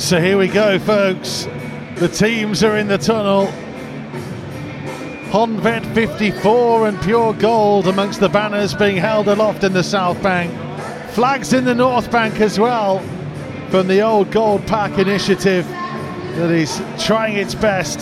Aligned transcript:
So 0.00 0.18
here 0.18 0.38
we 0.38 0.48
go, 0.48 0.78
folks. 0.78 1.46
The 1.96 2.08
teams 2.08 2.64
are 2.64 2.78
in 2.78 2.88
the 2.88 2.96
tunnel. 2.96 3.48
Honved 5.30 5.94
54 5.94 6.88
and 6.88 7.00
Pure 7.02 7.34
Gold 7.34 7.86
amongst 7.86 8.18
the 8.18 8.30
banners 8.30 8.72
being 8.72 8.96
held 8.96 9.28
aloft 9.28 9.62
in 9.62 9.74
the 9.74 9.84
South 9.84 10.20
Bank. 10.22 10.50
Flags 11.10 11.52
in 11.52 11.64
the 11.64 11.74
North 11.74 12.10
Bank 12.10 12.40
as 12.40 12.58
well 12.58 13.00
from 13.68 13.88
the 13.88 14.00
old 14.00 14.30
Gold 14.30 14.66
Pack 14.66 14.98
initiative 14.98 15.66
that 15.68 16.50
is 16.50 16.82
trying 16.98 17.36
its 17.36 17.54
best 17.54 18.00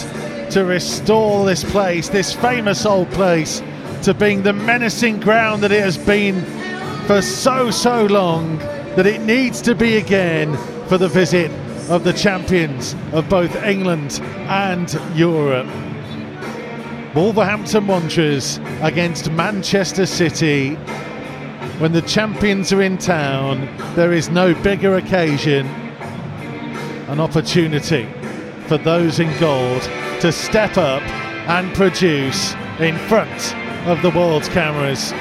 to 0.53 0.65
restore 0.65 1.45
this 1.45 1.65
place, 1.65 2.09
this 2.09 2.33
famous 2.33 2.87
old 2.87 3.11
place, 3.11 3.61
to 4.05 4.15
being 4.15 4.45
the 4.45 4.53
menacing 4.53 5.19
ground 5.19 5.65
that 5.65 5.73
it 5.73 5.83
has 5.83 5.99
been 5.99 6.43
for 7.07 7.21
so, 7.21 7.73
so 7.73 8.07
long, 8.07 8.57
that 8.95 9.05
it 9.05 9.21
needs 9.23 9.61
to 9.63 9.75
be 9.75 9.97
again 9.97 10.57
for 10.87 10.97
the 10.97 11.09
visit 11.09 11.51
of 11.89 12.05
the 12.05 12.13
champions 12.13 12.95
of 13.13 13.29
both 13.29 13.55
England 13.65 14.21
and 14.49 14.93
Europe. 15.15 15.67
Wolverhampton 17.15 17.87
Wanderers 17.87 18.59
against 18.83 19.31
Manchester 19.33 20.07
City. 20.07 20.75
When 21.79 21.93
the 21.93 22.03
champions 22.03 22.73
are 22.73 22.83
in 22.83 22.99
town, 22.99 23.69
there 23.95 24.13
is 24.13 24.29
no 24.29 24.55
bigger 24.63 24.97
occasion, 24.97 25.67
an 27.09 27.21
opportunity 27.21 28.07
for 28.67 28.77
those 28.77 29.19
in 29.19 29.37
gold 29.41 29.83
to 30.21 30.31
step 30.31 30.77
up 30.77 31.03
and 31.49 31.75
produce 31.75 32.55
in 32.79 32.99
front 33.09 33.57
of 33.87 34.03
the 34.03 34.11
world's 34.11 34.49
cameras. 34.51 35.13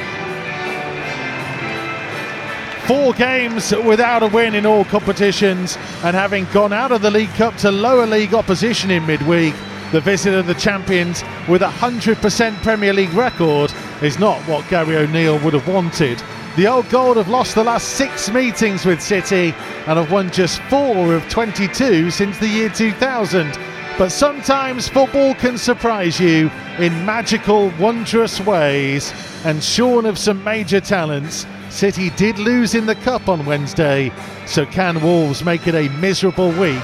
Four 2.87 3.11
games 3.13 3.75
without 3.75 4.23
a 4.23 4.27
win 4.27 4.55
in 4.55 4.65
all 4.65 4.85
competitions, 4.85 5.77
and 6.05 6.15
having 6.15 6.45
gone 6.53 6.71
out 6.71 6.93
of 6.93 7.01
the 7.01 7.11
League 7.11 7.33
Cup 7.33 7.57
to 7.57 7.69
lower 7.69 8.05
league 8.05 8.33
opposition 8.33 8.91
in 8.91 9.05
midweek, 9.05 9.53
the 9.91 9.99
visit 9.99 10.33
of 10.33 10.47
the 10.47 10.53
champions 10.53 11.21
with 11.49 11.63
a 11.63 11.67
100% 11.67 12.63
Premier 12.63 12.93
League 12.93 13.13
record 13.13 13.73
is 14.01 14.17
not 14.19 14.39
what 14.43 14.69
Gary 14.69 14.95
O'Neill 14.95 15.37
would 15.39 15.53
have 15.53 15.67
wanted. 15.67 16.21
The 16.55 16.67
Old 16.67 16.89
Gold 16.89 17.17
have 17.17 17.27
lost 17.27 17.55
the 17.55 17.63
last 17.65 17.89
six 17.89 18.31
meetings 18.31 18.85
with 18.85 19.01
City 19.01 19.53
and 19.85 19.99
have 19.99 20.09
won 20.09 20.31
just 20.31 20.61
four 20.63 21.13
of 21.13 21.27
22 21.27 22.09
since 22.09 22.37
the 22.39 22.47
year 22.47 22.69
2000. 22.69 23.59
But 23.97 24.13
sometimes 24.13 24.87
football 24.87 25.35
can 25.35 25.57
surprise 25.57 26.21
you 26.21 26.49
in 26.79 27.05
magical, 27.05 27.69
wondrous 27.79 28.39
ways. 28.39 29.13
And 29.43 29.61
shorn 29.63 30.05
of 30.05 30.17
some 30.17 30.43
major 30.43 30.79
talents, 30.79 31.45
City 31.69 32.09
did 32.11 32.39
lose 32.39 32.75
in 32.75 32.85
the 32.85 32.95
Cup 32.95 33.27
on 33.29 33.45
Wednesday. 33.45 34.11
So 34.45 34.65
can 34.65 35.01
Wolves 35.01 35.43
make 35.43 35.67
it 35.67 35.75
a 35.75 35.89
miserable 35.99 36.51
week 36.51 36.81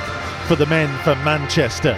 for 0.47 0.55
the 0.55 0.65
men 0.65 0.95
from 1.03 1.23
Manchester? 1.23 1.97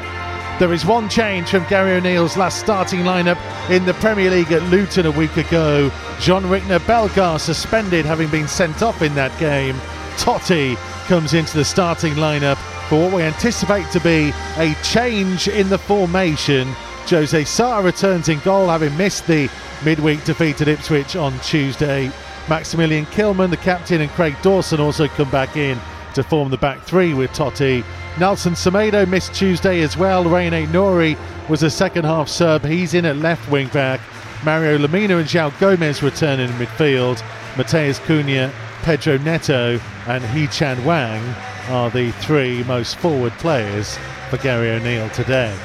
There 0.59 0.71
is 0.71 0.85
one 0.85 1.09
change 1.09 1.49
from 1.49 1.65
Gary 1.67 1.97
O'Neill's 1.97 2.37
last 2.37 2.59
starting 2.59 3.01
lineup 3.01 3.37
in 3.69 3.85
the 3.85 3.93
Premier 3.95 4.31
League 4.31 4.53
at 4.53 4.63
Luton 4.63 5.05
a 5.05 5.11
week 5.11 5.35
ago. 5.35 5.91
Jean-Ricner 6.21 6.79
Bellegarde 6.87 7.41
suspended, 7.41 8.05
having 8.05 8.29
been 8.29 8.47
sent 8.47 8.81
off 8.81 9.01
in 9.01 9.13
that 9.15 9.37
game. 9.37 9.75
Toti 10.15 10.77
comes 11.07 11.33
into 11.33 11.57
the 11.57 11.65
starting 11.65 12.13
lineup 12.13 12.55
for 12.87 13.03
what 13.03 13.13
we 13.13 13.21
anticipate 13.23 13.91
to 13.91 13.99
be 13.99 14.31
a 14.57 14.73
change 14.81 15.49
in 15.49 15.67
the 15.67 15.77
formation. 15.77 16.67
Jose 17.07 17.43
Sa 17.43 17.79
returns 17.79 18.29
in 18.29 18.39
goal, 18.39 18.69
having 18.69 18.95
missed 18.95 19.27
the 19.27 19.49
midweek 19.83 20.23
defeat 20.23 20.61
at 20.61 20.69
Ipswich 20.69 21.17
on 21.17 21.37
Tuesday. 21.39 22.09
Maximilian 22.47 23.05
Kilman, 23.07 23.49
the 23.49 23.57
captain, 23.57 24.01
and 24.01 24.11
Craig 24.11 24.35
Dawson 24.41 24.79
also 24.79 25.07
come 25.07 25.29
back 25.31 25.57
in 25.57 25.79
to 26.13 26.23
form 26.23 26.49
the 26.49 26.57
back 26.57 26.81
three 26.83 27.13
with 27.13 27.31
Toti. 27.31 27.83
Nelson 28.19 28.53
Semedo 28.53 29.07
missed 29.07 29.33
Tuesday 29.33 29.81
as 29.81 29.97
well. 29.97 30.23
Rayan 30.23 30.67
Nori 30.67 31.17
was 31.49 31.63
a 31.63 31.69
second 31.69 32.05
half 32.05 32.29
sub. 32.29 32.63
He's 32.63 32.93
in 32.93 33.05
at 33.05 33.17
left 33.17 33.49
wing 33.51 33.67
back. 33.69 33.99
Mario 34.43 34.77
Lemina 34.77 35.19
and 35.19 35.27
João 35.27 35.57
Gomes 35.59 36.03
return 36.03 36.39
in 36.39 36.49
midfield. 36.51 37.21
Matheus 37.55 37.99
Cunha, 37.99 38.51
Pedro 38.83 39.17
Neto, 39.17 39.79
and 40.07 40.23
Hee 40.25 40.47
Chan 40.47 40.77
Hwang 40.83 41.21
are 41.69 41.89
the 41.89 42.11
three 42.11 42.63
most 42.65 42.97
forward 42.97 43.33
players 43.33 43.97
for 44.29 44.37
Gary 44.37 44.69
O'Neill 44.69 45.09
today. 45.09 45.57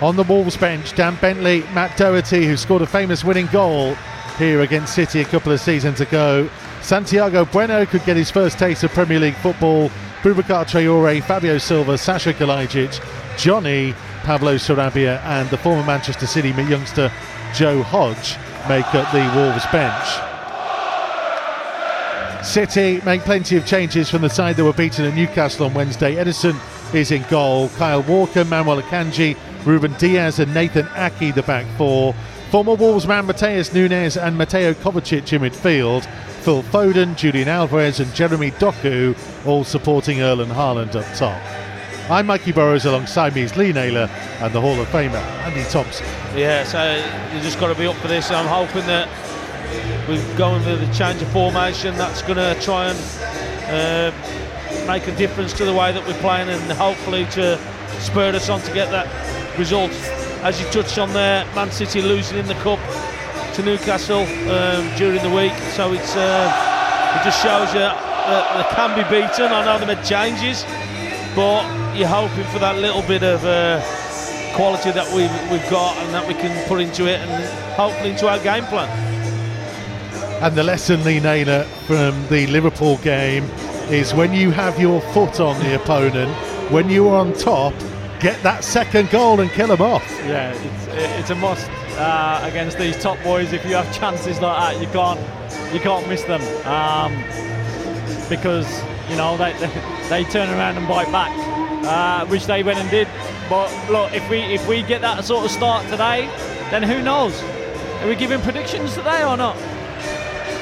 On 0.00 0.16
the 0.16 0.22
Wolves 0.24 0.56
bench, 0.56 0.94
Dan 0.94 1.16
Bentley, 1.20 1.62
Matt 1.74 1.96
Doherty, 1.96 2.46
who 2.46 2.56
scored 2.56 2.82
a 2.82 2.86
famous 2.86 3.22
winning 3.22 3.46
goal 3.46 3.96
here 4.36 4.60
against 4.60 4.94
City 4.94 5.20
a 5.20 5.24
couple 5.24 5.52
of 5.52 5.60
seasons 5.60 6.00
ago. 6.00 6.48
Santiago 6.82 7.44
Bueno 7.44 7.84
could 7.86 8.04
get 8.04 8.16
his 8.16 8.30
first 8.30 8.58
taste 8.58 8.84
of 8.84 8.90
Premier 8.92 9.18
League 9.18 9.36
football. 9.36 9.90
Boubacar 10.22 10.64
Traore, 10.64 11.22
Fabio 11.22 11.58
Silva, 11.58 11.96
Sasha 11.96 12.32
Kalajdzic, 12.32 13.00
Jonny, 13.38 13.94
Pablo 14.22 14.56
Sarabia, 14.56 15.20
and 15.24 15.48
the 15.50 15.58
former 15.58 15.84
Manchester 15.84 16.26
City 16.26 16.50
youngster 16.50 17.12
Joe 17.54 17.82
Hodge 17.82 18.36
make 18.68 18.86
up 18.94 19.10
the 19.12 19.20
Wolves 19.36 19.64
bench. 19.72 20.26
City 22.44 23.00
make 23.04 23.22
plenty 23.22 23.56
of 23.56 23.66
changes 23.66 24.10
from 24.10 24.22
the 24.22 24.30
side 24.30 24.56
that 24.56 24.64
were 24.64 24.72
beaten 24.72 25.04
at 25.04 25.14
Newcastle 25.14 25.66
on 25.66 25.74
Wednesday. 25.74 26.14
Ederson 26.16 26.56
is 26.94 27.10
in 27.10 27.22
goal. 27.30 27.68
Kyle 27.70 28.02
Walker, 28.02 28.44
Manuel 28.44 28.80
Akanji, 28.82 29.36
Ruben 29.64 29.92
Dias, 29.94 30.38
and 30.38 30.52
Nathan 30.54 30.88
Ake 30.94 31.34
the 31.34 31.42
back 31.42 31.66
four. 31.76 32.14
Former 32.50 32.74
Wolves 32.74 33.08
man 33.08 33.26
Matheus 33.26 33.74
Nunes 33.74 34.16
and 34.16 34.38
Mateo 34.38 34.72
Kovacic 34.72 35.32
in 35.32 35.42
midfield. 35.42 36.04
Phil 36.42 36.62
Foden, 36.62 37.16
Julian 37.16 37.48
Alvarez, 37.48 37.98
and 37.98 38.14
Jeremy 38.14 38.52
Doku 38.52 39.16
all 39.44 39.64
supporting 39.64 40.20
Erling 40.22 40.50
Haaland 40.50 40.94
up 40.94 41.12
top. 41.16 41.42
I'm 42.08 42.26
Mikey 42.26 42.52
Burrows 42.52 42.84
alongside 42.84 43.34
me 43.34 43.42
is 43.42 43.56
Lee 43.56 43.72
Naylor 43.72 44.08
and 44.38 44.54
the 44.54 44.60
Hall 44.60 44.80
of 44.80 44.86
Famer 44.88 45.20
Andy 45.44 45.64
Thompson. 45.70 46.06
Yeah, 46.36 46.62
so 46.62 46.94
you 47.34 47.42
just 47.42 47.58
got 47.58 47.72
to 47.72 47.74
be 47.74 47.88
up 47.88 47.96
for 47.96 48.06
this. 48.06 48.30
I'm 48.30 48.46
hoping 48.46 48.86
that 48.86 49.08
we're 50.08 50.38
going 50.38 50.64
with 50.64 50.86
the 50.86 50.94
change 50.94 51.20
of 51.20 51.28
formation. 51.32 51.96
That's 51.96 52.22
going 52.22 52.36
to 52.36 52.56
try 52.60 52.90
and 52.90 54.12
uh, 54.14 54.86
make 54.86 55.08
a 55.08 55.16
difference 55.16 55.52
to 55.54 55.64
the 55.64 55.74
way 55.74 55.90
that 55.90 56.06
we're 56.06 56.20
playing 56.20 56.48
and 56.48 56.62
hopefully 56.72 57.24
to 57.32 57.58
spur 57.98 58.32
us 58.32 58.48
on 58.48 58.60
to 58.60 58.72
get 58.72 58.92
that 58.92 59.58
result. 59.58 59.90
As 60.42 60.60
you 60.60 60.66
touched 60.70 60.98
on 60.98 61.12
there, 61.12 61.44
Man 61.54 61.70
City 61.70 62.02
losing 62.02 62.38
in 62.38 62.46
the 62.46 62.54
Cup 62.54 62.78
to 63.54 63.62
Newcastle 63.62 64.20
um, 64.20 64.96
during 64.96 65.22
the 65.22 65.30
week. 65.30 65.52
So 65.74 65.92
it's 65.92 66.14
uh, 66.14 67.16
it 67.16 67.24
just 67.24 67.42
shows 67.42 67.72
you 67.72 67.80
that 67.80 68.56
they 68.56 68.74
can 68.74 68.94
be 68.94 69.02
beaten. 69.04 69.52
I 69.52 69.64
know 69.64 69.78
they 69.78 69.94
made 69.94 70.04
changes, 70.04 70.64
but 71.34 71.64
you're 71.96 72.08
hoping 72.08 72.44
for 72.52 72.58
that 72.58 72.76
little 72.76 73.02
bit 73.02 73.22
of 73.22 73.44
uh, 73.44 73.80
quality 74.54 74.90
that 74.90 75.06
we've, 75.14 75.50
we've 75.50 75.70
got 75.70 75.96
and 75.98 76.14
that 76.14 76.26
we 76.26 76.34
can 76.34 76.66
put 76.68 76.80
into 76.80 77.06
it 77.06 77.20
and 77.20 77.74
hopefully 77.74 78.10
into 78.10 78.28
our 78.28 78.38
game 78.40 78.64
plan. 78.64 78.88
And 80.42 80.54
the 80.54 80.62
lesson, 80.62 81.02
Lee 81.04 81.20
Naylor, 81.20 81.64
from 81.86 82.26
the 82.28 82.46
Liverpool 82.48 82.98
game 82.98 83.44
is 83.90 84.12
when 84.12 84.32
you 84.32 84.50
have 84.50 84.78
your 84.78 85.00
foot 85.12 85.40
on 85.40 85.58
the 85.60 85.74
opponent, 85.76 86.30
when 86.70 86.90
you 86.90 87.08
are 87.08 87.20
on 87.20 87.32
top, 87.32 87.72
get 88.26 88.42
that 88.42 88.64
second 88.64 89.08
goal 89.10 89.38
and 89.38 89.48
kill 89.52 89.68
them 89.68 89.80
off. 89.80 90.04
Yeah, 90.26 90.52
it's, 90.52 90.86
it's 91.20 91.30
a 91.30 91.36
must 91.36 91.70
uh, 91.96 92.40
against 92.42 92.76
these 92.76 93.00
top 93.00 93.22
boys. 93.22 93.52
If 93.52 93.64
you 93.64 93.76
have 93.76 93.86
chances 93.96 94.40
like 94.40 94.74
that, 94.74 94.80
you 94.80 94.88
can't 94.88 95.20
you 95.72 95.78
can't 95.78 96.08
miss 96.08 96.24
them 96.24 96.42
um, 96.66 97.12
because 98.28 98.66
you 99.08 99.14
know 99.14 99.36
they, 99.36 99.52
they, 99.52 99.70
they 100.08 100.24
turn 100.24 100.50
around 100.50 100.76
and 100.76 100.88
bite 100.88 101.12
back, 101.12 101.30
uh, 101.86 102.26
which 102.26 102.46
they 102.46 102.64
went 102.64 102.80
and 102.80 102.90
did. 102.90 103.06
But 103.48 103.70
look, 103.88 104.12
if 104.12 104.28
we 104.28 104.38
if 104.38 104.66
we 104.66 104.82
get 104.82 105.02
that 105.02 105.24
sort 105.24 105.44
of 105.44 105.52
start 105.52 105.84
today, 105.84 106.26
then 106.72 106.82
who 106.82 107.00
knows? 107.02 107.40
Are 108.02 108.08
we 108.08 108.16
giving 108.16 108.40
predictions 108.40 108.94
today 108.94 109.22
or 109.22 109.36
not? 109.36 109.54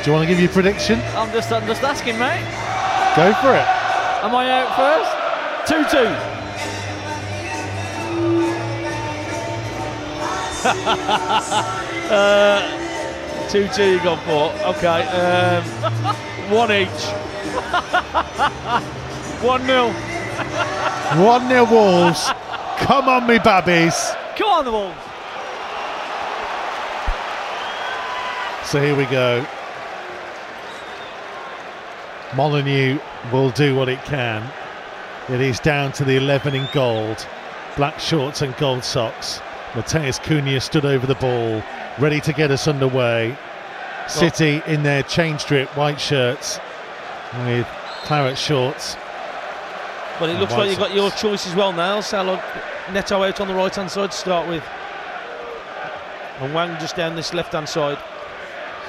Do 0.05 0.11
you 0.11 0.13
want 0.13 0.23
to 0.23 0.29
give 0.29 0.39
your 0.39 0.53
prediction? 0.53 1.01
I'm 1.17 1.33
just 1.33 1.51
I'm 1.51 1.67
just 1.67 1.83
asking, 1.83 2.19
mate. 2.19 2.45
Go 3.17 3.33
for 3.41 3.55
it. 3.57 3.67
Am 4.21 4.35
I 4.35 4.51
out 4.51 4.77
first? 4.77 5.73
Two 5.73 5.83
two. 5.89 6.34
Uh, 12.11 12.61
two 13.49 13.67
two 13.69 13.93
you 13.93 13.99
got 13.99 14.23
for. 14.25 14.53
Okay. 14.77 15.03
Um, 15.09 15.65
one 16.53 16.71
each. 16.71 16.89
one 19.43 19.67
nil. 19.67 19.91
One 21.25 21.49
nil 21.49 21.67
Wolves. 21.67 22.31
Come 22.79 23.09
on, 23.09 23.27
me 23.27 23.39
babbies. 23.39 24.13
Come 24.37 24.49
on, 24.49 24.65
the 24.65 24.73
Wolves. 24.73 24.99
So 28.65 28.81
here 28.81 28.97
we 28.97 29.05
go. 29.07 29.47
Molineux 32.35 32.99
will 33.33 33.51
do 33.51 33.77
what 33.77 33.89
it 33.89 34.03
can. 34.05 34.51
It 35.29 35.41
is 35.41 35.61
down 35.61 35.93
to 35.93 36.05
the 36.05 36.17
11 36.17 36.55
in 36.55 36.69
gold. 36.73 37.27
Black 37.77 37.99
shorts 37.99 38.43
and 38.43 38.57
gold 38.57 38.85
socks. 38.85 39.41
Matheus 39.75 40.21
Cunha 40.21 40.61
stood 40.61 40.85
over 40.85 41.07
the 41.07 41.17
ball, 41.17 41.63
ready 41.99 42.21
to 42.21 42.33
get 42.33 42.51
us 42.51 42.69
underway. 42.69 43.37
City 44.07 44.63
in 44.67 44.83
their 44.83 45.03
chain 45.03 45.39
strip 45.39 45.69
white 45.77 46.01
shirts 46.01 46.61
with 47.39 47.67
claret 48.03 48.39
shorts. 48.39 48.97
But 50.21 50.31
it 50.31 50.39
looks 50.39 50.53
like 50.53 50.71
you've 50.71 50.79
got 50.79 50.95
your 50.95 51.11
choice 51.11 51.47
as 51.47 51.57
well 51.57 51.73
now. 51.73 52.01
Salah 52.01 52.43
Neto 52.93 53.23
out 53.23 53.41
on 53.41 53.49
the 53.49 53.55
right 53.55 53.75
hand 53.75 53.91
side 53.91 54.13
to 54.13 54.17
start 54.17 54.49
with. 54.49 54.63
And 56.41 56.53
Hwang 56.53 56.79
just 56.79 56.97
down 56.97 57.17
this 57.17 57.35
left 57.35 57.53
hand 57.53 57.69
side. 57.69 57.99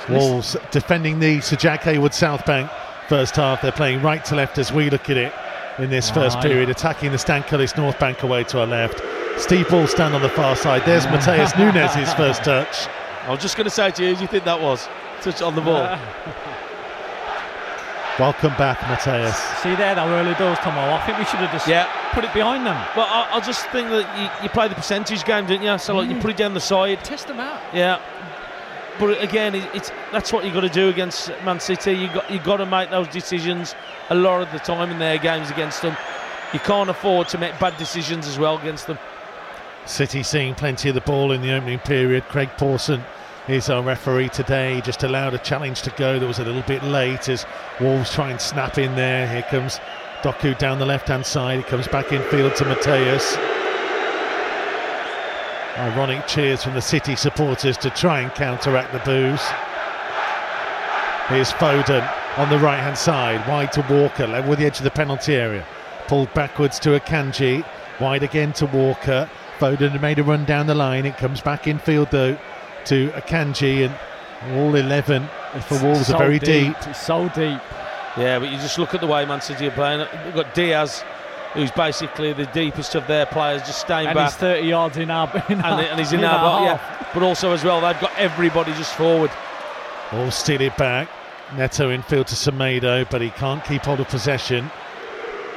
Wolves 0.10 0.56
defending 0.70 1.20
the 1.20 1.42
Sir 1.42 1.56
Jack 1.56 1.82
Hayward 1.84 2.14
South 2.14 2.46
Bank 2.46 2.70
first 3.08 3.36
half. 3.38 3.62
They're 3.62 3.72
playing 3.72 4.04
right 4.04 4.24
to 4.26 4.36
left 4.36 4.60
as 4.60 4.72
we 4.72 4.90
look 4.90 5.10
at 5.10 5.18
it 5.18 5.34
in 5.80 5.90
this 5.90 6.12
ah, 6.12 6.14
first 6.14 6.38
Aye. 6.38 6.44
period, 6.44 6.70
attacking 6.70 7.12
the 7.12 7.18
Stan 7.18 7.42
Cullis 7.44 7.76
North 7.76 7.98
Bank 8.00 8.22
away 8.22 8.44
to 8.46 8.60
our 8.60 8.68
left. 8.68 9.02
Steve 9.38 9.68
Bull 9.70 9.86
stand 9.86 10.16
on 10.16 10.22
the 10.22 10.30
far 10.30 10.56
side. 10.56 10.84
There's 10.86 11.06
Matheus 11.08 11.58
Nunes' 11.58 12.14
first 12.14 12.44
touch. 12.44 12.88
I 13.24 13.32
was 13.32 13.42
just 13.42 13.58
going 13.58 13.66
to 13.66 13.70
say 13.72 13.92
to 13.92 14.04
you, 14.04 14.10
who 14.10 14.16
do 14.16 14.22
you 14.22 14.28
think 14.28 14.46
that 14.46 14.62
was? 14.62 14.88
Touch 15.22 15.42
on 15.42 15.56
the 15.56 15.62
ball. 15.62 15.84
Welcome 18.18 18.52
back, 18.52 18.78
Matheus. 18.80 19.36
See 19.62 19.76
there, 19.76 19.94
that 19.94 20.08
early 20.08 20.34
doors, 20.36 20.58
Tomo. 20.60 20.80
I 20.80 21.06
think 21.06 21.18
we 21.18 21.26
should 21.26 21.42
have 21.42 21.52
just 21.52 21.68
Yeah. 21.68 21.86
put 22.14 22.24
it 22.24 22.34
behind 22.34 22.66
them. 22.66 22.78
Well, 22.96 23.08
I, 23.08 23.28
I 23.34 23.40
just 23.42 23.68
think 23.72 23.90
that 23.90 24.08
you, 24.18 24.30
you 24.44 24.50
play 24.50 24.70
the 24.70 24.76
percentage 24.76 25.26
game, 25.26 25.46
don't 25.48 25.62
you? 25.62 25.78
So 25.78 25.94
like 25.96 26.08
you 26.08 26.16
mm. 26.16 26.22
put 26.22 26.32
it 26.32 26.38
down 26.38 26.54
the 26.54 26.62
side. 26.62 27.04
Test 27.04 27.28
them 27.28 27.42
out. 27.42 27.60
Yeah. 27.74 28.00
But 29.00 29.22
again, 29.22 29.54
it, 29.54 29.68
it's 29.74 29.92
that's 30.14 30.32
what 30.32 30.46
you've 30.46 30.54
got 30.54 30.62
to 30.62 30.70
do 30.70 30.88
against 30.88 31.30
Man 31.44 31.60
City. 31.60 31.92
You 31.92 32.08
got 32.08 32.32
you 32.32 32.40
got 32.40 32.58
to 32.58 32.66
make 32.66 32.90
those 32.90 33.10
decisions 33.10 33.76
a 34.10 34.16
lot 34.16 34.42
of 34.42 34.52
the 34.54 34.60
time 34.60 34.92
in 34.92 35.00
their 35.00 35.18
games 35.18 35.52
against 35.52 35.82
them. 35.82 35.98
You 36.54 36.60
can't 36.60 36.90
afford 36.90 37.28
to 37.30 37.38
make 37.38 37.60
bad 37.60 37.76
decisions 37.78 38.28
as 38.28 38.40
well 38.40 38.58
against 38.58 38.88
them. 38.88 38.98
City 39.86 40.24
seeing 40.24 40.56
plenty 40.56 40.90
of 40.90 40.96
the 40.96 41.02
ball 41.02 41.32
in 41.32 41.42
the 41.42 41.54
opening 41.54 41.80
period. 41.80 42.24
Craig 42.26 42.50
Pawson 42.58 43.04
is 43.48 43.70
our 43.70 43.84
referee 43.84 44.30
today. 44.30 44.76
He 44.76 44.82
just 44.82 45.04
allowed 45.04 45.34
a 45.36 45.38
challenge 45.38 45.84
to 45.84 45.92
go 45.92 46.18
that 46.18 46.26
was 46.26 46.40
a 46.40 46.44
little 46.44 46.64
bit 46.64 46.84
late 46.84 47.30
as 47.30 47.46
Wolves 47.80 48.12
try 48.12 48.32
and 48.32 48.42
snap 48.42 48.78
in 48.78 48.96
there. 48.96 49.28
Here 49.28 49.44
comes 49.44 49.80
Doku 50.24 50.58
down 50.58 50.80
the 50.80 50.86
left 50.86 51.08
hand 51.08 51.26
side. 51.26 51.58
He 51.58 51.64
comes 51.64 51.88
back 51.88 52.12
in 52.12 52.22
field 52.24 52.56
to 52.56 52.66
Matheus. 52.66 53.38
Ironic 55.78 56.26
cheers 56.26 56.64
from 56.64 56.74
the 56.74 56.82
City 56.82 57.16
supporters 57.16 57.78
to 57.78 57.90
try 57.92 58.22
and 58.22 58.34
counteract 58.34 58.92
the 58.92 59.00
boos. 59.00 59.42
Here's 61.28 61.52
Foden 61.52 62.10
on 62.38 62.50
the 62.50 62.60
right 62.60 62.80
hand 62.80 62.98
side, 62.98 63.48
wide 63.48 63.72
to 63.74 63.86
Walker, 63.90 64.26
level 64.26 64.50
with 64.50 64.60
the 64.60 64.66
edge 64.66 64.78
of 64.78 64.84
the 64.84 64.92
penalty 64.92 65.36
area. 65.36 65.66
Pulled 66.08 66.34
backwards 66.34 66.80
to 66.80 67.00
Akanji, 67.00 67.66
wide 68.00 68.24
again 68.24 68.54
to 68.54 68.66
Walker. 68.68 69.30
Foden 69.60 69.92
had 69.92 70.02
made 70.02 70.20
a 70.20 70.24
run 70.24 70.46
down 70.46 70.68
the 70.68 70.76
line. 70.76 71.06
It 71.06 71.18
comes 71.18 71.42
back 71.42 71.68
in 71.68 71.80
field 71.80 72.10
though 72.12 72.38
to 72.86 73.10
Akanji, 73.12 73.86
and 73.86 74.58
all 74.58 74.76
11 74.76 75.28
for 75.68 75.82
Wolves 75.82 76.08
so 76.08 76.16
are 76.16 76.20
very 76.20 76.40
deep. 76.40 76.76
It's 76.88 77.02
so 77.02 77.28
deep. 77.30 77.60
Yeah, 78.18 78.40
but 78.40 78.50
you 78.52 78.58
just 78.58 78.78
look 78.78 78.94
at 78.94 79.02
the 79.02 79.08
way 79.08 79.26
Man 79.26 79.42
City 79.42 79.68
are 79.68 79.72
playing. 79.72 80.08
We've 80.26 80.36
got 80.36 80.54
Dias, 80.54 81.04
who's 81.54 81.72
basically 81.72 82.32
the 82.34 82.46
deepest 82.48 82.96
of 82.96 83.08
their 83.08 83.26
players, 83.26 83.62
just 83.64 83.82
staying 83.82 84.08
And 84.08 84.16
back. 84.16 84.30
he's 84.32 84.38
30 84.38 84.68
yards 84.68 84.98
in 84.98 85.10
our. 85.10 85.30
In 85.50 85.56
and, 85.58 85.64
our 85.66 85.82
and 85.82 86.00
he's 86.00 86.14
in 86.14 86.24
our 86.24 86.36
our 86.38 86.42
box, 86.76 86.82
half. 86.82 87.02
yeah. 87.02 87.10
But 87.14 87.24
also 87.24 87.52
as 87.52 87.64
well, 87.64 87.82
they've 87.82 88.00
got 88.00 88.14
everybody 88.18 88.72
just 88.74 88.94
forward. 88.96 89.32
All 90.12 90.32
steal 90.32 90.62
it 90.62 90.78
back. 90.78 91.10
Neto 91.56 91.90
in 91.90 92.02
field 92.04 92.28
to 92.28 92.36
Semedo, 92.36 93.10
but 93.10 93.22
he 93.22 93.30
can't 93.32 93.64
keep 93.66 93.84
hold 93.84 94.00
of 94.00 94.08
possession. 94.08 94.70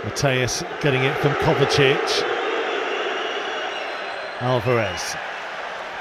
Matheus 0.03 0.63
getting 0.81 1.03
it 1.05 1.17
from 1.19 1.33
Kovacic. 1.35 2.38
Alvarez. 4.41 5.17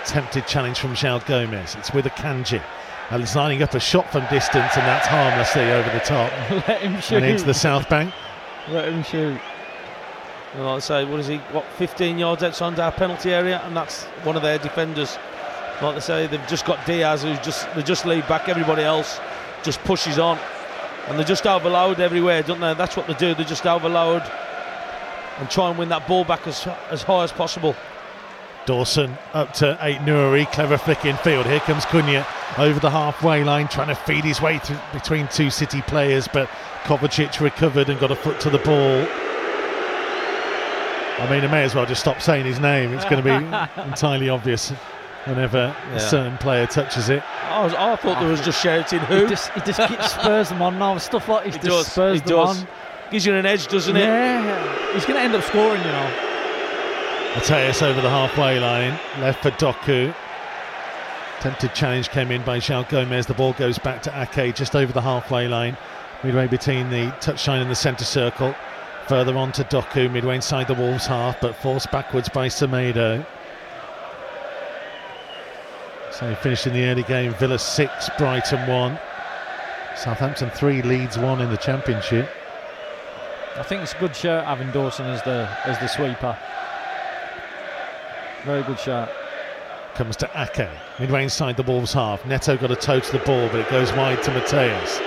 Tempted 0.05 0.47
challenge 0.47 0.79
from 0.79 0.93
João 0.93 1.25
Gomes. 1.25 1.75
It's 1.75 1.93
with 1.93 2.05
Akanji. 2.05 2.61
And 3.09 3.15
uh, 3.15 3.17
he's 3.19 3.35
lining 3.35 3.63
up 3.63 3.73
a 3.73 3.79
shot 3.79 4.11
from 4.11 4.21
distance, 4.29 4.75
and 4.75 4.85
that's 4.85 5.07
harmlessly 5.07 5.71
over 5.71 5.89
the 5.91 5.99
top 5.99 6.31
Let 6.67 6.81
him 6.81 6.99
shoot. 7.01 7.17
and 7.17 7.25
into 7.25 7.45
the 7.45 7.53
south 7.53 7.89
bank. 7.89 8.13
Let 8.69 8.89
him 8.89 9.01
shoot. 9.03 9.39
And 10.53 10.65
like 10.65 10.75
I 10.75 10.79
say, 10.79 11.05
what 11.05 11.19
is 11.19 11.27
he? 11.27 11.37
What 11.37 11.65
15 11.77 12.17
yards 12.17 12.43
outside 12.43 12.77
our 12.79 12.91
penalty 12.91 13.33
area, 13.33 13.61
and 13.63 13.75
that's 13.75 14.03
one 14.23 14.35
of 14.35 14.41
their 14.41 14.57
defenders. 14.57 15.17
Like 15.81 15.95
they 15.95 16.01
say, 16.01 16.27
they've 16.27 16.47
just 16.47 16.65
got 16.65 16.85
Dias, 16.85 17.23
who's 17.23 17.39
just 17.39 17.73
they 17.75 17.83
just 17.83 18.05
leave 18.05 18.27
back. 18.27 18.49
Everybody 18.49 18.83
else 18.83 19.19
just 19.63 19.79
pushes 19.83 20.19
on, 20.19 20.37
and 21.07 21.17
they're 21.17 21.25
just 21.25 21.45
overload 21.47 21.99
everywhere, 21.99 22.43
don't 22.43 22.59
they? 22.59 22.73
That's 22.73 22.97
what 22.97 23.07
they 23.07 23.13
do. 23.13 23.35
They 23.35 23.43
just 23.43 23.65
overload 23.65 24.23
and 25.39 25.49
try 25.49 25.69
and 25.69 25.77
win 25.77 25.89
that 25.89 26.07
ball 26.07 26.23
back 26.25 26.45
as 26.47 26.67
as 26.89 27.03
high 27.03 27.23
as 27.23 27.31
possible. 27.31 27.75
Dawson 28.67 29.17
up 29.33 29.53
to 29.53 29.75
Ait 29.81 29.97
Nuri, 29.99 30.45
clever 30.51 30.77
flick 30.77 31.05
in 31.05 31.15
field. 31.17 31.45
Here 31.47 31.61
comes 31.61 31.85
Cunha 31.85 32.25
over 32.59 32.79
the 32.79 32.89
halfway 32.91 33.43
line, 33.43 33.67
trying 33.69 33.87
to 33.87 33.95
feed 33.95 34.23
his 34.25 34.41
way 34.41 34.59
through 34.59 34.77
between 34.93 35.27
two 35.29 35.49
City 35.49 35.81
players, 35.83 36.27
but 36.27 36.47
Kovacic 36.83 37.39
recovered 37.39 37.89
and 37.89 37.99
got 37.99 38.11
a 38.11 38.15
foot 38.15 38.39
to 38.41 38.49
the 38.49 38.59
ball. 38.59 39.07
I 41.19 41.27
mean, 41.31 41.43
I 41.43 41.47
may 41.47 41.63
as 41.63 41.73
well 41.73 41.85
just 41.85 42.01
stop 42.01 42.21
saying 42.21 42.45
his 42.45 42.59
name. 42.59 42.93
It's 42.93 43.05
going 43.05 43.23
to 43.23 43.39
be 43.39 43.81
entirely 43.89 44.29
obvious 44.29 44.69
whenever 45.25 45.75
Yeah. 45.89 45.95
a 45.95 45.99
certain 45.99 46.37
player 46.37 46.67
touches 46.67 47.09
it. 47.09 47.23
I, 47.49 47.63
was, 47.63 47.73
I 47.73 47.95
thought 47.95 48.19
there 48.19 48.29
was 48.29 48.41
just 48.41 48.61
shouting 48.61 48.99
who. 48.99 49.21
He 49.23 49.27
just, 49.29 49.49
he 49.53 49.61
just 49.61 49.79
keeps 49.89 50.11
spurs 50.11 50.49
them 50.49 50.61
on 50.61 50.77
now. 50.77 50.97
Stuff 50.99 51.27
like 51.27 51.45
this 51.45 51.55
He 51.55 51.61
just 51.61 51.69
does. 51.69 51.87
spurs 51.91 52.13
He 52.19 52.19
them 52.27 52.29
does. 52.37 52.61
on. 52.61 52.67
Gives 53.09 53.25
you 53.25 53.33
an 53.33 53.45
edge, 53.45 53.67
doesn't 53.67 53.95
it? 53.95 54.01
Yeah, 54.01 54.93
he's 54.93 55.05
going 55.05 55.15
to 55.17 55.21
end 55.23 55.33
up 55.33 55.43
scoring, 55.45 55.81
you 55.81 55.87
know. 55.87 56.26
Matheus 57.37 57.83
over 57.83 58.01
the 58.01 58.09
halfway 58.09 58.59
line, 58.59 58.99
left 59.21 59.43
for 59.43 59.51
Doku. 59.51 60.11
Tempted 61.39 61.75
challenge 61.75 62.09
came 62.09 62.31
in 62.31 62.43
by 62.43 62.57
João 62.57 62.89
Gomes. 62.89 63.27
The 63.27 63.35
ball 63.35 63.53
goes 63.53 63.77
back 63.77 64.01
to 64.01 64.21
Ake 64.21 64.55
just 64.55 64.75
over 64.75 64.91
the 64.91 65.03
halfway 65.03 65.47
line, 65.47 65.77
midway 66.23 66.47
between 66.47 66.89
the 66.89 67.11
touchline 67.21 67.61
and 67.61 67.69
the 67.69 67.75
centre 67.75 68.05
circle. 68.05 68.55
Further 69.07 69.37
on 69.37 69.51
to 69.51 69.63
Doku, 69.65 70.11
midway 70.11 70.37
inside 70.37 70.67
the 70.67 70.73
Wolves 70.73 71.05
half, 71.05 71.39
but 71.39 71.55
forced 71.55 71.91
backwards 71.91 72.27
by 72.27 72.47
Semedo. 72.47 73.23
So 76.09 76.25
in 76.25 76.73
the 76.73 76.85
early 76.85 77.03
game. 77.03 77.35
Villa 77.35 77.59
6, 77.59 78.09
Brighton 78.17 78.67
1. 78.67 78.99
Southampton 79.95 80.49
3, 80.49 80.81
Leeds 80.81 81.19
1 81.19 81.41
in 81.41 81.51
the 81.51 81.57
Championship. 81.57 82.31
I 83.57 83.61
think 83.61 83.83
it's 83.83 83.93
a 83.93 83.99
good 83.99 84.15
shirt 84.15 84.43
having 84.43 84.71
Dawson 84.71 85.05
as 85.05 85.21
the 85.21 85.47
as 85.65 85.77
the 85.77 85.87
sweeper. 85.87 86.35
Very 88.45 88.63
good 88.63 88.79
shot. 88.79 89.11
comes 89.95 90.15
to 90.17 90.29
Ake, 90.35 90.69
midway 90.99 91.23
inside 91.23 91.57
the 91.57 91.63
Wolves 91.63 91.93
half. 91.93 92.25
Neto 92.25 92.55
got 92.55 92.71
a 92.71 92.75
toe 92.75 92.99
to 92.99 93.11
the 93.11 93.19
ball, 93.19 93.47
but 93.49 93.59
it 93.59 93.69
goes 93.69 93.91
wide 93.93 94.21
to 94.23 94.31
Matheus. 94.31 94.99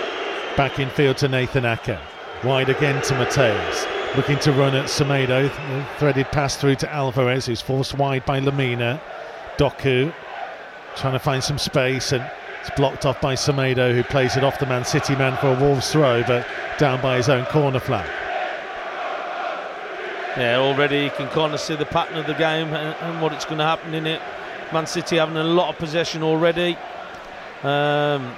Back 0.56 0.78
in 0.78 0.90
field 0.90 1.16
to 1.18 1.28
Nathan 1.28 1.64
Ake. 1.64 1.98
Wide 2.44 2.68
again 2.68 3.00
to 3.02 3.14
Matheus. 3.14 3.86
Looking 4.16 4.38
to 4.40 4.52
run 4.52 4.74
at 4.74 4.86
Semedo. 4.86 5.48
Threaded 5.98 6.26
pass 6.26 6.56
through 6.56 6.74
to 6.76 6.92
Alvarez, 6.92 7.46
who's 7.46 7.60
forced 7.60 7.94
wide 7.94 8.24
by 8.26 8.40
Lemina. 8.40 9.00
Doku 9.56 10.12
trying 10.96 11.12
to 11.12 11.18
find 11.18 11.42
some 11.42 11.58
space 11.58 12.12
and 12.12 12.28
it's 12.60 12.70
blocked 12.70 13.06
off 13.06 13.20
by 13.20 13.34
Semedo, 13.34 13.94
who 13.94 14.02
plays 14.02 14.36
it 14.36 14.44
off 14.44 14.58
the 14.58 14.66
Man 14.66 14.84
City 14.84 15.14
man 15.14 15.36
for 15.38 15.48
a 15.48 15.60
Wolves 15.60 15.90
throw, 15.92 16.22
but 16.24 16.46
down 16.78 17.00
by 17.00 17.16
his 17.16 17.28
own 17.28 17.46
corner 17.46 17.80
flag. 17.80 18.08
Yeah, 20.40 20.56
already 20.56 21.00
you 21.00 21.10
can 21.10 21.28
kind 21.28 21.52
of 21.52 21.60
see 21.60 21.76
the 21.76 21.84
pattern 21.84 22.16
of 22.16 22.26
the 22.26 22.32
game 22.32 22.68
and, 22.68 22.96
and 23.02 23.20
what 23.20 23.34
it's 23.34 23.44
going 23.44 23.58
to 23.58 23.64
happen 23.64 23.92
in 23.92 24.06
it. 24.06 24.22
Man 24.72 24.86
City 24.86 25.16
having 25.16 25.36
a 25.36 25.44
lot 25.44 25.68
of 25.68 25.76
possession 25.76 26.22
already, 26.22 26.78
um, 27.62 28.34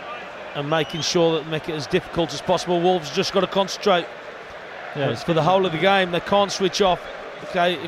and 0.56 0.68
making 0.68 1.02
sure 1.02 1.38
that 1.38 1.46
make 1.46 1.68
it 1.68 1.74
as 1.74 1.86
difficult 1.86 2.34
as 2.34 2.42
possible. 2.42 2.80
Wolves 2.80 3.14
just 3.14 3.32
got 3.32 3.42
to 3.42 3.46
concentrate. 3.46 4.06
Yeah, 4.96 5.14
for 5.14 5.32
the 5.32 5.44
whole 5.44 5.64
of 5.64 5.70
the 5.70 5.78
game. 5.78 6.10
They 6.10 6.18
can't 6.18 6.50
switch 6.50 6.82
off. 6.82 7.00
Okay, 7.50 7.78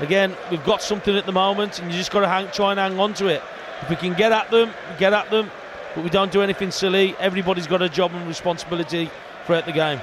again, 0.00 0.34
we've 0.50 0.64
got 0.64 0.82
something 0.82 1.16
at 1.16 1.26
the 1.26 1.32
moment, 1.32 1.78
and 1.78 1.88
you 1.88 1.96
just 1.96 2.10
got 2.10 2.22
to 2.22 2.28
hang, 2.28 2.50
try 2.50 2.72
and 2.72 2.80
hang 2.80 2.98
on 2.98 3.14
to 3.14 3.28
it. 3.28 3.44
If 3.82 3.90
we 3.90 3.94
can 3.94 4.14
get 4.14 4.32
at 4.32 4.50
them, 4.50 4.72
get 4.98 5.12
at 5.12 5.30
them, 5.30 5.52
but 5.94 6.02
we 6.02 6.10
don't 6.10 6.32
do 6.32 6.42
anything 6.42 6.72
silly. 6.72 7.14
Everybody's 7.20 7.68
got 7.68 7.80
a 7.80 7.88
job 7.88 8.12
and 8.12 8.26
responsibility 8.26 9.08
throughout 9.46 9.66
the 9.66 9.72
game. 9.72 10.00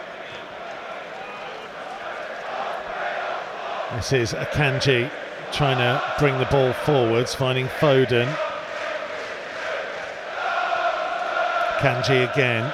This 3.95 4.13
is 4.13 4.33
Akanji 4.33 5.09
trying 5.51 5.77
to 5.79 5.99
bring 6.19 6.37
the 6.37 6.45
ball 6.45 6.73
forwards, 6.73 7.33
finding 7.33 7.65
Foden. 7.65 8.31
Kanji 11.79 12.31
again. 12.31 12.71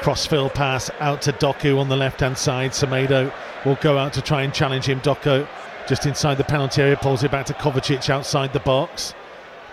Crossfield 0.00 0.54
pass 0.54 0.90
out 1.00 1.20
to 1.22 1.32
Doku 1.32 1.78
on 1.78 1.90
the 1.90 1.96
left 1.96 2.20
hand 2.20 2.38
side. 2.38 2.70
Semedo 2.70 3.30
will 3.66 3.74
go 3.76 3.98
out 3.98 4.14
to 4.14 4.22
try 4.22 4.42
and 4.42 4.54
challenge 4.54 4.86
him. 4.86 4.98
Doku 5.02 5.46
just 5.86 6.06
inside 6.06 6.38
the 6.38 6.44
penalty 6.44 6.80
area 6.80 6.96
pulls 6.96 7.22
it 7.22 7.30
back 7.30 7.44
to 7.46 7.52
Kovacic 7.52 8.08
outside 8.08 8.54
the 8.54 8.60
box. 8.60 9.12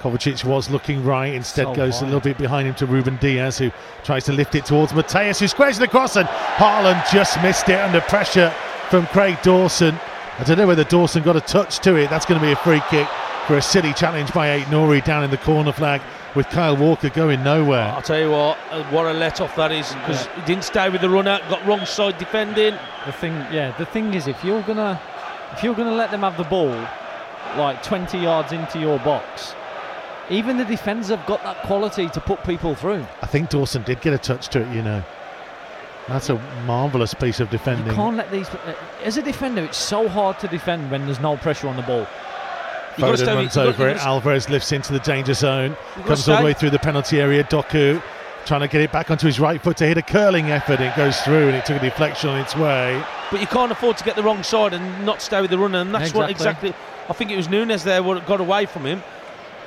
Kovacic 0.01 0.43
was 0.43 0.69
looking 0.69 1.01
right, 1.05 1.33
instead 1.33 1.67
So 1.67 1.75
goes 1.75 2.01
a 2.01 2.05
little 2.05 2.19
bit 2.19 2.37
behind 2.37 2.67
him 2.67 2.75
to 2.75 2.85
Ruben 2.85 3.15
Dias, 3.21 3.57
who 3.57 3.71
tries 4.03 4.25
to 4.25 4.33
lift 4.33 4.55
it 4.55 4.65
towards 4.65 4.91
Matheus, 4.91 5.39
who 5.39 5.47
squares 5.47 5.79
it 5.79 5.83
across, 5.83 6.17
and 6.17 6.27
Haaland 6.27 7.09
just 7.09 7.41
missed 7.41 7.69
it 7.69 7.79
under 7.79 8.01
pressure 8.01 8.53
from 8.89 9.07
Craig 9.07 9.37
Dawson. 9.43 9.97
I 10.39 10.43
don't 10.43 10.57
know 10.57 10.67
whether 10.67 10.85
Dawson 10.85 11.23
got 11.23 11.35
a 11.35 11.41
touch 11.41 11.79
to 11.79 11.95
it. 11.97 12.09
That's 12.09 12.25
going 12.25 12.39
to 12.39 12.45
be 12.45 12.51
a 12.51 12.55
free 12.55 12.81
kick 12.89 13.07
for 13.47 13.57
a 13.57 13.61
silly 13.61 13.93
challenge 13.93 14.33
by 14.33 14.53
Ait 14.53 14.63
Nuri 14.65 15.03
down 15.03 15.23
in 15.23 15.29
the 15.29 15.37
corner 15.37 15.73
flag 15.73 16.01
with 16.35 16.47
Kyle 16.47 16.77
Walker 16.77 17.09
going 17.09 17.43
nowhere. 17.43 17.83
I'll 17.83 18.01
tell 18.01 18.19
you 18.19 18.31
what, 18.31 18.57
uh, 18.69 18.83
what 18.91 19.05
a 19.05 19.13
let 19.13 19.41
off 19.41 19.55
that 19.57 19.71
is 19.71 19.93
because 19.93 20.27
he 20.27 20.41
didn't 20.43 20.63
stay 20.63 20.89
with 20.89 21.01
the 21.01 21.09
runner, 21.09 21.39
got 21.49 21.65
wrong 21.65 21.85
side 21.85 22.17
defending. 22.17 22.77
The 23.05 23.11
thing, 23.11 23.33
yeah, 23.51 23.75
the 23.77 23.85
thing 23.85 24.13
is, 24.13 24.27
if 24.27 24.41
you're 24.43 24.61
gonna, 24.63 25.01
if 25.51 25.63
you're 25.63 25.75
gonna 25.75 25.91
let 25.95 26.11
them 26.11 26.21
have 26.21 26.37
the 26.37 26.45
ball, 26.45 26.71
like 27.57 27.83
20 27.83 28.17
yards 28.17 28.53
into 28.53 28.79
your 28.79 28.99
box, 28.99 29.53
even 30.29 30.55
the 30.55 30.65
defenders 30.65 31.09
have 31.09 31.25
got 31.25 31.43
that 31.43 31.61
quality 31.63 32.07
to 32.07 32.21
put 32.21 32.41
people 32.45 32.73
through. 32.73 33.05
I 33.21 33.25
think 33.25 33.49
Dawson 33.49 33.83
did 33.83 33.99
get 33.99 34.13
a 34.13 34.17
touch 34.17 34.47
to 34.49 34.61
it, 34.61 34.73
you 34.73 34.81
know. 34.81 35.03
That's 36.07 36.29
a 36.29 36.35
marvellous 36.65 37.13
piece 37.13 37.39
of 37.39 37.49
defending. 37.49 37.87
You 37.87 37.93
can't 37.93 38.17
let 38.17 38.31
these. 38.31 38.49
uh, 38.49 38.73
As 39.03 39.17
a 39.17 39.21
defender, 39.21 39.63
it's 39.63 39.77
so 39.77 40.07
hard 40.09 40.39
to 40.39 40.47
defend 40.47 40.89
when 40.91 41.05
there's 41.05 41.19
no 41.19 41.37
pressure 41.37 41.67
on 41.67 41.75
the 41.77 41.83
ball. 41.83 42.07
You 42.97 43.03
gotta 43.05 43.13
Foden 43.13 43.17
stay- 43.17 43.33
runs 43.35 43.55
you 43.55 43.61
got- 43.63 43.67
over 43.69 43.83
you 43.89 43.95
it. 43.95 43.97
Alvarez 44.05 44.49
lifts 44.49 44.71
into 44.71 44.91
the 44.93 44.99
danger 44.99 45.33
zone. 45.33 45.77
Comes 46.05 46.27
all 46.27 46.37
the 46.39 46.43
way 46.43 46.53
through 46.53 46.71
the 46.71 46.79
penalty 46.79 47.21
area. 47.21 47.43
Doku 47.43 48.01
trying 48.45 48.61
to 48.61 48.67
get 48.67 48.81
it 48.81 48.91
back 48.91 49.11
onto 49.11 49.27
his 49.27 49.39
right 49.39 49.61
foot 49.61 49.77
to 49.77 49.85
hit 49.85 49.97
a 49.97 50.01
curling 50.01 50.49
effort. 50.51 50.81
It 50.81 50.95
goes 50.95 51.19
through 51.21 51.47
and 51.47 51.55
it 51.55 51.63
took 51.65 51.77
a 51.77 51.79
deflection 51.85 52.29
on 52.31 52.39
its 52.39 52.55
way. 52.55 53.01
But 53.29 53.39
you 53.39 53.47
can't 53.47 53.71
afford 53.71 53.97
to 53.97 54.03
get 54.03 54.15
the 54.15 54.23
wrong 54.23 54.41
side 54.43 54.73
and 54.73 55.05
not 55.05 55.21
stay 55.21 55.39
with 55.41 55.51
the 55.51 55.59
runner, 55.59 55.79
and 55.79 55.93
that's 55.93 56.13
what 56.13 56.29
Exactly. 56.29 56.69
exactly. 56.69 56.73
I 57.09 57.13
think 57.13 57.29
it 57.31 57.37
was 57.37 57.47
Nunes 57.47 57.83
there 57.83 58.01
what 58.03 58.25
got 58.25 58.41
away 58.41 58.65
from 58.65 58.85
him. 58.85 59.03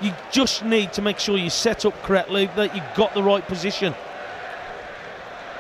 You 0.01 0.13
just 0.33 0.65
need 0.65 0.93
to 0.95 1.03
make 1.03 1.21
sure 1.21 1.39
you 1.39 1.51
set 1.51 1.87
up 1.87 2.03
correctly, 2.03 2.51
that 2.57 2.75
you've 2.75 2.85
got 2.97 3.15
the 3.15 3.23
right 3.23 3.47
position. 3.47 3.95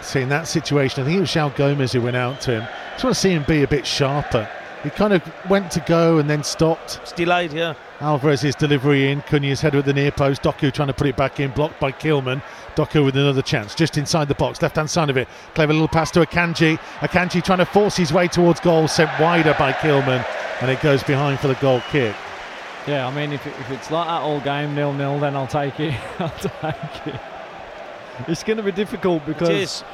See, 0.04 0.20
in 0.20 0.28
that 0.28 0.46
situation, 0.46 1.02
I 1.02 1.06
think 1.06 1.16
it 1.16 1.20
was 1.20 1.30
João 1.30 1.54
Gomes 1.56 1.92
who 1.92 2.02
went 2.02 2.16
out 2.16 2.40
to 2.42 2.60
him. 2.60 2.68
Just 2.92 3.04
want 3.04 3.14
to 3.16 3.20
see 3.20 3.30
him 3.30 3.42
be 3.48 3.62
a 3.62 3.68
bit 3.68 3.86
sharper. 3.86 4.48
He 4.82 4.90
kind 4.90 5.14
of 5.14 5.22
went 5.48 5.70
to 5.72 5.80
go 5.80 6.18
and 6.18 6.28
then 6.28 6.44
stopped. 6.44 6.98
It's 7.02 7.12
delayed, 7.12 7.54
yeah. 7.54 7.72
Alvarez's 8.00 8.54
delivery 8.54 9.10
in. 9.10 9.22
Cunha's 9.22 9.62
header 9.62 9.78
at 9.78 9.86
the 9.86 9.94
near 9.94 10.10
post. 10.12 10.42
Doku 10.42 10.70
trying 10.70 10.88
to 10.88 10.92
put 10.94 11.06
it 11.06 11.16
back 11.16 11.40
in, 11.40 11.52
blocked 11.52 11.80
by 11.80 11.90
Kilman. 11.90 12.42
Doku 12.76 13.02
with 13.02 13.16
another 13.16 13.40
chance, 13.40 13.74
just 13.74 13.96
inside 13.96 14.28
the 14.28 14.34
box, 14.34 14.60
left 14.60 14.76
hand 14.76 14.90
side 14.90 15.08
of 15.08 15.16
it. 15.16 15.26
Clever 15.54 15.72
little 15.72 15.88
pass 15.88 16.10
to 16.10 16.20
Akanji. 16.20 16.76
Akanji 16.98 17.42
trying 17.42 17.58
to 17.60 17.64
force 17.66 17.96
his 17.96 18.12
way 18.12 18.28
towards 18.28 18.60
goal, 18.60 18.86
sent 18.86 19.10
wider 19.18 19.54
by 19.58 19.72
Kilman, 19.72 20.22
and 20.60 20.70
it 20.70 20.82
goes 20.82 21.02
behind 21.02 21.40
for 21.40 21.48
the 21.48 21.54
goal 21.54 21.80
kick. 21.90 22.14
Yeah, 22.86 23.06
I 23.08 23.14
mean, 23.14 23.32
if, 23.32 23.46
it- 23.46 23.54
if 23.60 23.70
it's 23.70 23.90
like 23.90 24.06
that 24.06 24.20
all 24.20 24.40
game, 24.40 24.74
nil 24.74 24.92
nil, 24.92 25.18
then 25.18 25.34
I'll 25.34 25.46
take 25.46 25.80
it. 25.80 25.98
I'll 26.20 26.28
take 26.28 27.06
it. 27.06 27.20
It's 28.28 28.42
going 28.44 28.56
to 28.58 28.62
be 28.62 28.72
difficult 28.72 29.26
because 29.26 29.48
is. 29.50 29.84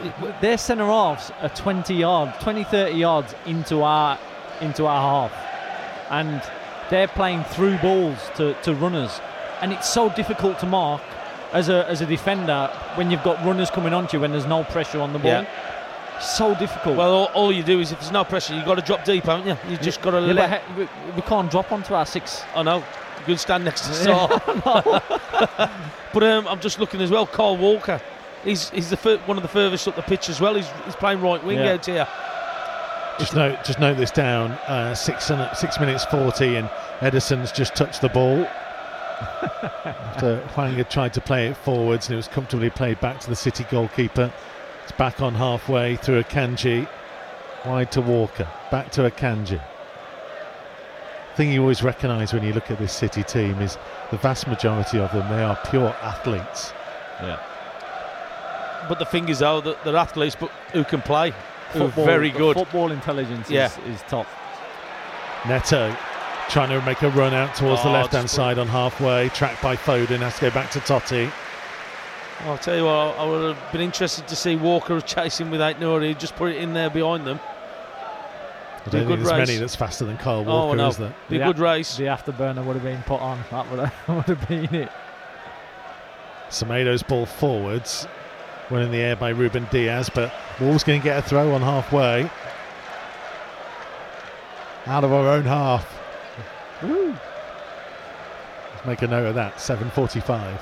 their 0.41 0.59
centre 0.59 0.85
halves 0.85 1.33
are 1.41 1.49
20 1.50 1.95
yards, 1.95 2.37
20, 2.43 2.65
30 2.65 2.95
yards 2.97 3.35
into 3.47 3.83
our 3.83 4.19
into 4.61 4.85
our 4.87 5.29
half, 5.31 6.11
and 6.11 6.43
they're 6.91 7.09
playing 7.09 7.45
through 7.45 7.79
balls 7.79 8.19
to, 8.37 8.53
to 8.62 8.75
runners, 8.75 9.21
and 9.62 9.73
it's 9.73 9.89
so 9.89 10.11
difficult 10.11 10.59
to 10.59 10.67
mark 10.67 11.00
as 11.53 11.69
a 11.71 11.89
as 11.89 12.00
a 12.03 12.07
defender 12.07 12.71
when 12.97 13.11
you've 13.11 13.23
got 13.25 13.43
runners 13.45 13.71
coming 13.71 13.95
onto 13.95 14.17
you 14.17 14.21
when 14.21 14.33
there's 14.33 14.47
no 14.47 14.65
pressure 14.65 15.00
on 15.00 15.12
the 15.15 15.19
ball. 15.19 15.31
Yeah. 15.43 15.47
So 16.21 16.55
difficult. 16.55 16.99
Well, 16.99 17.15
all, 17.15 17.25
all 17.33 17.53
you 17.53 17.62
do 17.62 17.81
is 17.81 17.93
if 17.93 18.00
there's 18.00 18.12
no 18.12 18.25
pressure, 18.25 18.55
you've 18.55 18.67
got 18.67 18.75
to 18.75 18.83
drop 18.83 19.05
deep, 19.07 19.25
haven't 19.25 19.47
you? 19.47 19.71
You 19.71 19.79
just 19.79 20.03
got 20.03 20.11
to 20.11 20.21
Yeah, 20.21 20.35
let. 20.35 20.62
he- 20.62 20.81
we, 20.83 20.89
we 21.17 21.23
can't 21.23 21.50
drop 21.50 21.73
onto 21.73 21.95
our 21.95 22.05
six. 22.05 22.43
I 22.55 22.62
know. 22.62 22.85
You 23.21 23.27
can 23.27 23.39
stand 23.39 23.65
next 23.65 23.83
to 23.87 23.95
Saul. 23.95 24.29
but 26.12 26.23
um, 26.23 26.49
I'm 26.49 26.61
just 26.61 26.79
looking 26.79 27.00
as 27.00 27.11
well. 27.11 27.27
Kyle 27.27 27.57
Walker, 27.57 28.00
he's 28.45 28.71
he's 28.71 28.91
the 28.91 28.97
fir- 28.97 29.19
one 29.27 29.37
of 29.37 29.43
the 29.43 29.49
furthest 29.49 29.87
up 29.89 29.97
the 29.97 30.03
pitch 30.03 30.29
as 30.29 30.41
well. 30.41 30.55
He's, 30.55 30.69
he's 30.85 30.97
playing 30.97 31.21
right 31.21 31.43
wing 31.45 31.59
Yeah. 31.59 31.73
out 31.75 31.87
here. 31.87 32.09
Just 33.19 33.35
note, 33.35 33.62
just 33.65 33.79
note 33.79 33.99
this 33.99 34.11
down. 34.11 34.53
Uh, 34.67 34.95
six 34.95 35.29
and- 35.31 35.55
six 35.57 35.79
minutes 35.79 36.05
forty, 36.07 36.57
and 36.57 36.69
Ederson's 37.00 37.53
just 37.53 37.75
touched 37.77 38.00
the 38.00 38.09
ball. 38.09 38.47
After 39.85 40.39
Hwang 40.55 40.75
had 40.75 40.91
tried 40.91 41.12
to 41.15 41.21
play 41.21 41.49
it 41.49 41.57
forwards, 41.57 42.07
and 42.09 42.15
it 42.15 42.17
was 42.17 42.29
comfortably 42.29 42.71
played 42.71 42.99
back 43.00 43.21
to 43.21 43.29
the 43.29 43.37
City 43.37 43.65
goalkeeper. 43.71 44.33
It's 44.85 44.93
back 44.93 45.21
on 45.21 45.35
halfway 45.35 45.97
through 45.97 46.23
Akanji, 46.23 46.89
wide 47.67 47.93
to 47.93 48.00
Walker, 48.00 48.49
back 48.71 48.91
to 48.93 49.03
Akanji. 49.03 49.61
Thing 51.40 51.52
you 51.52 51.62
always 51.62 51.82
recognise 51.82 52.35
when 52.35 52.42
you 52.42 52.52
look 52.52 52.70
at 52.70 52.78
this 52.78 52.92
City 52.92 53.23
team 53.23 53.62
is 53.62 53.78
the 54.11 54.18
vast 54.18 54.47
majority 54.47 54.99
of 54.99 55.11
them 55.11 55.26
they 55.30 55.42
are 55.42 55.59
pure 55.70 55.88
athletes. 56.02 56.75
Yeah. 57.23 57.40
But 58.90 58.99
the 58.99 59.06
thing 59.06 59.26
is, 59.30 59.38
though, 59.38 59.62
that 59.62 59.82
they're 59.82 59.97
athletes, 59.97 60.37
but 60.38 60.50
who 60.75 60.85
can 60.85 61.00
play? 61.00 61.30
Who 61.73 61.85
are 61.85 61.87
Football- 61.87 62.04
very 62.04 62.28
good. 62.28 62.56
Football 62.59 62.92
intelligence 62.92 63.49
Yeah. 63.49 63.68
is, 63.87 63.94
is 63.94 64.02
top. 64.02 64.26
Neto 65.49 65.97
trying 66.50 66.68
to 66.78 66.82
make 66.82 67.00
a 67.00 67.09
run 67.09 67.32
out 67.32 67.54
towards 67.54 67.82
the 67.85 67.88
Oh, 67.88 67.92
left 67.92 68.12
hand 68.12 68.28
side 68.28 68.59
on 68.59 68.68
halfway, 68.68 69.30
tracked 69.30 69.62
by 69.62 69.76
Foden, 69.76 70.18
has 70.18 70.35
to 70.35 70.40
go 70.42 70.50
back 70.50 70.70
to 70.73 70.80
Toti. 70.80 71.32
I'll 72.44 72.59
tell 72.59 72.76
you 72.76 72.85
what, 72.85 73.18
I 73.18 73.25
would 73.25 73.56
have 73.56 73.73
been 73.73 73.80
interested 73.80 74.28
to 74.28 74.37
see 74.37 74.56
Walker 74.56 75.00
chasing 75.00 75.50
with 75.50 75.61
Nuri, 75.61 76.18
just 76.18 76.37
put 76.37 76.50
it 76.52 76.59
in 76.59 76.75
there 76.75 76.90
behind 76.90 77.26
them. 77.26 77.40
I 78.87 78.90
don't 78.90 79.06
think 79.06 79.20
there's 79.20 79.30
race. 79.32 79.49
many 79.49 79.58
that's 79.58 79.76
faster 79.76 80.04
than 80.06 80.16
Kyle 80.16 80.40
Oh, 80.49 80.66
Walker, 80.66 80.76
no. 80.76 80.88
is 80.88 80.96
there? 80.96 81.14
Be 81.28 81.37
a 81.37 81.40
The 81.40 81.44
good 81.46 81.58
race. 81.58 81.96
The 81.96 82.04
afterburner 82.04 82.64
would 82.64 82.75
have 82.76 82.82
been 82.84 83.02
put 83.02 83.20
on. 83.20 83.42
That 83.50 83.70
would 83.70 83.80
have, 83.80 84.08
would 84.16 84.25
have 84.38 84.49
been 84.49 84.75
it. 84.75 84.88
Semedo's 86.49 87.02
ball 87.02 87.26
forwards, 87.26 88.08
went 88.70 88.84
in 88.84 88.90
the 88.90 88.99
air 88.99 89.16
by 89.16 89.28
Ruben 89.30 89.68
Dias, 89.70 90.08
but 90.08 90.32
Wolves 90.60 90.82
going 90.82 91.00
to 91.00 91.04
get 91.04 91.18
a 91.18 91.22
throw 91.22 91.52
on 91.54 91.60
halfway. 91.60 92.30
Out 94.87 95.04
of 95.04 95.12
our 95.12 95.28
own 95.28 95.44
half. 95.44 95.99
Let's 96.82 97.18
make 98.87 99.02
a 99.02 99.06
note 99.06 99.26
of 99.26 99.34
that. 99.34 99.56
7:45. 99.56 100.58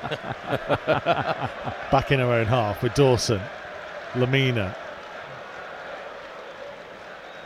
Back 1.90 2.10
in 2.12 2.20
our 2.20 2.32
own 2.32 2.46
half 2.46 2.82
with 2.82 2.94
Dawson, 2.94 3.40
Lemina. 4.14 4.74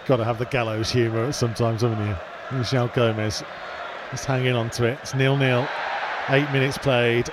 Got 0.06 0.16
to 0.16 0.24
have 0.24 0.38
the 0.38 0.46
gallows 0.46 0.90
humour 0.90 1.32
sometimes, 1.32 1.80
haven't 1.80 2.06
you? 2.06 2.16
Michel 2.52 2.88
Gomez 2.88 3.42
just 4.10 4.26
hanging 4.26 4.54
on 4.54 4.70
to 4.70 4.84
it. 4.84 4.98
It's 5.02 5.14
nil-nil. 5.14 5.66
Eight 6.28 6.50
minutes 6.52 6.78
played, 6.78 7.30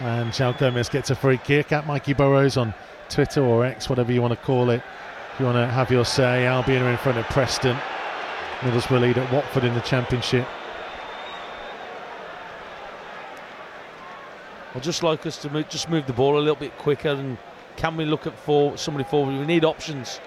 and 0.00 0.30
João 0.30 0.56
Gomes 0.58 0.88
gets 0.88 1.10
a 1.10 1.14
free 1.14 1.38
kick 1.38 1.72
at 1.72 1.86
Mikey 1.86 2.12
Burrows 2.12 2.56
on 2.56 2.72
Twitter 3.08 3.42
or 3.42 3.64
X, 3.64 3.88
whatever 3.88 4.12
you 4.12 4.22
want 4.22 4.32
to 4.32 4.46
call 4.46 4.70
it. 4.70 4.82
If 5.32 5.40
you 5.40 5.46
want 5.46 5.56
to 5.56 5.66
have 5.66 5.90
your 5.90 6.04
say, 6.04 6.46
Albion 6.46 6.82
are 6.82 6.90
in 6.90 6.96
front 6.98 7.18
of 7.18 7.26
Preston. 7.26 7.76
Middlesbrough 8.60 9.00
lead 9.00 9.18
at 9.18 9.32
Watford 9.32 9.64
in 9.64 9.74
the 9.74 9.80
Championship. 9.80 10.46
I'd 14.74 14.82
just 14.82 15.02
like 15.02 15.26
us 15.26 15.36
to 15.38 15.50
move, 15.50 15.68
just 15.68 15.88
move 15.88 16.06
the 16.06 16.12
ball 16.12 16.38
a 16.38 16.40
little 16.40 16.54
bit 16.54 16.76
quicker 16.78 17.08
and 17.08 17.36
can 17.76 17.96
we 17.96 18.04
look 18.04 18.26
at 18.26 18.38
for 18.38 18.76
somebody 18.76 19.08
forward? 19.08 19.38
We 19.38 19.46
need 19.46 19.64
options 19.64 20.20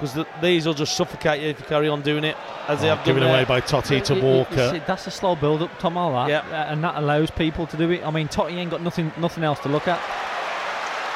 because 0.00 0.14
the, 0.14 0.26
these 0.40 0.66
will 0.66 0.72
just 0.74 0.96
suffocate 0.96 1.42
you 1.42 1.48
if 1.50 1.60
you 1.60 1.66
carry 1.66 1.86
on 1.88 2.00
doing 2.00 2.24
it 2.24 2.34
as 2.68 2.80
they 2.80 2.90
Oh, 2.90 2.96
have 2.96 3.04
given 3.04 3.22
away 3.22 3.44
by 3.44 3.60
Toti 3.60 3.88
to 3.88 3.96
It- 3.96 4.10
it- 4.10 4.16
you 4.16 4.22
Walker. 4.24 4.70
see, 4.72 4.82
that's 4.86 5.06
a 5.06 5.10
slow 5.10 5.36
build 5.36 5.62
up, 5.62 5.78
Tom. 5.78 5.96
All 5.98 6.12
that, 6.14 6.28
Yeah. 6.30 6.38
uh, 6.50 6.72
and 6.72 6.82
that 6.82 6.96
allows 6.96 7.30
people 7.30 7.66
to 7.66 7.76
do 7.76 7.90
it. 7.90 8.02
I 8.04 8.10
mean, 8.10 8.28
Toti 8.28 8.56
ain't 8.56 8.70
got 8.70 8.80
nothing, 8.80 9.12
nothing 9.18 9.44
else 9.44 9.58
to 9.60 9.68
look 9.68 9.86
at. 9.86 10.00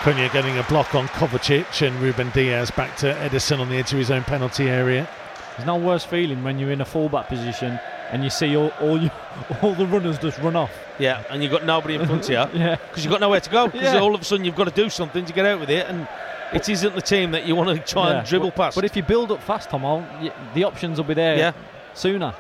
Cunha 0.03 0.31
getting 0.33 0.59
a 0.59 0.63
block 0.65 0.95
on 0.95 1.09
Kovacic 1.09 1.87
and 1.87 1.99
Ruben 2.01 2.31
Dias 2.35 2.71
back 2.71 2.95
to 2.99 3.15
Ederson 3.15 3.59
on 3.61 3.71
the 3.71 3.77
edge 3.77 3.93
of 3.93 3.99
his 3.99 4.11
own 4.11 4.23
penalty 4.25 4.69
area. 4.69 5.09
There's 5.57 5.67
no 5.67 5.77
worse 5.77 6.05
feeling 6.05 6.45
when 6.45 6.59
you're 6.59 6.73
in 6.73 6.83
a 6.83 6.85
fullback 6.85 7.29
position 7.29 7.81
and 8.11 8.23
you 8.23 8.29
see 8.29 8.55
all, 8.55 8.69
all 8.81 9.01
you, 9.01 9.11
all 9.63 9.73
the 9.75 9.87
runners 9.87 10.19
just 10.19 10.39
run 10.41 10.57
off. 10.57 10.71
Yeah, 10.99 11.23
and 11.31 11.43
you've 11.43 11.53
got 11.53 11.65
nobody 11.65 11.95
in 11.95 12.05
front 12.07 12.25
of 12.25 12.31
you 12.31 12.37
Yeah, 12.61 12.77
because 12.77 13.03
you've 13.05 13.11
got 13.13 13.21
nowhere 13.21 13.41
to 13.41 13.51
go. 13.51 13.67
Because 13.69 13.95
Yeah. 13.95 14.01
all 14.01 14.15
of 14.15 14.21
a 14.21 14.25
sudden 14.25 14.45
you've 14.45 14.57
got 14.57 14.65
to 14.65 14.71
do 14.83 14.91
something 14.91 15.25
to 15.25 15.33
get 15.33 15.47
out 15.47 15.59
with 15.59 15.71
it, 15.71 15.87
and 15.89 16.07
it 16.55 16.69
isn't 16.69 16.95
the 16.95 17.03
team 17.03 17.33
that 17.33 17.47
you 17.47 17.55
want 17.57 17.77
to 17.77 17.85
try 17.93 18.11
Yeah. 18.11 18.19
and 18.19 18.27
dribble 18.27 18.51
but, 18.51 18.57
past. 18.57 18.75
But 18.77 18.85
if 18.85 18.97
you 18.97 19.03
build 19.03 19.31
up 19.33 19.43
fast, 19.43 19.71
Tom, 19.71 19.85
I'll- 19.85 20.07
y- 20.21 20.33
the 20.55 20.65
options 20.65 20.99
will 20.99 21.05
be 21.05 21.15
there 21.15 21.37
yeah, 21.37 21.53
sooner. 21.95 22.35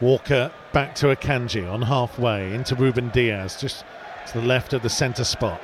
Walker 0.00 0.50
back 0.72 0.94
to 0.96 1.06
Akanji 1.14 1.70
on 1.70 1.82
halfway 1.82 2.52
into 2.54 2.74
Ruben 2.76 3.08
Dias, 3.08 3.60
just 3.60 3.84
to 4.28 4.40
the 4.40 4.46
left 4.46 4.72
of 4.72 4.82
the 4.82 4.90
centre 4.90 5.24
spot. 5.24 5.60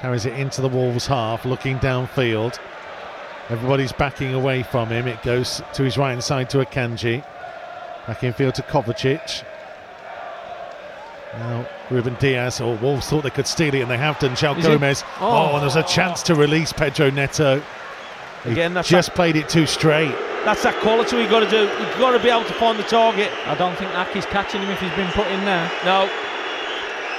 Carries 0.00 0.26
it 0.26 0.32
into 0.34 0.60
the 0.60 0.68
Wolves 0.68 1.06
half, 1.06 1.44
looking 1.44 1.78
downfield. 1.78 2.58
Everybody's 3.48 3.92
backing 3.92 4.34
away 4.34 4.62
from 4.62 4.88
him. 4.88 5.06
It 5.06 5.22
goes 5.22 5.62
to 5.74 5.82
his 5.82 5.96
right 5.96 6.10
hand 6.10 6.22
side 6.24 6.50
to 6.50 6.58
Akanji. 6.58 7.24
Back 8.06 8.24
in 8.24 8.32
field 8.32 8.54
to 8.56 8.62
Kovacic. 8.62 9.42
Now 11.34 11.66
Ruben 11.90 12.16
Dias, 12.20 12.60
or 12.60 12.76
Wolves 12.76 13.08
thought 13.08 13.22
they 13.22 13.30
could 13.30 13.46
steal 13.46 13.74
it, 13.74 13.80
and 13.80 13.90
they 13.90 13.96
have 13.96 14.18
done. 14.18 14.32
João 14.32 14.58
Is 14.58 14.66
it? 14.66 14.80
Gomes. 14.80 15.04
Oh. 15.20 15.50
Oh. 15.50 15.54
and 15.54 15.62
there's 15.62 15.76
a 15.76 15.82
chance 15.82 16.22
to 16.24 16.34
release 16.34 16.72
Pedro 16.72 17.10
Neto. 17.10 17.62
He 18.44 18.52
Again, 18.52 18.74
that's 18.74 18.88
just 18.88 19.14
played 19.14 19.36
it 19.36 19.48
too 19.48 19.66
straight. 19.66 20.14
that's 20.44 20.62
that 20.62 20.78
quality 20.80 21.16
we've 21.16 21.30
got 21.30 21.40
to 21.40 21.50
do. 21.50 21.62
You've 21.62 21.98
got 21.98 22.12
to 22.12 22.22
be 22.22 22.28
able 22.28 22.44
to 22.44 22.54
find 22.54 22.78
the 22.78 22.84
target. 22.84 23.30
I 23.46 23.54
don't 23.54 23.76
think 23.76 23.90
Ake's 23.92 24.26
catching 24.26 24.60
him 24.60 24.70
if 24.70 24.80
he's 24.80 24.92
been 24.92 25.10
put 25.12 25.26
in 25.28 25.44
there. 25.44 25.70
No, 25.84 26.08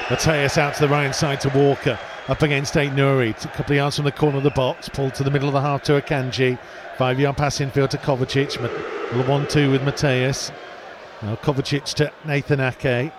Matheus 0.08 0.58
out 0.58 0.74
to 0.76 0.82
the 0.82 0.88
right 0.88 1.04
hand 1.04 1.16
side 1.16 1.42
to 1.42 1.50
Walker. 1.50 2.00
Up 2.30 2.42
against 2.44 2.78
Ait 2.78 2.92
Nuri. 2.92 3.30
A 3.44 3.48
couple 3.50 3.74
of 3.74 3.78
yards 3.78 3.96
from 3.96 4.06
the 4.06 4.12
corner 4.12 4.38
of 4.38 4.44
the 4.44 4.52
box. 4.52 4.88
Pulled 4.88 5.16
to 5.16 5.24
the 5.24 5.32
middle 5.32 5.48
of 5.48 5.54
the 5.54 5.62
half 5.62 5.82
to 5.84 6.00
Akanji. 6.00 6.60
Five 6.98 7.20
yard 7.20 7.38
pass 7.38 7.60
infield 7.60 7.92
to 7.92 7.98
Kovacic. 7.98 8.62
Ma- 8.62 9.24
1 9.24 9.48
2 9.48 9.72
with 9.72 9.82
Matheus. 9.82 10.52
Now 11.24 11.36
Kovacic 11.38 11.86
to 11.96 12.12
Nathan 12.26 12.60
Ake. 12.60 13.12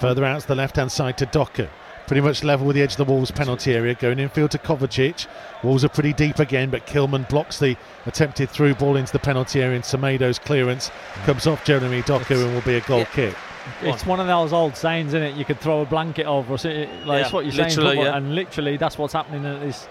Further 0.00 0.24
out 0.24 0.40
to 0.42 0.48
the 0.48 0.54
left 0.54 0.76
hand 0.76 0.90
side 0.90 1.18
to 1.18 1.26
Doku. 1.26 1.68
Pretty 2.06 2.22
much 2.22 2.42
level 2.42 2.66
with 2.66 2.74
the 2.74 2.82
edge 2.82 2.92
of 2.92 2.96
the 2.96 3.04
Wolves 3.04 3.30
penalty 3.30 3.72
area. 3.74 3.94
Going 3.94 4.18
infield 4.18 4.50
to 4.52 4.58
Kovacic. 4.58 5.26
Wolves 5.62 5.84
are 5.84 5.88
pretty 5.88 6.12
deep 6.12 6.40
again, 6.40 6.68
but 6.70 6.86
Kilman 6.86 7.28
blocks 7.28 7.58
the 7.60 7.76
attempted 8.06 8.50
through 8.50 8.74
ball 8.74 8.96
into 8.96 9.12
the 9.12 9.18
penalty 9.20 9.62
area. 9.62 9.76
And 9.76 9.84
Semedo's 9.84 10.38
clearance 10.38 10.90
comes 11.24 11.46
off 11.46 11.64
Jeremy 11.64 12.02
Doku 12.02 12.44
and 12.44 12.54
will 12.54 12.62
be 12.62 12.74
a 12.76 12.80
goal 12.80 13.00
Yeah. 13.00 13.04
kick. 13.06 13.34
It's 13.82 14.06
one 14.06 14.18
of 14.18 14.26
those 14.26 14.52
old 14.52 14.74
sayings, 14.74 15.08
isn't 15.08 15.22
it? 15.22 15.34
You 15.36 15.44
could 15.44 15.60
throw 15.60 15.82
a 15.82 15.84
blanket 15.84 16.24
over 16.26 16.54
us. 16.54 16.64
Like, 16.64 16.74
Yeah, 16.74 17.14
it's 17.18 17.32
what 17.32 17.44
you're 17.44 17.52
saying, 17.52 17.68
literally, 17.68 17.88
football, 17.90 18.04
yeah. 18.06 18.16
and 18.16 18.34
literally 18.34 18.76
that's 18.78 18.98
what's 18.98 19.12
happening 19.12 19.44
at 19.44 19.60
this. 19.60 19.86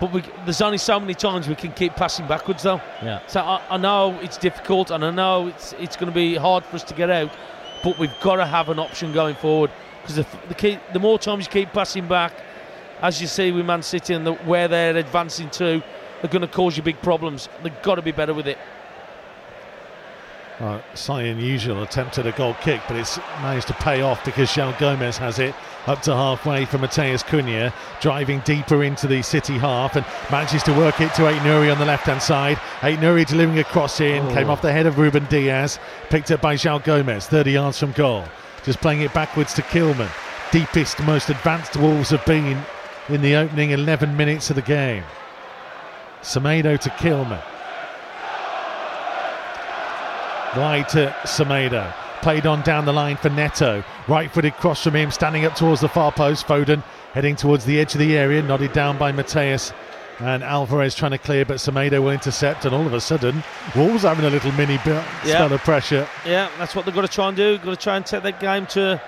But 0.00 0.12
we, 0.12 0.22
there's 0.44 0.60
only 0.60 0.78
so 0.78 0.98
many 0.98 1.14
times 1.14 1.48
we 1.48 1.54
can 1.54 1.72
keep 1.72 1.94
passing 1.94 2.26
backwards, 2.26 2.64
though. 2.64 2.80
Yeah. 3.02 3.20
So 3.28 3.40
I, 3.40 3.62
I 3.70 3.76
know 3.76 4.18
it's 4.20 4.36
difficult, 4.36 4.90
and 4.90 5.04
I 5.04 5.10
know 5.12 5.46
it's 5.46 5.72
it's 5.78 5.96
going 5.96 6.10
to 6.10 6.14
be 6.14 6.34
hard 6.34 6.64
for 6.64 6.74
us 6.76 6.82
to 6.84 6.94
get 6.94 7.08
out. 7.08 7.30
But 7.84 7.98
we've 7.98 8.18
got 8.20 8.36
to 8.36 8.46
have 8.46 8.70
an 8.70 8.78
option 8.78 9.12
going 9.12 9.36
forward 9.36 9.70
because 10.00 10.16
the, 10.16 10.26
the, 10.48 10.80
the 10.94 10.98
more 10.98 11.18
times 11.18 11.44
you 11.44 11.52
keep 11.52 11.70
passing 11.72 12.08
back, 12.08 12.32
as 13.02 13.20
you 13.20 13.26
see 13.26 13.52
with 13.52 13.66
Man 13.66 13.82
City 13.82 14.14
and 14.14 14.26
the, 14.26 14.32
where 14.32 14.68
they're 14.68 14.96
advancing 14.96 15.50
to, 15.50 15.84
they're 16.22 16.30
going 16.30 16.40
to 16.40 16.48
cause 16.48 16.78
you 16.78 16.82
big 16.82 17.00
problems. 17.02 17.50
They've 17.62 17.82
got 17.82 17.96
to 17.96 18.02
be 18.02 18.12
better 18.12 18.32
with 18.32 18.48
it. 18.48 18.56
Uh, 20.60 20.80
slightly 20.94 21.30
unusual 21.30 21.82
attempt 21.82 22.16
at 22.16 22.28
a 22.28 22.32
goal 22.32 22.54
kick, 22.60 22.80
but 22.86 22.96
it's 22.96 23.18
managed 23.42 23.66
to 23.66 23.74
pay 23.74 24.02
off 24.02 24.24
because 24.24 24.48
João 24.48 24.78
Gomes 24.78 25.18
has 25.18 25.40
it 25.40 25.52
up 25.88 26.00
to 26.02 26.14
halfway 26.14 26.64
for 26.64 26.78
Matheus 26.78 27.24
Cunha, 27.24 27.72
driving 28.00 28.38
deeper 28.40 28.84
into 28.84 29.08
the 29.08 29.20
City 29.20 29.58
half 29.58 29.96
and 29.96 30.06
manages 30.30 30.62
to 30.62 30.72
work 30.74 31.00
it 31.00 31.12
to 31.14 31.26
Ait 31.26 31.40
Nuri 31.40 31.72
on 31.72 31.78
the 31.80 31.84
left 31.84 32.06
hand 32.06 32.22
side. 32.22 32.60
Ait 32.84 33.00
Nuri 33.00 33.26
delivering 33.26 33.58
a 33.58 33.64
cross 33.64 34.00
in, 34.00 34.26
came 34.28 34.48
off 34.48 34.62
the 34.62 34.70
head 34.70 34.86
of 34.86 34.96
Ruben 34.96 35.26
Dias, 35.26 35.80
picked 36.08 36.30
up 36.30 36.40
by 36.40 36.54
João 36.54 36.82
Gomes, 36.84 37.26
30 37.26 37.50
yards 37.50 37.78
from 37.80 37.90
goal. 37.90 38.24
Just 38.62 38.80
playing 38.80 39.00
it 39.00 39.12
backwards 39.12 39.54
to 39.54 39.62
Kilman. 39.62 40.10
Deepest, 40.52 41.00
most 41.02 41.30
advanced 41.30 41.76
Wolves 41.76 42.10
have 42.10 42.24
been 42.26 42.62
in 43.08 43.22
the 43.22 43.34
opening 43.34 43.70
11 43.70 44.16
minutes 44.16 44.50
of 44.50 44.56
the 44.56 44.62
game. 44.62 45.02
Semedo 46.22 46.78
to 46.78 46.90
Kilman. 46.90 47.42
Wide 50.56 50.88
to 50.90 51.14
Semedo. 51.24 51.92
Played 52.22 52.46
on 52.46 52.62
down 52.62 52.84
the 52.84 52.92
line 52.92 53.16
for 53.16 53.28
Neto. 53.28 53.82
Right 54.08 54.30
footed 54.32 54.54
cross 54.54 54.82
from 54.82 54.94
him, 54.96 55.10
standing 55.10 55.44
up 55.44 55.54
towards 55.56 55.80
the 55.80 55.88
far 55.88 56.12
post. 56.12 56.46
Foden 56.46 56.82
heading 57.12 57.36
towards 57.36 57.64
the 57.64 57.78
edge 57.80 57.94
of 57.94 57.98
the 57.98 58.16
area, 58.16 58.42
nodded 58.42 58.72
down 58.72 58.96
by 58.96 59.12
Matheus. 59.12 59.72
And 60.20 60.44
Alvarez 60.44 60.94
trying 60.94 61.10
to 61.10 61.18
clear, 61.18 61.44
but 61.44 61.56
Semedo 61.56 62.00
will 62.00 62.10
intercept. 62.12 62.64
And 62.64 62.74
all 62.74 62.86
of 62.86 62.94
a 62.94 63.00
sudden, 63.00 63.42
Wolves 63.74 64.04
having 64.04 64.24
a 64.24 64.30
little 64.30 64.52
mini 64.52 64.78
bit, 64.84 65.02
Yeah. 65.24 65.34
spell 65.34 65.52
of 65.52 65.60
pressure. 65.64 66.06
Yeah, 66.24 66.48
that's 66.58 66.74
what 66.76 66.84
they've 66.86 66.94
got 66.94 67.02
to 67.02 67.08
try 67.08 67.28
and 67.28 67.36
do. 67.36 67.58
Got 67.58 67.70
to 67.70 67.76
try 67.76 67.96
and 67.96 68.06
take 68.06 68.22
that 68.22 68.38
game 68.40 68.66
to 68.68 69.00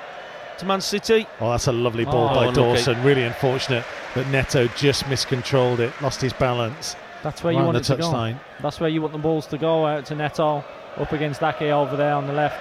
to 0.59 0.65
Man 0.67 0.81
City. 0.81 1.27
Oh, 1.41 1.51
that's 1.51 1.67
a 1.69 1.73
lovely 1.73 2.07
ball 2.07 2.31
Oh, 2.31 2.35
by 2.35 2.41
unlucky. 2.47 2.55
Dawson. 2.79 3.03
Really 3.05 3.23
unfortunate 3.25 3.85
that 4.15 4.27
Neto 4.29 4.67
just 4.69 5.07
miscontrolled 5.07 5.81
it, 5.81 5.93
lost 6.01 6.23
his 6.23 6.33
balance. 6.33 6.97
That's 7.23 7.45
where 7.45 7.53
right 7.53 7.61
you 7.61 7.65
want 7.67 7.75
the 7.75 7.93
it 7.95 7.97
to 7.97 8.03
go. 8.03 8.11
touchline. 8.11 8.41
That's 8.63 8.81
where 8.81 8.89
you 8.89 9.01
want 9.03 9.13
the 9.13 9.19
balls 9.19 9.47
to 9.49 9.59
go 9.59 9.87
out 9.87 10.07
to 10.07 10.15
Neto, 10.15 10.65
up 10.97 11.13
against 11.13 11.43
Ake 11.43 11.63
over 11.63 11.97
there 11.97 12.15
on 12.15 12.27
the 12.27 12.33
left. 12.33 12.61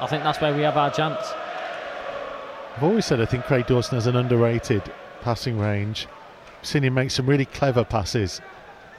I 0.00 0.06
think 0.06 0.22
that's 0.22 0.40
where 0.40 0.54
we 0.54 0.62
have 0.62 0.76
our 0.76 0.90
chance. 0.90 1.20
I've 2.76 2.82
always 2.82 3.06
said 3.06 3.20
I 3.20 3.24
think 3.24 3.44
Craig 3.44 3.66
Dawson 3.66 3.94
has 3.94 4.06
an 4.06 4.16
underrated 4.16 4.82
passing 5.22 5.58
range. 5.58 6.06
I've 6.60 6.66
seen 6.66 6.84
him 6.84 6.94
make 6.94 7.10
some 7.10 7.26
really 7.26 7.46
clever 7.46 7.84
passes 7.84 8.40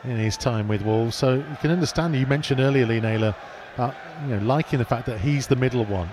in 0.04 0.18
his 0.18 0.38
time 0.38 0.68
with 0.68 0.82
Wolves, 0.82 1.16
so 1.16 1.36
you 1.36 1.58
can 1.62 1.72
understand. 1.72 2.16
You 2.16 2.26
mentioned 2.26 2.60
earlier, 2.60 2.86
Lee 2.86 3.00
Naylor, 3.00 3.36
about 3.76 3.96
you 4.24 4.36
know 4.36 4.46
liking 4.46 4.80
the 4.80 4.86
fact 4.86 5.06
that 5.06 5.20
he's 5.20 5.48
the 5.48 5.56
middle 5.56 5.86
one. 5.86 6.10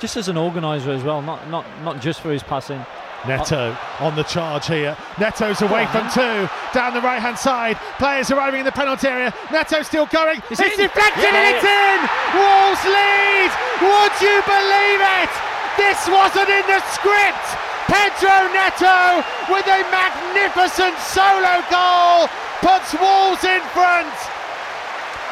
Just 0.00 0.16
as 0.16 0.28
an 0.28 0.36
organiser 0.36 0.90
as 0.90 1.02
well, 1.02 1.22
not 1.22 1.48
not 1.48 1.64
not 1.82 2.00
just 2.00 2.20
for 2.20 2.32
his 2.32 2.42
passing. 2.42 2.84
Neto 3.26 3.76
on 4.00 4.16
the 4.16 4.24
charge 4.24 4.66
here. 4.66 4.96
Neto's 5.18 5.62
away 5.62 5.86
from 5.86 6.10
two, 6.10 6.48
down 6.74 6.94
the 6.94 7.00
right 7.00 7.20
hand 7.20 7.38
side. 7.38 7.76
Players 7.98 8.30
arriving 8.30 8.60
in 8.60 8.66
the 8.66 8.72
penalty 8.72 9.08
area. 9.08 9.32
Neto 9.50 9.82
still 9.82 10.06
going. 10.06 10.42
It's, 10.50 10.60
in. 10.60 10.74
deflected 10.74 11.22
Yeah. 11.22 11.38
and 11.38 11.46
it's 11.54 11.66
in. 11.66 11.98
Wolves 12.34 12.84
lead. 12.86 13.50
Would 13.82 14.14
you 14.22 14.36
believe 14.42 15.00
it? 15.22 15.32
This 15.78 15.98
wasn't 16.10 16.50
in 16.50 16.64
the 16.66 16.80
script. 16.92 17.46
Pedro 17.86 18.48
Neto 18.54 19.22
with 19.52 19.66
a 19.66 19.80
magnificent 19.90 20.96
solo 20.98 21.62
goal 21.70 22.28
puts 22.62 22.94
Wolves 22.94 23.44
in 23.44 23.60
front. 23.74 24.12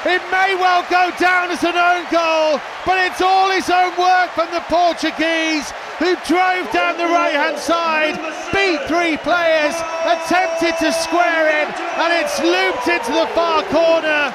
It 0.07 0.23
may 0.33 0.57
well 0.57 0.81
go 0.89 1.13
down 1.21 1.51
as 1.51 1.63
an 1.63 1.77
own 1.77 2.09
goal, 2.09 2.59
but 2.87 2.97
it's 3.05 3.21
all 3.21 3.51
his 3.51 3.69
own 3.69 3.93
work 4.01 4.31
from 4.33 4.49
the 4.49 4.65
Portuguese 4.65 5.69
who 6.01 6.17
drove 6.25 6.73
down 6.73 6.97
the 6.97 7.05
right 7.05 7.37
hand 7.37 7.59
side, 7.59 8.17
beat 8.49 8.81
three 8.89 9.19
players, 9.19 9.77
attempted 10.09 10.73
to 10.81 10.91
square 10.93 11.53
it, 11.53 11.69
and 12.01 12.11
it's 12.17 12.41
looped 12.41 12.89
into 12.89 13.13
the 13.13 13.29
far 13.37 13.63
corner. 13.69 14.33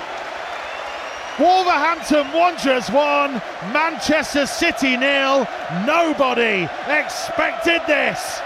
Wolverhampton 1.39 2.32
Wanderers 2.32 2.89
1, 2.91 3.34
Manchester 3.73 4.45
City 4.45 4.95
nil. 4.95 5.47
Nobody 5.86 6.69
expected 6.88 7.82
this. 7.88 8.39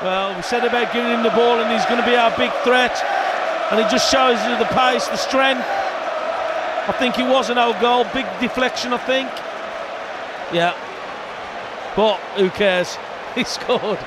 Well, 0.00 0.34
we 0.34 0.42
said 0.42 0.64
about 0.64 0.90
giving 0.94 1.12
him 1.12 1.22
the 1.22 1.36
ball, 1.36 1.60
and 1.60 1.70
he's 1.70 1.84
going 1.84 2.00
to 2.00 2.08
be 2.08 2.16
our 2.16 2.34
big 2.38 2.50
threat. 2.64 2.96
And 3.70 3.78
it 3.78 3.90
just 3.90 4.10
shows 4.10 4.42
you 4.48 4.56
the 4.56 4.72
pace, 4.72 5.06
the 5.08 5.16
strength. 5.16 5.81
I 6.88 6.92
think 6.98 7.18
it 7.18 7.28
was 7.28 7.48
an 7.48 7.58
old 7.58 7.78
goal, 7.80 8.04
big 8.12 8.26
deflection, 8.40 8.92
I 8.92 8.98
think. 8.98 9.28
Yeah. 10.52 10.74
But 11.96 12.16
who 12.36 12.50
cares? 12.50 12.96
He 13.34 13.44
scored. 13.44 13.98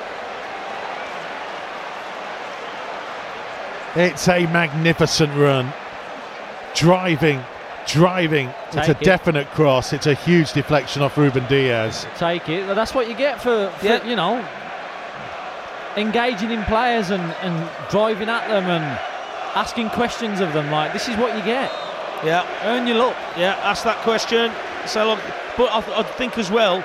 It's 3.96 4.28
a 4.28 4.46
magnificent 4.48 5.34
run. 5.36 5.74
Driving, 6.76 7.42
driving. 7.88 8.54
it's 8.74 8.88
a 8.88 8.92
it. 8.92 9.00
definite 9.00 9.48
cross. 9.52 9.94
It's 9.94 10.06
a 10.06 10.14
huge 10.14 10.54
deflection 10.54 11.02
off 11.02 11.18
Ruben 11.18 11.48
Dias. 11.48 12.06
Take 12.18 12.50
it. 12.50 12.68
That's 12.76 12.94
what 12.94 13.10
you 13.10 13.16
get 13.16 13.42
for, 13.42 13.72
for 13.80 13.86
Yeah. 13.86 14.06
you 14.06 14.16
know 14.16 14.46
engaging 15.98 16.52
in 16.52 16.62
players 16.66 17.10
and, 17.10 17.24
and 17.42 17.70
driving 17.90 18.28
at 18.30 18.48
them 18.50 18.66
and 18.66 18.84
asking 19.56 19.90
questions 19.90 20.42
of 20.42 20.52
them. 20.54 20.70
Like 20.70 20.94
this 20.94 21.08
is 21.08 21.16
what 21.18 21.36
you 21.36 21.44
get. 21.44 21.72
Yeah. 22.24 22.46
Earn 22.64 22.88
your 22.88 22.98
look. 22.98 23.16
Yeah, 23.38 23.54
ask 23.64 23.84
that 23.84 23.98
question. 24.04 24.52
So, 24.88 25.06
look, 25.08 25.20
but 25.58 25.66
I, 25.72 26.00
I 26.00 26.04
think 26.04 26.38
as 26.38 26.50
well, 26.52 26.84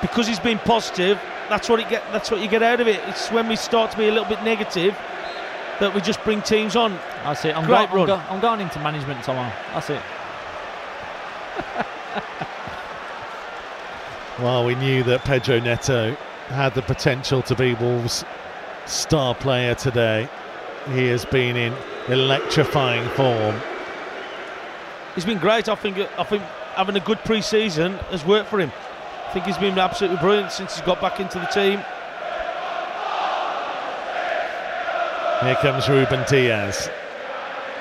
because 0.00 0.26
he's 0.26 0.40
been 0.40 0.58
positive, 0.60 1.20
that's 1.48 1.68
what 1.68 1.80
it 1.80 1.88
get. 1.88 2.02
That's 2.12 2.30
what 2.30 2.40
you 2.40 2.48
get 2.48 2.62
out 2.62 2.80
of 2.80 2.88
it. 2.88 3.00
It's 3.08 3.30
when 3.30 3.48
we 3.48 3.56
start 3.56 3.90
to 3.92 3.96
be 3.98 4.08
a 4.08 4.12
little 4.12 4.28
bit 4.28 4.42
negative 4.44 4.96
that 5.80 5.92
we 5.94 6.00
just 6.00 6.22
bring 6.24 6.42
teams 6.42 6.76
on. 6.76 6.92
That's 7.24 7.44
it. 7.44 7.56
I'm, 7.56 7.64
Great 7.66 7.88
go- 7.90 7.92
I'm, 7.92 7.96
run. 7.96 8.06
go- 8.06 8.22
I'm 8.28 8.40
going 8.40 8.60
into 8.60 8.78
management 8.80 9.22
tomorrow. 9.24 9.52
That's 9.74 9.90
it. 9.90 10.00
Well, 14.38 14.64
we 14.64 14.74
knew 14.74 15.02
that 15.02 15.24
Pedro 15.26 15.60
Neto 15.60 16.14
had 16.48 16.74
the 16.74 16.80
potential 16.80 17.42
to 17.42 17.54
be 17.54 17.74
Wolves' 17.74 18.24
star 18.86 19.34
player 19.34 19.74
today. 19.74 20.30
He 20.94 21.08
has 21.08 21.26
been 21.26 21.56
in 21.56 21.74
electrifying 22.08 23.06
form. 23.10 23.60
He's 25.14 25.24
been 25.24 25.38
great. 25.38 25.68
I 25.68 25.74
think. 25.74 25.98
I 26.18 26.24
think 26.24 26.42
having 26.74 26.96
a 26.96 27.00
good 27.00 27.18
pre-season 27.24 27.94
has 28.10 28.24
worked 28.24 28.48
for 28.48 28.60
him. 28.60 28.72
I 29.26 29.32
think 29.32 29.44
he's 29.44 29.58
been 29.58 29.78
absolutely 29.78 30.18
brilliant 30.18 30.52
since 30.52 30.76
he's 30.76 30.86
got 30.86 31.00
back 31.00 31.20
into 31.20 31.38
the 31.38 31.46
team. 31.46 31.80
Here 35.42 35.56
comes 35.56 35.88
Ruben 35.88 36.24
Dias. 36.28 36.88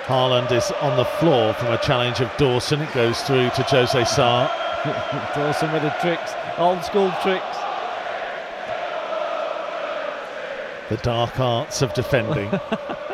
Haaland 0.06 0.52
is 0.52 0.72
on 0.82 0.98
the 0.98 1.06
floor 1.06 1.54
from 1.54 1.74
a 1.74 1.78
challenge 1.78 2.20
of 2.20 2.36
Dawson. 2.38 2.82
It 2.82 2.94
goes 2.94 3.22
through 3.22 3.50
to 3.50 3.63
Jose 3.63 4.06
Sa. 4.06 4.48
Dawson 5.36 5.72
with 5.74 5.84
the 5.84 5.89
tricks, 6.02 6.34
old 6.58 6.84
school 6.84 7.12
tricks. 7.22 7.58
The 10.89 10.98
dark 11.04 11.39
arts 11.39 11.82
of 11.82 11.94
defending. 11.94 12.50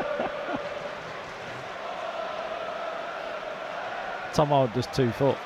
Tomo 4.35 4.67
just 4.67 4.93
two 4.93 5.11
foot. 5.11 5.37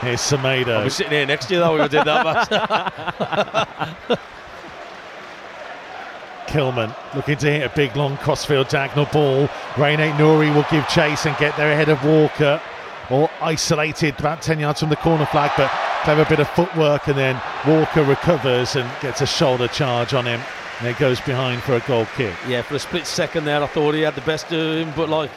Here's 0.00 0.32
I 0.32 0.36
Semedo. 0.36 0.84
was 0.84 0.96
sitting 0.96 1.12
here 1.12 1.26
next 1.26 1.46
to 1.46 1.54
you 1.54 1.60
though. 1.60 1.80
We 1.80 1.88
did 1.88 2.04
that. 2.04 2.24
Matt. 2.50 4.20
Kilman 6.46 6.94
looking 7.14 7.36
to 7.38 7.50
hit 7.50 7.62
a 7.70 7.74
big 7.74 7.96
long 7.96 8.16
crossfield 8.18 8.68
diagonal 8.68 9.06
ball. 9.06 9.48
Rayan 9.74 9.98
Ait 10.00 10.12
Nuri 10.14 10.54
will 10.54 10.66
give 10.70 10.86
chase 10.88 11.26
and 11.26 11.36
get 11.38 11.56
there 11.56 11.72
ahead 11.72 11.88
of 11.88 12.04
Walker. 12.04 12.60
Or 13.10 13.28
isolated 13.40 14.18
about 14.18 14.40
10 14.40 14.60
yards 14.60 14.80
from 14.80 14.88
the 14.88 14.96
corner 14.96 15.26
flag, 15.26 15.50
but 15.56 15.70
clever 16.04 16.24
bit 16.24 16.40
of 16.40 16.48
footwork 16.50 17.06
and 17.08 17.18
then 17.18 17.40
Walker 17.66 18.02
recovers 18.02 18.76
and 18.76 18.88
gets 19.02 19.20
a 19.20 19.26
shoulder 19.26 19.68
charge 19.68 20.14
on 20.14 20.24
him. 20.26 20.40
And 20.80 20.88
it 20.88 20.96
goes 20.98 21.20
behind 21.20 21.62
for 21.62 21.74
a 21.74 21.80
goal 21.80 22.06
kick. 22.16 22.34
yeah, 22.48 22.62
for 22.62 22.74
a 22.74 22.78
split 22.78 23.06
second 23.06 23.44
there, 23.44 23.62
I 23.62 23.66
thought 23.66 23.94
he 23.94 24.00
had 24.00 24.14
the 24.14 24.20
best 24.22 24.52
of 24.52 24.76
him, 24.76 24.92
but 24.96 25.08
like 25.08 25.30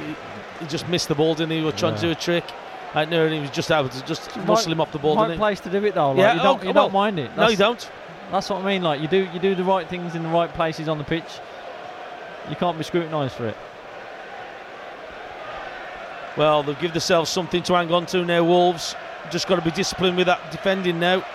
he, 0.58 0.64
he 0.66 0.70
just 0.70 0.88
missed 0.88 1.08
the 1.08 1.16
ball, 1.16 1.36
didn't 1.36 1.52
he? 1.52 1.60
He 1.60 1.64
was 1.64 1.76
trying 1.76 1.96
to 1.96 2.02
do 2.02 2.12
a 2.12 2.16
trick. 2.16 2.46
Right 2.96 3.10
there, 3.10 3.26
and 3.26 3.34
he 3.36 3.42
was 3.42 3.50
just 3.52 3.70
able 3.70 3.90
to 3.90 4.06
just 4.06 4.36
muscle 4.46 4.72
him 4.72 4.80
off 4.80 4.92
the 4.94 4.98
ball, 4.98 5.16
right 5.18 5.24
didn't 5.24 5.34
he? 5.34 5.38
place 5.40 5.60
to 5.60 5.70
do 5.70 5.84
it 5.86 5.94
though. 5.94 6.12
Like, 6.12 6.20
Yeah, 6.20 6.34
you 6.36 6.42
don't, 6.42 6.60
oh, 6.60 6.64
you 6.64 6.74
well, 6.74 6.86
don't 6.86 6.94
mind 6.94 7.20
it. 7.20 7.36
No, 7.36 7.50
you 7.50 7.58
That's- 7.58 7.58
don't. 7.58 7.92
That's 8.32 8.50
what 8.50 8.62
I 8.62 8.66
mean. 8.66 8.82
Like 8.82 9.02
you 9.02 9.08
do, 9.08 9.28
you 9.34 9.40
do 9.40 9.56
the 9.56 9.64
right 9.64 9.88
things 9.88 10.16
in 10.16 10.24
the 10.24 10.30
right 10.30 10.52
places 10.54 10.88
on 10.88 10.98
the 10.98 11.04
pitch. 11.04 11.40
You 12.50 12.56
can't 12.56 12.78
be 12.78 12.84
scrutinised 12.84 13.36
for 13.36 13.48
it. 13.48 13.58
Well, 16.38 16.64
they'll 16.64 16.76
give 16.76 16.94
themselves 16.94 17.30
something 17.30 17.64
to 17.64 17.74
hang 17.76 17.92
on 17.92 18.06
to 18.08 18.24
now, 18.24 18.44
Wolves. 18.44 18.96
Just 19.32 19.48
got 19.48 19.56
to 19.56 19.62
be 19.62 19.72
disciplined 19.72 20.18
with 20.18 20.28
that 20.28 20.52
defending 20.52 21.00
now. 21.00 21.26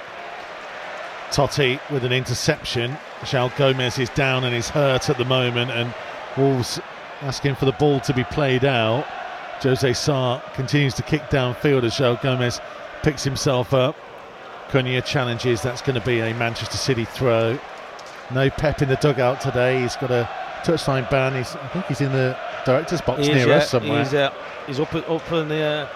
Toti 1.31 1.81
with 1.91 2.05
an 2.05 2.13
interception. 2.13 2.97
João 3.23 3.55
Gomes 3.57 3.99
is 3.99 4.11
down 4.11 4.45
and 4.45 4.55
is 4.55 4.69
hurt 4.69 5.11
at 5.11 5.19
the 5.19 5.25
moment, 5.25 5.71
and 5.71 5.93
Wolves 6.37 6.81
asking 7.23 7.55
for 7.55 7.65
the 7.65 7.73
ball 7.73 8.01
to 8.01 8.13
be 8.13 8.25
played 8.25 8.65
out. 8.65 9.07
Jose 9.63 9.93
Sa 9.93 10.41
continues 10.55 10.95
to 10.95 11.03
kick 11.03 11.23
downfield 11.31 11.85
as 11.85 11.95
João 11.95 12.21
Gomes 12.21 12.61
picks 13.03 13.23
himself 13.23 13.73
up. 13.73 13.97
Cunha 14.69 15.05
challenges. 15.05 15.63
That's 15.63 15.83
going 15.83 15.99
to 16.01 16.07
be 16.07 16.21
a 16.21 16.35
Manchester 16.35 16.77
City 16.77 17.05
throw. 17.05 17.59
No 18.33 18.51
Pep 18.51 18.83
in 18.83 18.89
the 18.89 18.97
dugout 18.97 19.41
today. 19.41 19.83
He's 19.83 19.97
got 19.97 20.11
a 20.11 20.29
touchline 20.65 21.09
ban. 21.11 21.35
He's, 21.35 21.55
I 21.55 21.69
think 21.69 21.87
he's 21.87 22.01
in 22.01 22.13
the 22.13 22.37
director's 22.65 23.01
box 23.01 23.27
He 23.27 23.33
near 23.33 23.43
is, 23.43 23.47
yeah, 23.47 23.55
us 23.57 23.71
somewhere. 23.71 24.03
He's, 24.03 24.15
uh, 24.15 24.35
he's 24.67 24.81
up, 24.81 24.95
up 24.95 25.33
in 25.33 25.49
the, 25.49 25.63
uh, 25.63 25.89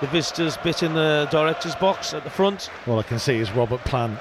the 0.00 0.06
visitors' 0.08 0.56
bit 0.58 0.82
in 0.82 0.94
the 0.94 1.28
director's 1.30 1.76
box 1.76 2.12
at 2.12 2.24
the 2.24 2.30
front. 2.30 2.70
All 2.86 2.98
I 2.98 3.02
can 3.02 3.18
see 3.18 3.38
is 3.38 3.52
Robert 3.52 3.80
Plant 3.84 4.18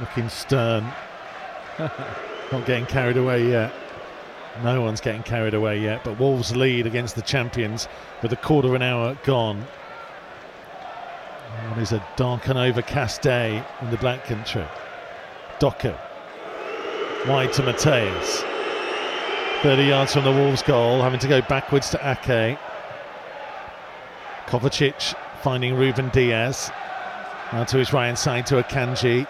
looking 0.00 0.28
stern. 0.28 0.90
Not 1.78 2.66
getting 2.66 2.86
carried 2.86 3.16
away 3.16 3.48
yet. 3.48 3.72
No 4.62 4.82
one's 4.82 5.00
getting 5.00 5.22
carried 5.22 5.54
away 5.54 5.80
yet. 5.80 6.04
But 6.04 6.18
Wolves 6.18 6.54
lead 6.54 6.86
against 6.86 7.14
the 7.14 7.22
champions 7.22 7.88
with 8.22 8.32
a 8.32 8.36
quarter 8.36 8.68
of 8.68 8.74
an 8.74 8.82
hour 8.82 9.16
gone. 9.24 9.64
It 11.72 11.78
is 11.78 11.92
a 11.92 12.06
dark 12.16 12.48
and 12.48 12.58
overcast 12.58 13.22
day 13.22 13.64
in 13.80 13.90
the 13.90 13.96
Black 13.96 14.24
Country. 14.24 14.64
Doku. 15.58 15.96
Wide 17.26 17.52
to 17.54 17.62
Matheus. 17.62 18.44
30 19.62 19.82
yards 19.84 20.14
from 20.14 20.24
the 20.24 20.32
Wolves 20.32 20.62
goal, 20.62 21.02
having 21.02 21.20
to 21.20 21.28
go 21.28 21.42
backwards 21.42 21.90
to 21.90 21.98
Ake. 21.98 22.58
Kovacic 24.46 25.14
finding 25.42 25.74
Ruben 25.74 26.08
Dias. 26.10 26.70
Now 27.52 27.64
to 27.64 27.78
his 27.78 27.92
right 27.92 28.06
hand 28.06 28.18
side 28.18 28.46
to 28.46 28.62
Akanji. 28.62 29.26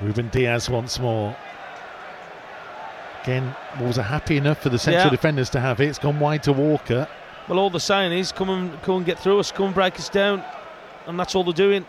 Ruben 0.00 0.28
Dias 0.28 0.68
once 0.68 0.98
more. 0.98 1.34
Again, 3.24 3.54
Wolves 3.80 3.98
are 3.98 4.02
happy 4.02 4.36
enough 4.36 4.60
for 4.62 4.68
the 4.68 4.78
central 4.78 5.06
Yeah. 5.06 5.10
defenders 5.10 5.48
to 5.50 5.60
have 5.60 5.80
it. 5.80 5.86
It's 5.88 5.98
gone 5.98 6.20
wide 6.20 6.42
to 6.42 6.52
Walker. 6.52 7.08
Well, 7.48 7.58
all 7.58 7.70
they're 7.70 7.80
saying 7.80 8.12
is 8.12 8.32
come 8.32 8.50
and 8.50 8.80
come 8.82 8.96
and 8.98 9.06
get 9.06 9.18
through 9.18 9.38
us, 9.40 9.50
come 9.50 9.66
and 9.66 9.74
break 9.74 9.98
us 9.98 10.08
down, 10.10 10.42
and 11.06 11.18
that's 11.18 11.34
all 11.34 11.42
they're 11.42 11.52
doing. 11.54 11.86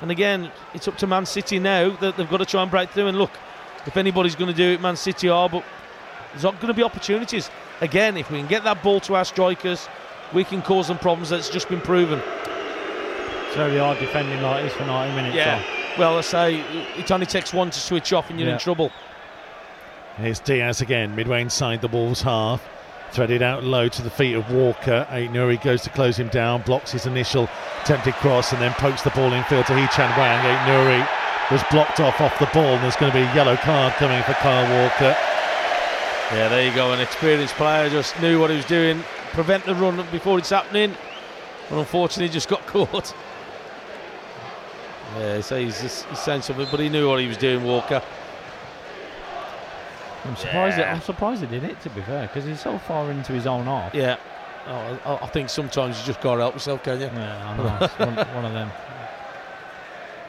And 0.00 0.10
again, 0.10 0.50
it's 0.74 0.88
up 0.88 0.96
to 0.98 1.06
Man 1.06 1.24
City 1.24 1.60
now 1.60 1.90
that 2.00 2.16
they've 2.16 2.28
got 2.28 2.38
to 2.38 2.44
try 2.44 2.62
and 2.62 2.70
break 2.70 2.90
through. 2.90 3.06
And 3.06 3.16
look, 3.18 3.30
if 3.86 3.96
anybody's 3.96 4.34
going 4.34 4.50
to 4.50 4.56
do 4.56 4.72
it, 4.72 4.80
Man 4.80 4.96
City 4.96 5.28
are, 5.28 5.48
but 5.48 5.62
there's 6.32 6.42
not 6.42 6.54
going 6.56 6.66
to 6.68 6.74
be 6.74 6.82
opportunities. 6.82 7.48
Again, 7.80 8.16
if 8.16 8.28
we 8.30 8.38
can 8.38 8.48
get 8.48 8.64
that 8.64 8.82
ball 8.82 8.98
to 9.00 9.14
our 9.14 9.24
strikers, 9.24 9.88
we 10.32 10.42
can 10.42 10.62
cause 10.62 10.88
them 10.88 10.98
problems. 10.98 11.30
That's 11.30 11.48
just 11.48 11.68
been 11.68 11.80
proven. 11.80 12.20
It's 13.46 13.56
very 13.56 13.78
hard 13.78 13.98
defending 14.00 14.42
like 14.42 14.64
this 14.64 14.72
for 14.74 14.84
90 14.84 15.14
minutes. 15.14 15.36
Yeah. 15.36 15.58
though. 15.58 16.00
Well, 16.00 16.18
I 16.18 16.22
say 16.22 16.56
it 16.96 17.10
only 17.12 17.26
takes 17.26 17.52
one 17.52 17.70
to 17.70 17.78
switch 17.78 18.12
off, 18.12 18.30
and 18.30 18.40
you're 18.40 18.48
Yeah. 18.48 18.54
in 18.54 18.60
trouble. 18.60 18.90
Here's 20.16 20.40
Dias 20.40 20.82
again, 20.82 21.16
midway 21.16 21.40
inside 21.40 21.80
the 21.80 21.88
Wolves 21.88 22.22
half. 22.22 22.68
Threaded 23.12 23.42
out 23.42 23.64
low 23.64 23.88
to 23.88 24.02
the 24.02 24.10
feet 24.10 24.34
of 24.34 24.50
Walker. 24.52 25.06
Nuri 25.10 25.62
goes 25.62 25.82
to 25.82 25.90
close 25.90 26.18
him 26.18 26.28
down, 26.28 26.62
blocks 26.62 26.92
his 26.92 27.06
initial 27.06 27.48
attempted 27.82 28.14
cross, 28.14 28.52
and 28.52 28.60
then 28.60 28.72
pokes 28.74 29.02
the 29.02 29.10
ball 29.10 29.32
infield 29.32 29.66
to 29.66 29.74
Hee-Chan 29.74 30.12
Hwang. 30.12 30.38
Nuri 30.66 31.06
was 31.50 31.62
blocked 31.70 32.00
off 32.00 32.20
off 32.20 32.38
the 32.38 32.48
ball, 32.54 32.74
and 32.74 32.82
there's 32.82 32.96
going 32.96 33.12
to 33.12 33.18
be 33.18 33.24
a 33.24 33.34
yellow 33.34 33.56
card 33.56 33.92
coming 33.94 34.22
for 34.22 34.32
Kyle 34.34 34.62
Walker. 34.82 35.16
Yeah, 36.32 36.48
there 36.48 36.66
you 36.66 36.74
go. 36.74 36.92
An 36.92 37.00
experienced 37.00 37.54
player 37.54 37.90
just 37.90 38.18
knew 38.20 38.40
what 38.40 38.50
he 38.50 38.56
was 38.56 38.64
doing, 38.64 39.02
prevent 39.32 39.64
the 39.64 39.74
run 39.74 40.04
before 40.10 40.38
it's 40.38 40.50
happening, 40.50 40.94
but 41.68 41.78
unfortunately 41.78 42.32
just 42.32 42.48
got 42.48 42.66
caught. 42.66 43.14
Yeah, 45.18 45.40
so 45.42 45.58
he's, 45.58 45.80
just, 45.82 46.06
he's 46.06 46.18
saying 46.18 46.42
something, 46.42 46.66
but 46.70 46.80
he 46.80 46.88
knew 46.88 47.08
what 47.08 47.20
he 47.20 47.26
was 47.26 47.36
doing, 47.36 47.64
Walker. 47.64 48.02
I'm 50.24 50.36
surprised. 50.36 50.78
Yeah. 50.78 50.92
I'm 50.92 51.00
surprised 51.00 51.40
he 51.40 51.46
did 51.46 51.64
it. 51.64 51.80
To 51.80 51.90
be 51.90 52.02
fair, 52.02 52.26
because 52.26 52.44
he's 52.44 52.60
so 52.60 52.78
far 52.78 53.10
into 53.10 53.32
his 53.32 53.46
own 53.46 53.64
half. 53.64 53.94
Yeah. 53.94 54.16
Oh, 54.66 55.00
I, 55.04 55.24
I 55.24 55.26
think 55.28 55.48
sometimes 55.48 55.98
you 55.98 56.06
just 56.06 56.20
got 56.20 56.36
to 56.36 56.42
help 56.42 56.54
yourself, 56.54 56.84
can 56.84 57.00
you? 57.00 57.06
Yeah, 57.06 57.48
I 57.48 57.56
know. 57.56 57.84
It's 57.84 57.98
one, 57.98 58.14
one 58.34 58.44
of 58.44 58.52
them. 58.52 58.70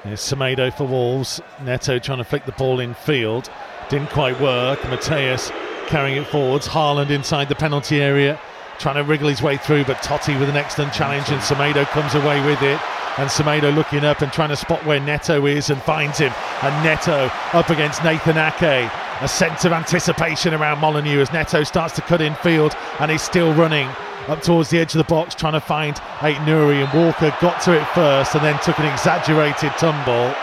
Here's 0.03 0.21
Semedo 0.21 0.75
for 0.75 0.85
Wolves. 0.85 1.39
Neto 1.63 1.99
trying 1.99 2.17
to 2.17 2.23
flick 2.23 2.45
the 2.45 2.51
ball 2.53 2.79
in 2.79 2.93
field. 2.93 3.49
Didn't 3.89 4.09
quite 4.09 4.39
work. 4.41 4.79
Matheus 4.81 5.51
carrying 5.87 6.17
it 6.17 6.27
forwards. 6.27 6.67
Haaland 6.67 7.09
inside 7.09 7.47
the 7.47 7.55
penalty 7.55 8.01
area. 8.01 8.39
Trying 8.79 8.95
to 8.95 9.03
wriggle 9.03 9.29
his 9.29 9.41
way 9.41 9.57
through, 9.57 9.85
but 9.85 9.97
Toti 9.97 10.37
with 10.39 10.49
an 10.49 10.57
excellent 10.57 10.93
challenge, 10.93 11.29
and 11.29 11.39
Semedo 11.39 11.85
comes 11.85 12.15
away 12.15 12.43
with 12.45 12.61
it. 12.63 12.81
And 13.19 13.29
Semedo 13.29 13.73
looking 13.73 14.03
up 14.03 14.21
and 14.21 14.33
trying 14.33 14.49
to 14.49 14.55
spot 14.55 14.83
where 14.85 14.99
Neto 14.99 15.45
is 15.45 15.69
and 15.69 15.79
finds 15.83 16.17
him. 16.17 16.33
And 16.63 16.83
Neto 16.83 17.29
up 17.53 17.69
against 17.69 18.03
Nathan 18.03 18.37
Ake. 18.37 18.89
A 19.21 19.27
sense 19.27 19.63
of 19.63 19.71
anticipation 19.71 20.53
around 20.53 20.79
Molineux 20.79 21.21
as 21.21 21.31
Neto 21.31 21.63
starts 21.63 21.95
to 21.95 22.01
cut 22.01 22.19
in 22.21 22.35
field 22.35 22.75
and 22.99 23.09
he's 23.09 23.21
still 23.21 23.53
running 23.53 23.87
up 24.27 24.41
towards 24.41 24.69
the 24.69 24.79
edge 24.79 24.93
of 24.93 24.97
the 24.97 25.03
box 25.05 25.35
trying 25.35 25.53
to 25.53 25.59
find 25.61 25.97
Ait 26.21 26.37
Nuri 26.37 26.83
and 26.83 26.91
Walker 27.05 27.33
got 27.41 27.61
to 27.61 27.73
it 27.79 27.85
first 27.89 28.35
and 28.35 28.43
then 28.43 28.59
took 28.61 28.77
an 28.79 28.85
exaggerated 28.91 29.71
tumble. 29.77 30.33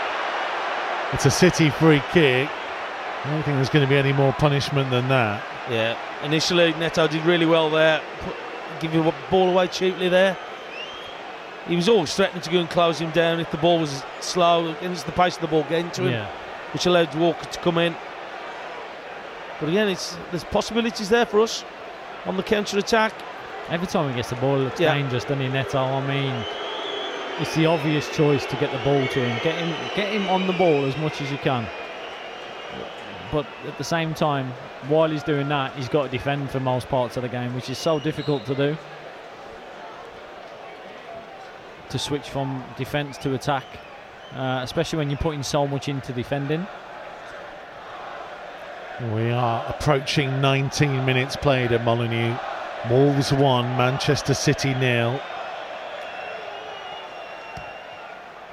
It's 1.13 1.25
a 1.25 1.31
City 1.31 1.69
free 1.69 2.01
kick. 2.11 2.49
I 3.23 3.29
don't 3.29 3.43
think 3.43 3.57
there's 3.57 3.69
going 3.69 3.85
to 3.85 3.89
be 3.89 3.97
any 3.97 4.13
more 4.13 4.33
punishment 4.33 4.89
than 4.89 5.07
that. 5.09 5.43
Yeah. 5.69 5.97
Initially, 6.23 6.73
Neto 6.73 7.07
did 7.07 7.23
really 7.25 7.45
well 7.45 7.69
there. 7.69 8.01
Put, 8.21 8.35
give 8.79 8.95
a 8.95 9.13
ball 9.29 9.49
away 9.49 9.67
cheaply 9.67 10.09
there. 10.09 10.35
He 11.67 11.75
was 11.75 11.87
always 11.87 12.15
threatening 12.15 12.41
to 12.41 12.49
go 12.49 12.59
and 12.59 12.69
close 12.69 12.97
him 12.99 13.11
down 13.11 13.39
if 13.39 13.51
the 13.51 13.57
ball 13.57 13.79
was 13.79 14.03
slow 14.21 14.69
against 14.71 15.05
the 15.05 15.11
pace 15.11 15.35
of 15.35 15.41
the 15.41 15.47
ball 15.47 15.63
getting 15.69 15.91
to 15.91 16.03
him, 16.03 16.11
Yeah. 16.13 16.27
which 16.73 16.87
allowed 16.87 17.13
Walker 17.13 17.45
to 17.45 17.59
come 17.59 17.77
in. 17.77 17.95
But 19.61 19.69
again, 19.69 19.87
it's 19.87 20.17
there's 20.31 20.43
possibilities 20.43 21.07
there 21.07 21.25
for 21.25 21.39
us 21.39 21.63
on 22.25 22.35
the 22.35 22.43
counter 22.43 22.77
attack. 22.79 23.13
Every 23.69 23.87
time 23.87 24.09
he 24.09 24.15
gets 24.15 24.31
the 24.31 24.35
ball, 24.35 24.55
it 24.55 24.63
looks 24.65 24.79
Yeah. 24.79 24.93
dangerous, 24.95 25.23
doesn't 25.23 25.39
he, 25.39 25.47
Neto? 25.47 25.79
I 25.79 26.01
mean, 26.05 26.33
it's 27.39 27.55
the 27.55 27.67
obvious 27.67 28.09
choice 28.09 28.45
to 28.47 28.55
get 28.57 28.71
the 28.71 28.79
ball 28.79 29.07
to 29.07 29.19
him. 29.23 29.39
Get 29.43 29.55
him, 29.55 29.73
get 29.95 30.09
him 30.11 30.27
on 30.29 30.47
the 30.47 30.53
ball 30.53 30.83
as 30.85 30.97
much 30.97 31.21
as 31.21 31.31
you 31.31 31.37
can. 31.37 31.65
But 33.31 33.45
at 33.67 33.77
the 33.77 33.83
same 33.83 34.13
time, 34.13 34.51
while 34.89 35.09
he's 35.09 35.23
doing 35.23 35.47
that, 35.49 35.73
he's 35.75 35.87
got 35.87 36.03
to 36.03 36.09
defend 36.09 36.49
for 36.49 36.59
most 36.59 36.89
parts 36.89 37.15
of 37.15 37.23
the 37.23 37.29
game, 37.29 37.55
which 37.55 37.69
is 37.69 37.77
so 37.77 37.97
difficult 37.99 38.45
to 38.47 38.55
do. 38.55 38.75
To 41.89 41.99
switch 41.99 42.29
from 42.29 42.63
defence 42.77 43.17
to 43.19 43.33
attack, 43.35 43.63
uh, 44.35 44.59
especially 44.63 44.97
when 44.97 45.09
you're 45.09 45.17
putting 45.19 45.43
so 45.43 45.67
much 45.67 45.87
into 45.87 46.11
defending. 46.13 46.65
We 49.09 49.31
are 49.31 49.65
approaching 49.67 50.41
19 50.41 51.03
minutes 51.05 51.35
played 51.35 51.71
at 51.71 51.83
Molineux. 51.83 52.37
Wolves 52.87 53.33
1, 53.33 53.65
Manchester 53.75 54.35
City 54.35 54.75
nil. 54.75 55.19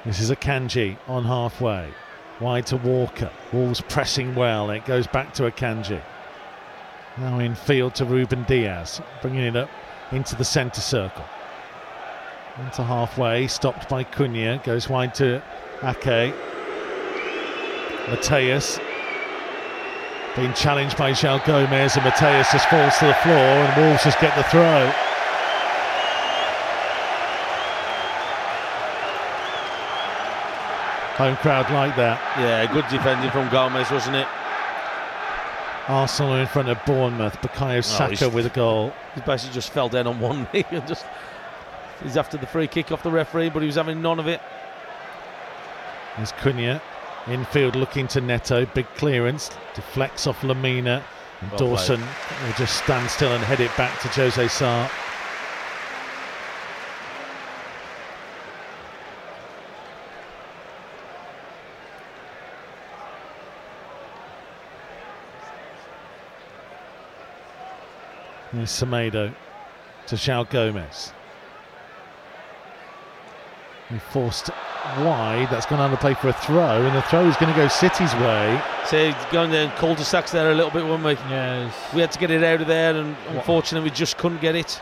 This 0.05 0.19
is 0.19 0.31
Akanji 0.31 0.97
on 1.07 1.23
halfway. 1.23 1.93
Wide 2.41 2.65
to 2.67 2.77
Walker. 2.77 3.29
Wolves 3.53 3.79
pressing 3.81 4.33
well. 4.33 4.71
It 4.71 4.85
goes 4.85 5.05
back 5.05 5.35
to 5.35 5.43
Akanji. 5.43 6.01
Now 7.19 7.37
in 7.37 7.53
field 7.53 7.93
to 7.95 8.05
Ruben 8.05 8.43
Dias. 8.45 9.01
Bringing 9.21 9.43
it 9.43 9.55
up 9.55 9.69
into 10.11 10.35
the 10.35 10.45
centre 10.45 10.81
circle. 10.81 11.25
Into 12.57 12.83
halfway. 12.83 13.45
Stopped 13.45 13.87
by 13.87 14.03
Cunha. 14.03 14.63
Goes 14.63 14.89
wide 14.89 15.13
to 15.15 15.43
Ake. 15.83 16.33
Matheus 18.07 18.79
being 20.39 20.53
challenged 20.53 20.95
by 20.95 21.11
João 21.11 21.45
Gomes 21.45 21.97
and 21.97 22.05
Matheus 22.05 22.49
just 22.49 22.69
falls 22.69 22.97
to 22.99 23.07
the 23.07 23.13
floor 23.15 23.35
and 23.35 23.83
Wolves 23.83 24.03
just 24.05 24.19
get 24.21 24.33
the 24.37 24.43
throw. 24.43 24.89
Home 31.17 31.35
crowd 31.37 31.69
like 31.73 31.97
that. 31.97 32.21
Yeah, 32.39 32.71
good 32.71 32.85
defending 32.89 33.29
from 33.31 33.49
Gomes, 33.49 33.91
wasn't 33.91 34.15
it? 34.15 34.27
Arsenal 35.89 36.35
in 36.35 36.47
front 36.47 36.69
of 36.69 36.77
Bournemouth. 36.85 37.35
Bukayo 37.41 37.79
oh, 37.79 37.81
Saka 37.81 38.15
he's- 38.15 38.33
with 38.33 38.45
a 38.45 38.49
goal. 38.49 38.93
He 39.15 39.21
basically 39.21 39.53
just 39.53 39.71
fell 39.71 39.89
down 39.89 40.07
on 40.07 40.21
one 40.21 40.47
knee 40.53 40.63
and 40.71 40.87
just. 40.87 41.05
He's 42.01 42.15
after 42.15 42.37
the 42.37 42.47
free 42.47 42.67
kick 42.67 42.93
off 42.93 43.03
the 43.03 43.11
referee, 43.11 43.49
but 43.49 43.59
he 43.59 43.65
was 43.65 43.75
having 43.75 44.01
none 44.01 44.19
of 44.19 44.27
it. 44.29 44.39
There's 46.15 46.31
Cunha. 46.31 46.79
Infield 47.31 47.75
looking 47.75 48.07
to 48.09 48.21
Neto. 48.21 48.65
Big 48.65 48.87
clearance. 48.95 49.51
Deflects 49.75 50.27
off 50.27 50.41
Lemina. 50.41 51.03
And 51.41 51.51
Well 51.51 51.59
Dawson 51.59 52.01
will 52.01 52.53
just 52.57 52.83
stand 52.83 53.09
still 53.09 53.31
and 53.31 53.43
head 53.43 53.59
it 53.59 53.75
back 53.77 53.99
to 54.01 54.07
Jose 54.09 54.47
Sa. 54.47 54.89
Semedo 68.65 69.33
to 70.07 70.15
João 70.15 70.49
Gomes. 70.49 71.13
He 73.89 73.97
forced 73.97 74.49
wide. 74.99 75.47
That's 75.49 75.65
gone 75.65 75.79
under 75.79 75.97
play 75.97 76.13
for 76.13 76.29
a 76.29 76.33
throw, 76.33 76.85
and 76.85 76.95
the 76.95 77.01
throw 77.03 77.25
is 77.27 77.35
going 77.37 77.51
to 77.51 77.57
go 77.59 77.67
City's 77.67 78.13
way. 78.15 78.61
So 78.85 79.11
going 79.31 79.51
down 79.51 79.69
uh, 79.69 79.75
cul-de-sacs 79.77 80.31
there 80.31 80.51
a 80.51 80.55
little 80.55 80.71
bit, 80.71 80.85
weren't 80.85 81.03
we? 81.03 81.13
Yeah, 81.31 81.71
We 81.93 82.01
had 82.01 82.11
to 82.11 82.19
get 82.19 82.29
it 82.29 82.43
out 82.43 82.61
of 82.61 82.67
there, 82.67 82.95
and 82.95 83.15
unfortunately, 83.29 83.89
we 83.89 83.95
just 83.95 84.17
couldn't 84.17 84.41
get 84.41 84.55
it. 84.55 84.79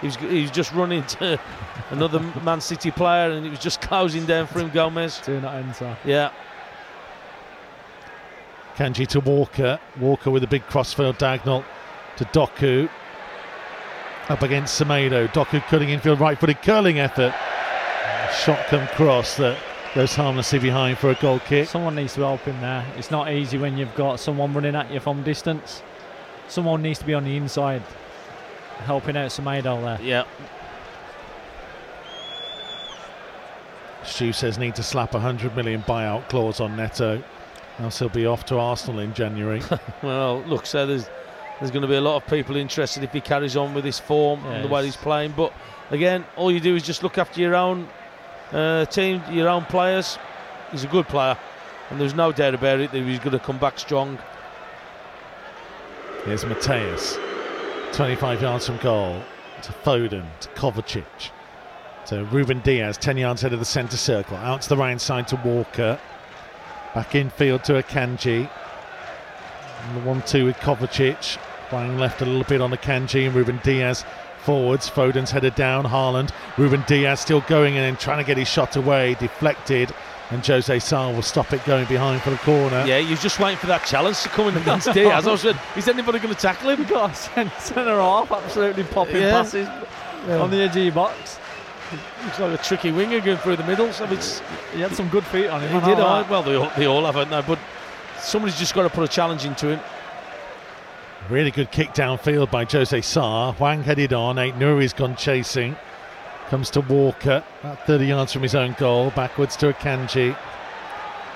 He 0.00 0.08
was, 0.08 0.16
he 0.16 0.42
was 0.42 0.50
just 0.50 0.72
running 0.72 1.04
to 1.04 1.40
another 1.90 2.20
Man 2.42 2.60
City 2.60 2.90
player, 2.90 3.30
and 3.30 3.46
it 3.46 3.50
was 3.50 3.60
just 3.60 3.80
closing 3.80 4.26
down 4.26 4.48
for 4.48 4.58
him, 4.58 4.70
Gomes. 4.70 5.20
do 5.24 5.40
not 5.40 5.54
enter. 5.54 5.96
Yeah, 6.04 6.32
Kanji 8.78 9.08
to 9.08 9.20
Walker. 9.20 9.80
Walker 9.98 10.30
with 10.30 10.44
a 10.44 10.46
big 10.46 10.64
crossfield 10.66 11.18
diagonal 11.18 11.64
to 12.16 12.24
Doku. 12.26 12.88
Up 14.28 14.42
against 14.42 14.80
Semedo. 14.80 15.26
Doku 15.32 15.60
cutting 15.62 15.88
infield 15.88 16.20
right 16.20 16.38
footed 16.38 16.62
curling 16.62 17.00
effort. 17.00 17.34
Shot 18.32 18.66
come 18.66 18.86
cross 18.88 19.36
that 19.36 19.58
goes 19.94 20.14
harmlessly 20.14 20.58
behind 20.58 20.98
for 20.98 21.10
a 21.10 21.14
goal 21.14 21.40
kick. 21.40 21.68
Someone 21.68 21.94
needs 21.94 22.14
to 22.14 22.20
help 22.20 22.40
him 22.42 22.60
there. 22.60 22.84
It's 22.96 23.10
not 23.10 23.32
easy 23.32 23.58
when 23.58 23.76
you've 23.76 23.94
got 23.94 24.20
someone 24.20 24.52
running 24.54 24.76
at 24.76 24.90
you 24.92 25.00
from 25.00 25.22
distance. 25.22 25.82
Someone 26.48 26.82
needs 26.82 26.98
to 27.00 27.04
be 27.04 27.14
on 27.14 27.24
the 27.24 27.36
inside, 27.36 27.82
helping 28.78 29.16
out 29.16 29.30
Semedo 29.30 29.82
there. 29.82 29.98
yeah. 30.02 30.24
Stu 34.04 34.32
says 34.32 34.58
need 34.58 34.74
to 34.76 34.82
slap 34.82 35.12
a 35.12 35.18
100 35.18 35.54
million 35.54 35.82
buyout 35.82 36.28
clause 36.28 36.60
on 36.60 36.76
Neto. 36.76 37.22
Else 37.78 37.98
he'll 37.98 38.08
be 38.08 38.26
off 38.26 38.44
to 38.46 38.58
Arsenal 38.58 39.00
in 39.00 39.12
January. 39.14 39.62
Well, 40.02 40.40
look, 40.42 40.66
so 40.66 40.86
there's 40.86 41.08
there's 41.58 41.70
going 41.72 41.82
to 41.82 41.88
be 41.88 41.96
a 41.96 42.00
lot 42.00 42.22
of 42.22 42.28
people 42.30 42.56
interested 42.56 43.02
if 43.02 43.12
he 43.12 43.20
carries 43.20 43.56
on 43.56 43.74
with 43.74 43.84
his 43.84 43.98
form 43.98 44.44
and 44.46 44.64
the 44.64 44.68
way 44.68 44.84
he's 44.84 44.96
playing. 44.96 45.32
But 45.36 45.52
again, 45.90 46.24
all 46.36 46.52
you 46.52 46.60
do 46.60 46.76
is 46.76 46.84
just 46.84 47.02
look 47.02 47.18
after 47.18 47.40
your 47.40 47.56
own 47.56 47.88
uh, 48.52 48.84
team, 48.86 49.22
your 49.30 49.48
own 49.48 49.64
players. 49.64 50.18
He's 50.70 50.84
a 50.84 50.88
good 50.88 51.06
player, 51.08 51.36
and 51.90 52.00
there's 52.00 52.14
no 52.14 52.32
doubt 52.32 52.54
about 52.54 52.80
it 52.80 52.92
that 52.92 53.02
he's 53.02 53.18
going 53.18 53.32
to 53.32 53.38
come 53.38 53.58
back 53.58 53.78
strong. 53.78 54.18
Here's 56.24 56.44
Matheus. 56.44 57.18
25 57.92 58.42
yards 58.42 58.66
from 58.66 58.76
goal 58.78 59.22
to 59.62 59.72
Foden, 59.72 60.26
to 60.40 60.48
Kovacic, 60.50 61.30
to 62.06 62.24
Ruben 62.26 62.60
Dias, 62.60 62.96
10 62.96 63.16
yards 63.16 63.42
ahead 63.42 63.54
of 63.54 63.58
the 63.58 63.64
centre 63.64 63.96
circle. 63.96 64.36
Out 64.36 64.62
to 64.62 64.68
the 64.68 64.76
right 64.76 65.00
side 65.00 65.28
to 65.28 65.36
Walker. 65.36 65.98
Back 66.94 67.14
infield 67.14 67.64
to 67.64 67.82
Akanji. 67.82 68.48
And 69.82 69.96
the 69.96 70.06
1 70.06 70.22
2 70.22 70.44
with 70.44 70.56
Kovacic. 70.56 71.38
Playing 71.70 71.98
left 71.98 72.22
a 72.22 72.26
little 72.26 72.44
bit 72.44 72.60
on 72.60 72.72
Akanji 72.72 73.26
and 73.26 73.34
Ruben 73.34 73.60
Dias 73.62 74.04
forwards. 74.40 74.88
Foden's 74.88 75.30
headed 75.30 75.54
down. 75.54 75.84
Haaland. 75.84 76.30
Ruben 76.56 76.84
Dias 76.86 77.20
still 77.20 77.40
going 77.42 77.74
in 77.76 77.82
and 77.84 77.98
trying 77.98 78.18
to 78.18 78.24
get 78.24 78.36
his 78.36 78.48
shot 78.48 78.76
away. 78.76 79.14
Deflected. 79.14 79.94
And 80.30 80.46
Jose 80.46 80.78
Sa 80.80 81.10
will 81.10 81.22
stop 81.22 81.54
it 81.54 81.64
going 81.64 81.86
behind 81.86 82.20
for 82.20 82.28
the 82.30 82.36
corner. 82.38 82.84
Yeah, 82.86 82.98
you're 82.98 83.16
just 83.16 83.40
waiting 83.40 83.56
for 83.58 83.66
that 83.68 83.86
challenge 83.86 84.20
to 84.22 84.28
come 84.28 84.48
in 84.48 84.56
against 84.58 84.92
Dias. 84.92 85.26
I 85.26 85.30
was 85.30 85.40
saying, 85.40 85.56
is 85.74 85.88
anybody 85.88 86.18
going 86.18 86.34
to 86.34 86.38
tackle 86.40 86.68
him? 86.68 86.80
You've 86.80 86.88
got 86.90 87.10
a 87.10 87.14
cent- 87.14 87.52
centre 87.58 87.98
half 87.98 88.30
absolutely 88.30 88.84
popping 88.84 89.22
Yeah. 89.22 89.30
passes 89.30 89.66
on 90.28 90.50
the 90.50 90.58
edge 90.58 90.76
of 90.76 90.82
your 90.82 90.92
box. 90.92 91.38
Looks 92.26 92.38
like 92.40 92.60
a 92.60 92.62
tricky 92.62 92.90
winger 92.92 93.20
going 93.20 93.38
through 93.38 93.56
the 93.56 93.64
middle. 93.64 93.90
So 93.94 94.04
it's, 94.04 94.42
He 94.74 94.80
had 94.80 94.94
some 94.94 95.08
good 95.08 95.24
feet 95.24 95.46
on 95.46 95.62
him. 95.62 95.80
he 95.80 95.88
did 95.88 95.96
know 95.96 96.04
all 96.06 96.16
that. 96.16 96.20
right. 96.22 96.30
Well, 96.30 96.42
they 96.42 96.54
all, 96.56 96.70
they 96.76 96.86
all 96.86 97.06
have, 97.06 97.14
haven't 97.14 97.30
they? 97.30 97.40
But 97.54 97.58
somebody's 98.20 98.58
just 98.58 98.74
got 98.74 98.82
to 98.82 98.90
put 98.90 99.04
a 99.04 99.08
challenge 99.08 99.46
into 99.46 99.68
him. 99.68 99.80
Really 101.30 101.50
good 101.50 101.70
kick 101.70 101.90
downfield 101.92 102.50
by 102.50 102.64
Jose 102.64 103.00
Sa. 103.02 103.52
Hwang 103.52 103.82
headed 103.82 104.12
on. 104.14 104.38
Ait 104.38 104.54
Nuri's 104.54 104.94
gone 104.94 105.14
chasing. 105.14 105.76
Comes 106.48 106.70
to 106.70 106.80
Walker, 106.80 107.44
about 107.60 107.86
30 107.86 108.06
yards 108.06 108.32
from 108.32 108.42
his 108.42 108.54
own 108.54 108.74
goal. 108.78 109.10
Backwards 109.10 109.54
to 109.56 109.72
Akanji. 109.74 110.34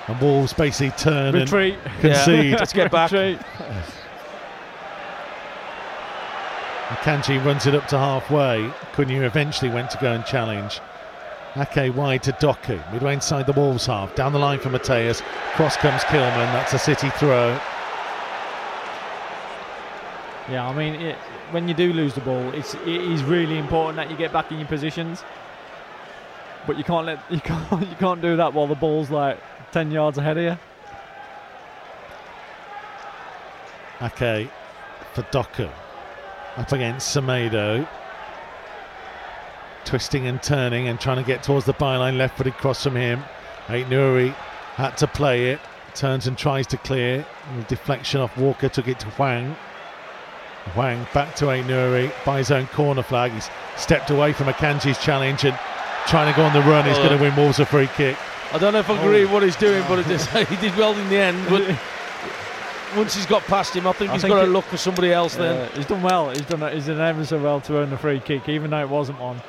And 0.07 0.19
Wolves 0.19 0.51
basically 0.51 0.89
turn 0.97 1.35
Retreat. 1.35 1.75
and 1.85 1.99
concede. 2.01 2.45
Yeah. 2.51 2.57
Let's 2.57 2.73
get 2.73 2.91
back. 2.91 3.11
Retreat. 3.11 3.39
Akanji 6.89 7.43
runs 7.45 7.67
it 7.67 7.75
up 7.75 7.87
to 7.89 7.97
halfway. 7.97 8.69
Cunha 8.93 9.23
eventually 9.25 9.69
went 9.71 9.91
to 9.91 9.97
go 9.99 10.11
and 10.13 10.25
challenge. 10.25 10.79
Ake 11.55 11.95
wide 11.95 12.23
to 12.23 12.31
Doku. 12.33 12.81
Midway 12.91 13.13
inside 13.13 13.45
the 13.45 13.53
Wolves 13.53 13.85
half. 13.85 14.15
Down 14.15 14.33
the 14.33 14.39
line 14.39 14.59
for 14.59 14.69
Matheus. 14.69 15.21
Cross 15.53 15.77
comes 15.77 16.01
Kilman. 16.05 16.51
That's 16.53 16.73
a 16.73 16.79
City 16.79 17.09
throw. 17.11 17.59
Yeah, 20.49 20.67
I 20.67 20.73
mean, 20.75 20.95
it, 20.95 21.15
when 21.51 21.67
you 21.67 21.73
do 21.73 21.93
lose 21.93 22.13
the 22.13 22.21
ball, 22.21 22.49
it's 22.53 22.73
it 22.73 22.87
is 22.87 23.23
really 23.23 23.57
important 23.57 23.95
that 23.95 24.11
you 24.11 24.17
get 24.17 24.33
back 24.33 24.51
in 24.51 24.59
your 24.59 24.67
positions. 24.67 25.23
But 26.67 26.77
you 26.77 26.83
can't 26.83 27.05
let 27.05 27.19
you 27.31 27.39
can't 27.39 27.87
you 27.87 27.95
can't 27.95 28.21
do 28.21 28.35
that 28.37 28.53
while 28.53 28.67
the 28.67 28.75
ball's 28.75 29.09
like 29.09 29.39
ten 29.71 29.91
yards 29.91 30.17
ahead 30.17 30.37
of 30.37 30.43
you. 30.43 30.57
Okay, 34.01 34.49
for 35.13 35.21
Doku. 35.23 35.71
Up 36.57 36.71
against 36.71 37.15
Semedo. 37.15 37.87
Twisting 39.85 40.27
and 40.27 40.41
turning 40.43 40.87
and 40.87 40.99
trying 40.99 41.17
to 41.17 41.23
get 41.23 41.41
towards 41.41 41.65
the 41.65 41.73
byline. 41.73 42.17
Left 42.17 42.37
footed 42.37 42.53
cross 42.55 42.83
from 42.83 42.95
him. 42.95 43.23
Ait 43.69 43.87
Nuri 43.87 44.33
had 44.75 44.97
to 44.97 45.07
play 45.07 45.51
it. 45.51 45.59
Turns 45.95 46.27
and 46.27 46.37
tries 46.37 46.67
to 46.67 46.77
clear. 46.77 47.25
The 47.57 47.63
deflection 47.63 48.19
off 48.19 48.35
Walker 48.37 48.67
took 48.67 48.87
it 48.87 48.99
to 48.99 49.07
Hwang. 49.11 49.55
Hwang 50.75 51.05
back 51.13 51.35
to 51.35 51.49
Ait 51.51 51.65
Nuri 51.65 52.11
by 52.25 52.37
his 52.37 52.49
own 52.51 52.67
corner 52.67 53.03
flag. 53.03 53.31
He's 53.33 53.49
stepped 53.75 54.09
away 54.09 54.33
from 54.33 54.47
Akanji's 54.47 54.97
challenge 54.97 55.43
and 55.43 55.57
trying 56.07 56.31
to 56.31 56.35
go 56.37 56.43
on 56.43 56.53
the 56.53 56.61
run. 56.61 56.85
He's 56.85 56.97
Oh. 56.97 57.03
going 57.03 57.17
to 57.17 57.21
win 57.23 57.35
Wolves 57.35 57.59
a 57.59 57.65
free 57.65 57.87
kick. 57.95 58.17
I 58.53 58.57
don't 58.59 58.73
know 58.73 58.79
if 58.79 58.89
I 58.89 58.97
agree 59.01 59.23
with 59.23 59.33
what 59.33 59.43
he's 59.43 59.55
doing, 59.55 59.83
but 59.87 59.99
it 59.99 60.09
is, 60.09 60.25
he 60.49 60.55
did 60.57 60.75
well 60.77 60.93
in 60.97 61.09
the 61.09 61.17
end. 61.17 61.45
But 61.49 61.63
once 62.95 63.13
he's 63.15 63.25
got 63.25 63.41
past 63.43 63.75
him, 63.75 63.87
I 63.87 63.91
think 63.93 64.11
I 64.11 64.13
he's 64.13 64.21
think 64.21 64.33
got 64.33 64.45
to 64.45 64.51
look 64.51 64.65
for 64.65 64.77
somebody 64.77 65.11
else 65.11 65.35
then. 65.35 65.55
Uh, 65.55 65.69
he's 65.75 65.85
done 65.85 66.01
well. 66.03 66.29
He's 66.29 66.41
done 66.41 66.71
he's 66.73 66.85
done 66.87 66.99
ever 67.01 67.25
so 67.25 67.41
well 67.41 67.59
to 67.61 67.77
earn 67.79 67.89
the 67.89 67.97
free 67.97 68.19
kick, 68.19 68.47
even 68.47 68.69
though 68.71 68.81
it 68.81 68.89
wasn't 68.89 69.19
one. 69.19 69.41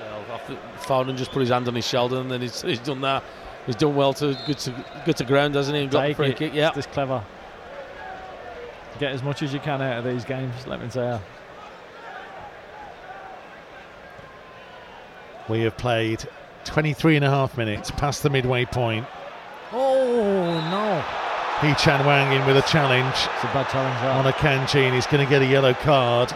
Well, 0.00 0.24
I 0.34 0.38
think 0.38 0.58
Foden 0.80 1.16
just 1.16 1.30
put 1.30 1.40
his 1.40 1.50
hand 1.50 1.68
on 1.68 1.74
his 1.74 1.86
shoulder 1.86 2.16
and 2.20 2.30
then 2.30 2.40
he's, 2.40 2.62
he's 2.62 2.78
done 2.80 3.00
that. 3.02 3.22
He's 3.66 3.76
done 3.76 3.94
well 3.96 4.12
to 4.14 4.36
get 4.46 4.58
to 4.58 4.84
get 5.04 5.16
to 5.18 5.24
ground, 5.24 5.54
hasn't 5.54 5.76
he? 5.76 5.82
And 5.82 5.90
got 5.90 6.06
the 6.08 6.14
free 6.14 6.30
it. 6.30 6.36
kick. 6.36 6.54
Yeah. 6.54 6.68
It's 6.68 6.76
just 6.76 6.90
clever. 6.92 7.22
Get 8.98 9.12
as 9.12 9.22
much 9.22 9.42
as 9.42 9.52
you 9.52 9.60
can 9.60 9.82
out 9.82 9.98
of 9.98 10.04
these 10.04 10.24
games. 10.24 10.66
Let 10.66 10.80
me 10.80 10.88
tell 10.88 11.18
you. 11.18 11.20
We 15.48 15.60
have 15.62 15.76
played 15.76 16.26
23 16.64 17.16
and 17.16 17.24
a 17.24 17.30
half 17.30 17.56
minutes 17.56 17.90
past 17.90 18.22
the 18.22 18.30
midway 18.30 18.64
point. 18.64 19.06
Oh 19.72 20.60
no! 20.70 21.04
Hee 21.60 21.74
Chan 21.74 22.04
Hwang 22.04 22.32
in 22.32 22.44
with 22.46 22.56
a 22.56 22.62
challenge 22.62 23.14
It's 23.14 23.44
a 23.44 23.46
bad 23.46 23.68
challenge. 23.68 24.00
That. 24.00 24.26
on 24.26 24.32
Akanji 24.32 24.82
and 24.82 24.94
he's 24.94 25.06
going 25.06 25.24
to 25.24 25.30
get 25.30 25.42
a 25.42 25.46
yellow 25.46 25.74
card. 25.74 26.32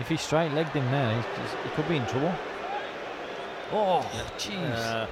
If 0.00 0.08
he 0.08 0.16
straight 0.16 0.52
legged 0.52 0.72
him 0.72 0.90
there, 0.90 1.22
he 1.64 1.70
could 1.70 1.88
be 1.88 1.96
in 1.96 2.06
trouble. 2.06 2.34
Oh, 3.72 4.04
jeez. 4.38 4.72
Uh, 4.76 5.06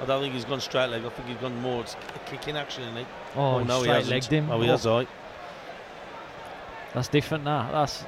I 0.00 0.04
don't 0.06 0.22
think 0.22 0.34
he's 0.34 0.44
gone 0.44 0.60
straight 0.60 0.86
leg. 0.88 1.04
I 1.04 1.08
think 1.10 1.28
he's 1.28 1.36
gone 1.38 1.60
more 1.60 1.82
it's 1.82 1.94
a 2.14 2.18
kicking 2.30 2.56
action, 2.56 2.84
isn't 2.84 2.96
he? 2.96 3.06
oh, 3.36 3.62
no, 3.62 3.82
he 3.82 3.88
hasn't. 3.88 4.10
legged 4.10 4.30
him. 4.32 4.50
Oh, 4.50 4.60
he 4.60 4.68
Oh, 4.68 4.72
has, 4.72 4.86
all 4.86 4.98
right. 4.98 5.08
That's 6.94 7.08
different. 7.08 7.44
That 7.44 7.70
that's 7.70 8.04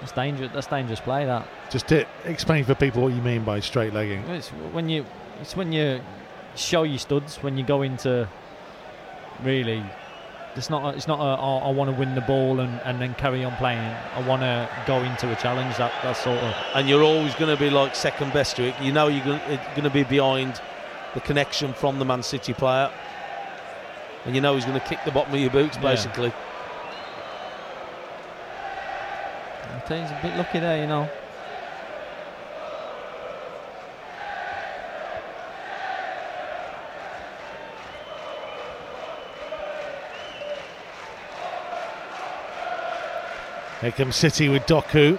that's 0.00 0.12
dangerous. 0.12 0.50
That's 0.52 0.66
dangerous 0.68 1.00
play. 1.00 1.24
That 1.26 1.46
Just 1.70 1.88
to 1.88 2.06
explain 2.24 2.64
for 2.64 2.74
people 2.74 3.02
what 3.02 3.12
you 3.12 3.20
mean 3.20 3.44
by 3.44 3.60
straight 3.60 3.92
legging. 3.92 4.20
it's 4.28 4.48
when 4.48 4.88
you 4.88 5.04
it's 5.40 5.56
when 5.56 5.72
you 5.72 6.00
show 6.54 6.84
your 6.84 6.98
studs 6.98 7.36
when 7.42 7.58
you 7.58 7.64
go 7.64 7.82
into 7.82 8.28
really. 9.42 9.82
It's 10.56 10.68
not. 10.68 10.82
A, 10.94 10.96
it's 10.96 11.06
not. 11.06 11.20
A, 11.20 11.40
oh, 11.40 11.58
I 11.58 11.70
want 11.70 11.90
to 11.90 11.96
win 11.96 12.14
the 12.14 12.20
ball 12.20 12.58
and, 12.60 12.80
and 12.84 13.00
then 13.00 13.14
carry 13.14 13.44
on 13.44 13.54
playing. 13.56 13.78
I 13.78 14.26
want 14.26 14.42
to 14.42 14.68
go 14.86 15.00
into 15.02 15.30
a 15.32 15.36
challenge. 15.36 15.76
That 15.76 15.92
that 16.02 16.16
sort 16.16 16.38
of. 16.38 16.54
And 16.74 16.88
you're 16.88 17.04
always 17.04 17.34
going 17.36 17.54
to 17.56 17.62
be 17.62 17.70
like 17.70 17.94
second 17.94 18.32
best 18.32 18.56
to 18.56 18.64
it. 18.64 18.74
You 18.82 18.92
know 18.92 19.06
you're 19.08 19.24
going 19.24 19.82
to 19.84 19.90
be 19.90 20.02
behind 20.02 20.60
the 21.14 21.20
connection 21.20 21.72
from 21.72 21.98
the 22.00 22.04
Man 22.04 22.22
City 22.24 22.52
player. 22.52 22.90
And 24.26 24.34
you 24.34 24.40
know 24.40 24.54
he's 24.54 24.64
going 24.64 24.78
to 24.78 24.86
kick 24.86 24.98
the 25.04 25.12
bottom 25.12 25.32
of 25.32 25.40
your 25.40 25.50
boots, 25.50 25.76
Yeah. 25.76 25.82
basically. 25.82 26.32
You, 29.88 29.96
he's 29.96 30.10
a 30.10 30.18
bit 30.22 30.36
lucky 30.36 30.58
there. 30.58 30.80
You 30.80 30.86
know. 30.88 31.08
Here 43.80 43.92
comes 43.92 44.16
City 44.16 44.48
with 44.48 44.62
Doku. 44.66 45.18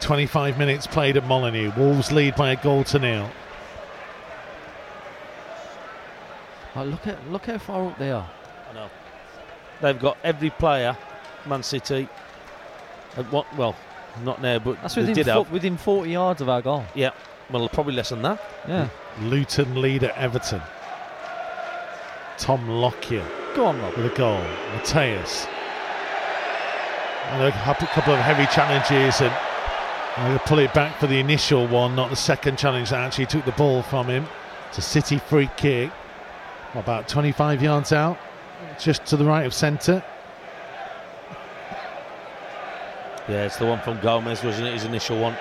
25 0.00 0.58
minutes 0.58 0.86
played 0.86 1.16
at 1.16 1.24
Molineux. 1.26 1.72
Wolves 1.76 2.12
lead 2.12 2.34
by 2.34 2.50
a 2.52 2.56
goal 2.56 2.84
to 2.84 2.98
nil. 2.98 3.30
Oh, 6.76 6.82
look 6.84 7.06
at 7.06 7.30
look 7.30 7.46
how 7.46 7.58
far 7.58 7.86
up 7.86 7.98
they 7.98 8.10
are. 8.10 8.28
I 8.70 8.74
know. 8.74 8.90
They've 9.80 9.98
got 9.98 10.18
every 10.24 10.50
player, 10.50 10.96
Man 11.46 11.62
City. 11.62 12.08
At 13.16 13.30
what? 13.30 13.46
Well, 13.56 13.76
not 14.24 14.42
now, 14.42 14.58
but 14.58 14.80
That's 14.82 14.94
they 14.96 15.02
within 15.02 15.14
did 15.14 15.26
fo- 15.26 15.44
have. 15.44 15.52
within 15.52 15.76
40 15.76 16.10
yards 16.10 16.40
of 16.40 16.48
our 16.48 16.60
goal. 16.62 16.84
Yeah. 16.94 17.10
Well, 17.50 17.68
probably 17.68 17.94
less 17.94 18.08
than 18.08 18.22
that. 18.22 18.40
Yeah. 18.66 18.88
Luton 19.20 19.80
lead 19.80 20.02
at 20.02 20.16
Everton. 20.16 20.62
Tom 22.38 22.68
Lockyer 22.68 23.24
Go 23.54 23.66
on, 23.66 23.80
Rob. 23.80 23.94
with 23.94 24.12
a 24.12 24.16
goal. 24.16 24.42
Matheus. 24.74 25.46
And 27.30 27.42
a 27.42 27.52
couple 27.52 28.14
of 28.14 28.20
heavy 28.20 28.46
challenges 28.46 29.20
and 29.20 29.32
uh, 29.32 30.16
I'm 30.16 30.38
pull 30.40 30.60
it 30.60 30.72
back 30.72 30.96
for 31.00 31.08
the 31.08 31.18
initial 31.18 31.66
one, 31.66 31.96
not 31.96 32.10
the 32.10 32.16
second 32.16 32.56
challenge 32.56 32.90
that 32.90 33.00
actually 33.00 33.26
took 33.26 33.44
the 33.44 33.52
ball 33.52 33.82
from 33.82 34.06
him. 34.06 34.28
It's 34.68 34.78
a 34.78 34.82
City 34.82 35.18
free 35.18 35.50
kick. 35.56 35.90
About 36.74 37.08
25 37.08 37.62
yards 37.62 37.92
out, 37.92 38.18
just 38.78 39.04
to 39.06 39.16
the 39.16 39.24
right 39.24 39.44
of 39.44 39.54
centre. 39.54 40.04
Yeah, 43.28 43.46
it's 43.46 43.56
the 43.56 43.66
one 43.66 43.80
from 43.80 44.00
Gomes, 44.00 44.44
wasn't 44.44 44.68
it? 44.68 44.74
His 44.74 44.84
initial 44.84 45.18
one. 45.18 45.36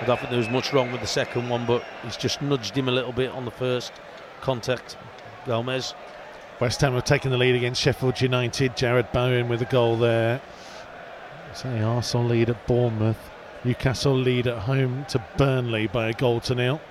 I 0.00 0.04
don't 0.04 0.18
think 0.18 0.30
there 0.30 0.38
was 0.38 0.50
much 0.50 0.72
wrong 0.72 0.92
with 0.92 1.00
the 1.00 1.06
second 1.06 1.48
one, 1.48 1.66
but 1.66 1.82
he's 2.02 2.16
just 2.16 2.42
nudged 2.42 2.76
him 2.76 2.88
a 2.88 2.92
little 2.92 3.12
bit 3.12 3.30
on 3.30 3.44
the 3.44 3.50
first 3.50 3.92
contact. 4.40 4.96
Gomes. 5.46 5.94
West 6.60 6.80
Ham 6.82 6.94
have 6.94 7.04
taken 7.04 7.30
the 7.30 7.38
lead 7.38 7.54
against 7.54 7.80
Sheffield 7.80 8.20
United. 8.20 8.76
Jarrod 8.76 9.12
Bowen 9.12 9.48
with 9.48 9.62
a 9.62 9.66
goal 9.66 9.96
there. 9.96 10.40
Say 11.54 11.82
Arsenal 11.82 12.26
lead 12.26 12.50
at 12.50 12.66
Bournemouth. 12.66 13.30
Newcastle 13.62 14.16
lead 14.16 14.48
at 14.48 14.58
home 14.58 15.04
to 15.08 15.24
Burnley 15.36 15.86
by 15.86 16.08
a 16.08 16.12
goal 16.12 16.40
to 16.40 16.54
nil. 16.54 16.80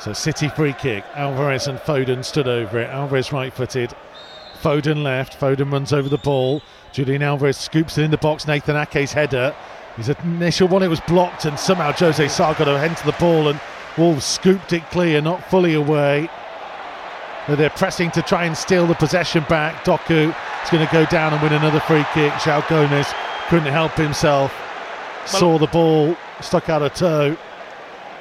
So 0.00 0.12
City 0.12 0.48
free 0.50 0.74
kick. 0.74 1.04
Alvarez 1.14 1.66
and 1.68 1.78
Foden 1.78 2.22
stood 2.22 2.46
over 2.46 2.78
it. 2.80 2.90
Alvarez 2.90 3.32
right 3.32 3.52
footed. 3.52 3.94
Foden 4.62 5.02
left. 5.02 5.40
Foden 5.40 5.72
runs 5.72 5.94
over 5.94 6.10
the 6.10 6.18
ball. 6.18 6.60
Julian 6.92 7.22
Alvarez 7.22 7.56
scoops 7.56 7.96
it 7.96 8.04
in 8.04 8.10
the 8.10 8.18
box. 8.18 8.46
Nathan 8.46 8.76
Ake's 8.76 9.12
header. 9.12 9.54
His 9.98 10.08
initial 10.08 10.68
one, 10.68 10.82
it 10.82 10.88
was 10.88 11.00
blocked, 11.00 11.44
and 11.44 11.58
somehow 11.58 11.92
Jose 11.92 12.26
Sa 12.28 12.54
got 12.54 12.68
a 12.68 12.78
hand 12.78 12.96
to 12.98 13.04
the 13.06 13.12
ball, 13.18 13.48
and 13.48 13.60
Wolves 13.98 14.24
scooped 14.24 14.72
it 14.72 14.88
clear, 14.90 15.20
not 15.20 15.42
fully 15.50 15.74
away. 15.74 16.30
But 17.48 17.56
they're 17.58 17.70
pressing 17.70 18.10
to 18.12 18.22
try 18.22 18.44
and 18.44 18.56
steal 18.56 18.86
the 18.86 18.94
possession 18.94 19.44
back. 19.48 19.84
Doku 19.84 20.28
is 20.64 20.70
going 20.70 20.86
to 20.86 20.92
go 20.92 21.04
down 21.06 21.32
and 21.32 21.42
win 21.42 21.52
another 21.52 21.80
free 21.80 22.04
kick. 22.14 22.32
João 22.34 22.66
Gomes 22.68 23.06
couldn't 23.48 23.72
help 23.72 23.92
himself. 23.92 24.54
Saw 25.26 25.58
the 25.58 25.66
ball, 25.66 26.16
stuck 26.40 26.68
out 26.68 26.82
a 26.82 26.90
toe. 26.90 27.36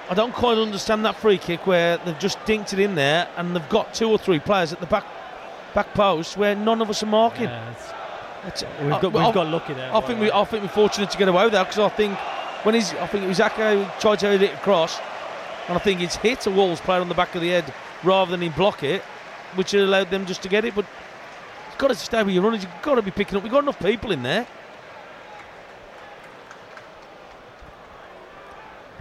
I 0.10 0.13
don't 0.13 0.34
quite 0.34 0.58
understand 0.58 1.06
that 1.06 1.16
free 1.18 1.38
kick 1.38 1.68
where 1.68 1.98
they've 1.98 2.18
just 2.18 2.40
dinked 2.46 2.74
it 2.74 2.80
in 2.80 2.96
there 2.96 3.28
and 3.38 3.54
they've 3.56 3.70
got 3.70 3.94
two 3.94 4.10
or 4.10 4.18
three 4.18 4.40
players 4.40 4.72
at 4.74 4.80
the 4.80 4.86
back 4.86 5.04
back 5.74 5.94
post 5.94 6.38
where 6.38 6.56
none 6.56 6.82
of 6.82 6.90
us 6.90 7.04
are 7.04 7.08
marking. 7.08 7.44
Yeah, 7.50 7.70
it's- 7.70 7.86
It's- 7.90 7.94
we've 8.82 8.93
I- 8.93 9.02
got 9.02 9.15
I- 9.15 9.26
we've 9.26 9.34
got 9.34 9.47
lucky 9.47 9.73
there. 9.73 9.93
I 9.93 10.02
think 10.02 10.19
we 10.19 10.32
I 10.32 10.43
think 10.45 10.63
we're 10.63 10.69
fortunate 10.69 11.10
to 11.12 11.17
get 11.17 11.28
away 11.28 11.43
with 11.43 11.54
that 11.54 11.67
because 11.67 11.80
I 11.80 11.89
think 11.89 12.17
when 12.63 12.76
he's 12.76 12.93
I 12.93 13.08
think 13.08 13.23
it 13.23 13.28
was 13.28 13.39
Ake 13.39 13.54
who 13.54 13.86
tried 14.00 14.19
to 14.19 14.30
hit 14.30 14.41
it 14.41 14.54
across 14.54 15.00
and 15.67 15.78
I 15.78 15.80
think 15.80 16.02
it's 16.02 16.15
hit 16.15 16.45
a 16.47 16.52
Wolves 16.52 16.80
player 16.82 17.02
on 17.02 17.10
the 17.10 17.15
back 17.15 17.36
of 17.36 17.41
the 17.41 17.50
head 17.50 17.73
rather 18.04 18.32
than 18.32 18.41
him 18.41 18.54
block 18.54 18.84
it, 18.84 19.02
which 19.56 19.73
allowed 19.73 20.10
them 20.12 20.26
just 20.26 20.41
to 20.43 20.50
get 20.50 20.63
it. 20.65 20.73
But 20.76 20.86
you've 21.69 21.78
got 21.78 21.89
to 21.89 21.95
stay 21.95 22.23
with 22.23 22.34
your 22.34 22.43
runners. 22.43 22.63
You've 22.63 22.82
got 22.82 22.95
to 22.95 23.02
be 23.02 23.12
picking 23.12 23.38
up. 23.38 23.43
We've 23.43 23.52
got 23.52 23.63
enough 23.63 23.80
people 23.80 24.12
in 24.12 24.23
there. 24.23 24.47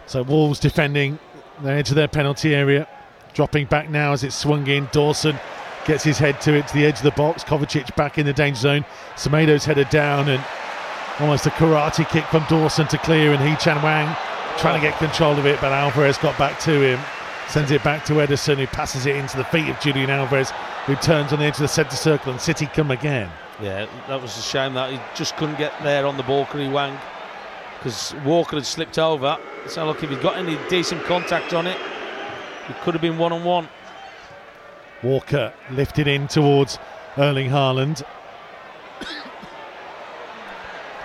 So 0.07 0.23
Wolves 0.23 0.59
defending 0.61 1.19
the 1.63 1.71
edge 1.71 1.91
of 1.91 1.97
their 1.97 2.09
penalty 2.09 2.55
area. 2.55 2.87
Dropping 3.35 3.67
back 3.67 3.91
now 3.91 4.13
as 4.13 4.25
it's 4.25 4.35
swung 4.37 4.67
in. 4.67 4.89
Dawson 4.93 5.37
gets 5.87 6.05
his 6.05 6.19
head 6.19 6.41
to 6.43 6.55
it 6.55 6.67
to 6.69 6.75
the 6.75 6.85
edge 6.85 6.99
of 6.99 7.05
the 7.05 7.11
box. 7.13 7.45
Kovacic 7.45 7.95
back 7.97 8.19
in 8.19 8.27
the 8.27 8.33
danger 8.33 8.61
zone. 8.61 8.85
Semedo's 9.17 9.65
headed 9.65 9.89
down 9.89 10.29
and 10.29 10.45
almost 11.21 11.47
a 11.47 11.51
karate 11.51 12.09
kick 12.09 12.25
from 12.27 12.45
Dawson 12.49 12.87
to 12.89 12.99
clear 12.99 13.33
and 13.33 13.43
Hee 13.43 13.57
Chan 13.57 13.79
Hwang 13.79 14.15
trying 14.59 14.81
to 14.81 14.87
get 14.87 14.99
control 14.99 15.39
of 15.39 15.47
it, 15.47 15.61
but 15.61 15.73
Alvarez 15.73 16.19
got 16.19 16.37
back 16.39 16.59
to 16.61 16.81
him. 16.81 16.99
Sends 17.49 17.71
it 17.71 17.85
back 17.85 18.05
to 18.07 18.15
Ederson, 18.15 18.57
who 18.57 18.67
passes 18.67 19.07
it 19.07 19.15
into 19.15 19.37
the 19.37 19.45
feet 19.45 19.69
of 19.69 19.79
Julian 19.81 20.11
Alvarez, 20.11 20.51
who 20.87 20.97
turns 20.97 21.33
on 21.33 21.39
the 21.39 21.45
edge 21.45 21.55
of 21.55 21.61
the 21.61 21.69
centre 21.69 21.95
circle, 21.95 22.33
and 22.33 22.41
City 22.41 22.67
come 22.67 22.91
again. 22.91 23.31
Yeah, 23.63 23.87
that 24.09 24.21
was 24.21 24.37
a 24.37 24.43
shame 24.43 24.75
that 24.75 24.91
he 24.91 25.01
just 25.15 25.37
couldn't 25.37 25.57
get 25.57 25.73
there 25.83 26.07
on 26.07 26.17
the 26.17 26.23
ball, 26.23 26.45
he, 26.47 26.69
Hwang? 26.69 26.99
Because 27.79 28.15
Walker 28.25 28.57
had 28.57 28.67
slipped 28.67 28.99
over. 28.99 29.39
So 29.69 29.87
look, 29.87 30.03
if 30.03 30.11
he'd 30.11 30.21
got 30.21 30.37
any 30.37 30.59
decent 30.69 31.05
contact 31.05 31.55
on 31.55 31.67
it, 31.67 31.79
it 32.69 32.77
could 32.81 32.95
have 32.95 33.03
been 33.03 33.19
one 33.19 33.33
on 33.33 33.45
one. 33.45 33.69
Walker 35.07 35.53
lifted 35.71 36.09
in 36.09 36.27
towards 36.27 36.79
Erling 37.17 37.49
Haaland. 37.49 38.03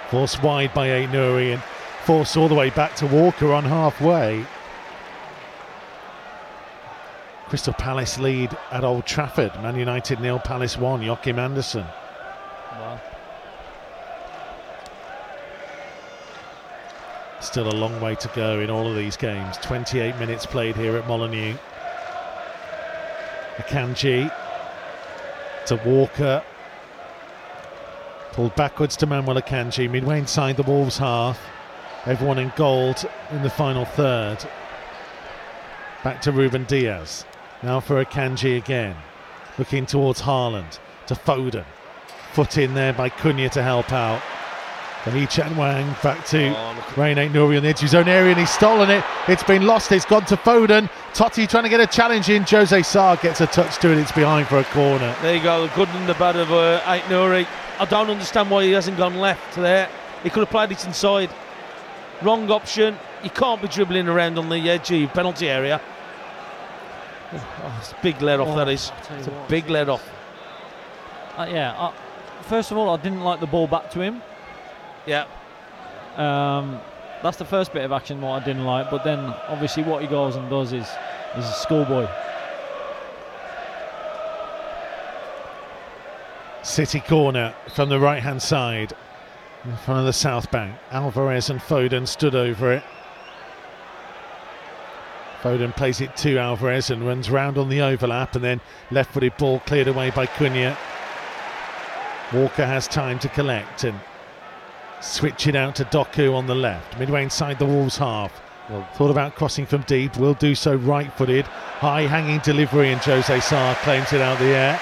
Forced 0.10 0.42
wide 0.42 0.74
by 0.74 0.92
Ait 0.92 1.10
Nuri 1.10 1.54
and 1.54 1.62
forced 2.04 2.36
all 2.36 2.48
the 2.48 2.56
way 2.56 2.72
back 2.72 2.96
to 2.96 3.06
Walker 3.06 3.54
on 3.54 3.64
halfway. 3.64 4.46
Crystal 7.48 7.74
Palace 7.74 8.18
lead 8.18 8.58
at 8.72 8.84
Old 8.84 9.06
Trafford. 9.06 9.54
Man 9.62 9.78
United 9.78 10.20
nil, 10.20 10.40
Palace 10.40 10.78
one. 10.78 11.02
Joachim 11.02 11.38
Andersen. 11.38 11.86
Wow. 12.72 13.00
Still 17.40 17.68
a 17.68 17.76
long 17.76 18.02
way 18.02 18.16
to 18.16 18.28
go 18.30 18.62
in 18.62 18.70
all 18.72 18.90
of 18.90 18.96
these 18.96 19.16
games. 19.16 19.58
28 19.58 20.18
minutes 20.18 20.46
played 20.46 20.76
here 20.76 20.98
at 20.98 21.08
Molineux. 21.08 21.58
Akanji 23.58 24.32
to 25.68 25.76
Walker. 25.86 26.44
Pulled 28.32 28.56
backwards 28.56 28.96
to 28.98 29.06
Manuel 29.06 29.42
Akanji, 29.42 29.90
midway 29.90 30.20
inside 30.20 30.58
the 30.58 30.64
Wolves 30.64 30.98
half. 30.98 31.40
Everyone 32.06 32.40
in 32.40 32.52
gold 32.56 33.06
in 33.32 33.44
the 33.44 33.50
final 33.50 33.86
third. 33.86 34.38
Back 36.04 36.22
to 36.22 36.32
Ruben 36.32 36.64
Dias. 36.64 37.26
Now 37.62 37.80
for 37.80 38.04
Akanji 38.04 38.58
again. 38.58 38.96
Looking 39.58 39.86
towards 39.86 40.22
Haaland. 40.22 40.80
To 41.08 41.16
Foden. 41.16 41.66
Foot 42.34 42.58
in 42.58 42.74
there 42.74 42.94
by 42.94 43.10
Cunha 43.10 43.50
to 43.52 43.62
help 43.62 43.92
out. 43.92 44.22
Then 45.06 45.16
Hee 45.16 45.26
Chan 45.26 45.56
Hwang 45.56 45.96
back 46.04 46.24
to 46.28 46.50
Oh. 46.56 46.76
Rayan 46.96 47.18
Ait 47.18 47.32
Nuri 47.32 47.58
on 47.58 47.64
the 47.64 47.70
edge 47.70 47.78
of 47.78 47.82
his 47.82 47.96
own 47.96 48.08
area 48.08 48.32
and 48.32 48.40
he's 48.40 48.50
stolen 48.52 48.90
it. 48.92 49.04
It's 49.28 49.44
been 49.44 49.66
lost. 49.66 49.92
It's 49.92 50.06
gone 50.06 50.26
to 50.26 50.38
Foden. 50.38 50.90
Toti 51.14 51.48
trying 51.50 51.64
to 51.64 51.70
get 51.70 51.80
a 51.80 51.88
challenge 51.88 52.30
in. 52.30 52.44
Jose 52.44 52.82
Sa 52.84 53.16
gets 53.16 53.42
a 53.42 53.48
touch 53.48 53.78
to 53.80 53.92
it. 53.92 53.98
It's 53.98 54.12
behind 54.12 54.48
for 54.48 54.60
a 54.60 54.64
corner. 54.66 55.16
There 55.24 55.36
you 55.36 55.42
go, 55.42 55.66
the 55.68 55.74
good 55.74 55.90
and 55.90 56.08
the 56.08 56.14
bad 56.16 56.36
of 56.36 56.52
uh, 56.52 56.82
Ait 56.88 57.02
Nuri. 57.04 57.48
I 57.80 57.86
don't 57.86 58.10
understand 58.12 58.52
why 58.52 58.64
he 58.66 58.72
hasn't 58.72 58.98
gone 58.98 59.16
left 59.16 59.56
there. 59.56 59.90
He 60.22 60.30
could 60.30 60.42
have 60.42 60.50
played 60.52 60.72
it 60.72 60.86
inside. 60.86 61.32
Wrong 62.22 62.50
option. 62.52 62.96
You 63.24 63.32
can't 63.32 63.60
be 63.62 63.68
dribbling 63.68 64.08
around 64.08 64.38
on 64.38 64.50
the 64.50 64.70
edge 64.70 64.92
of 64.92 65.00
your 65.00 65.10
penalty 65.10 65.50
area. 65.50 65.82
Oh, 67.34 67.76
it's 67.80 67.92
a 67.94 67.96
big 68.04 68.22
let 68.22 68.40
off, 68.40 68.50
Oh, 68.50 68.56
that 68.58 68.68
is. 68.68 68.92
I 68.96 69.02
tell 69.02 69.18
It's 69.18 69.28
a 69.28 69.32
what. 69.32 69.48
big 69.50 69.70
let 69.70 69.90
off. 69.90 70.08
Uh, 71.38 71.48
yeah. 71.50 71.72
Uh, 71.72 71.92
first 72.44 72.72
of 72.72 72.78
all, 72.78 72.90
I 72.90 72.98
didn't 73.02 73.22
like 73.22 73.40
the 73.40 73.48
ball 73.48 73.68
back 73.68 73.90
to 73.92 74.02
him. 74.02 74.22
Yeah. 75.06 75.26
Um, 76.16 76.80
that's 77.24 77.38
the 77.38 77.46
first 77.46 77.74
bit 77.74 77.84
of 77.84 77.92
action 77.92 78.22
what 78.22 78.42
I 78.42 78.46
didn't 78.46 78.66
like. 78.66 78.90
But 78.90 79.04
then 79.04 79.20
obviously 79.20 79.84
what 79.84 80.02
he 80.02 80.08
goes 80.08 80.36
and 80.36 80.50
does 80.50 80.74
is 80.74 80.88
is 81.38 81.46
a 81.46 81.54
schoolboy. 81.54 82.08
City 86.64 87.00
corner 87.00 87.54
from 87.74 87.90
the 87.90 88.00
right 88.00 88.22
hand 88.22 88.42
side 88.42 88.94
in 89.66 89.76
front 89.78 90.00
of 90.02 90.06
the 90.06 90.14
south 90.14 90.52
bank. 90.52 90.76
Alvarez 90.92 91.50
and 91.50 91.60
Foden 91.60 92.08
stood 92.08 92.36
over 92.36 92.74
it. 92.74 92.84
Foden 95.42 95.76
plays 95.76 96.02
it 96.02 96.16
to 96.18 96.38
Alvarez 96.38 96.92
and 96.92 97.06
runs 97.06 97.32
round 97.32 97.58
on 97.58 97.70
the 97.70 97.82
overlap 97.82 98.36
and 98.36 98.44
then 98.44 98.62
left 98.92 99.12
footed 99.14 99.36
ball 99.38 99.60
cleared 99.62 99.88
away 99.88 100.12
by 100.12 100.28
Cunha. 100.28 100.78
Walker 102.32 102.66
has 102.66 102.88
time 102.88 103.18
to 103.20 103.30
collect 103.30 103.84
and 103.84 104.00
switch 105.02 105.48
it 105.48 105.56
out 105.56 105.76
to 105.76 105.86
Doku 105.86 106.34
on 106.34 106.48
the 106.48 106.56
left. 106.56 106.98
Midway 107.00 107.24
inside 107.24 107.60
the 107.60 107.66
Wolves 107.66 107.98
half. 107.98 108.42
Well- 108.70 108.88
Thought 108.94 109.12
about 109.12 109.36
crossing 109.36 109.66
from 109.66 109.82
deep, 109.84 110.16
will 110.18 110.34
do 110.36 110.56
so 110.56 110.76
right 110.76 111.12
footed. 111.14 111.46
High 111.48 112.04
hanging 112.04 112.40
delivery 112.40 112.92
and 112.92 113.02
Jose 113.02 113.40
Sa 113.40 113.74
claims 113.84 114.14
it 114.14 114.22
out 114.22 114.38
the 114.40 114.46
air. 114.46 114.80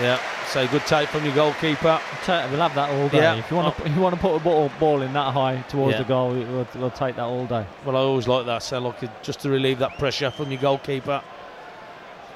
Yeah. 0.00 0.18
So 0.48 0.66
good 0.66 0.84
take 0.86 1.08
from 1.08 1.24
your 1.24 1.34
goalkeeper. 1.34 2.00
Ta- 2.24 2.48
We'll 2.50 2.60
have 2.60 2.74
that 2.74 2.90
all 2.90 3.08
day. 3.08 3.18
Yeah. 3.18 3.36
If 3.36 3.50
you 3.50 3.56
want 3.56 3.76
to, 3.76 3.82
oh. 3.84 3.86
you 3.86 4.00
want 4.00 4.14
to 4.16 4.20
put 4.20 4.34
a 4.34 4.40
ball, 4.40 4.70
ball 4.80 5.02
in 5.02 5.12
that 5.12 5.32
high 5.32 5.62
towards 5.68 5.92
Yeah. 5.92 6.02
the 6.02 6.08
goal, 6.08 6.30
we'll, 6.32 6.66
we'll 6.74 6.90
take 6.90 7.16
that 7.16 7.24
all 7.24 7.46
day. 7.46 7.64
Well, 7.84 7.96
I 7.96 8.00
always 8.00 8.26
like 8.26 8.46
that. 8.46 8.62
So 8.62 8.78
look, 8.80 8.96
just 9.22 9.40
to 9.40 9.50
relieve 9.50 9.78
that 9.78 9.96
pressure 9.98 10.30
from 10.30 10.50
your 10.50 10.60
goalkeeper, 10.60 11.22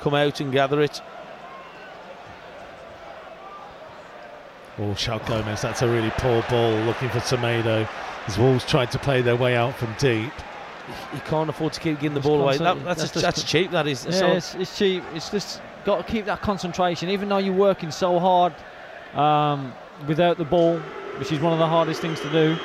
come 0.01 0.15
out 0.15 0.41
and 0.41 0.53
gather 0.53 0.81
it. 0.81 1.01
Oh, 4.77 4.83
João 4.95 5.25
Gomes, 5.27 5.63
that's 5.63 5.83
a 5.83 5.89
really 5.89 6.11
poor 6.19 6.43
ball 6.51 6.73
looking 6.81 7.09
for 7.09 7.21
Tomato. 7.21 7.87
As 8.27 8.37
Wolves 8.39 8.65
tried 8.65 8.91
to 8.93 8.99
play 8.99 9.23
their 9.23 9.37
way 9.37 9.55
out 9.55 9.75
from 9.77 9.95
deep. 9.99 10.33
You 11.15 11.21
can't 11.27 11.49
afford 11.49 11.73
to 11.75 11.81
keep 11.81 12.01
giving 12.01 12.15
the 12.15 12.21
ball 12.21 12.43
away. 12.43 12.59
That, 12.59 12.77
concentrate- 12.77 12.85
that's 12.85 13.01
that's 13.01 13.23
that's, 13.23 13.37
just- 13.37 13.47
cheap. 13.49 13.71
That 13.71 13.87
is. 13.87 14.05
Yeah, 14.05 14.11
So- 14.13 14.33
it's, 14.33 14.55
it's 14.57 14.77
cheap. 14.79 15.05
It's 15.15 15.31
just 15.31 15.63
got 15.85 16.05
to 16.05 16.13
keep 16.13 16.25
that 16.27 16.41
concentration, 16.43 17.09
even 17.09 17.29
though 17.29 17.39
you're 17.39 17.55
working 17.55 17.91
so 17.91 18.19
hard 18.19 18.53
um, 19.15 19.73
without 20.09 20.39
the 20.39 20.45
ball, 20.45 20.79
which 21.19 21.31
is 21.31 21.39
one 21.41 21.53
of 21.53 21.59
the 21.59 21.67
hardest 21.67 22.01
things 22.01 22.21
to 22.21 22.31
do. 22.31 22.57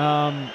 Um, 0.00 0.50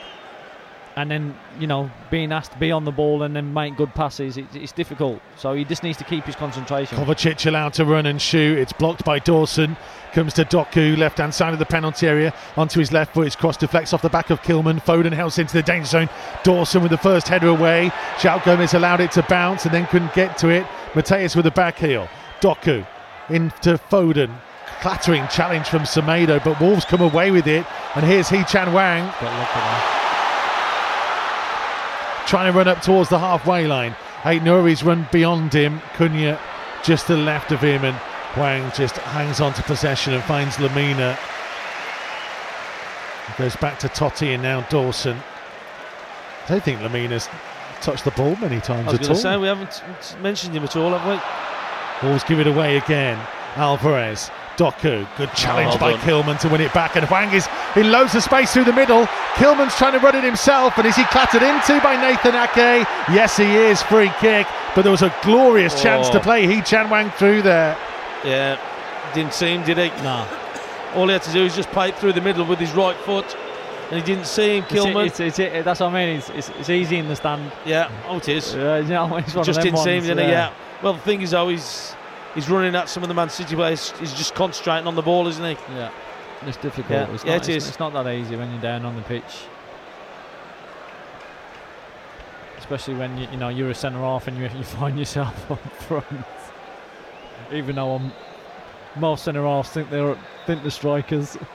and 0.96 1.10
then 1.10 1.38
you 1.60 1.68
know 1.68 1.90
being 2.10 2.32
asked 2.32 2.52
to 2.52 2.60
be 2.60 2.72
on 2.72 2.86
the 2.86 2.92
ball 2.92 3.24
and 3.24 3.36
then 3.36 3.54
make 3.54 3.78
good 3.78 3.94
passes, 3.94 4.38
it, 4.38 4.46
it's 4.54 4.72
difficult. 4.72 5.22
So 5.38 5.54
he 5.54 5.64
just 5.64 5.84
needs 5.84 5.98
to 6.00 6.04
keep 6.04 6.26
his 6.26 6.36
concentration. 6.36 6.98
Kovacic 6.98 7.46
allowed 7.46 7.74
to 7.74 7.86
run 7.86 8.06
and 8.06 8.22
shoot. 8.22 8.58
It's 8.58 8.74
blocked 8.74 9.06
by 9.06 9.20
Dawson. 9.20 9.78
Comes 10.14 10.34
to 10.34 10.44
Doku, 10.44 10.98
left 10.98 11.20
hand 11.20 11.34
side 11.34 11.54
of 11.54 11.60
the 11.60 11.66
penalty 11.66 12.08
area. 12.08 12.34
Onto 12.58 12.80
his 12.80 12.92
left 12.92 13.14
foot. 13.14 13.26
His 13.26 13.36
cross 13.36 13.56
deflects 13.56 13.94
off 13.94 14.02
the 14.02 14.10
back 14.10 14.30
of 14.30 14.42
Kilman. 14.42 14.84
Foden 14.84 15.14
helps 15.14 15.38
into 15.38 15.54
the 15.54 15.64
danger 15.64 15.88
zone. 15.88 16.10
Dawson 16.44 16.82
with 16.82 16.92
the 16.92 16.98
first 16.98 17.28
header 17.28 17.48
away. 17.48 17.92
João 18.18 18.44
Gomes 18.44 18.74
allowed 18.74 19.00
it 19.00 19.12
to 19.14 19.24
bounce 19.24 19.66
and 19.66 19.74
then 19.74 19.88
couldn't 19.88 20.14
get 20.14 20.38
to 20.40 20.50
it. 20.50 20.66
Matheus 20.94 21.36
with 21.36 21.46
the 21.46 21.52
back 21.52 21.78
heel. 21.78 22.10
Doku 22.42 22.86
into 23.30 23.78
Foden. 23.90 24.36
Clattering 24.82 25.28
challenge 25.28 25.68
from 25.68 25.82
Semedo, 25.82 26.44
but 26.44 26.60
Wolves 26.60 26.86
come 26.86 27.02
away 27.02 27.30
with 27.30 27.48
it. 27.48 27.66
And 27.96 28.04
here's 28.04 28.30
Hee 28.30 28.44
Chan 28.46 28.72
Hwang 28.72 29.06
Got 29.22 29.24
lucky 29.24 29.60
there. 29.60 30.01
Trying 32.28 32.52
to 32.52 32.58
run 32.58 32.68
up 32.68 32.82
towards 32.82 33.10
the 33.10 33.20
halfway 33.20 33.68
line. 33.68 33.96
Ait 34.26 34.42
Nuri's 34.42 34.84
run 34.84 35.08
beyond 35.12 35.54
him. 35.54 35.82
Cunha 35.96 36.40
just 36.84 37.08
to 37.08 37.16
the 37.16 37.22
left 37.22 37.52
of 37.52 37.60
him, 37.60 37.84
and 37.84 37.96
Hwang 38.36 38.72
just 38.76 38.98
hangs 38.98 39.42
on 39.42 39.54
to 39.54 39.64
possession 39.64 40.14
and 40.14 40.24
finds 40.24 40.58
Lemina. 40.58 41.18
Goes 43.38 43.56
back 43.56 43.80
to 43.80 43.88
Toti 43.88 44.34
and 44.34 44.44
now 44.44 44.62
Dawson. 44.70 45.18
I 46.46 46.48
don't 46.48 46.64
think 46.64 46.80
Lemina's 46.82 47.30
touched 47.82 48.04
the 48.04 48.12
ball 48.12 48.36
many 48.38 48.60
times 48.60 48.88
I 48.88 48.92
was 48.92 49.00
at 49.00 49.10
all. 49.10 49.16
to 49.16 49.22
say 49.22 49.38
we 49.38 49.48
haven't 49.48 49.84
mentioned 50.22 50.56
him 50.56 50.64
at 50.64 50.76
all, 50.76 50.98
have 50.98 51.06
we? 51.08 52.08
Wolves 52.08 52.24
give 52.24 52.40
it 52.40 52.48
away 52.48 52.78
again. 52.78 53.20
Alvarez, 53.56 54.32
Doku, 54.62 55.08
good 55.18 55.34
challenge 55.34 55.70
well 55.70 55.78
by 55.80 55.92
done. 55.92 56.00
Kilman 56.02 56.40
to 56.42 56.50
win 56.50 56.62
it 56.62 56.72
back, 56.72 56.96
and 56.96 57.04
Hwang 57.08 57.34
is 57.34 57.48
in 57.76 57.92
loads 57.92 58.14
of 58.14 58.22
space 58.22 58.54
through 58.54 58.66
the 58.66 58.74
middle. 58.74 59.06
Kilman's 59.34 59.76
trying 59.76 59.94
to 59.94 60.00
run 60.00 60.16
it 60.16 60.24
himself, 60.24 60.78
and 60.78 60.86
is 60.86 60.96
he 60.96 61.04
clattered 61.06 61.42
into 61.42 61.82
by 61.82 61.96
Nathan 62.00 62.36
Ake? 62.36 62.86
Yes, 63.10 63.38
he 63.38 63.56
is. 63.56 63.82
Free 63.82 64.12
kick, 64.20 64.46
but 64.76 64.84
there 64.84 64.92
was 64.92 65.02
a 65.02 65.12
glorious 65.24 65.82
chance 65.82 66.10
to 66.10 66.20
Oh. 66.20 66.22
play 66.22 66.46
Hee 66.46 66.62
Chan 66.62 66.88
Hwang 66.90 67.10
through 67.18 67.42
there. 67.42 67.76
Yeah, 68.24 68.60
didn't 69.16 69.34
see 69.34 69.56
him, 69.56 69.64
did 69.64 69.80
he? 69.80 69.88
Nah. 70.04 70.28
All 70.96 71.08
he 71.08 71.14
had 71.14 71.24
to 71.24 71.32
do 71.34 71.44
was 71.44 71.56
just 71.56 71.72
pipe 71.72 71.96
through 71.96 72.14
the 72.14 72.22
middle 72.22 72.46
with 72.46 72.60
his 72.60 72.72
right 72.74 72.96
foot, 72.98 73.36
and 73.90 74.00
he 74.00 74.06
didn't 74.06 74.28
see 74.28 74.58
him. 74.58 74.64
It's, 74.70 74.74
Kilman. 74.74 75.08
it's, 75.08 75.20
it's, 75.20 75.40
it- 75.40 75.66
that's 75.66 75.80
what 75.80 75.90
I 75.90 75.94
mean. 76.06 76.18
It's, 76.18 76.30
it's, 76.30 76.50
it's 76.60 76.70
easy 76.70 76.98
in 76.98 77.08
the 77.08 77.16
stand. 77.16 77.52
yeah, 77.66 77.90
oh 78.08 78.18
it 78.18 78.30
is. 78.30 78.54
Yeah, 78.54 78.78
you 78.78 78.90
know, 78.90 79.20
just 79.42 79.62
didn't 79.62 79.80
see 79.80 79.98
him, 79.98 80.04
didn't 80.04 80.26
he? 80.26 80.32
Yeah. 80.32 80.54
Well, 80.84 80.94
the 80.94 81.00
thing 81.00 81.22
is, 81.24 81.32
though, 81.32 81.50
he's 81.50 81.96
he's 82.36 82.50
running 82.50 82.76
at 82.76 82.90
some 82.90 83.04
of 83.04 83.10
the 83.10 83.16
Man 83.16 83.30
City 83.30 83.56
players. 83.56 83.92
He's 84.00 84.14
just 84.14 84.36
concentrating 84.36 84.88
on 84.88 84.96
the 84.96 85.02
ball, 85.02 85.28
isn't 85.28 85.44
he? 85.44 85.58
Yeah, 85.74 85.92
it's 86.46 86.58
difficult. 86.58 86.90
Yeah, 86.92 87.14
It's 87.14 87.24
yeah, 87.24 87.38
not, 87.38 87.50
it 87.50 87.56
it's, 87.56 87.66
is. 87.66 87.70
it's 87.70 87.80
not 87.80 87.94
that 87.94 88.08
easy 88.12 88.36
when 88.36 88.52
you're 88.52 88.62
down 88.62 88.86
on 88.86 88.96
the 88.96 89.02
pitch, 89.04 89.46
especially 92.58 92.96
when 92.96 93.18
you, 93.18 93.28
you 93.32 93.38
know 93.38 93.50
you're 93.50 93.70
a 93.70 93.76
centre 93.76 94.00
half 94.00 94.28
and 94.28 94.38
you, 94.38 94.44
you 94.58 94.64
find 94.64 94.98
yourself 94.98 95.52
up 95.52 95.62
front. 95.84 96.06
Even 97.52 97.76
though 97.76 97.96
I'm, 97.96 98.12
most 98.98 99.24
centre 99.24 99.44
halves 99.44 99.70
think 99.70 99.90
they're 99.90 100.18
think 100.46 100.64
the 100.64 100.72
strikers. 100.72 101.38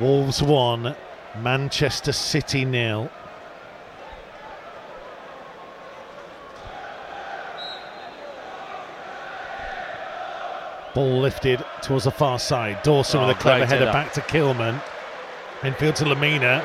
Wolves 0.00 0.42
1, 0.42 0.96
Manchester 1.42 2.12
City 2.12 2.64
nil. 2.64 3.10
Ball 10.94 11.20
lifted 11.20 11.64
towards 11.80 12.04
the 12.04 12.10
far 12.10 12.38
side. 12.38 12.82
Dawson 12.82 13.20
Oh, 13.20 13.26
with 13.28 13.36
a 13.36 13.40
clever 13.40 13.64
header 13.66 13.86
back 13.86 14.12
to 14.12 14.20
Kilman. 14.20 14.80
Infield 15.62 15.96
to 15.96 16.04
Lemina. 16.04 16.64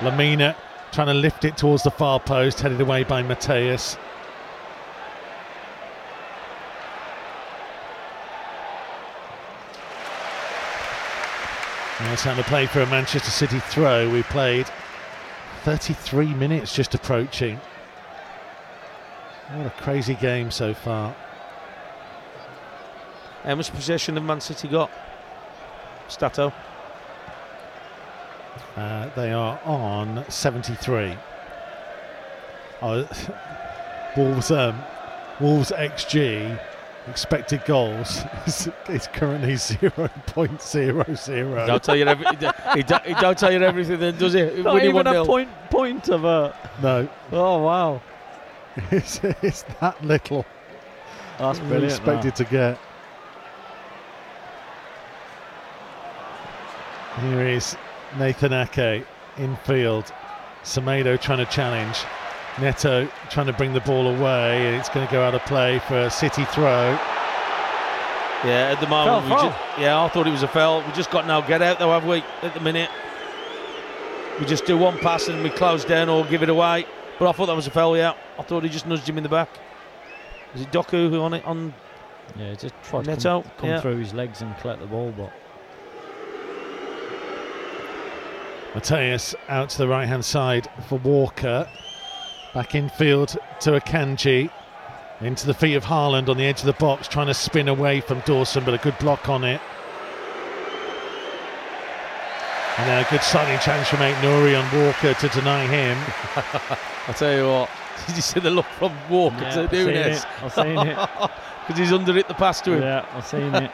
Lemina 0.00 0.54
trying 0.92 1.06
to 1.06 1.14
lift 1.14 1.44
it 1.44 1.56
towards 1.56 1.82
the 1.82 1.90
far 1.90 2.20
post, 2.20 2.60
headed 2.60 2.80
away 2.80 3.02
by 3.02 3.22
Matheus. 3.22 3.96
Now 12.00 12.12
it's 12.12 12.22
time 12.22 12.36
to 12.36 12.42
play 12.44 12.66
for 12.66 12.80
a 12.80 12.86
Manchester 12.86 13.30
City 13.30 13.60
throw. 13.60 14.10
We 14.10 14.22
played 14.24 14.66
33 15.62 16.34
minutes 16.34 16.74
just 16.74 16.94
approaching. 16.94 17.60
What 19.54 19.66
a 19.66 19.70
crazy 19.70 20.14
game 20.14 20.50
so 20.50 20.74
far. 20.74 21.14
How 23.44 23.54
much 23.54 23.70
possession 23.72 24.16
have 24.16 24.24
Man 24.24 24.40
City 24.40 24.68
got? 24.68 24.90
Stato. 26.08 26.52
Uh, 28.76 29.08
they 29.14 29.32
are 29.32 29.60
on 29.64 30.24
73. 30.30 31.16
Oh, 32.80 33.06
Wolves, 34.16 34.50
um, 34.50 34.80
Wolves 35.40 35.70
XG 35.72 36.58
expected 37.08 37.64
goals 37.64 38.22
is, 38.46 38.68
is 38.88 39.06
currently 39.08 39.54
0.00. 39.54 41.66
Don't 41.66 41.82
tell 41.82 41.96
you 41.96 42.06
every, 42.06 42.24
he, 42.26 42.36
don't, 42.36 42.56
he 43.06 43.14
don't- 43.14 43.38
tell 43.38 43.52
you 43.52 43.62
everything, 43.62 43.98
then 43.98 44.16
does 44.18 44.32
he? 44.34 44.42
Not 44.62 44.74
Winning 44.74 44.90
even 44.90 45.06
a 45.06 45.12
1-0. 45.14 45.26
point 45.26 45.48
point 45.70 46.08
of 46.08 46.24
a. 46.24 46.54
No, 46.82 47.08
Oh 47.32 47.58
wow, 47.62 48.00
it's, 48.90 49.20
it's 49.42 49.62
that 49.80 50.02
little. 50.04 50.44
that's 51.38 51.58
we 51.60 51.66
brilliant. 51.68 51.92
expected 51.92 52.36
to 52.36 52.44
get. 52.44 52.78
Here 57.20 57.46
is 57.46 57.76
Nathan 58.18 58.52
Ake 58.52 59.04
infield. 59.38 60.12
Semedo 60.64 61.20
trying 61.20 61.38
to 61.38 61.46
challenge. 61.46 61.98
Neto 62.60 63.08
trying 63.30 63.46
to 63.46 63.52
bring 63.52 63.72
the 63.72 63.80
ball 63.80 64.06
away. 64.06 64.66
and 64.66 64.76
It's 64.76 64.88
going 64.88 65.06
to 65.06 65.12
go 65.12 65.22
out 65.22 65.34
of 65.34 65.42
play 65.44 65.78
for 65.80 65.98
a 65.98 66.10
City 66.10 66.44
throw. 66.46 66.98
Yeah, 68.44 68.72
at 68.72 68.80
the 68.80 68.88
moment, 68.88 69.28
Foul, 69.28 69.44
we 69.44 69.48
ju- 69.50 69.82
yeah, 69.82 70.02
I 70.02 70.08
thought 70.08 70.26
it 70.26 70.30
was 70.32 70.42
a 70.42 70.48
foul. 70.48 70.82
We 70.84 70.92
just 70.94 71.12
got 71.12 71.28
no 71.28 71.42
get 71.42 71.62
out 71.62 71.78
though, 71.78 71.90
have 71.90 72.04
we? 72.04 72.24
At 72.42 72.54
the 72.54 72.60
minute, 72.60 72.90
we 74.40 74.46
just 74.46 74.64
do 74.66 74.76
one 74.76 74.98
pass 74.98 75.28
and 75.28 75.44
we 75.44 75.50
close 75.50 75.84
down 75.84 76.08
or 76.08 76.24
give 76.24 76.42
it 76.42 76.48
away. 76.48 76.84
But 77.20 77.28
I 77.28 77.32
thought 77.32 77.46
that 77.46 77.54
was 77.54 77.68
a 77.68 77.70
foul. 77.70 77.96
Yeah, 77.96 78.14
I 78.40 78.42
thought 78.42 78.64
he 78.64 78.68
just 78.68 78.84
nudged 78.86 79.08
him 79.08 79.16
in 79.16 79.22
the 79.22 79.28
back. 79.28 79.48
Is 80.56 80.62
it 80.62 80.72
Doku 80.72 81.08
who 81.08 81.20
on 81.20 81.34
it 81.34 81.44
on? 81.44 81.72
Yeah, 82.36 82.54
just 82.54 82.74
tried 82.82 83.04
to 83.04 83.10
Neto, 83.10 83.42
come, 83.42 83.50
come 83.58 83.68
yeah. 83.68 83.80
through 83.80 83.98
his 83.98 84.12
legs 84.12 84.42
and 84.42 84.56
collect 84.58 84.80
the 84.80 84.86
ball, 84.88 85.14
but 85.16 85.32
Matheus 88.74 89.34
out 89.48 89.68
to 89.70 89.78
the 89.78 89.88
right 89.88 90.08
hand 90.08 90.24
side 90.24 90.68
for 90.88 90.98
Walker. 90.98 91.68
Back 92.54 92.74
infield 92.74 93.36
to 93.60 93.72
Akanji. 93.72 94.50
Into 95.20 95.46
the 95.46 95.54
feet 95.54 95.74
of 95.74 95.84
Haaland 95.84 96.28
on 96.28 96.36
the 96.36 96.44
edge 96.44 96.60
of 96.60 96.66
the 96.66 96.72
box, 96.74 97.06
trying 97.06 97.28
to 97.28 97.34
spin 97.34 97.68
away 97.68 98.00
from 98.00 98.20
Dawson, 98.20 98.64
but 98.64 98.74
a 98.74 98.78
good 98.78 98.98
block 98.98 99.28
on 99.28 99.44
it. 99.44 99.60
And 102.78 102.88
then 102.88 103.04
a 103.04 103.10
good 103.10 103.22
sliding 103.22 103.58
chance 103.60 103.88
from 103.88 104.02
Ait 104.02 104.14
Nuri 104.16 104.58
on 104.58 104.84
Walker 104.84 105.14
to 105.14 105.28
deny 105.28 105.66
him. 105.66 105.96
I 107.06 107.12
tell 107.12 107.36
you 107.36 107.46
what, 107.46 107.70
did 108.06 108.16
you 108.16 108.22
see 108.22 108.40
the 108.40 108.50
look 108.50 108.66
from 108.78 108.92
Walker 109.08 109.36
yeah, 109.42 109.50
to 109.50 109.62
I've 109.62 109.70
seen 109.70 109.86
Nunes? 109.86 110.16
it. 110.16 110.26
I've 110.42 110.54
seen 110.54 110.78
it. 110.78 111.30
Because 111.62 111.78
he's 111.78 111.92
under 111.92 112.18
it, 112.18 112.26
the 112.26 112.34
pass 112.34 112.60
to 112.62 112.72
him. 112.72 112.82
Yeah, 112.82 113.06
I've 113.12 113.24
seen 113.24 113.54
it. 113.54 113.70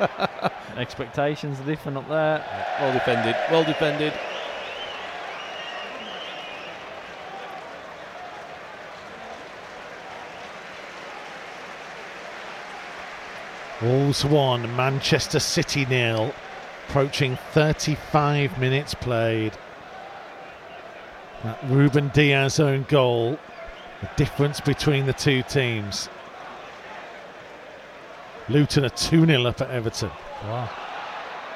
Expectations 0.77 1.59
are 1.59 1.65
different 1.65 1.97
up 1.97 2.07
there. 2.07 2.45
Well 2.79 2.93
defended, 2.93 3.35
well 3.51 3.65
defended. 3.65 4.13
Wolves 13.81 14.25
1, 14.25 14.75
Manchester 14.75 15.39
City 15.39 15.87
nil. 15.87 16.35
Approaching 16.89 17.37
35 17.53 18.59
minutes 18.59 18.95
played. 18.95 19.53
That 21.45 21.59
Ruben 21.65 22.09
Dias 22.09 22.59
own 22.59 22.87
goal, 22.89 23.39
the 24.01 24.11
difference 24.17 24.61
between 24.61 25.07
the 25.07 25.13
two 25.13 25.43
teams. 25.43 26.09
Luton 28.49 28.85
are 28.85 28.91
2 28.91 29.27
0 29.27 29.47
up 29.47 29.61
at 29.61 29.71
Everton. 29.71 30.11
Wow. 30.45 30.69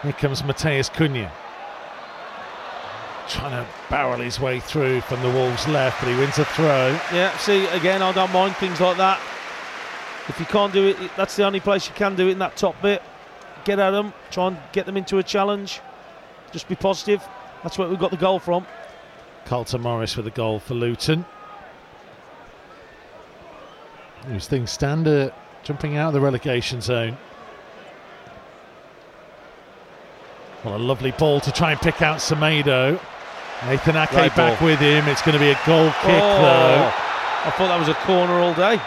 Here 0.02 0.12
comes 0.12 0.42
Matheus 0.42 0.90
Cunha. 0.90 1.30
Trying 3.28 3.64
to 3.64 3.66
barrel 3.88 4.20
his 4.20 4.38
way 4.38 4.60
through 4.60 5.00
from 5.02 5.22
the 5.22 5.30
Wolves 5.30 5.66
left, 5.66 6.00
but 6.00 6.08
he 6.10 6.16
wins 6.16 6.38
a 6.38 6.44
throw. 6.44 6.88
Yeah, 7.12 7.36
see, 7.38 7.66
again, 7.68 8.02
I 8.02 8.12
don't 8.12 8.32
mind 8.32 8.54
things 8.56 8.80
like 8.80 8.98
that. 8.98 9.20
If 10.28 10.38
you 10.38 10.46
can't 10.46 10.72
do 10.72 10.86
it, 10.88 10.96
that's 11.16 11.36
the 11.36 11.44
only 11.44 11.60
place 11.60 11.88
you 11.88 11.94
can 11.94 12.14
do 12.14 12.28
it 12.28 12.32
in 12.32 12.38
that 12.38 12.56
top 12.56 12.80
bit. 12.80 13.02
Get 13.64 13.78
at 13.78 13.90
them, 13.90 14.12
try 14.30 14.48
and 14.48 14.58
get 14.72 14.86
them 14.86 14.96
into 14.96 15.18
a 15.18 15.22
challenge. 15.22 15.80
Just 16.52 16.68
be 16.68 16.74
positive. 16.74 17.22
That's 17.62 17.78
where 17.78 17.88
we 17.88 17.96
got 17.96 18.10
the 18.10 18.16
goal 18.16 18.38
from. 18.38 18.66
Carlton 19.46 19.80
Morris 19.80 20.16
with 20.16 20.26
a 20.26 20.30
goal 20.30 20.60
for 20.60 20.74
Luton. 20.74 21.24
As 24.28 24.46
things 24.46 24.70
stand, 24.70 25.08
uh, 25.08 25.30
jumping 25.64 25.96
out 25.96 26.08
of 26.08 26.14
the 26.14 26.20
relegation 26.20 26.80
zone. 26.80 27.16
What 30.62 30.76
a 30.76 30.78
lovely 30.78 31.10
ball 31.12 31.40
to 31.40 31.50
try 31.50 31.72
and 31.72 31.80
pick 31.80 32.02
out 32.02 32.18
Semedo. 32.18 33.00
Nathan 33.66 33.96
Ake 33.96 34.10
Great 34.10 34.34
back 34.36 34.58
ball. 34.58 34.68
with 34.68 34.78
him. 34.78 35.08
It's 35.08 35.22
going 35.22 35.34
to 35.34 35.40
be 35.40 35.50
a 35.50 35.58
goal 35.66 35.86
kick, 36.02 36.22
Oh, 36.22 36.92
I 37.44 37.50
thought 37.50 37.68
that 37.68 37.78
was 37.78 37.88
a 37.88 37.94
corner 37.94 38.34
all 38.34 38.54
day. 38.54 38.80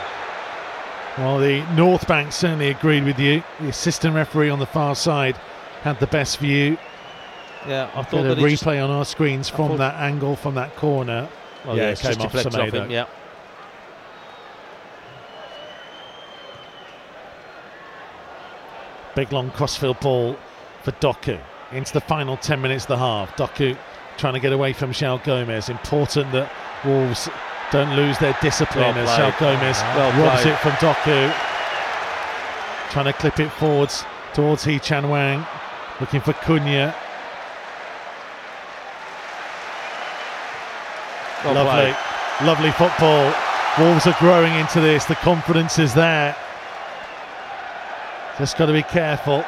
Though. 1.17 1.23
Well, 1.23 1.39
the 1.39 1.61
North 1.75 2.07
Bank 2.07 2.31
certainly 2.31 2.69
agreed 2.69 3.03
with 3.05 3.19
you. 3.19 3.43
The 3.59 3.69
assistant 3.69 4.15
referee 4.15 4.49
on 4.49 4.59
the 4.59 4.65
far 4.65 4.95
side 4.95 5.37
had 5.81 5.99
the 5.99 6.07
best 6.07 6.39
view. 6.39 6.77
Yeah, 7.67 7.89
I 7.95 8.03
thought 8.03 8.23
Got 8.23 8.37
a 8.37 8.49
just, 8.49 8.63
replay 8.63 8.83
on 8.83 8.89
our 8.91 9.05
screens 9.05 9.49
from 9.49 9.69
thought- 9.69 9.77
that 9.79 9.95
angle, 9.95 10.35
from 10.35 10.55
that 10.55 10.75
corner. 10.75 11.27
well, 11.65 11.75
yeah, 11.77 11.83
yeah, 11.83 11.89
it 11.89 11.99
came 11.99 12.11
just 12.13 12.19
off 12.25 12.31
deflected 12.31 12.61
off 12.79 12.83
him. 12.85 12.91
Yeah, 12.91 13.05
Big 19.15 19.31
long 19.31 19.49
crossfield 19.51 19.99
ball 20.01 20.35
for 20.83 20.91
Doku 20.93 21.39
into 21.71 21.93
the 21.93 22.01
final 22.01 22.37
10 22.37 22.61
minutes 22.61 22.83
of 22.85 22.89
the 22.89 22.97
half. 22.97 23.35
Doku 23.37 23.77
trying 24.17 24.33
to 24.33 24.39
get 24.39 24.51
away 24.53 24.73
from 24.73 24.91
João 24.91 25.23
Gomes. 25.23 25.69
Important 25.69 26.31
that 26.33 26.51
Wolves 26.83 27.29
don't 27.71 27.95
lose 27.95 28.17
their 28.19 28.37
discipline 28.41 28.95
Well 28.95 29.07
as 29.07 29.15
played. 29.15 29.59
Gomes 29.59 29.81
Well 29.95 30.23
robs 30.23 30.41
played. 30.43 30.53
it 30.53 30.59
from 30.59 30.71
Doku. 30.73 31.33
Trying 32.91 33.05
to 33.05 33.13
clip 33.13 33.39
it 33.39 33.49
forwards 33.51 34.05
towards 34.33 34.63
Hee 34.63 34.79
Chan 34.79 35.03
Hwang. 35.03 35.45
Looking 35.99 36.21
for 36.21 36.33
Cunha. 36.33 36.93
well 41.43 41.53
lovely, 41.55 41.93
played. 41.93 42.47
lovely 42.47 42.71
football. 42.71 43.33
Wolves 43.79 44.07
are 44.07 44.15
growing 44.19 44.53
into 44.55 44.79
this. 44.79 45.05
The 45.05 45.15
confidence 45.15 45.79
is 45.79 45.93
there. 45.93 46.35
Just 48.37 48.57
got 48.57 48.67
to 48.67 48.73
be 48.73 48.83
careful. 48.83 49.43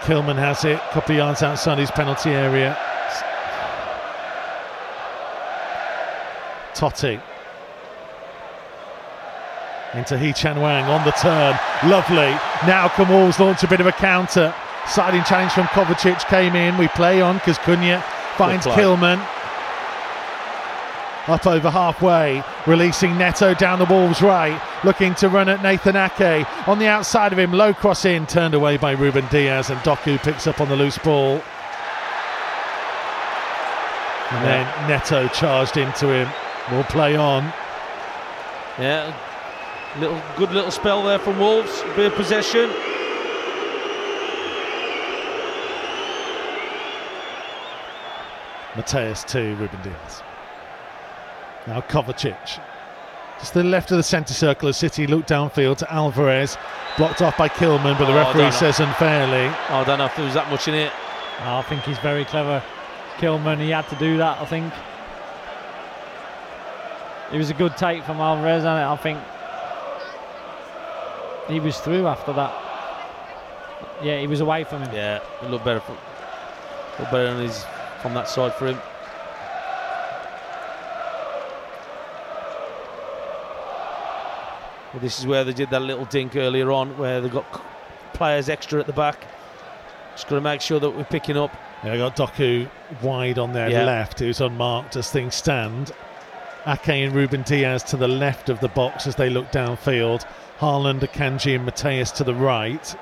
Kilman 0.00 0.36
has 0.36 0.64
it, 0.64 0.76
a 0.76 0.92
couple 0.92 1.12
of 1.12 1.18
yards 1.18 1.42
outside 1.42 1.78
his 1.78 1.90
penalty 1.90 2.30
area. 2.30 2.76
Toti 6.76 7.20
into 9.96 10.18
Hee 10.18 10.32
Chan 10.32 10.56
Hwang 10.56 10.84
on 10.84 11.04
the 11.04 11.12
turn. 11.12 11.58
Lovely. 11.88 12.30
Now 12.66 12.92
Wolves 13.08 13.40
launch 13.40 13.62
a 13.62 13.68
bit 13.68 13.80
of 13.80 13.86
a 13.86 13.92
counter. 13.92 14.54
Siding 14.86 15.24
challenge 15.24 15.52
from 15.52 15.64
Kovacic 15.66 16.20
came 16.28 16.54
in. 16.54 16.78
We 16.78 16.88
play 16.88 17.20
on 17.20 17.38
because 17.38 17.58
Cunha 17.58 18.02
finds. 18.36 18.66
Kilman. 18.66 19.26
Up 21.28 21.44
over 21.44 21.70
halfway, 21.70 22.44
releasing 22.68 23.18
Neto 23.18 23.52
down 23.52 23.80
the 23.80 23.84
Wolves' 23.86 24.22
right, 24.22 24.62
looking 24.84 25.12
to 25.16 25.28
run 25.28 25.48
at 25.48 25.60
Nathan 25.60 25.96
Ake. 25.96 26.46
On 26.68 26.78
the 26.78 26.86
outside 26.86 27.32
of 27.32 27.38
him, 27.38 27.52
low 27.52 27.74
cross 27.74 28.04
in, 28.04 28.28
turned 28.28 28.54
away 28.54 28.76
by 28.76 28.92
Ruben 28.92 29.26
Dias, 29.26 29.68
and 29.68 29.80
Doku 29.80 30.22
picks 30.22 30.46
up 30.46 30.60
on 30.60 30.68
the 30.68 30.76
loose 30.76 30.98
ball. 30.98 31.42
And 34.30 34.44
then 34.44 34.88
Neto 34.88 35.26
charged 35.28 35.76
into 35.76 36.12
him. 36.12 36.28
We'll 36.70 36.84
play 36.84 37.16
on. 37.16 37.44
Yeah, 38.78 39.14
little 39.98 40.20
good 40.36 40.50
little 40.52 40.70
spell 40.70 41.02
there 41.04 41.18
from 41.18 41.38
Wolves. 41.38 41.82
Bit 41.96 42.06
of 42.12 42.14
possession. 42.14 42.70
Matheus 48.74 49.24
to 49.28 49.54
Ruben 49.56 49.80
Dias. 49.82 50.22
Now 51.66 51.80
Kovacic. 51.80 52.60
Just 53.38 53.54
the 53.54 53.64
left 53.64 53.90
of 53.90 53.96
the 53.98 54.02
centre 54.02 54.34
circle 54.34 54.68
of 54.68 54.76
City, 54.76 55.06
look 55.06 55.26
downfield 55.26 55.78
to 55.78 55.92
Alvarez. 55.92 56.56
Blocked 56.96 57.20
off 57.20 57.36
by 57.36 57.48
Kilman, 57.48 57.98
but 57.98 58.06
the 58.06 58.12
Oh, 58.12 58.16
referee 58.16 58.50
says 58.50 58.80
unfairly. 58.80 59.46
Oh, 59.68 59.76
I 59.76 59.84
don't 59.84 59.98
know 59.98 60.06
if 60.06 60.16
there 60.16 60.24
was 60.24 60.34
that 60.34 60.50
much 60.50 60.68
in 60.68 60.74
it. 60.74 60.92
I 61.40 61.60
think 61.62 61.82
he's 61.82 61.98
very 61.98 62.24
clever. 62.24 62.62
Kilman, 63.18 63.60
he 63.60 63.70
had 63.70 63.86
to 63.88 63.96
do 63.96 64.16
that, 64.18 64.40
I 64.40 64.46
think. 64.46 64.72
It 67.32 67.38
was 67.38 67.50
a 67.50 67.54
good 67.54 67.76
take 67.76 68.04
from 68.04 68.20
Alvarez, 68.20 68.64
and 68.64 68.78
it 68.78 68.84
I 68.84 68.96
think 68.96 69.18
he 71.48 71.60
was 71.60 71.78
through 71.80 72.06
after 72.06 72.32
that. 72.34 72.54
Yeah, 74.02 74.20
he 74.20 74.26
was 74.26 74.40
away 74.40 74.64
from 74.64 74.82
him. 74.82 74.94
Yeah, 74.94 75.20
it 75.42 75.50
looked 75.50 75.64
better. 75.64 75.80
From, 75.80 75.96
looked 76.98 77.10
better 77.10 77.28
on 77.28 77.40
his, 77.42 77.64
from 78.00 78.14
that 78.14 78.28
side 78.28 78.54
for 78.54 78.66
him. 78.68 78.78
Well, 84.92 85.02
this 85.02 85.18
is 85.18 85.26
where 85.26 85.44
they 85.44 85.52
did 85.52 85.70
that 85.70 85.82
little 85.82 86.04
dink 86.06 86.36
earlier 86.36 86.70
on, 86.72 86.96
where 86.96 87.20
they 87.20 87.28
got 87.28 87.44
players 88.14 88.48
extra 88.48 88.80
at 88.80 88.86
the 88.86 88.92
back. 88.92 89.26
Just 90.12 90.28
got 90.28 90.36
to 90.36 90.40
make 90.40 90.60
sure 90.60 90.80
that 90.80 90.88
we're 90.90 91.04
picking 91.04 91.36
up. 91.36 91.54
Yeah, 91.84 91.92
I 91.92 91.96
got 91.98 92.16
Doku 92.16 92.68
wide 93.02 93.38
on 93.38 93.52
their 93.52 93.68
Yeah. 93.68 93.84
left. 93.84 94.22
It 94.22 94.28
was 94.28 94.40
unmarked 94.40 94.96
as 94.96 95.10
things 95.10 95.34
stand. 95.34 95.92
Ake 96.66 96.88
and 96.88 97.14
Ruben 97.14 97.42
Dias 97.42 97.82
to 97.84 97.96
the 97.96 98.08
left 98.08 98.48
of 98.48 98.58
the 98.60 98.68
box 98.68 99.06
as 99.06 99.14
they 99.14 99.30
look 99.30 99.52
downfield. 99.52 100.26
Haaland, 100.58 101.00
Akanji, 101.00 101.54
and 101.54 101.64
Matheus 101.64 102.10
to 102.16 102.24
the 102.24 102.34
right. 102.34 102.96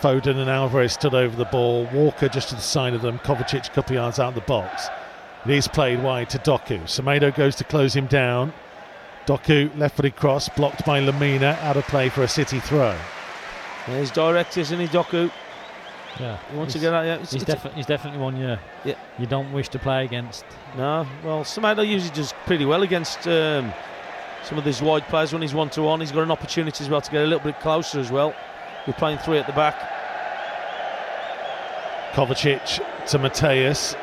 Foden 0.00 0.36
and 0.36 0.48
Alvarez 0.48 0.92
stood 0.92 1.14
over 1.14 1.36
the 1.36 1.46
ball. 1.46 1.88
Walker 1.92 2.28
just 2.28 2.50
to 2.50 2.54
the 2.54 2.60
side 2.60 2.94
of 2.94 3.02
them. 3.02 3.18
Kovacic 3.18 3.66
a 3.66 3.70
couple 3.70 3.96
yards 3.96 4.18
out 4.18 4.28
of 4.28 4.34
the 4.34 4.40
box. 4.42 4.88
It 5.44 5.50
is 5.50 5.66
played 5.66 6.02
wide 6.02 6.30
to 6.30 6.38
Doku. 6.38 6.82
Semedo 6.82 7.34
goes 7.34 7.56
to 7.56 7.64
close 7.64 7.94
him 7.94 8.06
down. 8.06 8.52
Doku 9.26 9.76
left 9.76 9.96
footed 9.96 10.16
cross 10.16 10.48
blocked 10.48 10.84
by 10.86 11.00
Lemina 11.00 11.58
out 11.62 11.76
of 11.76 11.84
play 11.86 12.08
for 12.08 12.22
a 12.22 12.28
City 12.28 12.60
throw. 12.60 12.96
There's 13.86 14.10
direct, 14.10 14.56
isn't 14.56 14.78
he, 14.78 14.86
Doku? 14.86 15.30
Yeah, 16.18 16.38
He 16.50 16.56
wants 16.56 16.72
to 16.74 16.78
he's, 16.78 16.82
get 16.84 16.92
out. 16.94 17.06
Yeah, 17.06 17.14
it's, 17.16 17.32
he's, 17.32 17.42
it's- 17.42 17.62
defi- 17.62 17.74
he's 17.76 17.86
definitely 17.86 18.20
one 18.20 18.36
you, 18.36 18.56
Yeah. 18.84 18.94
you 19.18 19.26
don't 19.26 19.52
wish 19.52 19.68
to 19.70 19.78
play 19.78 20.04
against. 20.04 20.44
No, 20.76 21.06
well, 21.24 21.44
Semedo 21.44 21.86
usually 21.86 22.14
does 22.14 22.34
pretty 22.46 22.64
well 22.64 22.82
against 22.82 23.26
um, 23.28 23.72
some 24.42 24.58
of 24.58 24.64
these 24.64 24.82
wide 24.82 25.06
players 25.08 25.32
when 25.32 25.40
he's 25.42 25.54
one 25.54 25.70
to 25.70 25.82
one. 25.82 26.00
He's 26.00 26.12
got 26.12 26.22
an 26.22 26.30
opportunity 26.30 26.82
as 26.84 26.90
well 26.90 27.00
to 27.00 27.10
get 27.10 27.22
a 27.22 27.26
little 27.26 27.44
bit 27.44 27.58
closer 27.60 28.00
as 28.00 28.10
well. 28.10 28.34
We're 28.86 28.92
playing 28.94 29.18
three 29.18 29.38
at 29.38 29.46
the 29.46 29.52
back. 29.52 29.76
Kovacic 32.12 32.80
to 33.08 33.18
Matheus. 33.18 33.94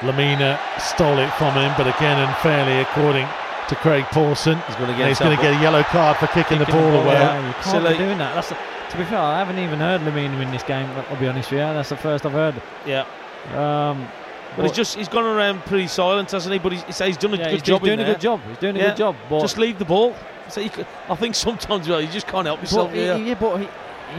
Lemina 0.00 0.58
stole 0.80 1.18
it 1.18 1.30
from 1.34 1.54
him, 1.54 1.72
but 1.78 1.86
again 1.86 2.18
unfairly, 2.28 2.80
according 2.82 3.26
to 3.68 3.76
Craig 3.76 4.04
Pawson. 4.06 4.58
He's 4.66 4.76
going 4.76 4.90
to 4.90 4.96
get 4.96 5.08
he's 5.08 5.18
going 5.18 5.34
to 5.36 5.42
get 5.42 5.54
a 5.54 5.62
yellow 5.62 5.82
card 5.84 6.16
for 6.18 6.26
kicking, 6.28 6.58
the 6.58 6.66
Kicking 6.66 6.80
ball 6.80 7.00
away. 7.02 7.14
Yeah, 7.14 7.46
you 7.46 7.52
can't 7.54 7.64
Silly. 7.66 7.92
be 7.92 7.98
doing 7.98 8.18
that. 8.18 8.34
That's 8.34 8.48
the, 8.50 8.56
to 8.96 9.02
be 9.04 9.08
fair, 9.08 9.18
I 9.18 9.38
haven't 9.38 9.58
even 9.58 9.78
heard 9.78 10.00
Lemina 10.02 10.40
in 10.42 10.50
this 10.50 10.62
game. 10.62 10.88
I'll 11.10 11.16
be 11.20 11.26
honest 11.28 11.50
with 11.50 11.60
you. 11.60 11.66
That's 11.66 11.88
the 11.90 11.96
first 11.96 12.24
I've 12.26 12.32
heard. 12.32 12.54
Yeah, 12.86 13.04
Um, 13.52 14.08
but 14.56 14.62
he's 14.62 14.72
just 14.72 14.96
he's 14.96 15.08
gone 15.08 15.24
around 15.24 15.60
pretty 15.66 15.86
silent, 15.86 16.30
hasn't 16.30 16.52
he? 16.52 16.58
But 16.58 16.72
he's, 16.72 16.82
he's, 16.84 16.98
he's 16.98 17.16
done 17.16 17.34
a 17.34 17.36
yeah, 17.36 17.44
good 17.44 17.52
he's, 17.52 17.62
job 17.62 17.80
he's 17.80 17.88
doing 17.88 17.98
in 18.00 18.00
a 18.00 18.04
there. 18.04 18.14
good 18.14 18.20
job. 18.22 18.40
He's 18.48 18.58
doing 18.58 18.76
a 18.76 18.78
Yeah. 18.78 18.86
good 18.88 18.96
job. 18.96 19.16
But 19.28 19.40
Just 19.40 19.58
leave 19.58 19.78
the 19.78 19.84
ball. 19.84 20.14
So 20.48 20.60
you 20.60 20.70
could, 20.70 20.86
I 21.10 21.14
think 21.16 21.34
sometimes 21.34 21.88
well, 21.88 22.00
you 22.00 22.08
just 22.08 22.26
can't 22.26 22.46
help 22.46 22.60
yourself. 22.60 22.90
But, 22.90 22.98
Yeah. 22.98 23.16
yeah, 23.16 23.34
but 23.34 23.58
he, 23.58 23.68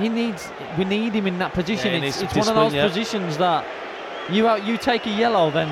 he 0.02 0.10
needs. 0.10 0.48
We 0.78 0.86
need 0.86 1.14
him 1.14 1.26
in 1.28 1.40
that 1.40 1.54
position. 1.54 2.04
It's 2.04 2.22
it's 2.22 2.36
one 2.36 2.48
of 2.50 2.56
those 2.56 2.74
positions 2.74 3.38
that 3.38 3.66
you 4.30 4.48
out, 4.48 4.64
you 4.66 4.78
take 4.78 5.06
a 5.06 5.10
yellow, 5.10 5.50
then 5.50 5.70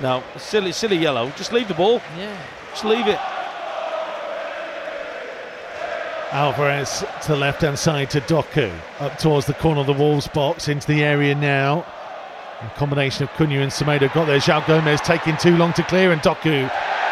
No, 0.00 0.22
silly, 0.36 0.72
silly 0.72 0.96
yellow. 0.96 1.30
Just 1.36 1.52
leave 1.52 1.68
the 1.68 1.74
ball. 1.74 2.00
yeah. 2.18 2.36
Just 2.70 2.84
leave 2.84 3.06
it. 3.08 3.18
Alvarez 6.32 7.04
to 7.22 7.28
the 7.28 7.36
left 7.36 7.62
hand 7.62 7.78
side 7.78 8.10
to 8.10 8.20
Doku. 8.20 8.72
Up 9.00 9.18
towards 9.18 9.46
the 9.46 9.54
corner 9.54 9.80
of 9.80 9.86
the 9.86 9.92
Wolves 9.92 10.28
box 10.28 10.68
into 10.68 10.86
the 10.86 11.04
area 11.04 11.34
now. 11.34 11.86
A 12.62 12.70
combination 12.76 13.24
of 13.24 13.30
Cunha 13.30 13.62
and 13.62 13.70
Semedo 13.70 14.12
got 14.12 14.26
there. 14.26 14.38
João 14.38 14.66
Gomes 14.66 15.00
taking 15.02 15.36
too 15.36 15.56
long 15.56 15.72
to 15.74 15.82
clear, 15.84 16.10
and 16.12 16.20
Doku 16.22 16.70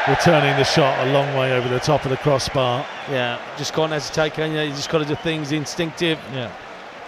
returning 0.08 0.56
the 0.56 0.64
shot 0.64 1.06
a 1.06 1.12
long 1.12 1.34
way 1.36 1.52
over 1.56 1.68
the 1.68 1.78
top 1.80 2.04
of 2.04 2.10
the 2.10 2.16
crossbar. 2.16 2.84
Yeah, 3.10 3.38
just 3.56 3.72
can't 3.72 3.92
hesitate, 3.92 4.34
can 4.34 4.52
you? 4.52 4.60
You 4.60 4.70
just 4.70 4.90
got 4.90 4.98
to 4.98 5.04
do 5.04 5.14
things 5.16 5.52
instinctive. 5.52 6.18
Yeah. 6.32 6.50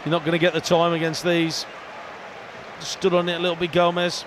You're 0.05 0.13
not 0.13 0.21
going 0.21 0.33
to 0.33 0.39
get 0.39 0.53
the 0.53 0.61
time 0.61 0.93
against 0.93 1.25
these. 1.25 1.67
Just 2.79 2.93
stood 2.93 3.15
on 3.15 3.29
it 3.29 3.37
a 3.37 3.39
little 3.39 3.57
bit, 3.57 3.73
Gomes. 3.73 4.25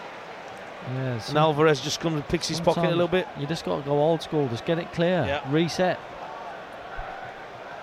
Yeah, 0.95 1.19
And 1.27 1.38
Alvarez 1.38 1.82
just 1.82 1.99
comes 1.99 2.15
and 2.15 2.27
picks 2.27 2.47
his 2.47 2.59
pocket 2.59 2.86
a 2.86 2.89
little 2.89 3.07
bit. 3.07 3.27
You 3.38 3.45
just 3.45 3.63
got 3.63 3.77
to 3.77 3.82
go 3.84 3.91
old 3.91 4.21
school. 4.21 4.47
Just 4.47 4.65
get 4.65 4.80
it 4.80 4.91
clear. 4.91 5.23
Yeah. 5.25 5.41
Reset. 5.51 5.99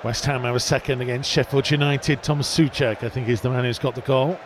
West 0.07 0.25
Ham 0.27 0.45
a 0.45 0.61
second 0.61 1.01
against 1.01 1.29
Sheffield 1.29 1.69
United. 1.69 2.23
Tomas 2.23 2.47
Soucek, 2.47 3.03
I 3.03 3.09
think, 3.09 3.29
is 3.29 3.41
the 3.41 3.51
man 3.51 3.65
who's 3.65 3.81
got 3.81 3.97
the 3.97 4.03
goal. 4.03 4.39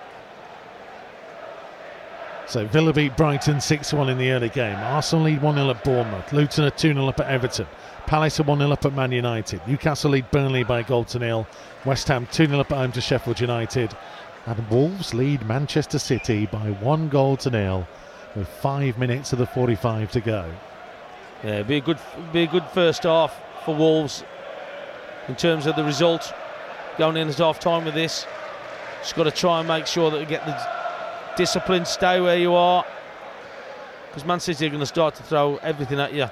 So 2.46 2.66
Villa 2.66 2.94
beat 2.94 3.14
Brighton 3.14 3.60
6 3.60 3.92
1 3.92 4.08
in 4.08 4.16
the 4.16 4.30
early 4.30 4.48
game. 4.48 4.76
Arsenal 4.76 5.26
lead 5.26 5.42
1 5.42 5.56
0 5.56 5.68
at 5.68 5.84
Bournemouth. 5.84 6.32
Luton 6.32 6.64
are 6.64 6.70
2 6.70 6.94
0 6.94 7.06
up 7.06 7.20
at 7.20 7.26
Everton. 7.26 7.66
Palace 8.06 8.40
are 8.40 8.44
1 8.44 8.58
0 8.58 8.70
up 8.70 8.86
at 8.86 8.94
Man 8.94 9.12
United. 9.12 9.60
Newcastle 9.66 10.12
lead 10.12 10.30
Burnley 10.30 10.64
by 10.64 10.80
a 10.80 10.82
goal 10.82 11.04
to 11.04 11.18
nil. 11.18 11.46
West 11.84 12.08
Ham 12.08 12.26
2 12.32 12.46
0 12.46 12.58
up 12.58 12.72
at 12.72 12.78
home 12.78 12.92
to 12.92 13.02
Sheffield 13.02 13.38
United. 13.38 13.94
And 14.46 14.66
Wolves 14.70 15.12
lead 15.12 15.44
Manchester 15.44 15.98
City 15.98 16.46
by 16.46 16.70
one 16.70 17.10
goal 17.10 17.36
to 17.36 17.50
nil 17.50 17.86
with 18.34 18.48
five 18.48 18.96
minutes 18.96 19.34
of 19.34 19.38
the 19.38 19.46
45 19.46 20.10
to 20.12 20.20
go. 20.22 20.50
Yeah, 21.44 21.64
be 21.64 21.76
a 21.76 21.80
good, 21.82 21.98
be 22.32 22.44
a 22.44 22.46
good 22.46 22.64
first 22.72 23.02
half 23.02 23.38
for 23.66 23.74
Wolves 23.74 24.24
in 25.30 25.36
terms 25.36 25.66
of 25.66 25.76
the 25.76 25.84
result. 25.84 26.34
Going 26.98 27.16
in 27.16 27.28
at 27.28 27.38
half 27.38 27.60
time 27.60 27.84
with 27.84 27.94
this, 27.94 28.26
just 29.00 29.14
got 29.14 29.24
to 29.24 29.30
try 29.30 29.60
and 29.60 29.68
make 29.68 29.86
sure 29.86 30.10
that 30.10 30.18
we 30.18 30.26
get 30.26 30.44
the 30.44 30.58
discipline, 31.36 31.84
stay 31.86 32.20
where 32.20 32.36
you 32.36 32.52
are, 32.52 32.84
because 34.08 34.26
Man 34.26 34.40
City 34.40 34.66
are 34.66 34.68
going 34.68 34.80
to 34.80 34.86
start 34.86 35.14
to 35.14 35.22
throw 35.22 35.56
everything 35.58 36.00
at 36.00 36.12
you. 36.12 36.26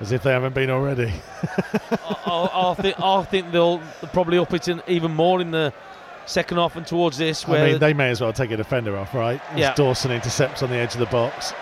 As 0.00 0.10
if 0.10 0.22
they 0.24 0.32
haven't 0.32 0.54
been 0.54 0.70
already. 0.70 1.12
I, 1.92 2.16
I, 2.26 2.70
I 2.70 2.74
think 2.74 3.00
I 3.00 3.22
think 3.22 3.52
they'll 3.52 3.80
probably 4.12 4.38
up 4.38 4.52
it 4.52 4.66
in 4.66 4.82
even 4.88 5.14
more 5.14 5.40
in 5.40 5.52
the 5.52 5.72
second 6.26 6.56
half 6.56 6.74
and 6.74 6.86
towards 6.86 7.18
this. 7.18 7.46
Where 7.46 7.64
I 7.64 7.70
mean, 7.72 7.78
they 7.78 7.92
may 7.92 8.10
as 8.10 8.20
well 8.20 8.32
take 8.32 8.50
a 8.50 8.56
defender 8.56 8.96
off, 8.96 9.14
right? 9.14 9.40
As 9.52 9.58
Yeah. 9.58 9.74
Dawson 9.74 10.10
intercepts 10.10 10.62
on 10.62 10.70
the 10.70 10.76
edge 10.76 10.94
of 10.94 11.00
the 11.00 11.06
box. 11.06 11.52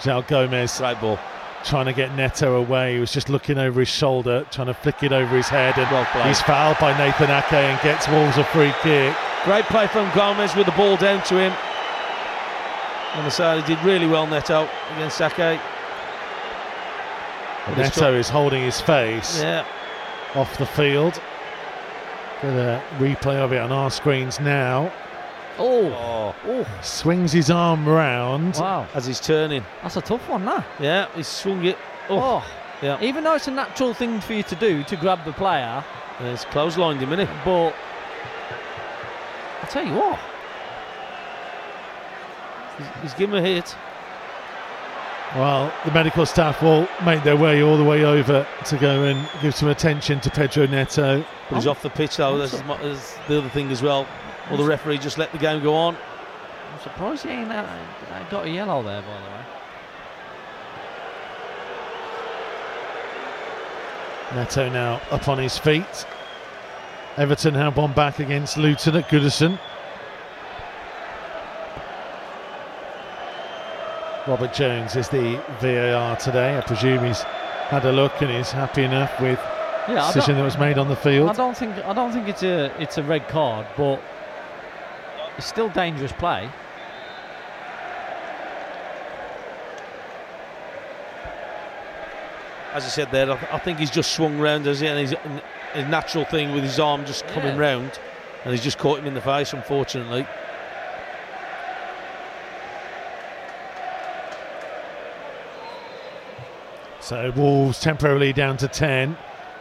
João 0.00 0.26
Gomes 0.26 0.80
right 0.80 1.00
ball, 1.00 1.18
trying 1.66 1.86
to 1.86 1.92
get 1.92 2.14
Neto 2.14 2.56
away. 2.56 2.94
He 2.94 3.00
was 3.00 3.12
just 3.12 3.28
looking 3.28 3.58
over 3.58 3.80
his 3.80 3.88
shoulder, 3.88 4.46
trying 4.50 4.68
to 4.68 4.74
flick 4.74 5.02
it 5.02 5.12
over 5.12 5.36
his 5.36 5.48
head, 5.48 5.76
and 5.76 5.90
Well 5.90 6.04
he's 6.26 6.40
fouled 6.40 6.78
by 6.78 6.96
Nathan 6.96 7.30
Ake 7.30 7.52
and 7.52 7.80
gets 7.82 8.08
Wolves 8.08 8.38
a 8.38 8.44
free 8.44 8.72
kick. 8.82 9.14
great 9.44 9.64
play 9.66 9.86
from 9.88 10.10
Gomes 10.14 10.54
with 10.54 10.66
the 10.66 10.72
ball 10.72 10.96
down 10.96 11.22
to 11.24 11.34
him. 11.38 11.52
On 13.14 13.24
the 13.24 13.30
side, 13.30 13.64
he 13.64 13.74
did 13.74 13.84
really 13.84 14.06
well, 14.06 14.26
Neto 14.26 14.68
against 14.94 15.20
it's 17.68 17.96
Neto 17.96 18.14
is 18.14 18.28
holding 18.28 18.62
his 18.62 18.80
face 18.80 19.40
Yeah, 19.40 19.64
off 20.34 20.56
the 20.58 20.66
field. 20.66 21.20
Get 22.42 22.52
a 22.52 22.82
replay 22.98 23.36
of 23.36 23.52
it 23.52 23.60
on 23.60 23.72
our 23.72 23.90
screens 23.90 24.38
now. 24.38 24.92
Oh, 25.58 25.86
oh, 25.92 26.34
oh, 26.46 26.78
Swings 26.82 27.32
his 27.32 27.50
arm 27.50 27.88
round. 27.88 28.54
wow. 28.56 28.86
as 28.94 29.06
he's 29.06 29.20
turning. 29.20 29.64
That's 29.82 29.96
a 29.96 30.00
tough 30.02 30.28
one, 30.28 30.44
that. 30.44 30.66
Yeah, 30.80 31.08
he 31.14 31.22
swung 31.22 31.64
it. 31.64 31.78
Oh, 32.08 32.18
Oh, 32.42 32.46
yeah. 32.82 33.00
even 33.02 33.24
though 33.24 33.34
it's 33.34 33.48
a 33.48 33.50
natural 33.50 33.94
thing 33.94 34.20
for 34.20 34.34
you 34.34 34.42
to 34.44 34.54
do 34.56 34.82
to 34.84 34.96
grab 34.96 35.24
the 35.24 35.32
player, 35.32 35.82
And 36.18 36.28
it's 36.28 36.44
clotheslined 36.46 36.98
him, 36.98 37.10
innit? 37.10 37.28
but 37.44 37.74
I 39.62 39.66
tell 39.68 39.84
you 39.86 39.94
what, 39.94 40.18
He's, 42.78 42.86
he's 43.02 43.14
given 43.14 43.36
a 43.36 43.40
hit. 43.40 43.74
Well, 45.34 45.72
the 45.84 45.90
medical 45.90 46.24
staff 46.26 46.62
will 46.62 46.86
make 47.04 47.22
their 47.24 47.36
way 47.36 47.62
all 47.62 47.76
the 47.76 47.84
way 47.84 48.04
over 48.04 48.46
to 48.66 48.76
go 48.76 49.04
and 49.04 49.28
give 49.42 49.54
some 49.54 49.68
attention 49.68 50.20
to 50.20 50.30
Pedro 50.30 50.66
Neto. 50.66 51.24
But 51.50 51.56
he's 51.56 51.66
oh. 51.66 51.70
off 51.72 51.82
the 51.82 51.90
pitch, 51.90 52.16
though. 52.18 52.38
That's, 52.38 52.62
mu- 52.64 52.76
that's 52.78 53.16
the 53.26 53.38
other 53.38 53.48
thing 53.48 53.70
as 53.70 53.82
well. 53.82 54.06
Well, 54.48 54.58
the 54.58 54.64
referee 54.64 54.98
just 54.98 55.18
let 55.18 55.32
the 55.32 55.38
game 55.38 55.62
go 55.62 55.74
on. 55.74 55.96
I'm 55.96 56.80
surprised 56.82 57.24
he 57.24 57.30
ain't 57.30 57.50
uh, 57.50 57.66
uh, 58.10 58.30
got 58.30 58.46
a 58.46 58.50
yellow 58.50 58.82
there, 58.82 59.02
by 59.02 59.08
the 59.08 59.24
way. 59.24 59.44
Neto 64.34 64.68
now 64.68 65.00
up 65.10 65.28
on 65.28 65.38
his 65.38 65.56
feet. 65.56 66.06
Everton 67.16 67.54
have 67.54 67.76
one 67.76 67.92
back 67.92 68.18
against 68.18 68.56
Luton 68.56 68.96
at 68.96 69.08
Goodison. 69.08 69.58
Robert 74.26 74.52
Jones 74.52 74.96
is 74.96 75.08
the 75.08 75.40
VAR 75.60 76.16
today. 76.16 76.58
I 76.58 76.60
presume 76.60 77.04
he's 77.04 77.22
had 77.22 77.84
a 77.84 77.92
look 77.92 78.20
and 78.20 78.30
is 78.30 78.50
happy 78.50 78.82
enough 78.82 79.20
with 79.20 79.38
Yeah, 79.88 79.94
the 79.94 80.12
decision 80.14 80.36
that 80.36 80.42
was 80.42 80.58
made 80.58 80.78
on 80.78 80.88
the 80.88 80.96
I 80.96 81.02
field. 81.02 81.36
don't 81.36 81.56
think 81.56 81.76
I 81.84 81.92
don't 81.92 82.12
think 82.12 82.28
it's 82.28 82.42
a 82.42 82.72
it's 82.82 82.98
a 82.98 83.04
red 83.04 83.28
card, 83.28 83.66
but 83.76 84.00
it's 85.36 85.46
still 85.46 85.68
dangerous 85.70 86.12
play. 86.12 86.48
As 92.72 92.84
I 92.84 92.88
said 92.88 93.10
there, 93.10 93.30
I, 93.30 93.36
th- 93.36 93.52
I 93.52 93.58
think 93.58 93.78
he's 93.78 93.90
just 93.90 94.12
swung 94.12 94.38
round 94.38 94.66
as 94.66 94.82
and 94.82 94.98
his, 94.98 95.14
his 95.72 95.86
natural 95.86 96.24
thing 96.24 96.52
with 96.52 96.62
his 96.62 96.78
arm 96.78 97.06
just 97.06 97.26
coming 97.28 97.54
Yeah. 97.54 97.60
round, 97.60 97.98
and 98.44 98.52
he's 98.52 98.62
just 98.62 98.76
caught 98.78 98.98
him 98.98 99.06
in 99.06 99.14
the 99.14 99.20
face, 99.20 99.52
unfortunately. 99.54 100.26
So 107.00 107.30
Wolves 107.36 107.80
temporarily 107.80 108.32
down 108.32 108.56
to 108.58 108.68
10. 108.68 109.16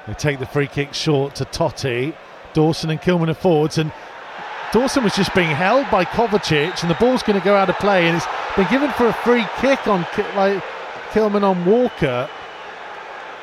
They 0.07 0.13
take 0.13 0.39
the 0.39 0.45
free 0.45 0.67
kick 0.67 0.93
short 0.93 1.35
to 1.35 1.45
Toti. 1.45 2.15
Dawson 2.53 2.89
and 2.89 3.01
Kilman 3.01 3.29
are 3.29 3.33
forwards, 3.35 3.77
and 3.77 3.91
Dawson 4.75 5.05
was 5.05 5.15
just 5.15 5.33
being 5.33 5.47
held 5.47 5.89
by 5.89 6.03
Kovacic, 6.03 6.81
and 6.81 6.91
the 6.91 6.95
ball's 6.95 7.23
going 7.23 7.39
to 7.39 7.45
go 7.45 7.55
out 7.55 7.69
of 7.69 7.77
play, 7.77 8.09
and 8.09 8.17
it's 8.17 8.25
been 8.57 8.67
given 8.69 8.91
for 8.91 9.07
a 9.07 9.13
free 9.13 9.45
kick 9.59 9.87
on 9.87 10.01
like 10.35 10.61
Kilman 11.11 11.43
on 11.43 11.63
Walker. 11.63 12.29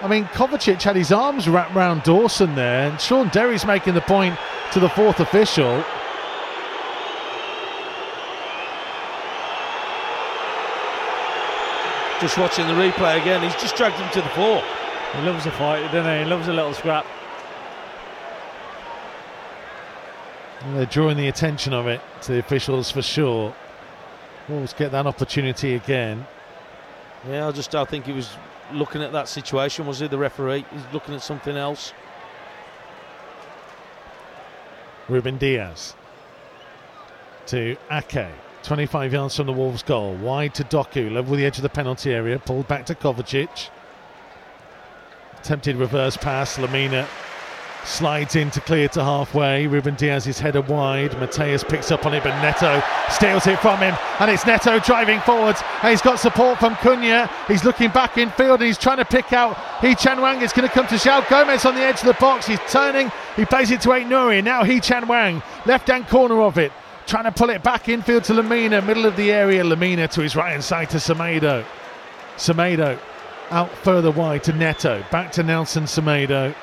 I 0.03 0.09
mean, 0.09 0.27
Kovacic 0.27 0.83
had 0.83 0.95
his 0.95 1.11
arms 1.11 1.49
wrapped 1.49 1.75
around 1.75 2.03
Dawson 2.03 2.55
there, 2.55 2.91
and 2.91 3.01
Sean 3.01 3.29
Derry's 3.29 3.65
making 3.65 3.95
the 3.95 4.03
point 4.03 4.39
to 4.73 4.79
the 4.79 4.91
fourth 4.91 5.21
official. 5.21 5.83
Just 12.21 12.37
watching 12.37 12.67
the 12.67 12.75
replay 12.75 13.19
again, 13.23 13.43
he's 13.43 13.59
just 13.59 13.75
dragged 13.75 13.97
him 13.97 14.11
to 14.11 14.21
the 14.21 14.29
floor. 14.35 14.63
He 15.15 15.23
loves 15.23 15.47
a 15.47 15.51
fight, 15.53 15.91
doesn't 15.93 16.13
he? 16.13 16.25
He 16.25 16.27
loves 16.27 16.49
a 16.49 16.53
little 16.53 16.75
scrap. 16.75 17.07
And 20.65 20.77
They're 20.77 20.87
drawing 20.87 21.17
the 21.17 21.29
attention 21.29 21.73
of 21.73 21.87
it 21.87 22.01
to 22.23 22.33
the 22.33 22.39
officials 22.39 22.91
for 22.91 23.03
sure. 23.03 23.55
Oh, 24.49 24.53
Wolves 24.53 24.73
get 24.73 24.93
that 24.93 25.07
opportunity 25.07 25.75
again. 25.75 26.27
Yeah, 27.29 27.49
I 27.49 27.53
just 27.53 27.75
I 27.75 27.85
think 27.85 28.07
he 28.07 28.13
was 28.13 28.31
looking 28.73 29.03
at 29.03 29.13
that 29.13 29.29
situation. 29.29 29.87
Was 29.87 30.01
he 30.01 30.09
the 30.09 30.19
referee? 30.19 30.65
He's 30.73 30.83
looking 30.93 31.15
at 31.15 31.23
something 31.23 31.57
else. 31.57 31.93
Ruben 35.09 35.39
Dias 35.39 35.95
to 37.47 37.77
Ake. 37.91 38.27
25 38.63 39.13
yards 39.13 39.37
from 39.37 39.47
the 39.47 39.53
Wolves 39.53 39.83
goal. 39.83 40.15
Wide 40.15 40.55
to 40.55 40.65
Doku. 40.65 41.13
Level 41.13 41.33
with 41.33 41.41
the 41.41 41.47
edge 41.47 41.57
of 41.57 41.63
the 41.63 41.69
penalty 41.69 42.13
area. 42.13 42.39
Pulled 42.39 42.69
back 42.69 42.87
to 42.87 42.95
Kovacic. 42.95 43.69
Attempted 45.41 45.77
reverse 45.77 46.17
pass. 46.17 46.57
Lemina 46.57 47.07
slides 47.85 48.37
in 48.37 48.51
to 48.51 48.61
clear 48.61 48.89
to 48.89 49.03
halfway. 49.03 49.67
Ruben 49.67 49.95
Dias 49.95 50.27
is 50.27 50.39
headed 50.39 50.69
wide. 50.69 51.19
Mateus 51.19 51.65
picks 51.65 51.91
up 51.91 52.07
on 52.07 52.15
it, 52.15 52.23
but 52.23 52.41
Neto 52.43 52.83
steals 53.11 53.47
it 53.47 53.59
from 53.59 53.81
him. 53.81 53.97
And 54.21 54.31
it's 54.31 54.47
Neto 54.47 54.79
driving 54.79 55.21
forwards. 55.21 55.63
And 55.83 55.91
he's 55.91 56.03
got 56.03 56.19
support 56.19 56.59
from 56.59 56.75
Cunha. 56.77 57.31
He's 57.49 57.65
looking 57.65 57.91
back 57.91 58.19
in 58.19 58.31
field 58.31 58.61
and 58.61 58.67
he's 58.67 58.79
trying 58.79 58.99
to 58.99 59.05
pick 59.05 59.33
out 59.33 59.57
Hee 59.81 59.95
Chan 59.95 60.19
Hwang. 60.19 60.43
It's 60.43 60.53
going 60.53 60.69
to 60.69 60.75
come 60.75 60.87
to 60.89 60.95
João 60.95 61.29
Gomes 61.29 61.65
on 61.65 61.75
the 61.75 61.83
edge 61.83 62.01
of 62.01 62.07
the 62.07 62.15
box. 62.15 62.47
He's 62.47 62.61
turning. 62.69 63.11
He 63.37 63.45
plays 63.45 63.71
it 63.71 63.81
to 63.83 63.89
Nuri. 63.89 64.43
Now 64.43 64.65
Hee 64.65 64.81
Chan 64.81 65.05
Hwang, 65.05 65.43
left 65.67 65.89
hand 65.89 66.09
corner 66.09 66.41
of 66.43 66.59
it. 66.59 66.73
Trying 67.07 67.25
to 67.25 67.33
pull 67.33 67.51
it 67.51 67.63
back 67.63 67.89
infield 67.89 68.25
to 68.25 68.33
Lemina, 68.33 68.85
middle 68.85 69.07
of 69.07 69.17
the 69.17 69.33
area. 69.33 69.65
Lemina 69.65 70.09
to 70.11 70.21
his 70.21 70.37
right 70.37 70.53
hand 70.53 70.63
side 70.63 70.91
to 70.91 70.99
Semedo. 70.99 71.65
Semedo 72.37 72.99
out 73.51 73.71
further 73.79 74.11
wide 74.11 74.45
to 74.45 74.53
Neto. 74.53 75.05
Back 75.11 75.33
to 75.33 75.43
Nelson 75.43 75.85
Semedo. 75.85 76.55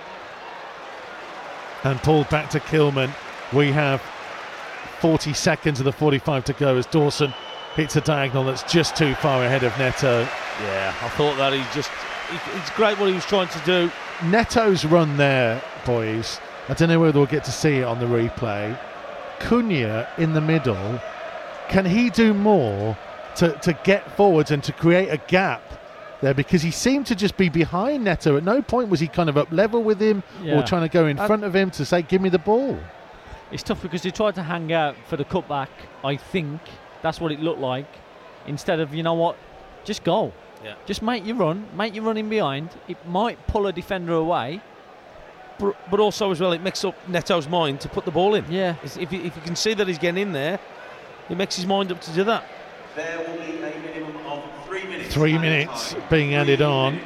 And 1.83 1.99
pulled 1.99 2.29
back 2.29 2.49
to 2.51 2.59
Kilman. 2.59 3.13
We 3.53 3.71
have 3.71 4.01
40 4.99 5.33
seconds 5.33 5.79
of 5.79 5.85
the 5.85 5.91
45 5.91 6.45
to 6.45 6.53
go 6.53 6.75
as 6.75 6.85
Dawson 6.85 7.33
hits 7.75 7.95
a 7.95 8.01
diagonal 8.01 8.43
that's 8.43 8.63
just 8.63 8.95
too 8.95 9.15
far 9.15 9.43
ahead 9.43 9.63
of 9.63 9.77
Neto. 9.77 10.21
Yeah, 10.61 10.93
I 11.01 11.09
thought 11.09 11.37
that 11.37 11.53
he 11.53 11.59
just. 11.73 11.89
It's 12.55 12.69
great 12.71 12.99
what 12.99 13.07
he 13.07 13.15
was 13.15 13.25
trying 13.25 13.47
to 13.47 13.59
do. 13.65 13.91
Neto's 14.25 14.85
run 14.85 15.17
there, 15.17 15.61
boys. 15.85 16.39
I 16.67 16.73
don't 16.73 16.89
know 16.89 16.99
whether 16.99 17.17
we'll 17.17 17.27
get 17.27 17.43
to 17.45 17.51
see 17.51 17.77
it 17.77 17.83
on 17.83 17.99
the 17.99 18.05
replay. 18.05 18.77
Cunha 19.39 20.07
in 20.19 20.33
the 20.33 20.41
middle. 20.41 21.01
Can 21.69 21.85
he 21.85 22.09
do 22.09 22.33
more 22.33 22.97
to, 23.37 23.53
to 23.59 23.73
get 23.83 24.11
forwards 24.15 24.51
and 24.51 24.63
to 24.63 24.73
create 24.73 25.07
a 25.07 25.17
gap 25.27 25.63
there? 26.21 26.33
Because 26.33 26.61
he 26.61 26.71
seemed 26.71 27.05
to 27.07 27.15
just 27.15 27.37
be 27.37 27.49
behind 27.49 28.03
Neto. 28.03 28.37
At 28.37 28.43
no 28.43 28.61
point 28.61 28.89
was 28.89 28.99
he 28.99 29.07
kind 29.07 29.29
of 29.29 29.37
up 29.37 29.51
level 29.51 29.83
with 29.83 29.99
him 30.01 30.23
or 30.45 30.63
trying 30.63 30.81
to 30.81 30.89
go 30.89 31.05
in 31.07 31.19
I- 31.19 31.27
front 31.27 31.43
of 31.43 31.55
him 31.55 31.69
to 31.71 31.85
say, 31.85 32.01
"Give 32.01 32.21
me 32.21 32.29
the 32.29 32.39
ball." 32.39 32.77
It's 33.51 33.63
tough 33.63 33.81
because 33.81 34.03
he 34.03 34.11
tried 34.11 34.35
to 34.35 34.43
hang 34.43 34.71
out 34.71 34.95
for 35.07 35.17
the 35.17 35.25
cutback. 35.25 35.69
I 36.03 36.17
think 36.17 36.61
that's 37.01 37.19
what 37.19 37.31
it 37.31 37.39
looked 37.39 37.59
like. 37.61 37.87
instead 38.47 38.79
of 38.79 38.93
you 38.95 39.03
know 39.03 39.13
what, 39.13 39.35
just 39.83 40.03
go. 40.03 40.31
Yeah. 40.63 40.73
Just 40.85 41.01
make 41.01 41.25
your 41.25 41.35
run, 41.35 41.67
make 41.75 41.93
your 41.93 42.03
run 42.03 42.17
in 42.17 42.29
behind. 42.29 42.69
It 42.87 42.97
might 43.07 43.45
pull 43.47 43.67
a 43.67 43.73
defender 43.73 44.13
away. 44.13 44.61
But, 45.59 45.75
but 45.91 45.99
also 45.99 46.31
as 46.31 46.39
well, 46.39 46.53
it 46.53 46.61
makes 46.61 46.83
up 46.85 46.95
Neto's 47.07 47.47
mind 47.47 47.81
to 47.81 47.89
put 47.89 48.05
the 48.05 48.11
ball 48.11 48.33
in. 48.35 48.45
Yeah. 48.49 48.75
If 48.83 49.11
you, 49.11 49.21
if 49.21 49.35
you 49.35 49.41
can 49.43 49.55
see 49.55 49.73
that 49.73 49.87
he's 49.87 49.97
getting 49.99 50.21
in 50.21 50.31
there, 50.31 50.57
it 51.29 51.37
makes 51.37 51.55
his 51.57 51.65
mind 51.65 51.91
up 51.91 52.01
to 52.01 52.11
do 52.13 52.23
that. 52.23 52.43
There 52.95 53.17
will 53.19 53.37
be 53.45 53.57
a 53.57 53.79
minimum 53.81 54.15
of 54.25 54.43
three 54.79 54.89
minutes. 54.89 55.13
Three 55.13 55.37
minutes 55.37 55.95
being 56.09 56.35
added 56.35 56.61
on. 56.61 56.99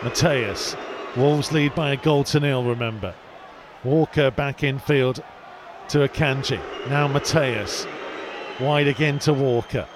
Matheus. 0.00 0.76
Wolves 1.16 1.52
lead 1.52 1.74
by 1.74 1.92
a 1.92 1.96
goal 1.96 2.24
to 2.24 2.40
nil, 2.40 2.64
remember. 2.64 3.14
Walker 3.84 4.30
back 4.30 4.62
in 4.62 4.78
field 4.78 5.22
to 5.88 5.98
Akanji. 6.08 6.60
Now 6.88 7.08
Matheus. 7.08 7.86
Wide 8.60 8.88
again 8.88 9.18
to 9.20 9.32
Walker. 9.32 9.86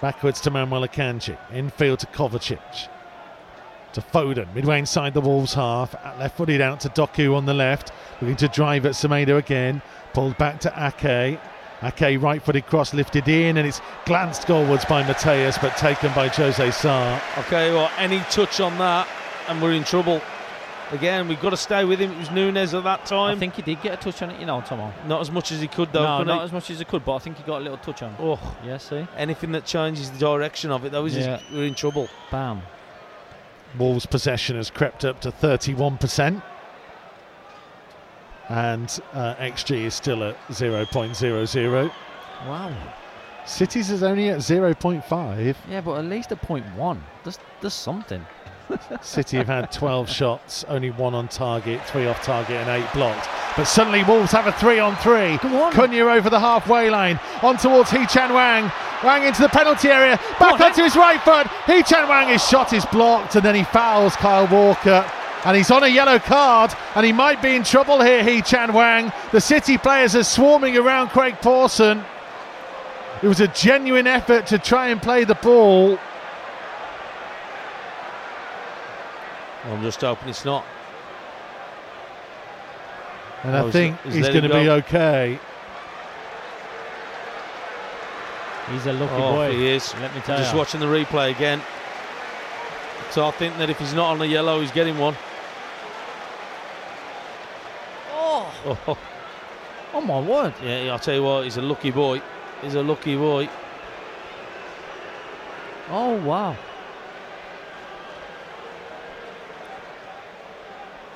Backwards 0.00 0.40
to 0.42 0.50
Manuel 0.50 0.86
Akanji. 0.86 1.36
Infield 1.52 1.98
to 2.00 2.06
Kovacic. 2.06 2.88
To 3.94 4.00
Foden. 4.00 4.54
Midway 4.54 4.78
inside 4.78 5.14
the 5.14 5.20
Wolves 5.20 5.54
half. 5.54 5.94
Left 6.18 6.36
footed 6.36 6.60
out 6.60 6.80
to 6.80 6.88
Doku 6.90 7.34
on 7.34 7.46
the 7.46 7.54
left. 7.54 7.92
Looking 8.20 8.36
to 8.36 8.48
drive 8.48 8.86
at 8.86 8.92
Semedo 8.92 9.38
again. 9.38 9.82
Pulled 10.12 10.38
back 10.38 10.60
to 10.60 10.72
Ake. 10.76 11.40
Ake 11.82 12.20
right 12.20 12.42
footed 12.42 12.66
cross 12.66 12.92
lifted 12.92 13.28
in 13.28 13.56
and 13.56 13.66
it's 13.66 13.80
glanced 14.04 14.42
goalwards 14.48 14.88
by 14.88 15.02
Matheus 15.04 15.60
but 15.60 15.76
taken 15.76 16.12
by 16.14 16.28
Jose 16.28 16.70
Sa. 16.72 17.20
Okay, 17.38 17.72
well, 17.72 17.90
any 17.98 18.18
touch 18.30 18.58
on 18.60 18.76
that, 18.78 19.06
and 19.48 19.62
we're 19.62 19.72
in 19.72 19.84
trouble. 19.84 20.20
Again, 20.90 21.28
we've 21.28 21.40
got 21.40 21.50
to 21.50 21.56
stay 21.56 21.84
with 21.84 22.00
him. 22.00 22.10
It 22.12 22.18
was 22.18 22.30
Nunes 22.30 22.72
at 22.72 22.82
that 22.84 23.04
time. 23.04 23.36
I 23.36 23.38
think 23.38 23.54
he 23.54 23.62
did 23.62 23.80
get 23.82 23.92
a 23.92 23.96
touch 24.02 24.22
on 24.22 24.30
it, 24.30 24.40
you 24.40 24.46
know, 24.46 24.62
Tomo. 24.62 24.90
Not 25.06 25.20
as 25.20 25.30
much 25.30 25.52
as 25.52 25.60
he 25.60 25.68
could, 25.68 25.92
though. 25.92 26.02
no, 26.02 26.18
couldn't 26.18 26.34
not 26.34 26.38
he? 26.40 26.44
as 26.46 26.52
much 26.52 26.70
as 26.70 26.78
he 26.78 26.84
could, 26.86 27.04
but 27.04 27.14
I 27.14 27.18
think 27.18 27.36
he 27.36 27.42
got 27.42 27.58
a 27.60 27.62
little 27.62 27.76
touch 27.76 28.02
on. 28.02 28.12
it. 28.12 28.16
Oh, 28.20 28.40
Yeah, 28.64 28.78
see, 28.78 29.06
anything 29.16 29.52
that 29.52 29.66
changes 29.66 30.10
the 30.10 30.18
direction 30.18 30.70
of 30.70 30.86
it, 30.86 30.92
though, 30.92 31.04
is 31.04 31.14
Yeah. 31.16 31.40
we're 31.52 31.64
in 31.66 31.74
trouble. 31.74 32.08
bam. 32.30 32.62
Wolves' 33.78 34.06
possession 34.06 34.56
has 34.56 34.70
crept 34.70 35.04
up 35.04 35.20
to 35.20 35.30
31%. 35.30 36.42
And 38.48 39.00
uh, 39.12 39.34
XG 39.36 39.84
is 39.84 39.94
still 39.94 40.24
at 40.24 40.36
0.00. 40.48 41.92
Wow. 42.46 42.94
Cities 43.46 43.90
is 43.90 44.02
only 44.02 44.28
at 44.28 44.38
0.5. 44.38 45.56
Yeah, 45.68 45.80
but 45.80 45.98
at 45.98 46.04
least 46.04 46.32
a 46.32 46.36
point 46.36 46.66
one. 46.74 47.02
There's, 47.24 47.38
there's 47.60 47.74
something. 47.74 48.24
City 49.00 49.38
have 49.38 49.46
had 49.46 49.72
12 49.72 50.08
shots, 50.08 50.64
only 50.68 50.90
one 50.90 51.14
on 51.14 51.28
target, 51.28 51.82
three 51.86 52.06
off 52.06 52.22
target, 52.22 52.56
and 52.56 52.68
eight 52.68 52.92
blocked. 52.92 53.28
But 53.56 53.64
suddenly 53.64 54.04
Wolves 54.04 54.32
have 54.32 54.46
a 54.46 54.52
three 54.52 54.78
on 54.78 54.96
three. 54.96 55.32
On. 55.48 55.72
Cunha 55.72 56.14
over 56.14 56.30
the 56.30 56.38
halfway 56.38 56.90
line, 56.90 57.18
on 57.42 57.56
towards 57.56 57.90
Hee 57.90 58.06
Chan 58.06 58.30
Hwang. 58.30 58.70
Hwang 59.00 59.24
into 59.24 59.42
the 59.42 59.48
penalty 59.48 59.88
area, 59.88 60.16
back 60.38 60.60
on, 60.60 60.62
onto 60.62 60.82
his 60.82 60.96
right 60.96 61.20
foot. 61.22 61.46
Hee 61.66 61.82
Chan 61.82 62.06
Hwang, 62.06 62.28
his 62.28 62.46
shot 62.46 62.72
is 62.72 62.84
blocked, 62.86 63.36
and 63.36 63.44
then 63.44 63.54
he 63.54 63.64
fouls 63.64 64.14
Kyle 64.16 64.46
Walker. 64.48 65.10
And 65.44 65.56
he's 65.56 65.70
on 65.70 65.84
a 65.84 65.88
yellow 65.88 66.18
card, 66.18 66.72
and 66.96 67.06
he 67.06 67.12
might 67.12 67.40
be 67.40 67.54
in 67.54 67.62
trouble 67.62 68.02
here, 68.02 68.24
Hee 68.24 68.42
Chan 68.42 68.70
Hwang. 68.70 69.12
The 69.32 69.40
City 69.40 69.78
players 69.78 70.16
are 70.16 70.24
swarming 70.24 70.76
around 70.76 71.08
Craig 71.10 71.36
Pawson. 71.40 72.02
It 73.22 73.28
was 73.28 73.40
a 73.40 73.48
genuine 73.48 74.06
effort 74.06 74.46
to 74.48 74.58
try 74.58 74.88
and 74.88 75.00
play 75.00 75.24
the 75.24 75.36
ball. 75.36 75.98
I'm 79.66 79.82
just 79.82 80.00
hoping 80.00 80.28
it's 80.28 80.44
not. 80.44 80.64
And 83.44 83.54
Oh, 83.54 83.68
I 83.68 83.70
think 83.70 84.00
he's 84.02 84.14
he's 84.14 84.28
going 84.28 84.44
it 84.44 84.48
to 84.48 84.54
be 84.54 84.68
okay. 84.70 85.38
He's 88.72 88.86
a 88.86 88.92
lucky 88.92 89.14
Oh, 89.14 89.32
boy. 89.34 89.52
he 89.52 89.68
is. 89.68 89.94
Let 90.00 90.14
me 90.14 90.20
tell 90.22 90.36
Just 90.38 90.52
you. 90.52 90.58
watching 90.58 90.80
the 90.80 90.86
replay 90.86 91.30
again. 91.30 91.62
So 93.10 93.24
I 93.26 93.30
think 93.30 93.56
that 93.58 93.70
if 93.70 93.78
he's 93.78 93.94
not 93.94 94.10
on 94.10 94.20
a 94.20 94.26
yellow, 94.26 94.60
he's 94.60 94.70
getting 94.72 94.98
one. 94.98 95.16
Oh, 98.40 98.78
Oh, 98.86 98.98
oh 99.94 100.00
my 100.00 100.20
word. 100.20 100.54
yeah, 100.62 100.90
I'll 100.92 100.98
tell 100.98 101.14
you 101.14 101.22
what, 101.22 101.44
he's 101.44 101.56
a 101.56 101.62
lucky 101.62 101.90
boy. 101.90 102.20
He's 102.62 102.74
a 102.74 102.82
lucky 102.82 103.16
boy. 103.16 103.48
Oh 105.90 106.16
wow. 106.22 106.56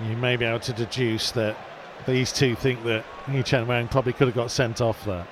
You 0.01 0.17
may 0.17 0.37
be 0.37 0.45
able 0.45 0.61
to 0.61 0.73
deduce 0.73 1.31
that 1.33 1.57
these 2.07 2.33
two 2.33 2.55
think 2.57 2.83
that 2.85 3.05
Hee 3.31 3.43
Chan 3.43 3.67
Hwang 3.67 3.87
probably 3.89 4.13
could 4.13 4.27
have 4.27 4.35
got 4.35 4.51
sent 4.51 4.81
off 4.81 5.05
there. 5.05 5.27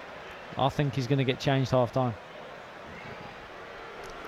I 0.56 0.68
think 0.68 0.94
he's 0.94 1.06
going 1.06 1.18
to 1.18 1.24
get 1.24 1.40
changed 1.40 1.70
half 1.72 1.92
time. 1.92 2.14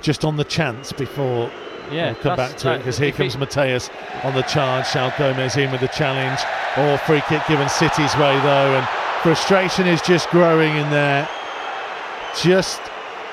Just 0.00 0.24
on 0.24 0.36
the 0.36 0.44
chance 0.44 0.92
before 0.92 1.50
Yeah, 1.92 2.12
we'll 2.12 2.22
come 2.22 2.36
back 2.36 2.56
to 2.58 2.74
it 2.74 2.78
because 2.78 2.98
here 2.98 3.12
comes 3.12 3.34
it- 3.34 3.38
Matheus 3.38 3.90
on 4.24 4.34
the 4.34 4.42
charge. 4.42 4.84
João 4.86 5.16
Gomes 5.18 5.56
in 5.56 5.70
with 5.70 5.80
the 5.80 5.88
challenge. 5.88 6.40
Or 6.76 6.96
free 6.98 7.22
kick 7.28 7.46
given 7.46 7.68
City's 7.68 8.14
way 8.16 8.38
though. 8.40 8.74
And 8.76 8.88
frustration 9.22 9.86
is 9.86 10.00
just 10.02 10.28
growing 10.30 10.76
in 10.76 10.90
there. 10.90 11.28
Just 12.40 12.80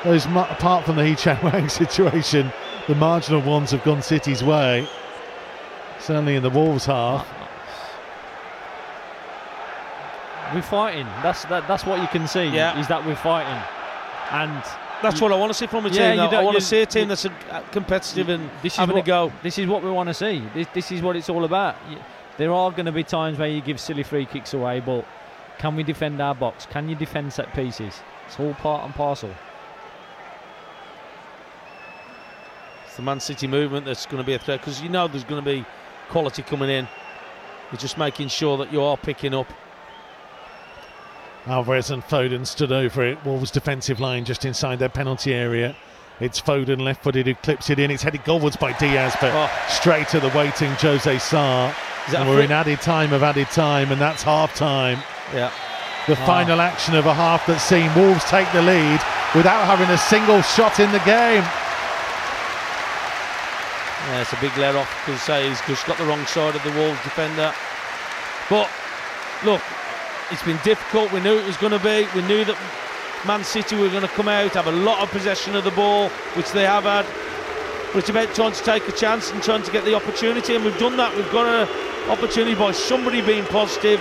those, 0.03 0.28
mu- 0.28 0.41
apart 0.41 0.86
from 0.86 0.95
the 0.97 1.05
Hee 1.05 1.16
Chan 1.16 1.38
Hwang 1.38 1.70
situation, 1.82 2.51
the 2.88 2.95
marginal 2.95 3.41
ones 3.41 3.72
have 3.72 3.84
gone 3.84 4.01
City's 4.01 4.43
way. 4.43 4.88
Certainly 5.99 6.36
in 6.36 6.43
the 6.43 6.49
Wolves 6.49 6.86
half. 6.86 7.28
We're 10.53 10.62
fighting. 10.64 11.05
That's 11.22 11.43
that, 11.45 11.68
That's 11.68 11.86
what 11.86 12.01
you 12.01 12.07
can 12.07 12.28
see. 12.28 12.45
Yeah. 12.47 12.80
Is 12.80 12.88
that 12.88 13.05
we're 13.05 13.16
fighting, 13.16 13.62
and 14.32 14.64
That's 15.02 15.22
what 15.22 15.32
I 15.32 15.38
want 15.38 15.50
to 15.52 15.58
see 15.58 15.68
from 15.68 15.86
a 15.86 15.89
team. 15.89 16.00
Yeah, 16.00 16.14
you. 16.14 16.22
I 16.22 16.30
don't- 16.30 16.45
want 16.45 16.58
to 16.58 16.64
see 16.64 16.82
a 16.82 16.86
team 16.86 17.08
that's 17.08 17.26
uh, 17.26 17.30
competitive 17.72 18.30
and 18.30 18.50
this 18.62 18.74
is 18.74 18.78
having 18.78 18.95
what, 18.95 19.06
a 19.06 19.08
go. 19.08 19.32
This 19.43 19.58
is 19.58 19.68
what 19.68 19.84
we 19.84 19.89
want 19.91 20.10
to 20.10 20.14
see. 20.14 20.43
This, 20.54 20.68
this 20.74 20.91
is 20.91 21.02
what 21.02 21.16
it's 21.16 21.30
all 21.30 21.45
about. 21.45 21.76
There 22.38 22.52
are 22.54 22.72
going 22.72 22.86
to 22.86 22.91
be 22.91 23.04
times 23.04 23.38
where 23.38 23.50
you 23.50 23.62
give 23.62 23.80
silly 23.80 24.04
free 24.04 24.26
kicks 24.26 24.54
away, 24.54 24.80
but 24.80 25.06
can 25.58 25.76
we 25.76 25.84
defend 25.84 26.22
our 26.22 26.36
box? 26.36 26.66
Can 26.66 26.88
you 26.89 26.95
defend 26.95 27.34
set 27.34 27.54
pieces? 27.54 28.02
It's 28.28 28.39
all 28.39 28.54
part 28.56 28.86
and 28.86 28.93
parcel. 28.93 29.32
It's 32.86 32.95
the 32.95 33.02
Man 33.02 33.20
City 33.20 33.47
movement 33.47 33.86
that's 33.86 34.06
going 34.06 34.22
to 34.22 34.26
be 34.26 34.34
a 34.34 34.39
threat 34.39 34.60
because 34.60 34.82
you 34.82 34.89
know 34.89 35.08
there's 35.08 35.24
going 35.24 35.43
to 35.43 35.45
be 35.45 35.66
quality 36.10 36.41
coming 36.43 36.70
in. 36.70 36.88
You're 37.72 37.80
just 37.80 37.97
making 37.97 38.30
sure 38.30 38.58
that 38.58 38.72
you 38.74 38.82
are 38.82 38.97
picking 38.97 39.34
up. 39.34 39.52
Alvarez 41.50 41.89
and 41.89 42.04
Foden 42.04 42.45
stood 42.45 42.72
over 42.72 43.04
it. 43.04 43.24
Wolves' 43.26 43.52
defensive 43.52 44.00
line 44.00 44.24
just 44.26 44.45
inside 44.45 44.80
their 44.80 44.89
penalty 44.89 45.34
area. 45.34 45.76
It's 46.20 46.39
Foden 46.39 46.82
left 46.82 47.04
footed 47.04 47.26
who 47.26 47.34
clips 47.36 47.70
it 47.70 47.80
in. 47.80 47.89
It's 47.91 48.04
headed 48.04 48.24
goalwards 48.24 48.60
by 48.60 48.74
Dias, 48.74 49.16
but 49.22 49.32
Oh. 49.34 49.50
straight 49.68 50.08
to 50.10 50.20
the 50.20 50.30
waiting 50.30 50.72
Jose 50.76 51.18
Sa. 51.20 51.72
And 52.16 52.28
we're 52.28 52.36
free- 52.38 52.45
in 52.45 52.52
added 52.52 52.82
time 52.82 53.14
of 53.14 53.24
added 53.24 53.50
time, 53.52 53.91
and 53.91 54.02
that's 54.02 54.24
half 54.24 54.54
time. 54.56 55.02
Yeah. 55.34 55.50
The 56.08 56.18
Ah. 56.22 56.26
final 56.26 56.60
action 56.62 56.95
of 56.95 57.06
a 57.06 57.14
half 57.14 57.45
that's 57.45 57.64
seen 57.64 57.93
Wolves 57.95 58.24
take 58.26 58.52
the 58.52 58.62
lead 58.62 59.00
without 59.36 59.66
having 59.66 59.89
a 59.89 59.97
single 59.97 60.41
shot 60.41 60.80
in 60.80 60.91
the 60.91 61.00
game. 61.00 61.43
Yeah, 64.10 64.22
it's 64.22 64.34
a 64.34 64.38
big 64.38 64.56
let 64.58 64.76
off 64.76 64.89
because 65.06 65.22
say 65.22 65.47
he's 65.47 65.62
just 65.68 65.86
got 65.86 65.97
the 65.97 66.06
wrong 66.06 66.26
side 66.26 66.56
of 66.56 66.64
the 66.64 66.72
Wolves 66.72 67.00
defender. 67.04 67.54
But 68.50 68.68
look, 69.43 69.62
it's 70.32 70.44
been 70.44 70.60
difficult. 70.64 71.12
We 71.12 71.20
knew 71.20 71.38
it 71.38 71.46
was 71.46 71.58
going 71.58 71.74
to 71.74 71.80
be. 71.80 72.08
We 72.16 72.26
knew 72.28 72.46
that 72.46 72.58
Man 73.26 73.44
City 73.44 73.76
were 73.76 73.90
going 73.90 74.04
to 74.04 74.08
come 74.10 74.28
out, 74.28 74.54
have 74.54 74.68
a 74.68 74.72
lot 74.72 75.02
of 75.02 75.10
possession 75.10 75.56
of 75.56 75.64
the 75.64 75.72
ball, 75.72 76.10
which 76.36 76.52
they 76.52 76.64
have 76.64 76.84
had. 76.84 77.06
But 77.92 78.00
it's 78.00 78.10
about 78.10 78.34
trying 78.36 78.54
to 78.54 78.64
take 78.64 78.88
a 78.88 78.92
chance 78.92 79.32
and 79.32 79.42
trying 79.42 79.64
to 79.64 79.72
get 79.72 79.84
the 79.84 79.96
opportunity, 79.96 80.56
and 80.56 80.64
we've 80.64 80.78
done 80.78 80.96
that. 80.98 81.16
We've 81.16 81.32
got 81.32 81.48
an 81.48 82.10
opportunity 82.10 82.56
by 82.56 82.72
somebody 82.72 83.22
being 83.22 83.46
positive. 83.46 84.00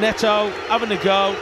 Neto 0.00 0.50
having 0.68 0.92
a 0.92 1.02
go, 1.02 1.34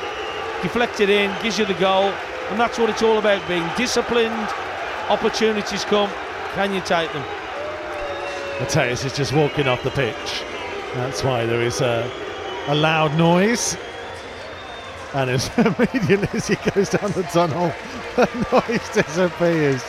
deflected 0.63 1.11
in, 1.11 1.31
gives 1.43 1.59
you 1.59 1.67
the 1.67 1.75
goal, 1.75 2.13
and 2.51 2.59
that's 2.59 2.79
what 2.79 2.91
it's 2.91 3.03
all 3.03 3.19
about: 3.19 3.47
being 3.49 3.69
disciplined. 3.77 4.49
Opportunities 5.09 5.85
come, 5.85 6.11
can 6.55 6.73
you 6.73 6.81
take 6.83 7.13
them? 7.13 7.25
Matheus 8.59 9.05
is 9.05 9.13
just 9.13 9.33
walking 9.33 9.67
off 9.67 9.83
the 9.83 9.91
pitch. 9.91 10.45
That's 10.95 11.25
why 11.25 11.47
there 11.47 11.63
is 11.63 11.81
a, 11.81 12.11
a 12.69 12.75
loud 12.75 13.17
noise. 13.17 13.77
And 15.15 15.31
as 15.31 15.51
immediately 15.59 16.29
as 16.33 16.49
he 16.49 16.57
goes 16.71 16.91
down 16.91 17.11
the 17.13 17.23
tunnel, 17.25 17.73
the 18.17 18.29
noise 18.53 18.89
disappears. 18.91 19.83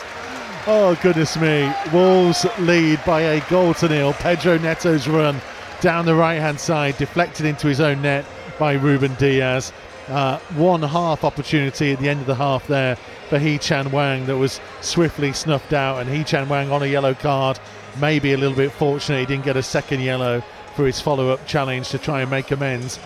Oh, 0.66 0.96
goodness 1.02 1.36
me. 1.36 1.72
Wolves 1.92 2.46
lead 2.60 3.00
by 3.04 3.20
a 3.22 3.40
goal 3.50 3.74
to 3.74 3.88
nil. 3.88 4.12
Pedro 4.14 4.58
Neto's 4.58 5.08
run 5.08 5.40
down 5.80 6.06
the 6.06 6.14
right 6.14 6.40
hand 6.40 6.60
side, 6.60 6.96
deflected 6.98 7.46
into 7.46 7.66
his 7.66 7.80
own 7.80 8.00
net 8.02 8.24
by 8.58 8.74
Ruben 8.74 9.14
Dias. 9.14 9.72
Uh, 10.08 10.38
one 10.54 10.82
half 10.82 11.24
opportunity 11.24 11.92
at 11.92 11.98
the 11.98 12.08
end 12.08 12.20
of 12.20 12.26
the 12.26 12.34
half 12.34 12.66
there 12.66 12.96
for 13.28 13.38
Hee 13.38 13.58
Chan 13.58 13.86
Hwang 13.86 14.26
that 14.26 14.36
was 14.36 14.60
swiftly 14.80 15.32
snuffed 15.32 15.72
out, 15.72 16.00
and 16.00 16.08
Hee 16.08 16.22
Chan 16.22 16.46
Hwang 16.46 16.70
on 16.70 16.82
a 16.82 16.86
yellow 16.86 17.14
card. 17.14 17.58
Maybe 18.00 18.32
a 18.32 18.36
little 18.36 18.56
bit 18.56 18.72
fortunate 18.72 19.20
he 19.20 19.26
didn't 19.26 19.44
get 19.44 19.56
a 19.56 19.62
second 19.62 20.00
yellow 20.00 20.42
for 20.76 20.86
his 20.86 21.00
follow 21.00 21.30
up 21.30 21.46
challenge 21.46 21.88
to 21.90 21.98
try 21.98 22.22
and 22.22 22.30
make 22.30 22.50
amends. 22.50 22.98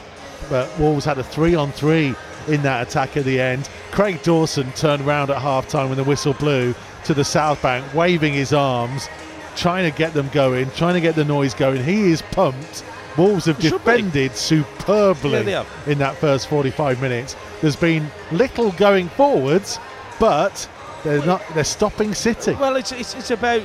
But 0.49 0.78
Wolves 0.78 1.05
had 1.05 1.18
a 1.18 1.24
three 1.24 1.55
on 1.55 1.72
three 1.72 2.14
in 2.49 2.62
that 2.62 2.86
attack 2.86 3.16
at 3.16 3.24
the 3.24 3.40
end. 3.40 3.68
Craig 3.90 4.22
Dawson 4.22 4.70
turned 4.72 5.07
round 5.07 5.30
at 5.30 5.40
half 5.40 5.68
time 5.68 5.88
when 5.88 5.99
the 5.99 6.05
whistle 6.05 6.34
blew 6.34 6.74
to 7.05 7.14
the 7.14 7.24
South 7.24 7.61
Bank, 7.62 7.84
waving 7.94 8.34
his 8.34 8.53
arms, 8.53 9.09
trying 9.57 9.90
to 9.90 9.97
get 9.97 10.12
them 10.12 10.28
going, 10.32 10.70
trying 10.72 10.94
to 10.94 11.01
get 11.01 11.14
the 11.14 11.24
noise 11.24 11.55
going. 11.55 11.82
He 11.82 12.11
is 12.11 12.22
pumped. 12.22 12.84
Wolves 13.16 13.47
have 13.47 13.59
defended 13.59 14.36
superbly 14.36 15.51
Yeah, 15.51 15.64
in 15.86 15.99
that 15.99 16.16
first 16.16 16.49
45 16.49 17.01
minutes. 17.01 17.34
There's 17.62 17.76
been 17.76 18.11
little 18.30 18.72
going 18.72 19.09
forwards, 19.11 19.78
but 20.20 20.68
they're 21.03 21.24
not. 21.24 21.42
They're 21.55 21.64
stopping 21.64 22.12
City. 22.12 22.53
Well, 22.53 22.76
it's, 22.76 22.92
it's, 22.92 23.14
it's 23.14 23.30
about 23.30 23.62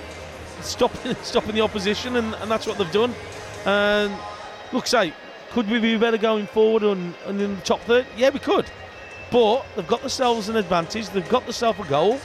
stopping 0.62 1.16
stopping 1.24 1.56
the 1.56 1.62
opposition, 1.62 2.16
and, 2.16 2.34
and 2.36 2.50
that's 2.50 2.66
what 2.66 2.78
they've 2.78 2.92
done. 2.92 3.14
And 3.66 4.14
looks 4.72 4.92
say, 4.92 5.14
could 5.52 5.70
we 5.70 5.80
be 5.80 5.98
better 5.98 6.18
going 6.18 6.48
forward 6.48 6.84
and, 6.84 7.14
and 7.26 7.40
in 7.42 7.56
the 7.56 7.62
top 7.62 7.82
third? 7.82 8.06
Yeah, 8.18 8.30
we 8.30 8.40
could. 8.40 8.66
But 9.32 9.66
they've 9.76 9.88
got 9.88 10.02
themselves 10.02 10.50
an 10.50 10.56
advantage. 10.56 11.10
They've 11.10 11.28
got 11.30 11.44
themselves 11.44 11.80
a 11.80 11.84
goal. 11.84 12.20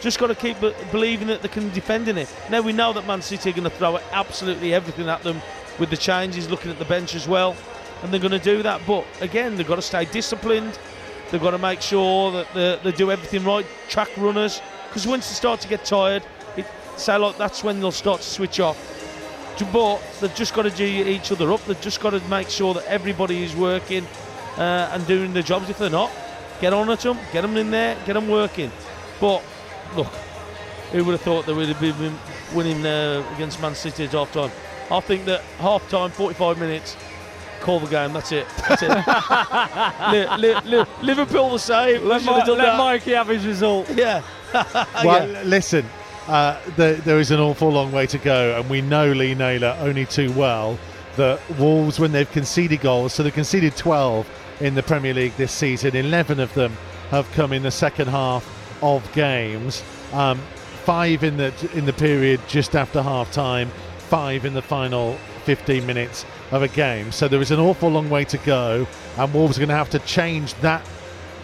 Just 0.00 0.18
got 0.18 0.28
to 0.28 0.34
keep 0.34 0.56
believing 0.92 1.26
that 1.28 1.42
they 1.42 1.48
can 1.48 1.70
defend 1.70 2.08
in 2.08 2.16
it. 2.16 2.32
Now 2.50 2.60
we 2.60 2.72
know 2.72 2.92
that 2.92 3.06
Man 3.06 3.20
City 3.20 3.50
are 3.50 3.52
going 3.52 3.64
to 3.64 3.70
throw 3.70 3.98
absolutely 4.12 4.72
everything 4.72 5.08
at 5.08 5.22
them 5.22 5.40
with 5.78 5.90
the 5.90 5.96
changes, 5.96 6.48
looking 6.48 6.70
at 6.70 6.78
the 6.78 6.84
bench 6.84 7.14
as 7.14 7.26
well, 7.26 7.56
and 8.02 8.12
they're 8.12 8.20
going 8.20 8.30
to 8.30 8.38
do 8.38 8.62
that. 8.62 8.80
But 8.86 9.04
again, 9.20 9.56
they've 9.56 9.66
got 9.66 9.76
to 9.76 9.82
stay 9.82 10.04
disciplined. 10.04 10.78
They've 11.30 11.42
got 11.42 11.50
to 11.50 11.58
make 11.58 11.82
sure 11.82 12.32
that 12.32 12.54
they, 12.54 12.78
they 12.84 12.96
do 12.96 13.10
everything 13.10 13.44
right. 13.44 13.66
Track 13.88 14.08
runners, 14.16 14.62
because 14.88 15.06
once 15.06 15.28
they 15.28 15.34
start 15.34 15.60
to 15.60 15.68
get 15.68 15.84
tired, 15.84 16.22
it, 16.56 16.66
say 16.96 17.16
like 17.16 17.36
that's 17.36 17.64
when 17.64 17.80
they'll 17.80 17.90
start 17.90 18.20
to 18.20 18.28
switch 18.28 18.60
off. 18.60 18.97
But 19.72 20.00
they've 20.20 20.34
just 20.34 20.54
got 20.54 20.62
to 20.62 20.70
do 20.70 20.84
each 20.84 21.30
other 21.32 21.52
up. 21.52 21.64
They've 21.64 21.80
just 21.80 22.00
got 22.00 22.10
to 22.10 22.20
make 22.28 22.48
sure 22.48 22.74
that 22.74 22.84
everybody 22.86 23.42
is 23.42 23.54
working 23.56 24.06
uh, 24.56 24.90
and 24.92 25.06
doing 25.06 25.32
their 25.32 25.42
jobs. 25.42 25.68
If 25.70 25.78
they're 25.78 25.90
not, 25.90 26.10
get 26.60 26.72
on 26.72 26.88
at 26.90 27.00
them, 27.00 27.18
get 27.32 27.42
them 27.42 27.56
in 27.56 27.70
there, 27.70 27.96
get 28.06 28.14
them 28.14 28.28
working. 28.28 28.70
But 29.20 29.42
look, 29.96 30.06
who 30.92 31.04
would 31.04 31.12
have 31.12 31.20
thought 31.22 31.46
they 31.46 31.52
would 31.52 31.68
have 31.68 31.80
been 31.80 32.18
winning 32.54 32.84
uh, 32.86 33.24
against 33.34 33.60
Man 33.60 33.74
City 33.74 34.04
at 34.04 34.12
half 34.12 34.32
time? 34.32 34.50
I 34.90 35.00
think 35.00 35.24
that 35.26 35.42
half 35.58 35.86
time, 35.90 36.10
45 36.10 36.58
minutes, 36.58 36.96
call 37.60 37.78
the 37.80 37.88
game. 37.88 38.12
That's 38.12 38.32
it. 38.32 38.46
That's 38.68 38.82
it. 38.82 38.88
Li- 40.38 40.54
li- 40.54 40.60
li- 40.78 40.86
Liverpool 41.02 41.50
the 41.50 41.58
same. 41.58 42.06
Let, 42.06 42.22
should 42.22 42.30
have 42.32 42.46
Mi- 42.46 42.46
done 42.46 42.58
let. 42.58 42.78
Mikey 42.78 43.12
have 43.12 43.28
his 43.28 43.46
result. 43.46 43.88
Yeah. 43.90 44.22
Well, 45.04 45.28
Yeah. 45.30 45.42
listen, 45.44 45.84
uh, 46.28 46.60
there, 46.76 46.94
there 46.94 47.18
is 47.18 47.30
an 47.30 47.40
awful 47.40 47.70
long 47.70 47.90
way 47.90 48.06
to 48.06 48.18
go, 48.18 48.58
and 48.58 48.68
we 48.68 48.80
know 48.82 49.12
Lee 49.12 49.34
Naylor 49.34 49.76
only 49.80 50.06
too 50.06 50.30
well 50.32 50.78
that 51.16 51.40
Wolves, 51.58 51.98
when 51.98 52.12
they've 52.12 52.30
conceded 52.30 52.80
goals, 52.80 53.12
so 53.14 53.22
they've 53.22 53.32
conceded 53.32 53.76
12 53.76 54.28
in 54.60 54.74
the 54.74 54.82
Premier 54.82 55.14
League 55.14 55.34
this 55.36 55.52
season, 55.52 55.96
11 55.96 56.38
of 56.38 56.52
them 56.54 56.76
have 57.10 57.30
come 57.32 57.52
in 57.52 57.62
the 57.62 57.70
second 57.70 58.08
half 58.08 58.46
of 58.82 59.10
games. 59.12 59.82
Um, 60.12 60.38
five 60.84 61.22
in 61.22 61.36
the 61.36 61.52
in 61.74 61.84
the 61.84 61.92
period 61.92 62.40
just 62.48 62.74
after 62.74 63.02
half 63.02 63.30
time, 63.32 63.70
five 63.98 64.44
in 64.44 64.54
the 64.54 64.62
final 64.62 65.18
15 65.44 65.86
minutes 65.86 66.24
of 66.50 66.62
a 66.62 66.68
game. 66.68 67.12
So 67.12 67.28
there 67.28 67.40
is 67.40 67.50
an 67.50 67.60
awful 67.60 67.88
long 67.88 68.10
way 68.10 68.24
to 68.24 68.38
go, 68.38 68.86
and 69.16 69.34
Wolves 69.34 69.58
are 69.58 69.60
going 69.60 69.68
to 69.70 69.74
have 69.74 69.90
to 69.90 69.98
change 70.00 70.54
that 70.56 70.86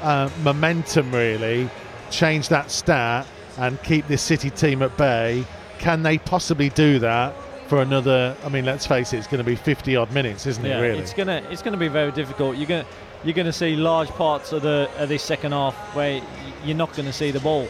uh, 0.03 0.30
momentum 0.43 1.11
really, 1.11 1.68
change 2.11 2.49
that 2.49 2.70
stat, 2.70 3.26
and 3.59 3.82
keep 3.82 4.07
this 4.09 4.22
City 4.22 4.50
team 4.50 4.82
at 4.82 4.96
bay. 4.96 5.44
Can 5.78 6.02
they 6.02 6.18
possibly 6.18 6.68
do 6.70 6.98
that 7.00 7.34
for 7.68 7.82
another? 7.82 8.36
I 8.44 8.48
mean, 8.48 8.64
let's 8.64 8.86
face 8.86 9.12
it, 9.12 9.18
it's 9.18 9.26
going 9.26 9.38
to 9.38 9.44
be 9.44 9.57
50 9.57 9.96
odd 9.96 10.12
minutes, 10.12 10.46
isn't 10.46 10.64
Yeah, 10.64 10.78
it? 10.78 10.82
Really? 10.82 10.98
it's 10.98 11.12
gonna 11.14 11.42
it's 11.50 11.62
gonna 11.62 11.76
be 11.76 11.88
very 11.88 12.12
difficult. 12.12 12.57
You're 12.57 12.66
gonna 12.66 12.86
you're 13.24 13.34
gonna 13.34 13.52
see 13.52 13.76
large 13.76 14.09
parts 14.11 14.52
of 14.52 14.62
the 14.62 14.88
of 14.98 15.09
this 15.09 15.22
second 15.22 15.52
half 15.52 15.74
where 15.94 16.22
you're 16.64 16.76
not 16.76 16.94
gonna 16.96 17.12
see 17.12 17.30
the 17.30 17.40
ball. 17.40 17.66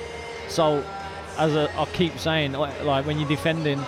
So, 0.49 0.85
as 1.39 1.57
I 1.57 1.85
keep 1.95 2.19
saying, 2.19 2.53
like, 2.53 2.83
like 2.85 3.07
when 3.07 3.19
you're 3.19 3.29
defending, 3.29 3.81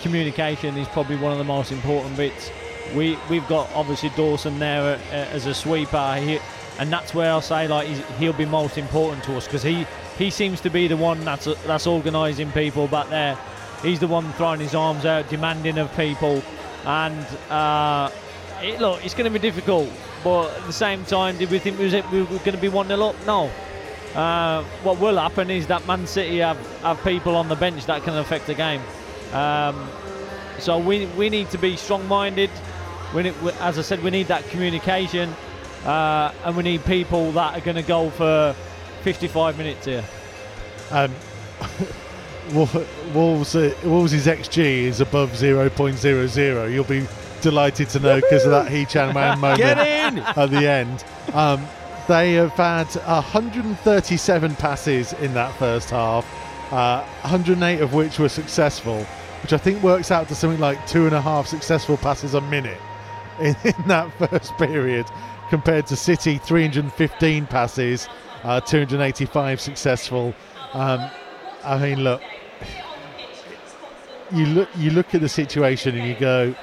communication 0.00 0.76
is 0.76 0.88
probably 0.88 1.16
one 1.16 1.32
of 1.32 1.38
the 1.38 1.44
most 1.44 1.72
important 1.72 2.16
bits. 2.16 2.50
We 2.94 3.18
we've 3.28 3.46
got 3.48 3.68
obviously 3.74 4.10
Dawson 4.16 4.58
there 4.58 4.94
uh, 4.96 5.12
as 5.12 5.46
a 5.46 5.54
sweeper, 5.54 6.16
he, 6.16 6.38
and 6.78 6.90
that's 6.92 7.14
where 7.14 7.30
I'll 7.30 7.42
say 7.42 7.68
like 7.68 7.86
he's, 7.88 8.02
he'll 8.18 8.32
be 8.32 8.46
most 8.46 8.78
important 8.78 9.22
to 9.24 9.36
us 9.36 9.44
because 9.44 9.62
he 9.62 9.86
he 10.18 10.30
seems 10.30 10.60
to 10.62 10.70
be 10.70 10.88
the 10.88 10.96
one 10.96 11.24
that's 11.24 11.46
that's 11.64 11.86
organising 11.86 12.50
people 12.52 12.88
back 12.88 13.08
there. 13.08 13.38
He's 13.82 14.00
the 14.00 14.08
one 14.08 14.32
throwing 14.32 14.60
his 14.60 14.74
arms 14.74 15.06
out, 15.06 15.28
demanding 15.28 15.78
of 15.78 15.94
people, 15.96 16.42
and 16.84 17.24
uh, 17.48 18.10
it, 18.60 18.80
look, 18.80 19.04
it's 19.04 19.14
going 19.14 19.32
to 19.32 19.38
be 19.38 19.38
difficult. 19.38 19.88
But 20.24 20.50
at 20.56 20.66
the 20.66 20.72
same 20.72 21.04
time, 21.04 21.38
did 21.38 21.50
we 21.50 21.60
think 21.60 21.78
we, 21.78 21.84
was, 21.84 21.94
we 22.10 22.22
were 22.22 22.38
going 22.38 22.56
to 22.56 22.58
be 22.58 22.68
one 22.68 22.88
0 22.88 23.00
up? 23.00 23.26
No. 23.26 23.50
Uh, 24.14 24.64
what 24.82 24.98
will 24.98 25.16
happen 25.16 25.48
is 25.48 25.68
that 25.68 25.86
Man 25.86 26.06
City 26.06 26.38
have, 26.38 26.58
have 26.80 27.02
people 27.04 27.36
on 27.36 27.48
the 27.48 27.54
bench 27.54 27.86
that 27.86 28.02
can 28.02 28.16
affect 28.16 28.46
the 28.46 28.54
game. 28.54 28.82
Um, 29.32 29.88
so 30.58 30.78
we 30.78 31.06
we 31.06 31.28
need 31.28 31.50
to 31.50 31.58
be 31.58 31.76
strong-minded. 31.76 32.50
We, 33.14 33.22
need, 33.22 33.34
as 33.60 33.78
I 33.78 33.82
said, 33.82 34.02
we 34.02 34.10
need 34.10 34.26
that 34.26 34.44
communication, 34.48 35.32
uh, 35.84 36.32
and 36.44 36.56
we 36.56 36.64
need 36.64 36.84
people 36.84 37.30
that 37.32 37.56
are 37.56 37.60
going 37.60 37.76
to 37.76 37.82
go 37.82 38.10
for 38.10 38.56
55 39.02 39.58
minutes 39.58 39.86
here. 39.86 40.04
Um, 40.90 41.14
Wolves, 43.14 43.54
uh, 43.54 43.74
Wolves' 43.84 44.26
XG 44.26 44.84
is 44.84 45.00
above 45.00 45.32
0.00. 45.32 46.72
You'll 46.72 46.84
be 46.84 47.06
delighted 47.40 47.88
to 47.90 48.00
know 48.00 48.20
because 48.20 48.44
of 48.44 48.50
that 48.50 48.70
He 48.70 48.84
Chan 48.84 49.14
Man 49.14 49.38
moment 49.40 49.60
at 49.70 50.50
the 50.50 50.68
end. 50.68 51.04
Um, 51.34 51.66
they 52.08 52.34
have 52.34 52.52
had 52.52 52.86
137 52.86 54.54
passes 54.56 55.12
in 55.14 55.34
that 55.34 55.54
first 55.56 55.90
half, 55.90 56.24
uh, 56.72 57.02
108 57.20 57.80
of 57.80 57.92
which 57.92 58.18
were 58.18 58.30
successful, 58.30 59.04
which 59.42 59.52
I 59.52 59.58
think 59.58 59.82
works 59.82 60.10
out 60.10 60.26
to 60.28 60.34
something 60.34 60.60
like 60.60 60.86
two 60.86 61.04
and 61.04 61.14
a 61.14 61.20
half 61.20 61.46
successful 61.46 61.98
passes 61.98 62.32
a 62.32 62.40
minute 62.40 62.80
in, 63.40 63.54
in 63.64 63.74
that 63.88 64.10
first 64.14 64.56
period, 64.56 65.06
compared 65.50 65.86
to 65.88 65.96
City 65.96 66.38
315 66.38 67.46
passes, 67.46 68.08
uh, 68.44 68.60
285 68.60 69.60
successful. 69.60 70.34
Um, 70.72 71.10
I 71.64 71.78
mean, 71.78 72.04
look, 72.04 72.22
you 74.32 74.46
look 74.46 74.68
you 74.76 74.90
look 74.90 75.14
at 75.14 75.20
the 75.20 75.28
situation 75.28 75.96
and 75.96 76.06
you 76.06 76.14
go, 76.14 76.54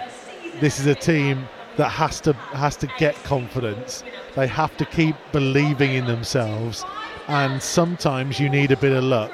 this 0.60 0.80
is 0.80 0.86
a 0.86 0.96
team 0.96 1.48
that 1.78 1.90
has 1.90 2.22
to 2.22 2.34
has 2.34 2.76
to 2.78 2.88
get 2.98 3.16
confidence. 3.24 4.04
They 4.36 4.48
have 4.48 4.76
to 4.78 4.86
keep 4.86 5.16
believing 5.32 5.94
in 5.94 6.06
themselves, 6.06 6.86
and 7.28 7.62
sometimes 7.62 8.40
you 8.40 8.50
need 8.50 8.72
a 8.72 8.78
bit 8.78 8.92
of 8.92 9.04
luck. 9.04 9.32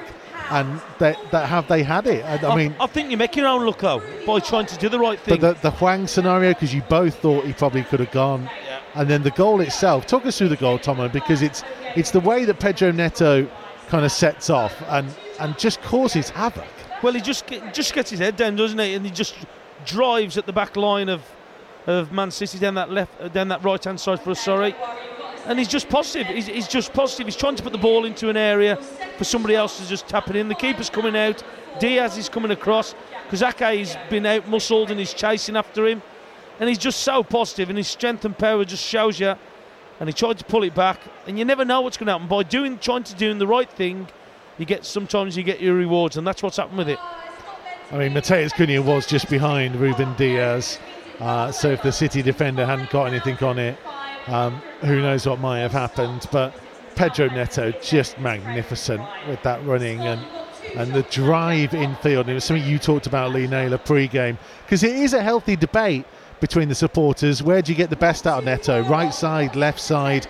And 0.50 0.82
that 0.98 1.16
that 1.30 1.48
have 1.48 1.68
they 1.68 1.82
had 1.82 2.06
it? 2.06 2.24
I, 2.24 2.46
I 2.46 2.56
mean, 2.56 2.74
I 2.80 2.86
think 2.86 3.10
you 3.10 3.16
make 3.16 3.36
your 3.36 3.46
own 3.46 3.64
luck 3.64 3.78
though 3.78 4.02
by 4.26 4.40
trying 4.40 4.66
to 4.66 4.76
do 4.76 4.88
the 4.88 4.98
right 4.98 5.18
thing. 5.18 5.38
but 5.38 5.54
the, 5.62 5.70
the 5.70 5.76
Hwang 5.76 6.06
scenario, 6.06 6.52
because 6.52 6.74
you 6.74 6.82
both 6.82 7.14
thought 7.20 7.44
he 7.44 7.52
probably 7.52 7.84
could 7.84 8.00
have 8.00 8.10
gone. 8.10 8.50
And 8.94 9.08
then 9.08 9.22
the 9.22 9.30
goal 9.30 9.60
itself. 9.60 10.06
Talk 10.06 10.26
us 10.26 10.38
through 10.38 10.50
the 10.50 10.56
goal, 10.56 10.78
Tomo, 10.78 11.08
because 11.08 11.42
it's 11.42 11.64
it's 11.96 12.10
the 12.10 12.20
way 12.20 12.44
that 12.44 12.60
Pedro 12.60 12.90
Neto 12.92 13.48
kind 13.88 14.04
of 14.04 14.12
sets 14.12 14.50
off 14.50 14.82
and 14.88 15.08
and 15.40 15.58
just 15.58 15.80
causes 15.82 16.30
havoc. 16.30 16.68
Well, 17.02 17.12
he 17.12 17.20
just 17.20 17.46
just 17.72 17.94
gets 17.94 18.10
his 18.10 18.20
head 18.20 18.36
down, 18.36 18.56
doesn't 18.56 18.78
he? 18.78 18.94
And 18.94 19.04
he 19.04 19.10
just 19.10 19.34
drives 19.86 20.36
at 20.38 20.46
the 20.46 20.52
back 20.52 20.76
line 20.76 21.08
of 21.08 21.22
of 21.86 22.12
Man 22.12 22.30
City 22.30 22.58
down 22.58 22.74
that 22.74 22.90
left, 22.90 23.20
uh, 23.20 23.28
down 23.28 23.48
that 23.48 23.64
right 23.64 23.82
hand 23.82 23.98
side 23.98 24.20
for 24.20 24.30
us. 24.30 24.40
Sorry, 24.40 24.74
and 25.46 25.58
he's 25.58 25.68
just 25.68 25.88
positive. 25.88 26.28
He's, 26.28 26.46
he's 26.46 26.68
just 26.68 26.92
positive. 26.92 27.26
He's 27.26 27.36
trying 27.36 27.56
to 27.56 27.62
put 27.62 27.72
the 27.72 27.78
ball 27.78 28.04
into 28.04 28.28
an 28.28 28.36
area 28.36 28.76
for 29.16 29.24
somebody 29.24 29.54
else 29.54 29.78
to 29.78 29.88
just 29.88 30.06
tap 30.08 30.28
it 30.28 30.36
in. 30.36 30.48
The 30.48 30.54
keeper's 30.54 30.90
coming 30.90 31.16
out. 31.16 31.42
Dias 31.80 32.16
is 32.16 32.28
coming 32.28 32.50
across. 32.50 32.94
Kazake's 33.28 33.96
been 34.10 34.26
out 34.26 34.48
muscled 34.48 34.90
and 34.90 35.00
he's 35.00 35.14
chasing 35.14 35.56
after 35.56 35.86
him, 35.86 36.02
and 36.62 36.68
he's 36.68 36.78
just 36.78 37.00
so. 37.00 37.26
And 37.58 37.76
his 37.76 37.88
strength 37.88 38.24
and 38.24 38.38
power 38.38 38.64
just 38.64 38.84
shows 38.84 39.18
you. 39.18 39.34
And 39.98 40.08
he 40.08 40.12
tried 40.12 40.38
to 40.38 40.44
pull 40.44 40.62
it 40.62 40.76
back, 40.76 41.00
and 41.26 41.36
you 41.36 41.44
never 41.44 41.64
know 41.64 41.80
what's 41.80 41.96
going 41.96 42.06
to 42.06 42.12
happen 42.12 42.28
by 42.28 42.44
doing, 42.44 42.78
trying 42.78 43.02
to 43.02 43.14
doing 43.16 43.38
the 43.38 43.48
right 43.48 43.68
thing. 43.68 44.06
You 44.58 44.64
get 44.64 44.84
sometimes 44.84 45.36
you 45.36 45.42
get 45.42 45.60
your 45.60 45.74
rewards, 45.74 46.16
and 46.16 46.24
that's 46.24 46.40
what's 46.40 46.58
happened 46.58 46.78
with 46.78 46.88
it. 46.88 47.00
I 47.90 47.98
mean, 47.98 48.12
Matheus 48.12 48.52
Cunha 48.52 48.80
was 48.80 49.06
just 49.06 49.28
behind 49.28 49.74
Ruben 49.74 50.14
Dias, 50.14 50.78
uh, 51.18 51.50
so 51.50 51.72
if 51.72 51.82
the 51.82 51.90
City 51.90 52.22
defender 52.22 52.64
hadn't 52.64 52.90
got 52.90 53.06
anything 53.06 53.36
on 53.38 53.58
it, 53.58 53.76
um, 54.28 54.54
who 54.82 55.02
knows 55.02 55.26
what 55.26 55.40
might 55.40 55.60
have 55.60 55.72
happened. 55.72 56.28
But 56.30 56.54
Pedro 56.94 57.28
Neto 57.28 57.72
just 57.82 58.18
magnificent 58.20 59.02
with 59.28 59.42
that 59.42 59.64
running 59.66 59.98
and 60.00 60.24
and 60.76 60.92
the 60.92 61.02
drive 61.02 61.74
in 61.74 61.96
field. 61.96 62.28
It 62.28 62.34
was 62.34 62.44
something 62.44 62.64
you 62.64 62.78
talked 62.78 63.08
about, 63.08 63.32
Lee 63.32 63.48
Naylor, 63.48 63.78
pre-game, 63.78 64.38
because 64.64 64.84
it 64.84 64.94
is 64.94 65.12
a 65.12 65.22
healthy 65.22 65.56
debate 65.56 66.06
between 66.42 66.68
the 66.68 66.74
supporters. 66.74 67.40
Where 67.42 67.62
do 67.62 67.70
you 67.72 67.78
get 67.78 67.88
the 67.88 67.96
best 67.96 68.26
out 68.26 68.40
of 68.40 68.44
Neto? 68.44 68.82
Right 68.82 69.14
side, 69.14 69.56
left 69.56 69.80
side? 69.80 70.26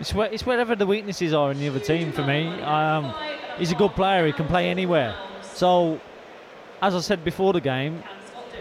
It's, 0.00 0.12
where, 0.14 0.32
it's 0.32 0.44
wherever 0.44 0.74
the 0.74 0.86
weaknesses 0.86 1.34
are 1.34 1.52
in 1.52 1.58
the 1.60 1.68
other 1.68 1.78
team 1.78 2.10
for 2.12 2.24
me. 2.24 2.48
Um, 2.62 3.14
he's 3.58 3.70
a 3.70 3.74
good 3.74 3.92
player. 3.92 4.26
He 4.26 4.32
can 4.32 4.46
play 4.46 4.70
anywhere. 4.70 5.14
So, 5.42 6.00
as 6.80 6.94
I 6.94 7.00
said 7.00 7.22
before 7.24 7.52
the 7.52 7.60
game, 7.60 8.02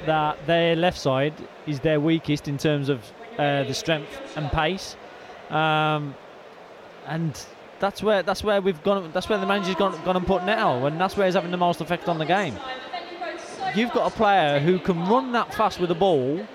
that 0.06 0.46
their 0.46 0.76
left 0.76 1.00
side 1.00 1.34
is 1.66 1.80
their 1.80 2.02
weakest 2.02 2.50
in 2.50 2.58
terms 2.58 2.90
of 2.90 3.00
uh, 3.40 3.64
the 3.64 3.74
strength 3.74 4.12
and 4.36 4.52
pace. 4.52 4.98
Um, 5.50 6.14
and 7.08 7.34
that's 7.80 8.04
where 8.04 8.24
that's 8.24 8.44
where 8.44 8.62
we've 8.62 8.84
gone. 8.84 9.10
That's 9.14 9.30
where 9.30 9.40
the 9.40 9.46
manager's 9.46 9.76
gone, 9.76 10.00
gone 10.04 10.18
and 10.18 10.28
put 10.28 10.44
Neto, 10.44 10.86
and 10.86 11.00
that's 11.00 11.16
where 11.16 11.28
he's 11.28 11.36
having 11.36 11.52
the 11.52 11.58
most 11.58 11.80
effect 11.80 12.10
on 12.10 12.18
the 12.18 12.26
game. 12.26 12.56
You've 13.76 13.92
got 13.92 14.12
a 14.12 14.16
player 14.16 14.60
who 14.60 14.78
can 14.80 15.06
run 15.08 15.32
that 15.32 15.54
fast 15.56 15.80
with 15.80 15.90
the 15.90 15.96
ball, 15.96 16.46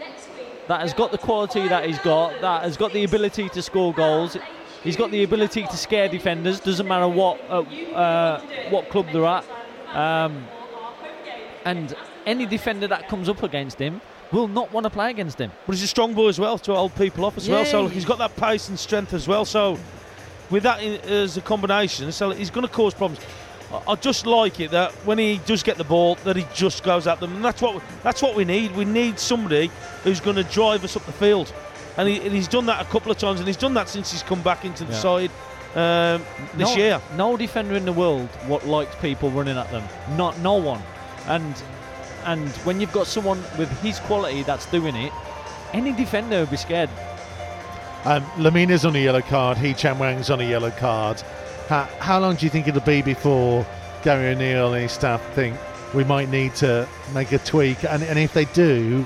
that 0.68 0.80
has 0.80 0.94
got 0.94 1.10
the 1.10 1.18
quality 1.18 1.66
that 1.66 1.86
he's 1.86 1.98
got, 1.98 2.40
that 2.40 2.62
has 2.62 2.76
got 2.76 2.92
the 2.92 3.04
ability 3.04 3.48
to 3.50 3.62
score 3.62 3.92
goals. 3.92 4.36
He's 4.84 4.96
got 4.96 5.10
the 5.10 5.24
ability 5.24 5.62
to 5.62 5.76
scare 5.76 6.08
defenders. 6.08 6.60
Doesn't 6.60 6.86
matter 6.86 7.08
what 7.08 7.40
uh, 7.50 7.62
uh, 7.94 8.40
what 8.70 8.88
club 8.90 9.06
they're 9.12 9.24
at, 9.24 9.44
um, 9.92 10.46
and 11.64 11.96
any 12.26 12.46
defender 12.46 12.86
that 12.86 13.08
comes 13.08 13.28
up 13.28 13.42
against 13.42 13.78
him 13.78 14.00
will 14.30 14.46
not 14.46 14.70
want 14.72 14.84
to 14.84 14.90
play 14.90 15.10
against 15.10 15.40
him. 15.40 15.50
But 15.66 15.74
he's 15.74 15.82
a 15.82 15.88
strong 15.88 16.14
boy 16.14 16.28
as 16.28 16.38
well 16.38 16.58
to 16.58 16.74
hold 16.74 16.94
people 16.94 17.24
off 17.24 17.36
as 17.38 17.48
well. 17.48 17.64
So 17.64 17.88
he's 17.88 18.04
got 18.04 18.18
that 18.18 18.36
pace 18.36 18.68
and 18.68 18.78
strength 18.78 19.14
as 19.14 19.26
well. 19.26 19.44
So 19.44 19.78
with 20.50 20.62
that 20.64 20.82
in, 20.82 21.00
as 21.00 21.36
a 21.36 21.40
combination, 21.40 22.12
so 22.12 22.30
he's 22.30 22.50
going 22.50 22.66
to 22.66 22.72
cause 22.72 22.94
problems. 22.94 23.24
I, 23.72 23.92
I 23.92 23.94
just 23.96 24.26
like 24.26 24.60
it 24.60 24.70
that 24.70 24.92
when 25.04 25.18
he 25.18 25.40
does 25.46 25.62
get 25.62 25.76
the 25.76 25.84
ball, 25.84 26.16
that 26.24 26.36
he 26.36 26.46
just 26.54 26.82
goes 26.82 27.06
at 27.06 27.20
them, 27.20 27.36
and 27.36 27.44
that's 27.44 27.60
what 27.60 27.82
that's 28.02 28.22
what 28.22 28.34
we 28.34 28.44
need. 28.44 28.74
We 28.76 28.84
need 28.84 29.18
somebody 29.18 29.70
who's 30.04 30.20
going 30.20 30.36
to 30.36 30.44
drive 30.44 30.84
us 30.84 30.96
up 30.96 31.04
the 31.06 31.12
field, 31.12 31.52
and, 31.96 32.08
he, 32.08 32.20
and 32.20 32.32
he's 32.32 32.48
done 32.48 32.66
that 32.66 32.80
a 32.80 32.88
couple 32.88 33.10
of 33.10 33.18
times, 33.18 33.40
and 33.40 33.46
he's 33.46 33.56
done 33.56 33.74
that 33.74 33.88
since 33.88 34.12
he's 34.12 34.22
come 34.22 34.42
back 34.42 34.64
into 34.64 34.84
the 34.84 34.92
Yeah. 34.92 34.98
side 34.98 35.30
um, 35.74 36.24
this 36.56 36.70
no, 36.70 36.76
year. 36.76 37.00
No 37.16 37.36
defender 37.36 37.74
in 37.74 37.84
the 37.84 37.92
world 37.92 38.28
what 38.46 38.66
likes 38.66 38.94
people 38.96 39.30
running 39.30 39.58
at 39.58 39.70
them. 39.70 39.84
Not 40.16 40.38
no 40.38 40.54
one. 40.54 40.82
And 41.26 41.54
and 42.24 42.48
when 42.64 42.80
you've 42.80 42.92
got 42.92 43.06
someone 43.06 43.42
with 43.58 43.70
his 43.80 44.00
quality 44.00 44.42
that's 44.42 44.66
doing 44.66 44.96
it, 44.96 45.12
any 45.72 45.92
defender 45.92 46.40
would 46.40 46.50
be 46.50 46.56
scared. 46.56 46.90
Um, 48.04 48.24
Lemina's 48.38 48.84
on 48.84 48.96
a 48.96 48.98
yellow 48.98 49.20
card. 49.20 49.58
Hee 49.58 49.74
Chan 49.74 49.96
Hwang's 49.96 50.30
on 50.30 50.40
a 50.40 50.44
yellow 50.44 50.70
card. 50.70 51.22
How, 51.68 51.84
how 52.00 52.18
long 52.18 52.36
do 52.36 52.46
you 52.46 52.50
think 52.50 52.66
it'll 52.66 52.80
be 52.80 53.02
before 53.02 53.66
Gary 54.02 54.28
O'Neill 54.28 54.72
and 54.72 54.82
his 54.82 54.92
staff 54.92 55.22
think 55.34 55.54
we 55.92 56.02
might 56.02 56.30
need 56.30 56.54
to 56.56 56.88
make 57.12 57.30
a 57.32 57.38
tweak? 57.38 57.84
And, 57.84 58.02
and 58.02 58.18
if 58.18 58.32
they 58.32 58.46
do, 58.46 59.02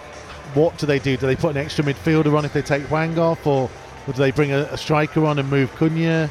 what 0.54 0.78
do 0.78 0.86
they 0.86 1.00
do? 1.00 1.16
Do 1.16 1.26
they 1.26 1.34
put 1.34 1.50
an 1.50 1.56
extra 1.56 1.84
midfielder 1.84 2.36
on 2.36 2.44
if 2.44 2.52
they 2.52 2.62
take 2.62 2.84
Hwang 2.84 3.18
off, 3.18 3.44
or, 3.46 3.68
or 4.06 4.12
do 4.12 4.18
they 4.18 4.30
bring 4.30 4.52
a, 4.52 4.60
a 4.70 4.78
striker 4.78 5.24
on 5.24 5.40
and 5.40 5.50
move 5.50 5.72
Cunha? 5.72 6.30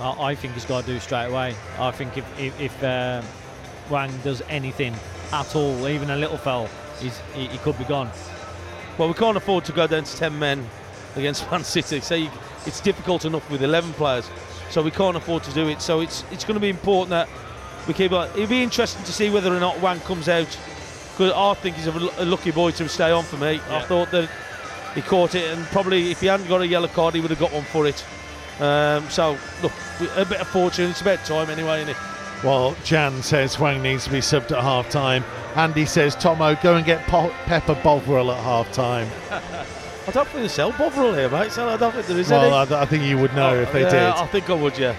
I, 0.00 0.30
I 0.30 0.34
think 0.34 0.54
he's 0.54 0.64
got 0.64 0.84
to 0.84 0.86
do 0.86 0.98
straight 0.98 1.26
away. 1.26 1.54
I 1.78 1.90
think 1.90 2.16
if 2.16 2.40
if, 2.40 2.58
if 2.58 2.82
uh, 2.82 3.20
Hwang 3.88 4.16
does 4.22 4.40
anything 4.48 4.94
at 5.30 5.54
all, 5.54 5.88
even 5.88 6.08
a 6.08 6.16
little 6.16 6.38
foul, 6.38 6.68
he's, 7.00 7.20
he, 7.34 7.48
he 7.48 7.58
could 7.58 7.76
be 7.76 7.84
gone. 7.84 8.10
Well, 8.96 9.08
we 9.08 9.14
can't 9.14 9.36
afford 9.36 9.64
to 9.66 9.72
go 9.72 9.86
down 9.86 10.04
to 10.04 10.16
10 10.16 10.38
men 10.38 10.66
against 11.16 11.50
Man 11.50 11.64
City. 11.64 12.00
So 12.00 12.14
you, 12.14 12.30
it's 12.64 12.80
difficult 12.80 13.24
enough 13.24 13.48
with 13.50 13.62
11 13.62 13.92
players. 13.94 14.30
So 14.74 14.82
we 14.82 14.90
can't 14.90 15.16
afford 15.16 15.44
to 15.44 15.52
do 15.52 15.68
it. 15.68 15.80
So 15.80 16.00
it's 16.00 16.24
it's 16.32 16.44
going 16.44 16.56
to 16.56 16.60
be 16.60 16.68
important 16.68 17.10
that 17.10 17.28
we 17.86 17.94
keep 17.94 18.10
on. 18.10 18.28
It'll 18.30 18.48
be 18.48 18.60
interesting 18.60 19.04
to 19.04 19.12
see 19.12 19.30
whether 19.30 19.54
or 19.54 19.60
not 19.60 19.76
Hwang 19.76 20.00
comes 20.00 20.28
out. 20.28 20.48
Because 21.12 21.32
I 21.32 21.54
think 21.54 21.76
he's 21.76 21.86
a 21.86 22.24
lucky 22.24 22.50
boy 22.50 22.72
to 22.72 22.88
stay 22.88 23.12
on 23.12 23.22
for 23.22 23.36
me. 23.36 23.60
I 23.70 23.82
thought 23.82 24.10
that 24.10 24.28
he 24.96 25.00
caught 25.00 25.36
it, 25.36 25.56
and 25.56 25.64
probably 25.66 26.10
if 26.10 26.20
he 26.20 26.26
hadn't 26.26 26.48
got 26.48 26.60
a 26.60 26.66
yellow 26.66 26.88
card, 26.88 27.14
he 27.14 27.20
would 27.20 27.30
have 27.30 27.38
got 27.38 27.52
one 27.52 27.62
for 27.62 27.86
it. 27.86 28.04
Um, 28.58 29.08
so 29.10 29.38
look, 29.62 29.70
a 30.16 30.24
bit 30.24 30.40
of 30.40 30.48
fortune. 30.48 30.90
It's 30.90 31.02
about 31.02 31.24
time 31.24 31.50
anyway, 31.50 31.82
isn't 31.82 31.90
it? 31.90 31.96
Well, 32.42 32.74
Jan 32.82 33.22
says 33.22 33.54
Hwang 33.54 33.80
needs 33.80 34.04
to 34.06 34.10
be 34.10 34.18
subbed 34.18 34.50
at 34.50 34.60
half 34.60 34.90
time. 34.90 35.22
Andy 35.54 35.86
says, 35.86 36.16
Tomo, 36.16 36.56
go 36.56 36.74
and 36.74 36.84
get 36.84 37.06
po- 37.06 37.32
Pepper 37.46 37.76
Bovril 37.76 38.32
at 38.32 38.42
half 38.42 38.72
time. 38.72 39.08
I 40.06 40.10
don't 40.10 40.28
think 40.28 40.42
they 40.42 40.48
sell 40.48 40.72
Bovril 40.72 41.14
here, 41.14 41.30
mate. 41.30 41.50
So 41.52 41.68
I 41.68 41.76
don't 41.76 41.92
think 41.92 42.06
there 42.06 42.18
is 42.18 42.30
Well, 42.30 42.54
any. 42.64 42.74
I, 42.74 42.82
I 42.82 42.86
think 42.86 43.04
you 43.04 43.18
would 43.18 43.34
know 43.34 43.54
if 43.54 43.72
they 43.72 43.82
yeah, 43.82 43.90
did. 43.90 44.00
I 44.00 44.26
think 44.26 44.50
I 44.50 44.54
would, 44.54 44.76
yeah. 44.78 44.96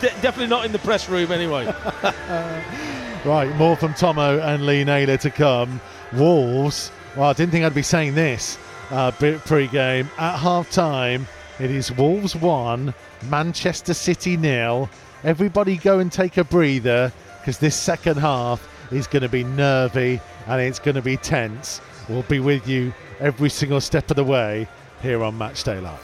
Definitely 0.00 0.46
not 0.46 0.64
in 0.64 0.72
the 0.72 0.78
press 0.78 1.08
room 1.08 1.30
anyway. 1.30 1.72
Right, 3.24 3.54
more 3.54 3.76
from 3.76 3.94
Tomo 3.94 4.40
and 4.40 4.66
Lee 4.66 4.82
Naylor 4.82 5.16
to 5.18 5.30
come. 5.30 5.80
Wolves, 6.12 6.90
well, 7.14 7.30
I 7.30 7.32
didn't 7.34 7.52
think 7.52 7.64
I'd 7.64 7.72
be 7.72 7.80
saying 7.80 8.16
this 8.16 8.58
uh, 8.90 9.12
pre-game. 9.12 10.10
At 10.18 10.38
half-time, 10.38 11.28
it 11.60 11.70
is 11.70 11.92
Wolves 11.92 12.34
1, 12.34 12.92
Manchester 13.28 13.94
City 13.94 14.36
nil. 14.36 14.90
Everybody 15.22 15.76
go 15.76 16.00
and 16.00 16.10
take 16.10 16.36
a 16.36 16.42
breather 16.42 17.12
because 17.38 17.58
this 17.58 17.76
second 17.76 18.16
half 18.16 18.68
is 18.90 19.06
going 19.06 19.22
to 19.22 19.28
be 19.28 19.44
nervy 19.44 20.20
and 20.48 20.60
it's 20.60 20.80
going 20.80 20.96
to 20.96 21.02
be 21.02 21.16
tense. 21.16 21.80
We'll 22.08 22.22
be 22.24 22.40
with 22.40 22.66
you 22.66 22.92
every 23.22 23.48
single 23.48 23.80
step 23.80 24.10
of 24.10 24.16
the 24.16 24.24
way 24.24 24.66
here 25.00 25.22
on 25.22 25.38
Matchday 25.38 25.80
Live. 25.80 26.00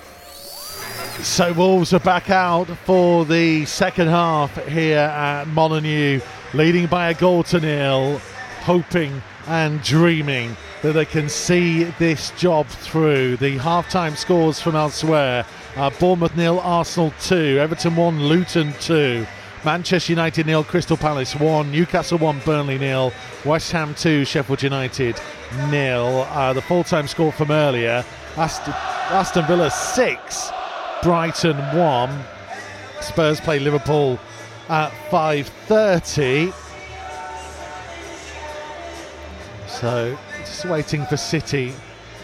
So 1.25 1.53
Wolves 1.53 1.93
are 1.93 1.99
back 1.99 2.31
out 2.31 2.69
for 2.85 3.25
the 3.25 3.65
second 3.65 4.07
half 4.07 4.55
here 4.67 4.99
at 4.99 5.49
Molineux, 5.49 6.21
leading 6.55 6.87
by 6.87 7.11
a 7.11 7.15
goal 7.15 7.43
to 7.45 7.59
nil, 7.59 8.21
hoping 8.61 9.21
and 9.49 9.83
dreaming 9.83 10.57
that 10.83 10.93
they 10.93 11.05
can 11.05 11.29
see 11.29 11.85
this 11.99 12.31
job 12.39 12.69
through. 12.69 13.37
The 13.39 13.59
half-time 13.59 14.15
scores 14.15 14.61
from 14.61 14.77
elsewhere: 14.77 15.45
uh, 15.77 15.91
Bournemouth 15.99 16.37
nil, 16.37 16.61
Arsenal 16.61 17.13
two, 17.21 17.59
Everton 17.59 17.97
one, 17.97 18.23
Luton 18.23 18.73
two. 18.81 19.27
Manchester 19.65 20.13
United 20.13 20.47
nil, 20.47 20.63
Crystal 20.65 20.97
Palace 20.97 21.35
one, 21.35 21.71
Newcastle 21.73 22.19
one, 22.19 22.41
Burnley 22.45 22.79
nil, 22.79 23.13
West 23.45 23.73
Ham 23.73 23.95
two, 23.95 24.25
Sheffield 24.25 24.63
United 24.63 25.21
nil. 25.71 26.27
Uh, 26.31 26.53
the 26.53 26.63
full-time 26.63 27.07
score 27.09 27.33
from 27.33 27.51
earlier: 27.51 28.05
Aston, 28.37 28.73
Aston 29.11 29.47
Villa 29.47 29.71
six, 29.71 30.51
Brighton 31.03 31.57
one. 31.77 32.25
Spurs 33.01 33.41
play 33.41 33.59
Liverpool 33.59 34.19
at 34.69 34.91
5:30. 35.11 36.53
So 39.67 40.19
just 40.41 40.65
waiting 40.65 41.05
for 41.07 41.17
City 41.17 41.73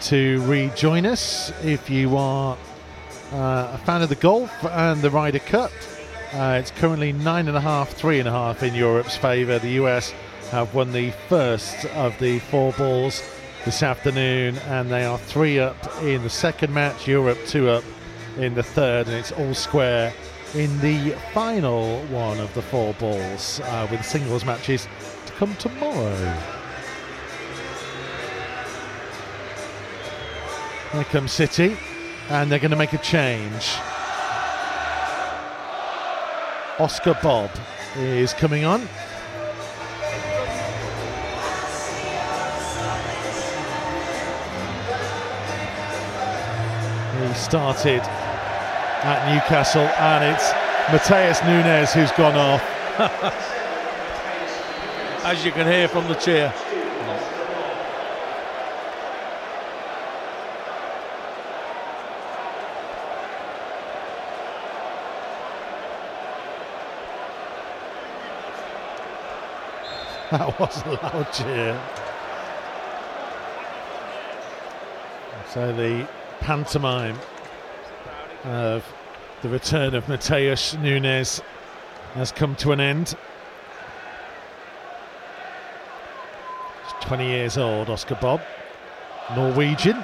to 0.01 0.41
rejoin 0.45 1.05
us. 1.05 1.51
If 1.63 1.89
you 1.89 2.17
are 2.17 2.57
uh, 3.33 3.71
a 3.73 3.77
fan 3.85 4.01
of 4.01 4.09
the 4.09 4.15
golf 4.15 4.51
and 4.65 5.01
the 5.01 5.09
Ryder 5.09 5.39
Cup, 5.39 5.71
uh, 6.35 6.57
it's 6.59 6.71
currently 6.71 7.13
nine 7.13 7.47
and 7.47 7.55
a 7.55 7.61
half, 7.61 7.91
three 7.91 8.19
and 8.19 8.27
a 8.27 8.31
half 8.31 8.61
in 8.61 8.75
Europe's 8.75 9.15
favour. 9.15 9.57
The 9.57 9.81
US 9.81 10.13
have 10.51 10.73
won 10.73 10.91
the 10.91 11.11
first 11.29 11.85
of 11.85 12.17
the 12.19 12.39
four 12.39 12.73
balls 12.73 13.23
this 13.63 13.81
afternoon, 13.81 14.57
and 14.67 14.91
they 14.91 15.05
are 15.05 15.17
three 15.17 15.59
up 15.59 15.77
in 16.01 16.23
the 16.23 16.29
second 16.29 16.73
match. 16.73 17.07
Europe 17.07 17.37
two 17.47 17.69
up 17.69 17.85
in 18.37 18.53
the 18.53 18.63
third, 18.63 19.07
and 19.07 19.15
it's 19.15 19.31
all 19.31 19.53
square 19.53 20.13
in 20.53 20.77
the 20.81 21.11
final 21.33 21.99
one 22.07 22.39
of 22.39 22.53
the 22.53 22.61
four 22.61 22.93
balls, 22.95 23.61
uh, 23.61 23.87
with 23.89 24.05
singles 24.05 24.43
matches 24.43 24.87
to 25.25 25.33
come 25.33 25.55
tomorrow. 25.55 26.37
Here 30.91 31.03
comes 31.05 31.31
City, 31.31 31.77
and 32.29 32.51
they're 32.51 32.59
going 32.59 32.71
to 32.71 32.77
make 32.77 32.93
a 32.93 32.97
change. 32.97 33.77
Oscar 36.77 37.17
Bobb 37.23 37.51
is 37.95 38.33
coming 38.33 38.65
on. 38.65 38.81
He 38.81 38.87
started 47.33 48.01
at 48.01 49.33
Newcastle, 49.33 49.83
and 49.83 50.25
it's 50.25 50.51
Matheus 50.87 51.41
Nunes 51.45 51.93
who's 51.93 52.11
gone 52.11 52.35
off. 52.35 52.61
As 55.23 55.45
you 55.45 55.53
can 55.53 55.65
hear 55.65 55.87
from 55.87 56.09
the 56.09 56.15
cheer. 56.15 56.53
That 70.37 70.59
was 70.59 70.83
a 70.83 70.89
loud 70.89 71.31
cheer. 71.31 71.81
So 75.53 75.71
the 75.71 76.05
pantomime 76.41 77.17
of 78.43 78.83
the 79.43 79.47
return 79.47 79.95
of 79.95 80.03
Matheus 80.07 80.77
Nunes 80.81 81.41
has 82.15 82.33
come 82.33 82.53
to 82.57 82.73
an 82.73 82.81
end. 82.81 83.15
He's 86.83 86.93
20 86.99 87.25
years 87.25 87.57
old, 87.57 87.89
Oscar 87.89 88.15
Bobb. 88.15 88.41
Norwegian. 89.37 90.03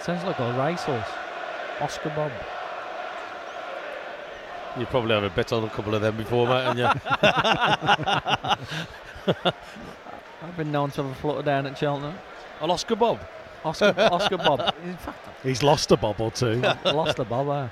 Sounds 0.00 0.22
like 0.22 0.38
a 0.38 0.52
racehorse. 0.56 1.10
Oscar 1.80 2.10
Bobb. 2.10 2.30
You 4.78 4.86
probably 4.86 5.16
have 5.16 5.24
a 5.24 5.30
bet 5.30 5.52
on 5.52 5.64
a 5.64 5.70
couple 5.70 5.96
of 5.96 6.02
them 6.02 6.16
before, 6.16 6.46
mate, 6.46 6.66
and 6.66 6.78
yeah. 6.78 8.54
I've 10.42 10.56
been 10.56 10.72
known 10.72 10.90
to 10.92 11.02
have 11.02 11.12
a 11.12 11.14
flutter 11.16 11.42
down 11.42 11.66
at 11.66 11.76
Cheltenham. 11.76 12.14
An 12.60 12.70
Oscar 12.70 12.96
Bobb. 12.96 13.20
Oscar, 13.64 13.94
Oscar 13.98 14.38
Bobb. 14.38 14.74
In 14.84 14.96
fact, 14.96 15.18
He's 15.42 15.62
lost 15.62 15.90
a 15.92 15.96
bob 15.96 16.20
or 16.20 16.30
two. 16.30 16.60
I 16.64 16.90
lost 16.92 17.18
a 17.18 17.24
Bob. 17.24 17.48
Uh. 17.48 17.68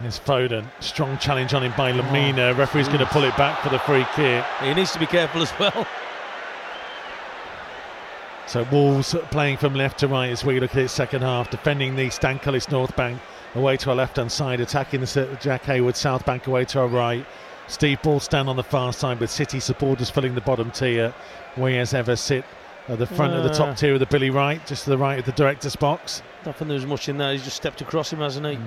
There's 0.00 0.18
Foden. 0.18 0.66
Strong 0.80 1.18
challenge 1.18 1.54
on 1.54 1.62
him 1.62 1.72
by 1.76 1.92
Lemina. 1.92 2.56
Referee's 2.56 2.86
going 2.86 3.00
to 3.00 3.06
pull 3.06 3.24
it 3.24 3.36
back 3.36 3.62
for 3.62 3.70
the 3.70 3.78
free 3.78 4.06
kick. 4.14 4.44
He 4.62 4.74
needs 4.74 4.92
to 4.92 4.98
be 4.98 5.06
careful 5.06 5.42
as 5.42 5.58
well. 5.58 5.86
So 8.46 8.64
Wolves 8.70 9.14
playing 9.30 9.56
from 9.56 9.74
left 9.74 9.98
to 10.00 10.08
right 10.08 10.30
as 10.30 10.44
we 10.44 10.60
look 10.60 10.70
at 10.72 10.82
it 10.82 10.88
second 10.88 11.22
half, 11.22 11.50
defending 11.50 11.96
the 11.96 12.10
Stan 12.10 12.38
Cullis 12.38 12.70
North 12.70 12.94
Bank 12.94 13.20
away 13.54 13.76
to 13.78 13.90
our 13.90 13.96
left 13.96 14.16
hand 14.16 14.30
side, 14.30 14.60
attacking 14.60 15.00
the 15.00 15.38
Jack 15.40 15.64
Hayward 15.64 15.96
South 15.96 16.24
Bank 16.24 16.46
away 16.46 16.64
to 16.66 16.80
our 16.80 16.86
right. 16.86 17.26
Steve 17.68 18.00
Bull 18.02 18.20
stand 18.20 18.48
on 18.48 18.56
the 18.56 18.62
far 18.62 18.92
side 18.92 19.18
with 19.20 19.30
City 19.30 19.58
supporters 19.60 20.08
filling 20.10 20.34
the 20.34 20.40
bottom 20.40 20.70
tier. 20.70 21.12
We 21.56 21.78
as 21.78 21.94
ever 21.94 22.14
sit 22.16 22.44
at 22.88 22.98
the 22.98 23.06
front 23.06 23.34
of 23.34 23.42
the 23.42 23.50
top 23.50 23.70
Uh. 23.70 23.74
tier 23.74 23.94
of 23.94 24.00
the 24.00 24.06
Billy 24.06 24.30
Wright, 24.30 24.64
just 24.66 24.84
to 24.84 24.90
the 24.90 24.98
right 24.98 25.18
of 25.18 25.24
the 25.24 25.32
director's 25.32 25.74
box. 25.74 26.22
Don't 26.44 26.54
think 26.56 26.68
there 26.68 26.76
was 26.76 26.86
much 26.86 27.08
in 27.08 27.18
there. 27.18 27.32
He's 27.32 27.42
just 27.44 27.56
stepped 27.56 27.80
across 27.80 28.12
him, 28.12 28.20
hasn't 28.20 28.46
he? 28.46 28.58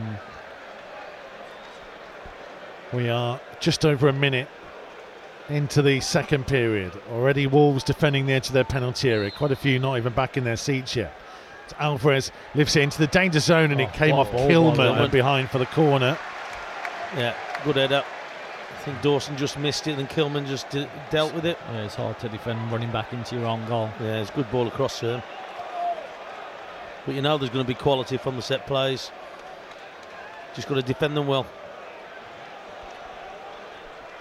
We 2.91 3.10
are 3.10 3.39
just 3.60 3.86
over 3.86 4.08
a 4.10 4.14
minute 4.14 4.47
into 5.47 5.82
the 5.82 6.00
second 6.02 6.47
period. 6.47 6.91
Already 7.12 7.47
Wolves 7.47 7.84
defending 7.84 8.26
the 8.26 8.34
edge 8.34 8.47
of 8.47 8.54
their 8.54 8.64
penalty 8.64 9.10
area. 9.10 9.32
Quite 9.32 9.52
a 9.52 9.56
few 9.56 9.80
not 9.80 9.97
even 9.97 10.12
back 10.14 10.36
in 10.38 10.43
their 10.43 10.58
seats 10.58 10.95
yet. 10.95 11.14
Alvarez 11.80 12.32
lifts 12.56 12.76
it 12.76 12.82
into 12.82 12.97
the 12.97 13.08
danger 13.08 13.39
zone 13.39 13.72
and 13.72 13.80
it 13.80 13.89
Oh, 13.93 13.97
came 13.97 14.16
off 14.16 14.32
Kilman 14.32 15.12
behind 15.12 15.50
for 15.52 15.60
the 15.60 15.68
corner. 15.68 16.18
Yeah, 17.16 17.34
good 17.64 17.76
header. 17.76 18.04
I 18.80 18.82
think 18.84 19.02
Dawson 19.02 19.36
just 19.36 19.60
missed 19.60 19.88
it 19.88 20.00
and 20.00 20.08
Kilman 20.08 20.48
just 20.48 20.70
de- 20.70 20.90
dealt 21.10 21.34
with 21.34 21.46
it. 21.46 21.58
Yeah, 21.70 21.84
it's 21.84 21.96
hard 21.96 22.18
to 22.20 22.30
defend 22.30 22.72
running 22.72 22.90
back 22.92 23.12
into 23.12 23.36
your 23.36 23.46
own 23.46 23.68
goal. 23.68 23.90
Yeah, 24.00 24.22
it's 24.22 24.30
a 24.30 24.34
good 24.34 24.50
ball 24.52 24.68
across 24.68 25.02
to 25.02 25.16
him. 25.16 25.24
But 27.06 27.14
you 27.14 27.22
know 27.22 27.38
there's 27.38 27.50
going 27.50 27.66
to 27.66 27.68
be 27.68 27.74
quality 27.74 28.16
from 28.16 28.38
the 28.38 28.42
set 28.42 28.66
plays. 28.68 29.12
Just 30.56 30.70
got 30.70 30.76
to 30.76 30.82
defend 30.82 31.18
them 31.18 31.28
well. 31.28 31.46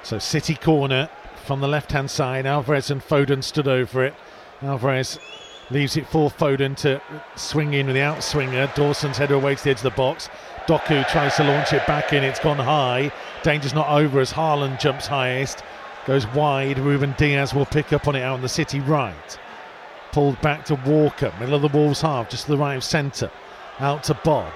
So 0.02 0.18
City 0.18 0.56
corner 0.56 1.08
from 1.44 1.60
the 1.60 1.68
left 1.68 1.92
hand 1.92 2.10
side. 2.10 2.44
Alvarez 2.44 2.90
and 2.90 3.00
Foden 3.00 3.44
stood 3.44 3.68
over 3.68 4.04
it. 4.04 4.14
Alvarez 4.60 5.20
leaves 5.70 5.96
it 5.96 6.08
for 6.08 6.30
Foden 6.30 6.76
to 6.78 7.00
swing 7.36 7.74
in 7.74 7.86
with 7.86 7.94
the 7.94 8.00
outswinger. 8.00 8.74
Dawson's 8.74 9.18
header 9.18 9.34
away 9.34 9.54
to 9.54 9.62
the 9.62 9.70
edge 9.70 9.76
of 9.78 9.82
the 9.84 9.90
box. 9.90 10.28
Doku 10.66 11.08
tries 11.08 11.36
to 11.36 11.44
launch 11.44 11.72
it 11.72 11.86
back 11.86 12.12
in. 12.12 12.24
It's 12.24 12.40
gone 12.40 12.58
high. 12.58 13.12
Danger's 13.42 13.74
not 13.74 13.88
over 13.88 14.20
as 14.20 14.32
Haaland 14.32 14.80
jumps 14.80 15.06
highest. 15.06 15.62
Goes 16.06 16.26
wide. 16.28 16.78
Ruben 16.78 17.14
Dias 17.18 17.54
will 17.54 17.66
pick 17.66 17.92
up 17.92 18.08
on 18.08 18.16
it 18.16 18.22
out 18.22 18.34
on 18.34 18.42
the 18.42 18.48
City 18.48 18.80
right. 18.80 19.38
Pulled 20.12 20.40
back 20.40 20.64
to 20.66 20.74
Walker. 20.86 21.32
Middle 21.38 21.54
of 21.54 21.62
the 21.62 21.76
Wolves 21.76 22.00
half, 22.00 22.30
just 22.30 22.46
to 22.46 22.52
the 22.52 22.58
right 22.58 22.76
of 22.76 22.84
centre. 22.84 23.30
Out 23.78 24.04
to 24.04 24.14
Bobb. 24.14 24.52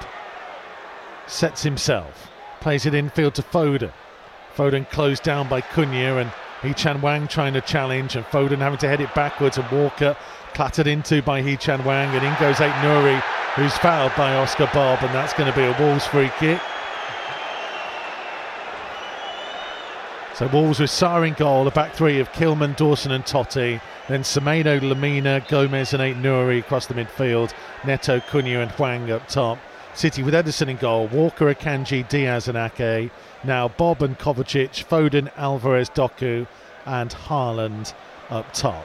Sets 1.27 1.63
himself. 1.63 2.31
Plays 2.61 2.87
it 2.87 2.95
infield 2.95 3.35
to 3.35 3.43
Foden. 3.43 3.93
Foden 4.57 4.89
closed 4.91 5.23
down 5.23 5.49
by 5.49 5.61
Cunha 5.61 6.21
and 6.21 6.33
Hee 6.63 6.75
Chan 6.75 6.99
Hwang 7.01 7.27
trying 7.27 7.55
to 7.55 7.61
challenge 7.61 8.17
and 8.17 8.25
Foden 8.27 8.59
having 8.59 8.79
to 8.79 8.89
head 8.89 9.01
it 9.01 9.13
backwards 9.15 9.59
and 9.59 9.69
Walker 9.71 10.17
clattered 10.55 10.87
into 10.87 11.23
by 11.23 11.43
Hee 11.43 11.57
Chan 11.57 11.81
Hwang 11.81 12.15
and 12.15 12.25
in 12.25 12.35
goes 12.39 12.61
Ait 12.61 12.73
Nuri 12.83 13.21
who's 13.55 13.77
fouled 13.79 14.13
by 14.17 14.37
Oscar 14.37 14.71
Bobb 14.73 15.03
and 15.03 15.13
that's 15.15 15.33
going 15.33 15.51
to 15.51 15.57
be 15.57 15.65
a 15.65 15.77
Wolves 15.79 16.07
free 16.07 16.31
kick. 16.39 16.61
So 20.43 20.49
Wolves 20.49 20.81
with 20.81 20.91
Sa 20.91 21.23
in 21.23 21.35
goal, 21.35 21.63
the 21.63 21.71
back 21.71 21.95
three 21.95 22.19
of 22.19 22.33
Kilman, 22.33 22.75
Dawson 22.75 23.13
and 23.13 23.25
Toti. 23.25 23.81
Then 24.09 24.25
Semedo, 24.25 24.81
Lemina, 24.81 25.47
Gomes 25.47 25.93
and 25.93 26.03
Ait 26.03 26.17
Nuri 26.17 26.59
across 26.59 26.87
the 26.87 26.95
midfield. 26.95 27.53
Neto, 27.87 28.19
Cunha 28.19 28.61
and 28.61 28.73
Hwang 28.73 29.09
up 29.13 29.29
top. 29.29 29.57
City 29.95 30.25
with 30.25 30.35
Ederson 30.35 30.67
in 30.67 30.79
goal, 30.79 31.07
Walker, 31.07 31.55
Akanji, 31.55 32.09
Dias 32.09 32.49
and 32.49 32.59
Ake. 32.59 33.13
Now 33.45 33.69
Bobb 33.69 34.03
and 34.03 34.19
Kovacic, 34.19 34.85
Foden, 34.85 35.31
Alvarez, 35.37 35.89
Doku 35.91 36.49
and 36.87 37.11
Haaland 37.11 37.95
up 38.29 38.53
top. 38.53 38.85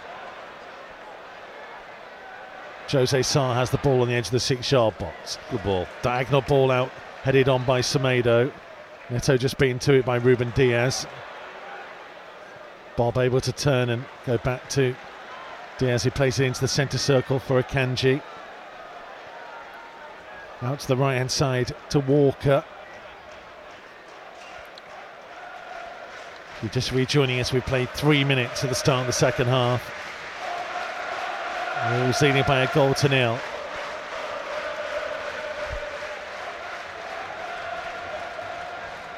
Jose 2.87 3.23
Sa 3.23 3.55
has 3.55 3.71
the 3.71 3.79
ball 3.79 4.03
on 4.03 4.09
the 4.09 4.13
edge 4.13 4.27
of 4.27 4.31
the 4.31 4.39
six-yard 4.39 4.95
box. 4.99 5.39
Good 5.49 5.63
ball. 5.63 5.87
Diagonal 6.03 6.41
ball 6.41 6.69
out, 6.69 6.91
headed 7.23 7.49
on 7.49 7.65
by 7.65 7.81
Semedo. 7.81 8.51
Neto 9.09 9.37
just 9.37 9.57
beaten 9.57 9.79
to 9.79 9.95
it 9.95 10.05
by 10.05 10.17
Ruben 10.17 10.51
Dias. 10.55 11.07
Bobb 12.97 13.19
able 13.19 13.39
to 13.39 13.51
turn 13.51 13.91
and 13.91 14.03
go 14.25 14.39
back 14.39 14.67
to 14.69 14.95
Dias, 15.77 16.03
who 16.03 16.09
plays 16.09 16.39
it 16.39 16.45
into 16.45 16.59
the 16.59 16.67
centre 16.67 16.97
circle 16.97 17.37
for 17.37 17.61
Akanji. 17.61 18.21
Out 20.63 20.79
to 20.79 20.87
the 20.87 20.97
right 20.97 21.15
hand 21.15 21.29
side 21.29 21.73
to 21.91 21.99
Walker. 21.99 22.65
You're 26.63 26.71
just 26.71 26.91
rejoining 26.91 27.39
us, 27.39 27.53
we 27.53 27.61
played 27.61 27.91
three 27.91 28.23
minutes 28.23 28.63
at 28.63 28.71
the 28.71 28.75
start 28.75 29.01
of 29.01 29.07
the 29.07 29.13
second 29.13 29.45
half. 29.45 29.93
Wolves 31.91 32.19
leading 32.23 32.43
by 32.47 32.61
a 32.61 32.73
goal 32.73 32.95
to 32.95 33.07
nil. 33.07 33.39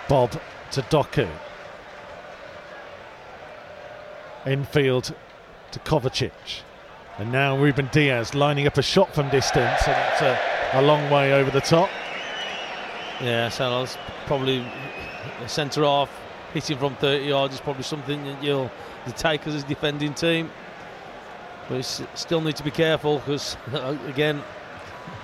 Bobb 0.09 0.31
to 0.71 0.81
Doku. 0.81 1.29
Infield 4.49 5.13
to 5.71 5.79
Kovacic. 5.79 6.61
And 7.17 7.31
now 7.31 7.57
Ruben 7.57 7.89
Dias 7.91 8.33
lining 8.33 8.65
up 8.65 8.77
a 8.77 8.81
shot 8.81 9.13
from 9.13 9.29
distance, 9.29 9.87
and 9.87 10.11
it's 10.11 10.21
a, 10.21 10.39
a 10.73 10.81
long 10.81 11.09
way 11.11 11.33
over 11.33 11.51
the 11.51 11.61
top. 11.61 11.89
Yeah, 13.21 13.49
so 13.49 13.79
that's 13.79 13.97
probably 14.25 14.65
centre 15.47 15.83
half 15.83 16.09
hitting 16.53 16.77
from 16.77 16.95
30 16.95 17.25
yards 17.25 17.53
is 17.53 17.61
probably 17.61 17.83
something 17.83 18.23
that 18.23 18.43
you'll 18.43 18.71
you 19.05 19.13
take 19.13 19.45
as 19.47 19.63
a 19.63 19.67
defending 19.67 20.13
team. 20.13 20.49
But 21.67 21.75
you 21.75 22.07
still 22.15 22.41
need 22.41 22.55
to 22.55 22.63
be 22.63 22.71
careful 22.71 23.19
because 23.19 23.57
again, 24.07 24.41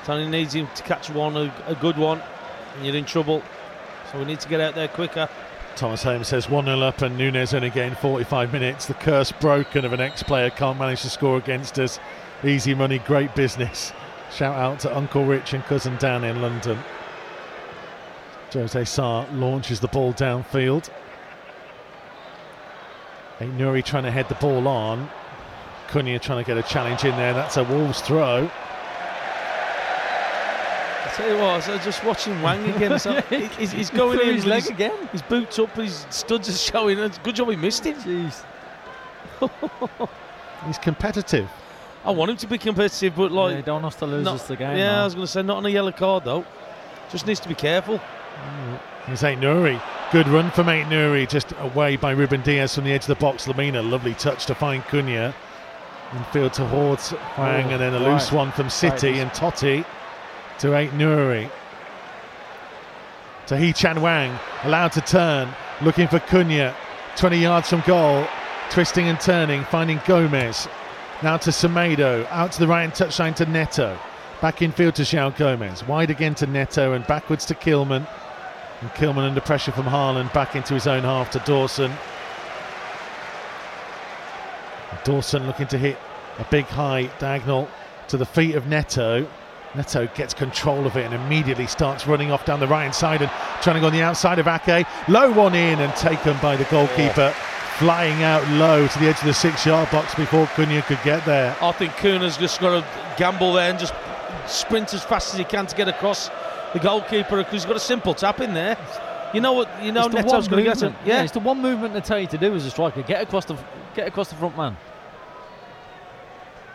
Tony 0.04 0.28
needs 0.28 0.54
him 0.54 0.68
to 0.76 0.84
catch 0.84 1.10
one, 1.10 1.36
a, 1.36 1.54
a 1.68 1.76
good 1.76 1.98
one, 1.98 2.22
and 2.76 2.86
you're 2.86 2.96
in 2.96 3.06
trouble. 3.06 3.42
So 4.12 4.20
we 4.20 4.26
need 4.26 4.40
to 4.42 4.50
get 4.50 4.62
out 4.62 4.76
there 4.76 4.88
quicker. 4.88 5.30
Thomas 5.76 6.04
Holmes 6.04 6.30
says 6.30 6.50
1 6.50 6.66
0 6.66 6.80
up, 6.80 7.02
and 7.02 7.18
Nunes 7.18 7.54
only 7.54 7.70
gained 7.70 7.98
45 7.98 8.54
minutes. 8.54 8.86
The 8.86 8.94
curse 8.94 9.32
broken 9.34 9.84
of 9.84 9.92
an 9.92 10.00
ex 10.00 10.24
player 10.24 10.50
can't 10.50 10.80
manage 10.80 11.02
to 11.02 11.10
score 11.10 11.38
against 11.38 11.78
us. 11.80 12.00
Easy 12.44 12.74
money, 12.74 13.00
great 13.00 13.36
business. 13.36 13.92
Shout 14.32 14.56
out 14.56 14.80
to 14.80 14.96
Uncle 14.96 15.26
Rich 15.26 15.54
and 15.54 15.64
Cousin 15.66 15.98
Dan 15.98 16.24
in 16.24 16.42
London. 16.42 16.80
Jose 18.54 18.86
Sa 18.86 19.26
launches 19.34 19.82
the 19.82 19.88
ball 19.90 20.14
downfield. 20.14 20.90
Ait 23.42 23.50
Nuri 23.58 23.84
trying 23.84 24.04
to 24.04 24.12
head 24.12 24.30
the 24.30 24.36
ball 24.36 24.68
on. 24.68 25.10
Cunha 25.88 26.22
trying 26.22 26.44
to 26.44 26.48
get 26.48 26.58
a 26.58 26.64
challenge 26.64 27.04
in 27.04 27.16
there. 27.18 27.34
That's 27.34 27.58
a 27.58 27.64
Wolves 27.66 28.02
throw. 28.02 28.50
I 31.16 31.18
tell 31.18 31.36
you 31.36 31.42
what, 31.42 31.64
so 31.64 31.78
just 31.80 32.04
watching 32.04 32.34
Hwang 32.40 32.70
again. 32.76 33.00
So 33.00 33.22
he's, 33.22 33.72
he's 33.72 33.90
going 33.90 34.20
Threw 34.20 34.30
in, 34.30 34.36
his 34.36 34.44
with 34.46 34.52
leg 34.52 34.62
his, 34.64 34.70
again. 34.72 35.08
his 35.12 35.22
boots 35.22 35.58
up, 35.60 35.70
his 35.76 36.06
studs 36.10 36.50
are 36.50 36.54
showing. 36.54 37.00
It's 37.00 37.18
good 37.20 37.36
job 37.36 37.50
he 37.50 37.56
missed 37.56 37.86
him. 37.86 37.96
Jeez. 37.98 38.44
He's 40.66 40.78
competitive. 40.78 41.50
I 42.04 42.12
want 42.12 42.32
him 42.32 42.38
to 42.38 42.48
be 42.48 42.58
competitive, 42.58 43.16
but 43.16 43.32
like 43.32 43.56
yeah, 43.56 43.62
don't 43.62 43.82
want 43.84 43.94
us 43.94 44.00
to 44.00 44.06
lose 44.06 44.26
Not- 44.26 44.36
us 44.36 44.48
the 44.48 44.56
game. 44.56 44.78
Yeah, 44.78 44.94
now. 44.94 45.02
I 45.02 45.04
was 45.06 45.14
going 45.16 45.26
to 45.26 45.32
say 45.32 45.42
not 45.44 45.58
on 45.58 45.66
a 45.66 45.70
yellow 45.70 45.92
card 45.92 46.24
though. 46.24 46.46
Just 47.12 47.28
needs 47.28 47.40
to 47.42 47.50
be 47.50 47.56
careful. 47.56 47.98
Mm. 48.00 48.80
Here's 49.06 49.24
Ait 49.24 49.38
Nuri. 49.40 49.82
Good 50.12 50.28
run 50.28 50.50
from 50.52 50.70
Ait 50.70 50.86
Nuri, 50.86 51.28
just 51.30 51.54
away 51.60 51.96
by 51.98 52.12
Ruben 52.12 52.42
Dias 52.42 52.74
from 52.76 52.86
the 52.86 52.92
edge 52.94 53.02
of 53.04 53.08
the 53.08 53.16
box. 53.16 53.46
Lemina, 53.46 53.88
lovely 53.88 54.14
touch 54.16 54.46
to 54.48 54.56
find 54.56 54.82
Cunha. 54.84 55.34
Infield 56.14 56.54
towards 56.54 57.10
Hwang, 57.10 57.66
Oh, 57.66 57.70
and 57.72 57.82
then 57.82 57.94
a 57.94 58.00
right. 58.00 58.14
loose 58.14 58.32
one 58.32 58.52
from 58.52 58.70
City 58.70 59.12
Right. 59.12 59.20
and 59.20 59.32
Toti 59.32 59.84
to 60.60 60.76
Ait 60.76 60.92
Nuri. 60.92 61.50
To 63.48 63.58
Hee 63.58 63.74
Chan 63.74 63.98
Hwang, 63.98 64.38
allowed 64.64 64.92
to 64.94 65.02
turn, 65.02 65.50
looking 65.82 66.08
for 66.08 66.20
Cunha. 66.20 66.74
20 67.16 67.38
yards 67.38 67.70
from 67.70 67.82
goal, 67.82 68.28
twisting 68.70 69.08
and 69.08 69.20
turning, 69.20 69.64
finding 69.66 70.02
Gomes. 70.06 70.68
Now 71.24 71.38
to 71.38 71.52
Semedo, 71.52 72.28
out 72.30 72.52
to 72.54 72.60
the 72.60 72.68
right 72.68 72.84
and 72.84 72.94
touchline 72.94 73.36
to 73.36 73.46
Neto. 73.46 73.98
Back 74.42 74.62
in 74.62 74.72
field 74.72 74.96
to 74.96 75.04
João 75.04 75.36
Gomes. 75.36 75.88
Wide 75.88 76.10
again 76.10 76.36
to 76.36 76.48
Neto 76.48 76.94
and 76.94 77.08
backwards 77.08 77.46
to 77.46 77.56
Kilman. 77.56 78.06
And 78.82 78.90
Kilman 78.92 79.28
under 79.28 79.40
pressure 79.40 79.72
from 79.72 79.86
Haaland 79.86 80.34
back 80.34 80.56
into 80.56 80.74
his 80.74 80.88
own 80.88 81.04
half 81.04 81.32
to 81.32 81.40
Dawson. 81.40 81.92
Dawson 85.06 85.48
looking 85.48 85.68
to 85.68 85.78
hit 85.78 85.98
a 86.40 86.44
big 86.46 86.66
high 86.66 87.10
diagonal 87.20 87.70
to 88.10 88.18
the 88.18 88.26
feet 88.26 88.56
of 88.56 88.68
Neto. 88.68 89.26
Neto 89.76 90.08
gets 90.16 90.34
control 90.34 90.86
of 90.86 90.96
it 90.98 91.06
and 91.06 91.14
immediately 91.14 91.68
starts 91.68 92.08
running 92.08 92.32
off 92.32 92.46
down 92.46 92.60
the 92.60 92.68
right 92.68 92.84
hand 92.84 92.96
side 92.96 93.22
and 93.22 93.32
trying 93.62 93.76
to 93.76 93.80
go 93.82 93.88
on 93.88 93.94
the 93.94 94.02
outside 94.02 94.40
of 94.40 94.48
Ake. 94.48 94.86
Low 95.08 95.32
one 95.32 95.56
in 95.56 95.80
and 95.80 95.94
taken 95.96 96.38
by 96.42 96.56
the 96.56 96.64
goalkeeper. 96.66 97.34
Flying 97.78 98.24
out 98.24 98.48
low 98.52 98.88
to 98.88 99.00
the 99.00 99.08
edge 99.08 99.20
of 99.20 99.26
the 99.26 99.34
six 99.34 99.66
yard 99.66 99.92
box 99.92 100.16
before 100.16 100.46
Cunha 100.48 100.82
could 100.84 101.00
get 101.04 101.26
there. 101.26 101.56
I 101.62 101.72
think 101.74 101.92
Cunha's 101.94 102.38
just 102.38 102.62
got 102.62 102.80
to 102.80 103.18
gamble 103.18 103.52
there 103.54 103.70
and 103.70 103.78
just 103.78 103.94
sprint 104.48 104.94
as 104.94 105.04
fast 105.04 105.34
as 105.34 105.38
he 105.40 105.44
can 105.44 105.66
to 105.68 105.76
get 105.76 105.90
across 105.90 106.30
the 106.72 106.80
goalkeeper 106.80 107.38
because 107.38 107.52
he's 107.52 107.66
got 107.66 107.76
a 107.76 107.80
simple 107.82 108.14
tap 108.14 108.40
in 108.40 108.54
there. 108.54 108.78
You 109.34 109.42
know 109.42 109.52
what? 109.52 109.68
You 109.84 109.92
know 109.92 110.06
It's 110.06 110.16
Neto's 110.16 110.48
going 110.48 110.64
to 110.64 110.70
get 110.70 110.78
it. 110.78 110.86
movement. 110.86 110.96
Yeah. 111.06 111.24
it's 111.24 111.34
the 111.34 111.40
one 111.42 111.62
movement 111.62 111.94
they 111.94 112.00
tell 112.00 112.20
you 112.20 112.28
to 112.28 112.38
do 112.38 112.56
as 112.56 112.66
a 112.66 112.72
striker. 112.72 113.02
Get 113.02 113.22
across 113.22 113.44
the 113.44 113.58
get 113.94 114.08
across 114.08 114.30
the 114.30 114.36
front 114.36 114.56
man. 114.56 114.78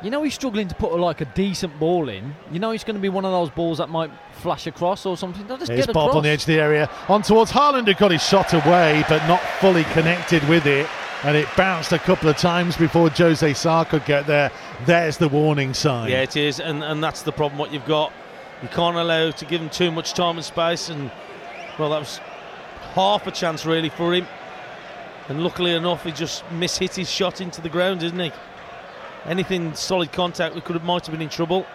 You 0.02 0.10
know 0.10 0.22
he's 0.22 0.34
struggling 0.34 0.66
to 0.68 0.74
put 0.74 0.92
a, 0.92 0.96
like 0.96 1.20
a 1.20 1.26
decent 1.26 1.78
ball 1.78 2.08
in. 2.08 2.34
You 2.50 2.58
know 2.58 2.70
he's 2.70 2.84
going 2.84 2.96
to 2.96 3.00
be 3.00 3.10
one 3.10 3.24
of 3.24 3.32
those 3.32 3.50
balls 3.50 3.78
that 3.78 3.90
might 3.90 4.10
flash 4.32 4.66
across 4.66 5.04
or 5.04 5.16
something. 5.16 5.46
No, 5.46 5.58
just 5.58 5.70
Here's 5.70 5.86
get 5.86 5.94
Bobb 5.94 6.08
across. 6.08 6.16
on 6.16 6.22
the 6.22 6.30
edge 6.30 6.40
of 6.40 6.46
the 6.46 6.60
area, 6.60 6.88
on 7.08 7.22
towards 7.22 7.52
Haaland, 7.52 7.86
who 7.86 7.94
got 7.94 8.10
his 8.10 8.22
shot 8.22 8.54
away, 8.54 9.04
but 9.08 9.26
not 9.26 9.40
fully 9.60 9.84
connected 9.84 10.46
with 10.48 10.66
it. 10.66 10.86
And 11.22 11.36
it 11.36 11.46
bounced 11.54 11.92
a 11.92 11.98
couple 11.98 12.30
of 12.30 12.38
times 12.38 12.78
before 12.78 13.10
Jose 13.10 13.52
Sa 13.52 13.84
could 13.84 14.06
get 14.06 14.26
there. 14.26 14.50
There's 14.86 15.18
the 15.18 15.28
warning 15.28 15.74
sign. 15.74 16.08
Yeah, 16.08 16.22
it 16.22 16.34
is, 16.34 16.60
and, 16.60 16.82
and 16.82 17.04
that's 17.04 17.20
the 17.22 17.32
problem. 17.32 17.58
What 17.58 17.74
you've 17.74 17.84
got, 17.84 18.10
you 18.62 18.68
can't 18.68 18.96
allow 18.96 19.30
to 19.30 19.44
give 19.44 19.60
him 19.60 19.68
too 19.68 19.90
much 19.90 20.14
time 20.14 20.36
and 20.36 20.44
space. 20.44 20.88
And 20.88 21.10
well, 21.78 21.90
that 21.90 21.98
was 21.98 22.20
half 22.94 23.26
a 23.26 23.30
chance 23.30 23.66
really 23.66 23.90
for 23.90 24.14
him. 24.14 24.26
And 25.28 25.44
luckily 25.44 25.72
enough, 25.74 26.04
he 26.04 26.10
just 26.10 26.42
mishit 26.46 26.94
his 26.94 27.10
shot 27.10 27.42
into 27.42 27.60
the 27.60 27.68
ground, 27.68 28.00
didn't 28.00 28.18
he? 28.18 28.32
Anything 29.26 29.74
solid 29.74 30.12
contact, 30.12 30.54
we 30.54 30.60
could 30.60 30.76
have 30.76 30.84
might 30.84 31.06
have 31.06 31.12
been 31.12 31.22
in 31.22 31.28
trouble. 31.28 31.66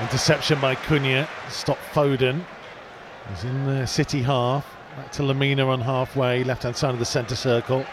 Interception 0.00 0.60
by 0.60 0.74
Cunha. 0.74 1.28
Stop 1.48 1.78
Foden. 1.92 2.44
He's 3.30 3.44
in 3.44 3.64
the 3.64 3.86
City 3.86 4.22
half. 4.22 4.66
Back 4.96 5.12
to 5.12 5.22
Lemina 5.22 5.66
on 5.66 5.80
halfway, 5.80 6.42
left 6.42 6.64
hand 6.64 6.76
side 6.76 6.92
of 6.92 6.98
the 6.98 7.04
centre 7.04 7.36
circle. 7.36 7.84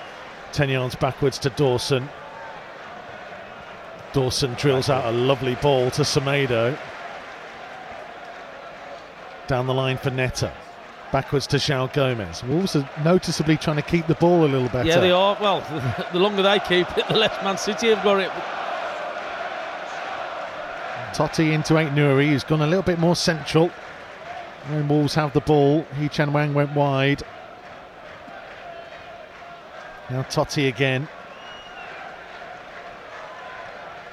10 0.54 0.70
yards 0.70 0.96
backwards 0.96 1.38
to 1.40 1.50
Dawson. 1.52 2.10
Dawson 4.14 4.54
drills 4.54 4.90
out 4.90 5.06
a 5.06 5.12
lovely 5.12 5.56
ball 5.56 5.92
to 5.92 6.04
Semedo. 6.04 6.78
Down 9.48 9.68
the 9.68 9.74
line 9.74 9.98
for 9.98 10.10
Neto. 10.10 10.52
Backwards 11.12 11.48
to 11.48 11.58
João 11.58 11.92
Gomes. 11.94 12.44
Wolves 12.44 12.76
are 12.76 12.90
noticeably 13.04 13.58
trying 13.58 13.78
to 13.78 13.82
keep 13.82 14.08
the 14.08 14.16
ball 14.16 14.46
a 14.46 14.48
little 14.48 14.70
better. 14.70 14.88
Yeah, 14.88 15.00
they 15.00 15.12
are. 15.12 15.38
Well, 15.40 15.62
the 16.14 16.20
longer 16.20 16.42
they 16.42 16.60
keep 16.60 16.98
it, 16.98 17.08
the 17.08 17.16
less 17.16 17.42
Man 17.44 17.58
City 17.58 17.90
have 17.90 18.04
got 18.04 18.20
it. 18.20 18.32
Toti 21.16 21.54
into 21.54 21.78
Ait 21.78 21.92
Nuri, 21.92 22.28
who's 22.28 22.44
gone 22.44 22.62
a 22.62 22.68
little 22.68 22.84
bit 22.84 23.00
more 23.00 23.16
central. 23.16 23.70
When 24.68 24.88
Wolves 24.90 25.16
have 25.16 25.32
the 25.32 25.40
ball, 25.40 25.86
Hee 25.98 26.10
Chan 26.10 26.30
Hwang 26.30 26.54
went 26.54 26.76
wide. 26.76 27.24
Now 30.10 30.24
Toti 30.24 30.68
again. 30.68 31.08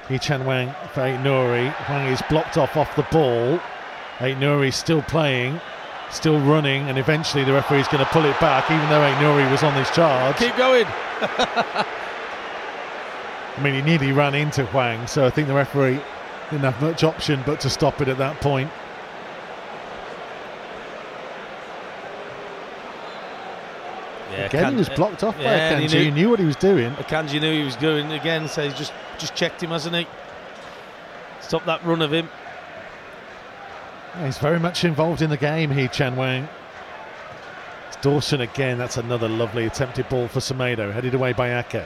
Hee 0.07 0.17
Chan 0.17 0.41
Hwang 0.41 0.73
for 0.93 1.01
Ait 1.01 1.17
Nuri. 1.17 1.73
Hwang 1.87 2.07
is 2.07 2.21
blocked 2.29 2.57
off 2.57 2.77
off 2.77 2.95
the 2.95 3.05
ball. 3.11 3.59
Ait 4.21 4.37
Nuri 4.37 4.71
still 4.71 5.01
playing, 5.01 5.59
still 6.13 6.39
running, 6.39 6.87
and 6.89 6.97
eventually 6.97 7.43
the 7.43 7.53
referee's 7.53 7.87
going 7.87 8.03
to 8.03 8.09
pull 8.11 8.25
it 8.25 8.39
back, 8.39 8.69
even 8.71 8.87
though 8.89 9.03
Ait 9.05 9.15
Nuri 9.15 9.49
was 9.51 9.63
on 9.63 9.73
this 9.73 9.89
charge. 9.91 10.37
Keep 10.37 10.55
going. 10.55 10.85
I 13.55 13.61
mean, 13.61 13.75
he 13.75 13.81
nearly 13.81 14.11
ran 14.11 14.33
into 14.35 14.65
Hwang, 14.67 15.05
so 15.07 15.25
I 15.25 15.29
think 15.29 15.47
the 15.47 15.53
referee 15.53 15.99
didn't 16.49 16.63
have 16.63 16.81
much 16.81 17.03
option 17.03 17.41
but 17.45 17.59
to 17.61 17.69
stop 17.69 18.01
it 18.01 18.07
at 18.07 18.17
that 18.17 18.39
point. 18.41 18.69
Yeah, 24.31 24.45
Again, 24.45 24.63
Kan- 24.63 24.73
he 24.73 24.79
was 24.79 24.89
blocked 24.89 25.23
off 25.23 25.35
by 25.37 25.43
yeah, 25.43 25.77
he 25.79 25.85
Akanji. 25.85 25.89
He 25.89 26.05
knew- 26.05 26.11
knew 26.11 26.29
what 26.29 26.39
he 26.39 26.45
was 26.45 26.55
doing. 26.55 26.91
Akanji 26.93 27.39
knew 27.39 27.53
he 27.59 27.63
was 27.63 27.75
doing 27.75 28.11
again, 28.13 28.47
so 28.47 28.67
he 28.67 28.73
just 28.75 28.93
just 29.19 29.35
checked 29.35 29.61
him, 29.61 29.69
hasn't 29.69 29.95
he? 29.95 30.07
Stop 31.41 31.65
that 31.65 31.83
run 31.85 32.01
of 32.01 32.11
him. 32.11 32.29
Yeah, 34.15 34.25
he's 34.25 34.37
very 34.37 34.59
much 34.59 34.83
involved 34.83 35.21
in 35.21 35.29
the 35.29 35.37
game, 35.37 35.71
Hee 35.71 35.87
Chan 35.87 36.13
Hwang. 36.15 36.47
It's 37.87 37.97
Dawson 37.97 38.41
again. 38.41 38.77
That's 38.77 38.97
another 38.97 39.27
lovely 39.27 39.65
attempted 39.65 40.07
ball 40.09 40.27
for 40.27 40.39
Semedo, 40.39 40.91
headed 40.93 41.13
away 41.13 41.33
by 41.33 41.59
Ake. 41.59 41.83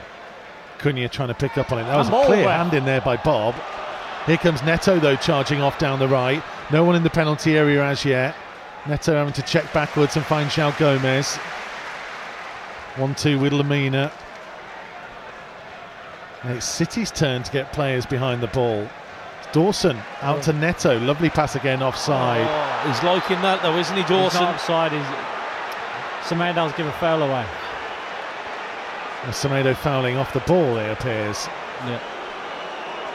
Cunha 0.78 1.10
trying 1.10 1.28
to 1.28 1.34
pick 1.34 1.58
up 1.58 1.72
on 1.72 1.78
it. 1.78 1.84
That 1.84 1.96
was 1.96 2.08
Come 2.08 2.22
a 2.22 2.26
clear 2.26 2.40
over. 2.40 2.50
hand 2.52 2.74
in 2.74 2.84
there 2.84 3.00
by 3.00 3.16
Bobb. 3.16 3.54
Here 4.26 4.36
comes 4.36 4.62
Neto 4.62 4.98
though, 5.00 5.16
charging 5.16 5.60
off 5.62 5.78
down 5.78 5.98
the 5.98 6.08
right. 6.08 6.42
No 6.70 6.84
one 6.84 6.94
in 6.94 7.02
the 7.02 7.10
penalty 7.10 7.56
area 7.56 7.82
as 7.82 8.04
yet. 8.04 8.36
Neto 8.86 9.14
having 9.14 9.32
to 9.34 9.42
check 9.42 9.72
backwards 9.72 10.16
and 10.16 10.24
find 10.24 10.48
João 10.50 10.76
Gomes. 10.78 11.36
One-two 12.96 13.38
with 13.38 13.52
Lemina. 13.52 14.12
And 16.42 16.56
it's 16.56 16.66
City's 16.66 17.10
turn 17.10 17.42
to 17.42 17.50
get 17.50 17.72
players 17.72 18.06
behind 18.06 18.42
the 18.42 18.46
ball. 18.48 18.86
It's 19.48 19.54
Dawson 19.54 19.98
out 20.20 20.42
to 20.42 20.52
Neto. 20.52 20.98
Lovely 21.00 21.30
pass 21.30 21.56
again 21.56 21.82
offside. 21.82 22.46
Oh, 22.46 22.88
he's 22.88 23.02
liking 23.02 23.40
that 23.40 23.62
though, 23.62 23.76
isn't 23.78 23.96
he, 23.96 24.02
He's 24.02 24.10
Dawson? 24.10 24.42
not 24.42 24.54
offside. 24.56 24.92
He's 24.92 25.06
Semedo's 26.28 26.72
give 26.74 26.86
a 26.86 26.92
foul 26.92 27.22
away. 27.22 27.46
And 29.24 29.32
Semedo 29.32 29.74
fouling 29.74 30.16
off 30.16 30.32
the 30.34 30.40
ball, 30.40 30.76
it 30.76 30.90
appears. 30.90 31.46
Yeah. 31.86 31.98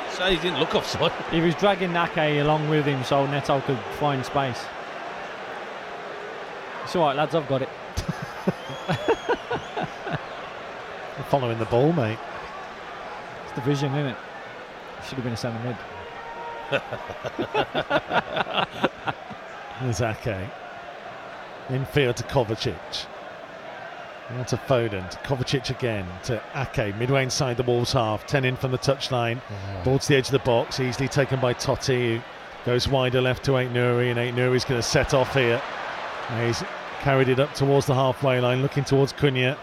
So 0.10 0.26
he 0.26 0.38
didn't 0.38 0.60
look 0.60 0.74
offside. 0.74 1.12
He 1.32 1.40
was 1.40 1.54
dragging 1.56 1.92
Nake 1.92 2.42
along 2.42 2.68
with 2.70 2.86
him 2.86 3.04
so 3.04 3.26
Neto 3.28 3.62
could 3.62 3.78
find 4.00 4.26
space. 4.26 4.66
It's 6.84 6.96
all 6.96 7.06
right, 7.06 7.16
lads. 7.16 7.36
I've 7.36 7.48
got 7.48 7.62
it. 7.62 7.70
Following 11.30 11.58
the 11.60 11.66
ball, 11.66 11.94
mate. 11.94 12.18
It's 13.44 13.54
the 13.54 13.62
vision, 13.62 13.94
isn't 13.94 14.08
it? 14.08 14.18
Should 15.08 15.16
have 15.16 15.24
been 15.24 15.34
a 15.34 15.38
centre 15.38 15.60
mid. 15.64 15.78
There's 19.82 20.02
Ake. 20.02 20.50
Infield 21.70 22.18
to 22.18 22.24
Kovacic. 22.24 23.06
Now 24.32 24.44
to 24.44 24.58
Foden, 24.58 25.10
to 25.10 25.18
Kovacic 25.20 25.70
again, 25.70 26.06
to 26.24 26.42
Ake, 26.56 26.96
midway 26.96 27.24
inside 27.24 27.58
the 27.58 27.64
Wolves 27.64 27.94
half, 27.94 28.26
10 28.26 28.46
in 28.46 28.56
from 28.56 28.72
the 28.72 28.78
touchline, 28.78 29.42
ball 29.84 30.00
to 30.00 30.08
the 30.08 30.16
edge 30.16 30.28
of 30.28 30.32
the 30.32 30.40
box, 30.40 30.80
easily 30.80 31.08
taken 31.08 31.40
by 31.40 31.54
Toti, 31.54 32.18
who 32.18 32.22
goes 32.66 32.88
wider 32.88 33.22
left 33.22 33.44
to 33.46 33.58
Ait 33.58 33.72
Nuri, 33.72 34.10
and 34.10 34.18
Ait 34.18 34.34
Nuri's 34.34 34.66
going 34.66 34.82
to 34.82 34.88
set 34.88 35.14
off 35.14 35.34
here. 35.34 35.62
Now 36.30 36.48
He's 36.48 36.64
carried 37.02 37.28
it 37.28 37.40
up 37.40 37.54
towards 37.54 37.86
the 37.86 37.94
halfway 37.94 38.40
line, 38.40 38.62
looking 38.62 38.86
towards 38.86 39.14
Cunha. 39.14 39.58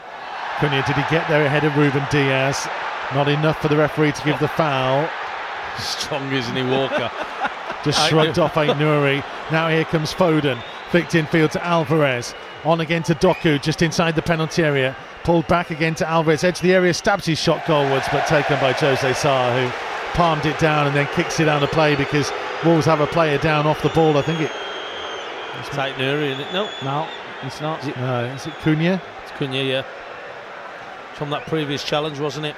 Cunha, 0.59 0.87
did 0.87 0.97
he 0.97 1.03
get 1.11 1.27
there 1.29 1.45
ahead 1.45 1.65
of 1.65 1.77
Ruben 1.77 2.05
Dias? 2.11 2.69
Not 3.15 3.29
enough 3.29 3.61
for 3.61 3.69
the 3.69 3.77
referee 3.77 4.13
to 4.13 4.25
give 4.25 4.39
the 4.39 4.49
foul. 4.49 5.09
Strong, 5.99 6.33
isn't 6.33 6.57
he, 6.57 6.63
Walker? 6.63 7.11
Just 7.85 8.09
shrugged 8.09 8.39
off 8.39 8.57
Ait 8.59 8.71
Nuri. 8.77 9.25
Now 9.51 9.69
here 9.69 9.85
comes 9.85 10.13
Foden. 10.13 10.63
Flicked 10.91 11.15
infield 11.15 11.53
to 11.53 11.65
Alvarez. 11.65 12.35
On 12.65 12.81
again 12.81 13.03
to 13.05 13.15
Doku, 13.15 13.63
just 13.63 13.81
inside 13.81 14.17
the 14.17 14.23
penalty 14.23 14.63
area. 14.63 14.95
Pulled 15.25 15.47
back 15.47 15.71
again 15.71 15.95
to 15.95 16.07
Alvarez. 16.07 16.45
Edge 16.45 16.57
of 16.57 16.63
the 16.63 16.75
area, 16.75 16.93
stabs 16.93 17.25
his 17.25 17.39
shot 17.39 17.65
goalwards, 17.65 18.11
but 18.13 18.27
taken 18.27 18.61
by 18.61 18.73
Jose 18.73 19.13
Sa, 19.15 19.55
who 19.57 19.71
palmed 20.15 20.45
it 20.45 20.59
down 20.59 20.89
and 20.89 20.95
then 20.95 21.07
kicks 21.15 21.41
it 21.41 21.49
out 21.49 21.63
of 21.63 21.71
play 21.71 21.97
because 21.97 22.31
Wolves 22.65 22.85
have 22.85 23.01
a 23.01 23.07
player 23.07 23.39
down 23.39 23.67
off 23.67 23.81
the 23.83 23.89
ball. 23.91 24.19
I 24.19 24.23
think 24.23 24.41
it. 24.41 24.51
it's 25.61 25.69
tight 25.71 25.95
Nuri, 25.95 26.33
isn't 26.33 26.41
it? 26.45 26.53
No, 26.53 26.69
No, 26.83 27.09
it's 27.43 27.61
not. 27.63 27.83
Uh, 27.97 28.31
is 28.35 28.47
it 28.47 28.53
Cunha? 28.55 29.01
it's 29.23 29.33
Cunha, 29.33 29.67
yeah. 29.67 29.85
From 31.15 31.31
that 31.31 31.47
previous 31.47 31.83
challenge, 31.83 32.19
wasn't 32.19 32.47
it? 32.47 32.57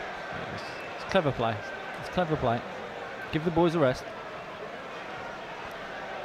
It's 0.96 1.04
clever 1.10 1.30
play. 1.30 1.54
It's 2.00 2.08
clever 2.08 2.34
play. 2.36 2.60
Give 3.32 3.44
the 3.44 3.50
boys 3.50 3.74
a 3.74 3.78
rest. 3.78 4.04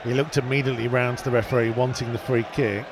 He 0.04 0.14
looked 0.14 0.38
immediately 0.38 0.88
round 0.88 1.18
to 1.20 1.24
the 1.24 1.32
referee, 1.32 1.72
wanting 1.72 2.12
the 2.12 2.20
free 2.20 2.46
kick. 2.52 2.86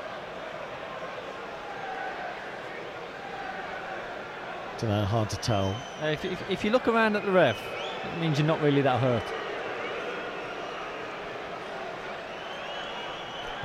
Don't 4.80 4.90
know, 4.90 5.06
hard 5.06 5.30
to 5.30 5.38
tell. 5.38 5.76
Uh, 6.02 6.08
if, 6.08 6.26
if, 6.26 6.50
if 6.50 6.64
you 6.64 6.72
look 6.72 6.88
around 6.88 7.16
at 7.16 7.24
the 7.24 7.32
ref, 7.32 7.58
it 7.58 8.20
means 8.20 8.40
you're 8.40 8.48
not 8.48 8.62
really 8.62 8.82
that 8.82 9.00
hurt. 9.00 9.24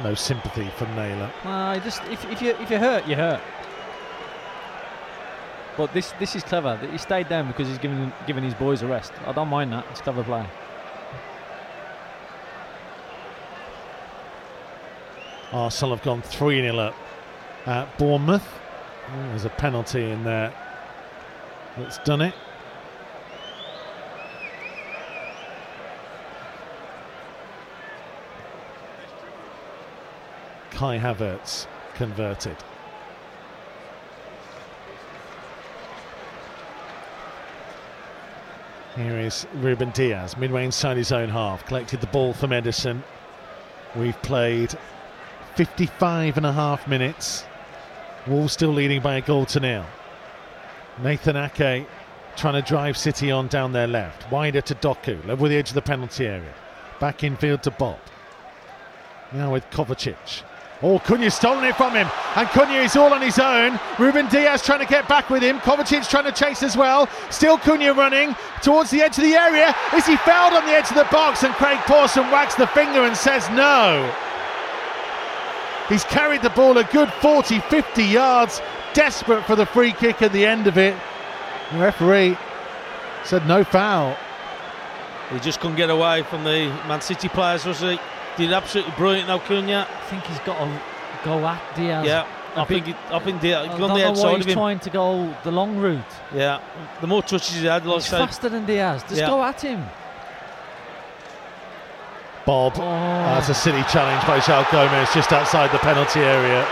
No 0.03 0.15
sympathy 0.15 0.69
from 0.77 0.95
Naylor. 0.97 1.31
Uh, 1.45 1.79
just 1.81 2.03
if, 2.05 2.25
if 2.31 2.41
you 2.41 2.51
if 2.53 2.71
you're 2.71 2.79
hurt, 2.79 3.07
you're 3.07 3.19
hurt. 3.19 3.41
But 5.81 5.95
this 5.95 6.13
this 6.19 6.37
is 6.37 6.43
clever. 6.43 6.77
He 6.93 6.99
stayed 6.99 7.31
down 7.31 7.47
because 7.47 7.67
he's 7.67 7.79
giving 7.79 8.13
giving 8.27 8.45
his 8.45 8.53
boys 8.53 8.83
a 8.83 8.87
rest. 8.87 9.15
I 9.25 9.33
don't 9.33 9.49
mind 9.49 9.73
that. 9.73 9.87
It's 9.91 10.03
clever 10.03 10.23
play. 10.23 10.47
Arsenal 15.55 15.97
have 15.97 16.05
gone 16.05 16.21
3 16.21 16.61
0 16.61 16.77
up 16.77 16.95
at 17.65 17.97
Bournemouth. 17.97 18.47
Oh, 19.09 19.29
there's 19.31 19.47
a 19.47 19.49
penalty 19.49 20.11
in 20.11 20.23
there 20.23 20.53
that's 21.79 21.97
done 22.01 22.21
it. 22.21 22.35
Kai 30.73 30.99
Havertz 30.99 31.67
converted. 31.95 32.59
Here 38.97 39.19
is 39.19 39.47
Ruben 39.55 39.91
Dias, 39.91 40.37
midway 40.37 40.65
inside 40.65 40.97
his 40.97 41.13
own 41.13 41.29
half, 41.29 41.65
collected 41.67 42.01
the 42.01 42.09
ball 42.09 42.33
from 42.33 42.51
Ederson. 42.51 43.03
We've 43.95 44.21
played 44.23 44.75
55 45.55 46.37
and 46.37 46.45
a 46.45 46.53
half 46.53 46.89
minutes. 46.89 47.45
Wolves 48.27 48.53
still 48.53 48.71
leading 48.71 49.01
by 49.01 49.17
a 49.17 49.21
goal 49.21 49.47
to 49.47 49.61
nil. 49.61 49.87
Nathan 51.03 51.37
Ake 51.37 51.87
trying 52.37 52.61
to 52.61 52.69
drive 52.69 52.97
City 52.97 53.31
on 53.31 53.47
down 53.47 53.73
their 53.73 53.87
left. 53.87 54.31
Wider 54.33 54.61
to 54.63 54.75
Doku, 54.75 55.25
level 55.25 55.45
with 55.45 55.53
the 55.53 55.59
edge 55.59 55.69
of 55.69 55.75
the 55.75 55.83
penalty 55.83 56.27
area. 56.27 56.55
Back 56.99 57.23
infield 57.23 57.63
to 57.63 57.71
Bob. 57.71 57.99
Now 59.33 59.53
with 59.53 59.69
Kovacic. 59.71 60.43
Oh, 60.83 60.99
Cunha's 60.99 61.35
stolen 61.35 61.65
it 61.65 61.77
from 61.77 61.93
him. 61.93 62.09
And 62.37 62.49
Cunha 62.49 62.83
is 62.83 62.97
all 62.97 63.13
on 63.13 63.21
his 63.21 63.39
own. 63.39 63.79
Ruben 63.99 64.27
Dias 64.29 64.65
trying 64.65 64.81
to 64.81 64.87
get 64.87 65.07
back 65.09 65.29
with 65.29 65.43
him. 65.43 65.59
Kovacic 65.59 66.09
trying 66.09 66.25
to 66.25 66.33
chase 66.33 66.63
as 66.63 66.75
well. 66.77 67.07
Still 67.29 67.59
Cunha 67.59 67.95
running 67.95 68.35
towards 68.63 68.91
the 68.91 69.03
edge 69.03 69.19
of 69.19 69.25
the 69.25 69.35
area. 69.35 69.75
Is 69.95 70.07
he 70.07 70.17
fouled 70.17 70.55
on 70.55 70.65
the 70.65 70.73
edge 70.73 70.89
of 70.89 70.97
the 70.97 71.07
box? 71.13 71.43
And 71.43 71.53
Craig 71.55 71.79
Pawson 71.81 72.31
wags 72.31 72.55
the 72.55 72.67
finger 72.69 73.01
and 73.01 73.15
says 73.15 73.49
no. 73.51 74.11
He's 75.91 76.05
carried 76.05 76.41
the 76.41 76.51
ball 76.51 76.79
a 76.79 76.85
good 76.85 77.13
40, 77.15 77.59
50 77.61 78.03
yards. 78.03 78.63
Desperate 78.95 79.45
for 79.45 79.57
the 79.57 79.67
free 79.67 79.93
kick 79.93 80.23
at 80.23 80.33
the 80.33 80.47
end 80.47 80.67
of 80.67 80.79
it. 80.79 80.97
The 81.73 81.79
referee 81.79 82.39
said 83.25 83.47
no 83.47 83.65
foul. 83.65 84.17
He 85.31 85.39
just 85.41 85.61
couldn't 85.61 85.77
get 85.77 85.91
away 85.91 86.23
from 86.23 86.43
the 86.43 86.67
Man 86.89 87.01
City 87.03 87.29
players, 87.29 87.67
was 87.67 87.81
he? 87.81 87.99
Did 88.41 88.53
absolutely 88.55 88.95
brilliant 88.97 89.29
now, 89.29 89.39
Cunha. 89.39 89.87
I 89.87 90.01
think 90.09 90.25
he's 90.25 90.39
got 90.41 90.59
to 90.59 90.81
go 91.25 91.47
at 91.47 91.61
Dias. 91.77 92.07
Yeah, 92.07 92.27
I 92.57 92.63
I 92.63 92.65
think 92.65 92.87
think- 92.87 92.97
he, 92.97 93.15
I 93.15 93.19
think 93.19 93.41
Dias, 93.43 93.69
I 93.69 93.73
on 93.83 93.99
the 93.99 94.07
outside 94.09 94.37
he's 94.37 94.47
of 94.47 94.51
him. 94.51 94.55
trying 94.55 94.79
to 94.81 94.91
go 94.91 95.35
the 95.45 95.51
long 95.53 95.77
route. 95.77 96.01
Yeah, 96.35 96.61
the 97.03 97.07
more 97.07 97.23
touches 97.23 97.55
he 97.55 97.67
had, 97.67 97.85
like 97.85 97.97
He's 97.97 98.09
faster 98.09 98.49
than 98.49 98.65
Dias. 98.65 99.03
Just 99.03 99.17
Yeah. 99.17 99.27
go 99.27 99.43
at 99.45 99.61
him. 99.61 99.85
Bobb. 102.47 102.73
Oh. 102.77 102.81
That's 102.81 103.51
a 103.51 103.55
silly 103.55 103.83
challenge 103.85 104.27
by 104.27 104.41
João 104.41 104.65
Gomes 104.73 105.13
just 105.13 105.33
outside 105.33 105.71
the 105.73 105.79
penalty 105.79 106.21
area. 106.21 106.67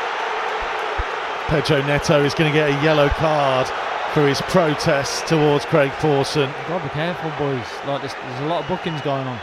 Pedro 1.49 1.83
Neto 1.83 2.25
is 2.25 2.35
going 2.35 2.51
to 2.51 2.59
get 2.59 2.71
a 2.71 2.83
yellow 2.83 3.09
card 3.11 3.67
for 4.15 4.27
his 4.27 4.41
protest 4.43 5.27
towards 5.27 5.65
Craig 5.67 5.91
Pawson. 6.01 6.51
Gotta 6.67 6.85
be 6.85 6.91
careful, 6.91 7.31
boys. 7.39 7.67
Like 7.87 8.01
there's, 8.01 8.15
there's 8.15 8.41
a 8.41 8.47
lot 8.47 8.63
of 8.63 8.69
bookings 8.69 9.01
going 9.03 9.27
on. 9.27 9.39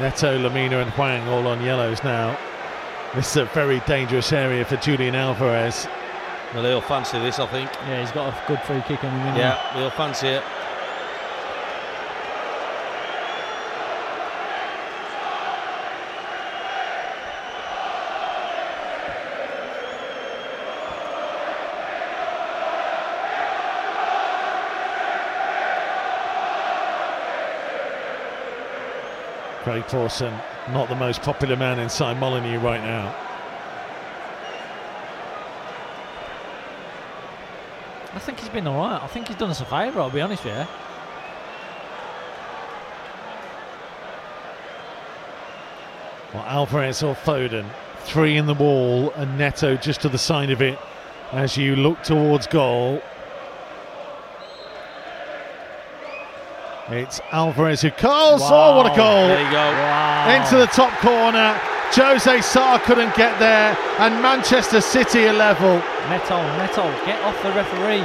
Neto, 0.00 0.38
Lemina, 0.38 0.82
and 0.82 0.90
Hwang 0.92 1.26
all 1.28 1.46
on 1.46 1.62
yellows 1.62 2.02
now. 2.02 2.36
This 3.14 3.30
is 3.30 3.36
a 3.36 3.44
very 3.46 3.78
dangerous 3.80 4.32
area 4.32 4.64
for 4.64 4.76
Julian 4.76 5.14
Alvarez. 5.14 5.86
well, 6.52 6.64
he'll 6.64 6.80
fancy 6.80 7.18
this, 7.20 7.38
I 7.38 7.46
think. 7.46 7.70
Yeah, 7.86 8.00
he's 8.00 8.10
got 8.10 8.34
a 8.34 8.48
good 8.48 8.60
free 8.62 8.82
kick 8.88 9.04
on 9.04 9.10
him. 9.12 9.20
hasn't? 9.20 9.38
Yeah, 9.38 9.78
he'll 9.78 9.90
fancy 9.90 10.28
it. 10.28 10.42
Craig 29.74 29.88
Pawson, 29.88 30.32
not 30.70 30.88
the 30.88 30.94
most 30.94 31.20
popular 31.22 31.56
man 31.56 31.80
inside 31.80 32.20
Molineux 32.20 32.60
right 32.60 32.80
now. 32.80 33.12
I 38.14 38.20
think 38.20 38.38
he's 38.38 38.50
been 38.50 38.68
all 38.68 38.88
right. 38.88 39.02
I 39.02 39.08
think 39.08 39.26
he's 39.26 39.36
done 39.36 39.50
us 39.50 39.60
a 39.60 39.64
favour. 39.64 40.00
I'll 40.00 40.10
be 40.10 40.20
honest 40.20 40.44
with 40.44 40.56
you. 40.56 40.66
Well, 46.34 46.44
Alvarez 46.46 47.02
or 47.02 47.16
Foden, 47.16 47.68
three 48.04 48.36
in 48.36 48.46
the 48.46 48.54
wall, 48.54 49.10
and 49.16 49.36
Neto 49.36 49.74
just 49.74 50.02
to 50.02 50.08
the 50.08 50.18
side 50.18 50.50
of 50.50 50.62
it 50.62 50.78
as 51.32 51.56
you 51.56 51.74
look 51.74 52.00
towards 52.04 52.46
goal. 52.46 53.02
It's 56.90 57.20
Alvarez 57.32 57.80
who 57.80 57.90
calls. 57.90 58.42
Oh, 58.44 58.76
what 58.76 58.92
a 58.92 58.94
goal! 58.94 59.28
There 59.28 59.42
you 59.42 59.50
go. 59.50 59.56
Wow. 59.56 60.36
Into 60.36 60.56
the 60.56 60.66
top 60.66 60.92
corner. 61.00 61.58
Jose 61.94 62.40
Sa 62.40 62.78
couldn't 62.78 63.14
get 63.14 63.38
there, 63.38 63.78
and 64.00 64.20
Manchester 64.20 64.80
City 64.80 65.28
are 65.28 65.32
level. 65.32 65.76
Neto, 66.10 66.42
Neto, 66.58 66.82
get 67.06 67.22
off 67.22 67.40
the 67.42 67.52
referee. 67.52 68.04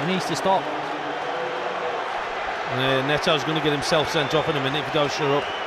He 0.00 0.12
needs 0.12 0.26
to 0.26 0.36
stop. 0.36 0.62
Uh, 2.72 3.06
Neto's 3.06 3.44
going 3.44 3.56
to 3.56 3.62
get 3.62 3.72
himself 3.72 4.10
sent 4.10 4.34
off 4.34 4.48
in 4.48 4.56
a 4.56 4.62
minute 4.62 4.80
if 4.80 4.86
he 4.88 4.92
don't 4.92 5.12
show 5.12 5.38
up. 5.38 5.63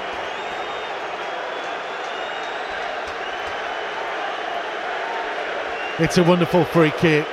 It's 6.00 6.18
a 6.18 6.24
wonderful 6.24 6.64
free 6.66 6.92
kick. 6.92 7.26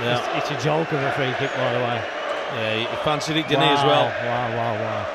Yeah, 0.00 0.18
It's, 0.36 0.50
it's 0.50 0.60
a 0.60 0.64
joke 0.64 0.92
of 0.92 1.02
a 1.02 1.10
free 1.12 1.32
kick, 1.38 1.52
by 1.56 1.72
the 1.72 1.78
way. 1.80 2.02
yeah 2.54 2.74
he 2.74 2.80
he 2.80 2.96
fancied 3.02 3.36
it, 3.36 3.48
didn't 3.48 3.64
he, 3.64 3.70
as 3.70 3.82
well? 3.84 4.06
Wow, 4.06 4.56
wow, 4.56 4.74
wow. 4.80 5.06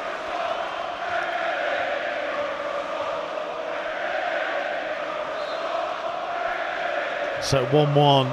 So 7.41 7.65
1 7.65 7.95
1 7.95 8.27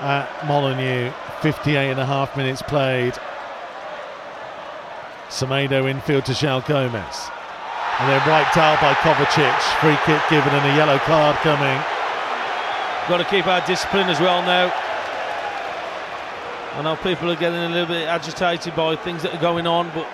at 0.00 0.46
Molineux, 0.46 1.12
58 1.42 1.90
and 1.90 2.00
a 2.00 2.06
half 2.06 2.36
minutes 2.36 2.62
played. 2.62 3.14
Semedo 5.28 5.88
infield 5.88 6.24
to 6.26 6.32
João 6.32 6.64
Gomes. 6.66 7.30
And 8.00 8.08
then 8.08 8.20
wiped 8.26 8.56
out 8.56 8.80
by 8.80 8.94
Kovacic. 9.04 9.60
Free 9.80 9.98
kick 10.06 10.22
given 10.30 10.52
and 10.54 10.66
a 10.72 10.74
yellow 10.76 10.98
card 11.00 11.36
coming. 11.36 11.78
Got 13.08 13.18
to 13.18 13.24
keep 13.24 13.46
our 13.46 13.64
discipline 13.66 14.08
as 14.08 14.20
well 14.20 14.42
now. 14.42 14.72
I 16.74 16.82
know 16.82 16.96
people 16.96 17.30
are 17.30 17.36
getting 17.36 17.58
a 17.58 17.68
little 17.68 17.86
bit 17.86 18.06
agitated 18.06 18.76
by 18.76 18.94
things 18.94 19.22
that 19.22 19.34
are 19.34 19.40
going 19.40 19.66
on, 19.66 19.90
but 19.94 20.06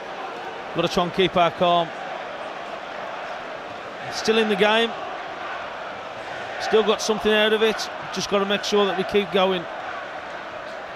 got 0.74 0.82
to 0.82 0.88
try 0.88 1.04
and 1.04 1.12
keep 1.12 1.36
our 1.36 1.50
calm. 1.50 1.88
Still 4.12 4.38
in 4.38 4.48
the 4.48 4.56
game. 4.56 4.90
Still 6.62 6.82
got 6.82 7.02
something 7.02 7.32
out 7.32 7.52
of 7.52 7.62
it. 7.62 7.88
Just 8.14 8.30
got 8.30 8.38
to 8.38 8.46
make 8.46 8.64
sure 8.64 8.86
that 8.86 8.96
we 8.96 9.04
keep 9.04 9.30
going. 9.30 9.64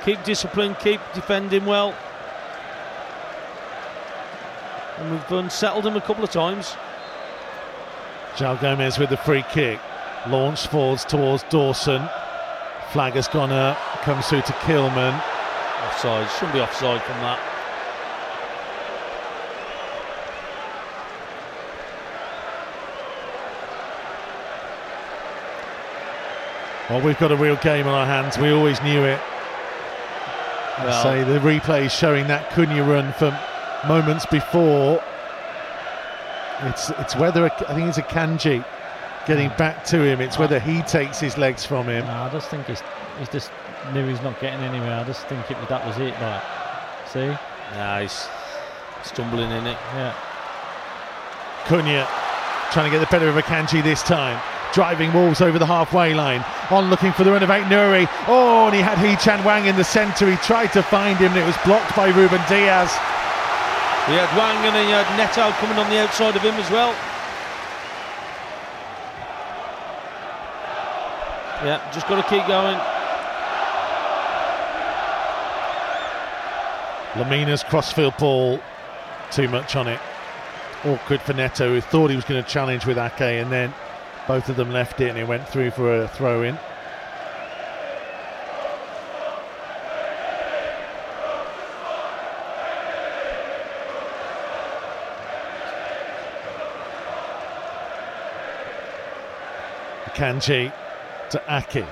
Keep 0.04 0.24
discipline, 0.24 0.74
keep 0.80 1.00
defending 1.12 1.66
well. 1.66 1.94
And 4.96 5.10
we've 5.10 5.32
unsettled 5.32 5.84
them 5.84 5.96
a 5.96 6.00
couple 6.00 6.24
of 6.24 6.30
times. 6.30 6.74
João 8.36 8.58
Gomes 8.60 8.98
with 8.98 9.10
the 9.10 9.16
free 9.18 9.44
kick. 9.50 9.78
Launched 10.28 10.66
forwards 10.68 11.04
towards 11.04 11.44
Dawson. 11.44 12.02
Flag 12.92 13.14
has 13.14 13.28
gone 13.28 13.50
uh, 13.52 13.70
up. 13.76 14.02
Comes 14.02 14.26
through 14.26 14.42
to 14.42 14.52
Kilman. 14.64 15.14
Offside. 15.86 16.30
Shouldn't 16.32 16.52
be 16.52 16.60
offside 16.60 17.00
from 17.02 17.16
that. 17.20 17.38
Well, 26.90 27.00
we've 27.00 27.18
got 27.18 27.30
a 27.30 27.36
real 27.36 27.56
game 27.56 27.86
on 27.86 27.94
our 27.94 28.06
hands. 28.06 28.36
We 28.36 28.50
always 28.50 28.82
knew 28.82 29.04
it. 29.04 29.20
I 30.78 30.84
Well- 30.86 31.02
say 31.02 31.22
the 31.22 31.38
replay 31.38 31.86
is 31.86 31.92
showing 31.92 32.26
that 32.26 32.50
Cunha 32.50 32.82
run 32.82 33.12
from 33.12 33.34
moments 33.86 34.26
before. 34.26 35.00
It's 36.62 36.90
it's 36.90 37.14
whether 37.16 37.44
I 37.44 37.48
think 37.48 37.88
it's 37.88 37.98
Akanji 37.98 38.64
getting 39.30 39.50
ah. 39.50 39.56
back 39.56 39.84
to 39.84 40.02
him. 40.02 40.20
It's 40.20 40.38
whether 40.38 40.58
he 40.58 40.82
takes 40.82 41.20
his 41.20 41.38
legs 41.38 41.64
from 41.64 41.86
him. 41.86 42.04
No, 42.04 42.12
I 42.12 42.28
just 42.30 42.50
think 42.50 42.66
he's, 42.66 42.82
he's 43.18 43.28
just 43.28 43.50
knew 43.94 44.06
he's 44.06 44.22
not 44.22 44.40
getting 44.40 44.60
anywhere. 44.60 44.98
I 44.98 45.04
just 45.04 45.26
think 45.28 45.48
it, 45.50 45.56
that 45.68 45.86
was 45.86 45.96
it. 45.98 46.14
Like, 46.18 46.42
see? 47.06 47.30
Nice. 47.78 48.28
Stumbling 49.04 49.50
in 49.52 49.66
it. 49.66 49.78
Yeah. 49.94 50.14
Cunha 51.64 52.08
trying 52.72 52.90
to 52.90 52.98
get 52.98 52.98
the 52.98 53.10
better 53.10 53.28
of 53.28 53.36
Akanji 53.36 53.82
this 53.82 54.02
time. 54.02 54.40
Driving 54.74 55.12
Wolves 55.12 55.40
over 55.40 55.58
the 55.58 55.66
halfway 55.66 56.14
line. 56.14 56.44
On 56.70 56.90
looking 56.90 57.12
for 57.12 57.22
the 57.22 57.30
run 57.30 57.42
of 57.42 57.48
Nuri. 57.48 58.08
Oh, 58.26 58.66
and 58.66 58.74
he 58.74 58.80
had 58.80 58.98
Hee 58.98 59.16
Chan 59.16 59.42
Hwang 59.42 59.66
in 59.66 59.76
the 59.76 59.84
centre. 59.84 60.28
He 60.30 60.36
tried 60.38 60.72
to 60.74 60.82
find 60.82 61.18
him 61.18 61.32
and 61.32 61.40
it 61.40 61.46
was 61.46 61.56
blocked 61.64 61.94
by 61.94 62.08
Ruben 62.08 62.42
Dias. 62.48 62.90
He 64.06 64.14
had 64.18 64.30
Hwang 64.34 64.58
and 64.66 64.74
he 64.74 64.90
had 64.90 65.06
Neto 65.16 65.50
coming 65.58 65.78
on 65.78 65.88
the 65.90 65.98
outside 65.98 66.34
of 66.34 66.42
him 66.42 66.54
as 66.54 66.70
well. 66.70 66.94
Yeah, 71.62 71.90
just 71.92 72.08
got 72.08 72.16
to 72.16 72.28
keep 72.30 72.46
going. 72.46 72.78
Lemina's 77.16 77.62
crossfield 77.62 78.16
ball, 78.16 78.60
too 79.30 79.46
much 79.48 79.76
on 79.76 79.86
it. 79.86 80.00
Awkward 80.86 81.20
for 81.20 81.34
Neto, 81.34 81.74
who 81.74 81.82
thought 81.82 82.08
he 82.08 82.16
was 82.16 82.24
going 82.24 82.42
to 82.42 82.48
challenge 82.48 82.86
with 82.86 82.96
Ake, 82.96 83.20
and 83.20 83.52
then 83.52 83.74
both 84.26 84.48
of 84.48 84.56
them 84.56 84.70
left 84.70 85.02
it 85.02 85.10
and 85.10 85.18
it 85.18 85.28
went 85.28 85.46
through 85.46 85.72
for 85.72 86.02
a 86.02 86.08
throw 86.08 86.42
in. 86.42 86.58
Kanji 100.14 100.72
to 101.30 101.42
Ake. 101.48 101.84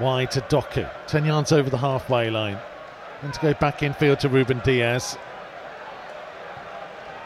Wide 0.00 0.30
to 0.32 0.40
Doku. 0.42 0.88
10 1.06 1.24
yards 1.24 1.52
over 1.52 1.68
the 1.70 1.78
halfway 1.78 2.30
line. 2.30 2.58
And 3.22 3.34
to 3.34 3.40
go 3.40 3.54
back 3.54 3.82
infield 3.82 4.20
to 4.20 4.28
Ruben 4.28 4.60
Dias. 4.64 5.16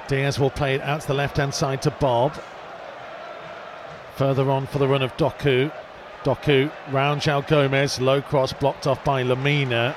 Dias 0.08 0.38
will 0.38 0.50
play 0.50 0.74
it 0.74 0.80
out 0.82 1.02
to 1.02 1.08
the 1.08 1.14
left 1.14 1.36
hand 1.36 1.54
side 1.54 1.82
to 1.82 1.90
Bobb. 1.90 2.40
Further 4.16 4.50
on 4.50 4.66
for 4.66 4.78
the 4.78 4.88
run 4.88 5.02
of 5.02 5.16
Doku. 5.16 5.70
Doku 6.24 6.70
round 6.90 7.20
João 7.20 7.46
Gomes. 7.46 8.00
Low 8.00 8.22
cross 8.22 8.52
blocked 8.52 8.86
off 8.86 9.04
by 9.04 9.22
Lemina. 9.22 9.94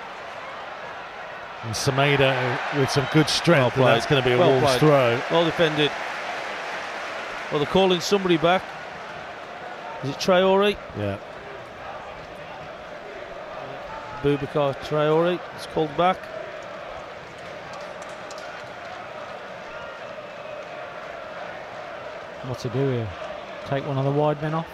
And 1.63 1.73
Semedo 1.73 2.79
with 2.79 2.89
some 2.89 3.07
good 3.13 3.29
strength. 3.29 3.77
Well 3.77 3.87
that's 3.87 4.05
going 4.05 4.21
to 4.21 4.27
be 4.27 4.35
a 4.35 4.37
Well 4.37 4.59
Wolves 4.59 4.77
throw. 4.77 5.19
Well 5.31 5.45
defended. 5.45 5.91
Well, 7.51 7.59
they're 7.59 7.71
calling 7.71 8.01
somebody 8.01 8.37
back. 8.37 8.63
Is 10.03 10.09
it 10.09 10.15
Traore? 10.17 10.77
Yeah. 10.97 11.17
Boubacar 14.21 14.75
Traore 14.77 15.39
is 15.57 15.65
called 15.67 15.95
back. 15.97 16.17
What 22.47 22.59
to 22.59 22.69
do 22.69 22.89
here? 22.89 23.09
Take 23.65 23.87
one 23.87 23.97
of 23.97 24.05
the 24.05 24.11
wide 24.11 24.39
men 24.41 24.53
off? 24.53 24.67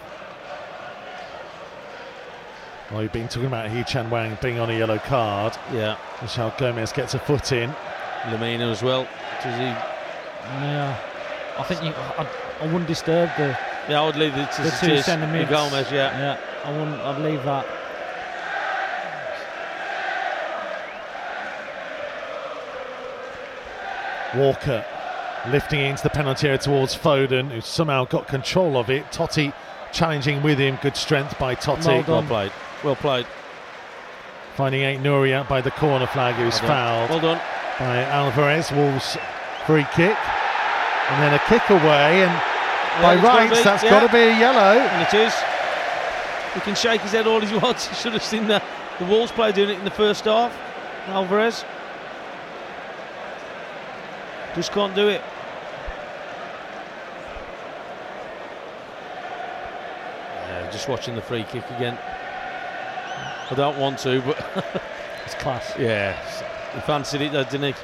Well, 2.92 3.04
you've 3.04 3.14
been 3.14 3.30
talking 3.30 3.46
about 3.46 3.70
Hee 3.72 3.86
Chan 3.86 4.10
Hwang 4.10 4.38
being 4.42 4.60
on 4.60 4.70
a 4.70 4.78
yellow 4.78 4.98
card. 5.00 5.58
Yeah. 5.72 5.98
Michelle 6.22 6.54
Gomes 6.58 6.92
gets 6.92 7.14
a 7.14 7.20
foot 7.20 7.54
in. 7.54 7.74
Lemina 8.24 8.70
as 8.70 8.84
well. 8.84 9.08
Does 9.42 9.58
he? 9.58 9.64
Yeah. 9.64 11.00
I 11.58 11.64
think 11.64 11.84
you, 11.84 11.92
I, 11.92 12.28
I 12.60 12.66
wouldn't 12.66 12.88
disturb 12.88 13.30
the, 13.38 13.58
Yeah, 13.90 14.02
I 14.02 14.06
would 14.06 14.16
leave 14.16 14.36
it 14.36 14.52
to 14.54 14.62
the 14.62 14.70
two 14.70 14.76
Sanchez, 14.78 15.06
centre 15.06 15.28
mids. 15.28 15.50
Gomes. 15.50 15.92
Yeah. 15.92 16.18
Yeah, 16.18 16.38
I 16.66 16.72
wouldn't. 16.72 17.02
I'd 17.02 17.22
leave 17.22 17.44
that. 17.44 17.66
Walker 24.36 24.86
lifting 25.50 25.80
it 25.82 25.90
into 25.90 26.04
the 26.04 26.10
penalty 26.10 26.48
area 26.48 26.58
towards 26.60 26.96
Foden, 26.96 27.50
who 27.50 27.62
somehow 27.62 28.06
got 28.06 28.28
control 28.28 28.78
of 28.78 28.90
it. 28.90 29.06
Toti 29.12 29.54
challenging 29.92 30.42
with 30.44 30.60
him. 30.60 30.78
Good 30.82 30.96
strength 30.96 31.38
by 31.40 31.56
Toti. 31.56 31.86
Well 31.86 32.04
Well 32.08 32.24
played. 32.24 32.52
Well 32.84 32.96
played. 32.96 33.26
Finding 34.56 34.82
Ait 34.82 35.00
Nuri 35.00 35.34
out 35.34 35.50
by 35.50 35.62
the 35.62 35.72
corner 35.72 36.08
flag, 36.08 36.36
who's 36.36 36.62
Well 36.62 36.70
fouled 36.70 37.10
Well 37.10 37.20
done. 37.20 37.42
by 37.80 38.04
Alvarez. 38.04 38.72
Wolves 38.72 39.18
free 39.66 39.86
kick. 39.94 40.18
And 41.10 41.22
then 41.24 41.34
a 41.34 41.40
kick 41.40 41.70
away, 41.70 42.24
and 42.24 42.42
by 43.00 43.14
it's 43.14 43.22
gotta 43.22 43.38
rights, 43.38 43.58
be, 43.60 43.64
that's 43.64 43.84
yeah. 43.84 43.90
got 43.90 44.08
to 44.08 44.12
be 44.14 44.20
a 44.20 44.38
yellow. 44.40 44.80
And 44.80 45.02
it 45.08 45.14
is. 45.14 45.34
He 46.54 46.60
can 46.62 46.76
shake 46.76 47.02
his 47.02 47.12
head 47.12 47.28
all 47.28 47.40
he 47.40 47.58
wants. 47.60 47.88
He 47.88 47.96
should 47.96 48.14
have 48.14 48.24
seen 48.24 48.48
the, 48.48 48.62
the 49.00 49.06
Wolves 49.06 49.32
player 49.32 49.52
doing 49.52 49.70
it 49.70 49.80
in 49.80 49.86
the 49.86 49.92
first 49.92 50.26
half. 50.26 50.56
Alvarez. 51.08 51.64
Just 54.56 54.72
can't 54.74 54.94
do 54.94 55.08
it. 55.08 55.22
Yeah, 60.48 60.70
just 60.72 60.90
watching 60.90 61.16
the 61.16 61.22
free 61.22 61.44
kick 61.44 61.64
again. 61.72 61.98
I 63.50 63.54
don't 63.56 63.78
want 63.78 64.00
to, 64.00 64.22
but 64.22 64.82
It's 65.26 65.36
class. 65.36 65.74
yeah, 65.78 66.18
he 66.74 66.82
fancied 66.82 67.22
it, 67.22 67.32
though, 67.32 67.44
didn't 67.44 67.74
he? 67.74 67.82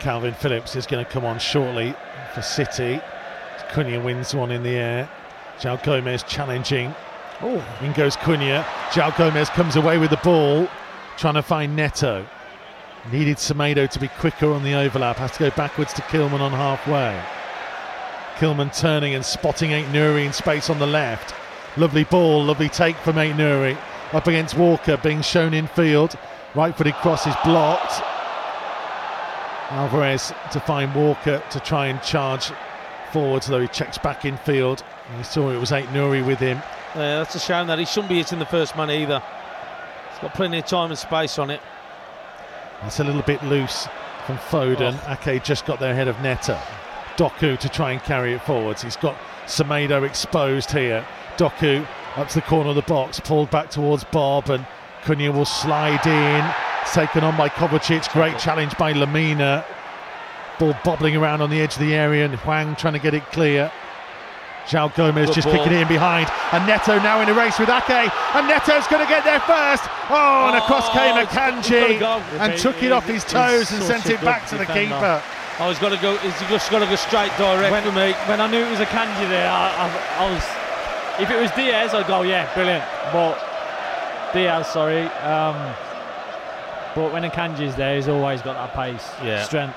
Kalvin 0.00 0.34
Phillips 0.34 0.76
is 0.76 0.86
going 0.86 1.04
to 1.04 1.10
come 1.10 1.24
on 1.24 1.38
shortly 1.38 1.94
for 2.34 2.42
City. 2.42 3.00
Cunha 3.70 4.02
wins 4.02 4.34
one 4.34 4.50
in 4.50 4.62
the 4.62 4.76
air. 4.76 5.08
João 5.58 5.82
Gomes 5.82 6.22
challenging. 6.24 6.94
Oh, 7.42 7.64
in 7.80 7.92
goes 7.92 8.16
Cunha. 8.16 8.64
João 8.90 9.16
Gomes 9.16 9.48
comes 9.50 9.76
away 9.76 9.98
with 9.98 10.10
the 10.10 10.18
ball, 10.18 10.68
trying 11.16 11.34
to 11.34 11.42
find 11.42 11.76
Neto. 11.76 12.26
Needed 13.12 13.36
Semedo 13.36 13.88
to 13.90 14.00
be 14.00 14.08
quicker 14.08 14.50
on 14.50 14.62
the 14.62 14.74
overlap. 14.74 15.16
Has 15.16 15.32
to 15.32 15.38
go 15.38 15.50
backwards 15.50 15.92
to 15.94 16.02
Kilman 16.02 16.40
on 16.40 16.52
halfway. 16.52 17.20
Kilman 18.36 18.76
turning 18.76 19.14
and 19.14 19.24
spotting 19.24 19.72
Ait 19.72 19.86
Nuri 19.86 20.24
in 20.24 20.32
space 20.32 20.70
on 20.70 20.78
the 20.78 20.86
left. 20.86 21.34
Lovely 21.76 22.04
ball, 22.04 22.42
lovely 22.42 22.68
take 22.68 22.96
from 22.96 23.18
Ait 23.18 23.34
Nuri. 23.34 23.76
Up 24.12 24.26
against 24.26 24.56
Walker, 24.56 24.96
being 24.96 25.22
shown 25.22 25.52
in 25.54 25.66
field. 25.66 26.16
Right 26.54 26.76
footed 26.76 26.94
cross 26.94 27.26
is 27.26 27.34
blocked. 27.44 28.00
Alvarez 29.70 30.32
to 30.52 30.60
find 30.60 30.94
Walker 30.94 31.42
to 31.50 31.60
try 31.60 31.88
and 31.88 32.00
charge 32.02 32.52
forwards, 33.14 33.46
though 33.46 33.60
he 33.60 33.68
checks 33.68 33.96
back 33.96 34.24
in 34.24 34.36
field. 34.38 34.82
And 35.08 35.18
he 35.18 35.22
saw 35.22 35.50
it 35.50 35.58
was 35.58 35.70
Ait 35.70 35.86
Nuri 35.86 36.26
with 36.26 36.40
him. 36.40 36.58
Yeah, 36.96 37.18
that's 37.18 37.36
a 37.36 37.38
shame 37.38 37.68
that 37.68 37.78
he 37.78 37.84
shouldn't 37.84 38.08
be 38.08 38.16
hitting 38.16 38.40
the 38.40 38.46
first 38.46 38.76
man 38.76 38.90
either. 38.90 39.22
He's 40.10 40.18
got 40.20 40.34
plenty 40.34 40.58
of 40.58 40.66
time 40.66 40.90
and 40.90 40.98
space 40.98 41.38
on 41.38 41.48
it. 41.50 41.60
That's 42.82 42.98
a 42.98 43.04
little 43.04 43.22
bit 43.22 43.40
loose 43.44 43.86
from 44.26 44.36
Foden. 44.38 44.98
Oh. 45.06 45.30
Ake 45.30 45.44
just 45.44 45.64
got 45.64 45.78
there 45.78 45.92
ahead 45.92 46.08
of 46.08 46.20
Neto. 46.22 46.58
Doku 47.16 47.56
to 47.56 47.68
try 47.68 47.92
and 47.92 48.02
carry 48.02 48.32
it 48.32 48.42
forwards. 48.42 48.82
He's 48.82 48.96
got 48.96 49.16
Semedo 49.46 50.04
exposed 50.04 50.72
here. 50.72 51.06
Doku 51.36 51.86
up 52.16 52.28
to 52.28 52.34
the 52.34 52.42
corner 52.42 52.70
of 52.70 52.76
the 52.76 52.82
box, 52.82 53.20
pulled 53.20 53.50
back 53.50 53.70
towards 53.70 54.02
Bobb, 54.04 54.50
and 54.50 54.66
Cunha 55.04 55.32
will 55.32 55.44
slide 55.44 56.04
in. 56.04 56.54
Taken 56.92 57.22
on 57.22 57.36
by 57.36 57.48
Kovacic. 57.48 58.12
Great 58.12 58.38
challenge 58.38 58.76
by 58.76 58.92
Lemina. 58.92 59.64
Ball 60.58 60.74
bobbling 60.84 61.16
around 61.16 61.40
on 61.40 61.50
the 61.50 61.60
edge 61.60 61.74
of 61.74 61.80
the 61.80 61.94
area, 61.94 62.24
and 62.24 62.34
Hwang 62.36 62.76
trying 62.76 62.92
to 62.94 62.98
get 63.00 63.14
it 63.14 63.24
clear. 63.32 63.70
João 64.66 64.94
Gomes 64.94 65.26
Good 65.26 65.34
just 65.34 65.46
ball. 65.48 65.58
kicking 65.58 65.72
it 65.76 65.82
in 65.82 65.88
behind, 65.88 66.30
and 66.52 66.66
Neto 66.66 66.98
now 67.00 67.20
in 67.20 67.28
a 67.28 67.34
race 67.34 67.58
with 67.58 67.68
Ake, 67.68 68.08
and 68.34 68.48
Neto's 68.48 68.86
going 68.86 69.02
to 69.04 69.08
get 69.12 69.22
there 69.24 69.40
first. 69.40 69.84
Oh, 70.08 70.46
and 70.48 70.56
across 70.56 70.88
Oh, 70.88 70.92
came 70.92 71.16
it's 71.18 71.34
got- 71.34 71.58
it's 71.58 71.68
Akanji 71.68 71.98
go. 72.00 72.22
and 72.38 72.56
took 72.58 72.82
it 72.82 72.90
off 72.90 73.04
his 73.06 73.24
toes 73.24 73.70
and 73.72 73.82
sent 73.82 74.06
it 74.08 74.22
back 74.22 74.46
to 74.48 74.56
the 74.56 74.64
keeper. 74.64 75.22
Oh, 75.60 75.68
he's 75.68 75.78
got 75.78 75.90
to 75.90 75.98
go. 75.98 76.16
He's 76.18 76.32
just 76.48 76.70
got 76.70 76.78
to 76.78 76.86
go 76.86 76.96
straight 76.96 77.30
direct 77.36 77.70
When, 77.72 77.82
for 77.84 77.92
me. 77.92 78.12
when 78.26 78.40
I 78.40 78.46
knew 78.50 78.58
it 78.64 78.70
was 78.70 78.80
Akanji 78.80 79.28
there, 79.28 79.50
I, 79.50 79.68
I, 79.86 80.24
I 80.24 80.32
was. 80.32 80.42
If 81.20 81.30
it 81.30 81.40
was 81.40 81.50
Dias, 81.52 81.92
I'd 81.94 82.06
go, 82.08 82.22
yeah, 82.22 82.52
brilliant. 82.54 82.82
But 83.12 83.38
Dias, 84.32 84.66
sorry. 84.68 85.02
Um, 85.22 85.54
but 86.94 87.12
when 87.12 87.22
Akanji's 87.22 87.76
there, 87.76 87.96
he's 87.96 88.08
always 88.08 88.40
got 88.40 88.54
that 88.54 88.74
pace, 88.74 89.10
Yeah. 89.22 89.42
strength. 89.44 89.76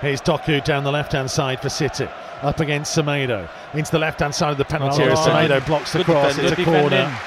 Here's 0.00 0.20
Doku 0.20 0.62
down 0.64 0.84
the 0.84 0.92
left-hand 0.92 1.30
side 1.30 1.60
for 1.60 1.68
City, 1.68 2.08
up 2.42 2.60
against 2.60 2.96
Semedo 2.96 3.48
into 3.74 3.90
the 3.90 3.98
left-hand 3.98 4.34
side 4.34 4.52
of 4.52 4.58
the 4.58 4.64
penalty 4.64 5.02
Well 5.02 5.16
area. 5.16 5.48
done. 5.48 5.60
Semedo 5.62 5.66
blocks 5.66 5.92
the 5.92 5.98
Good 5.98 6.06
cross. 6.06 6.36
defender. 6.36 6.42
It's 6.42 6.52
a 6.52 6.56
Good 6.56 6.64
corner. 6.66 6.82
defending. 6.90 7.18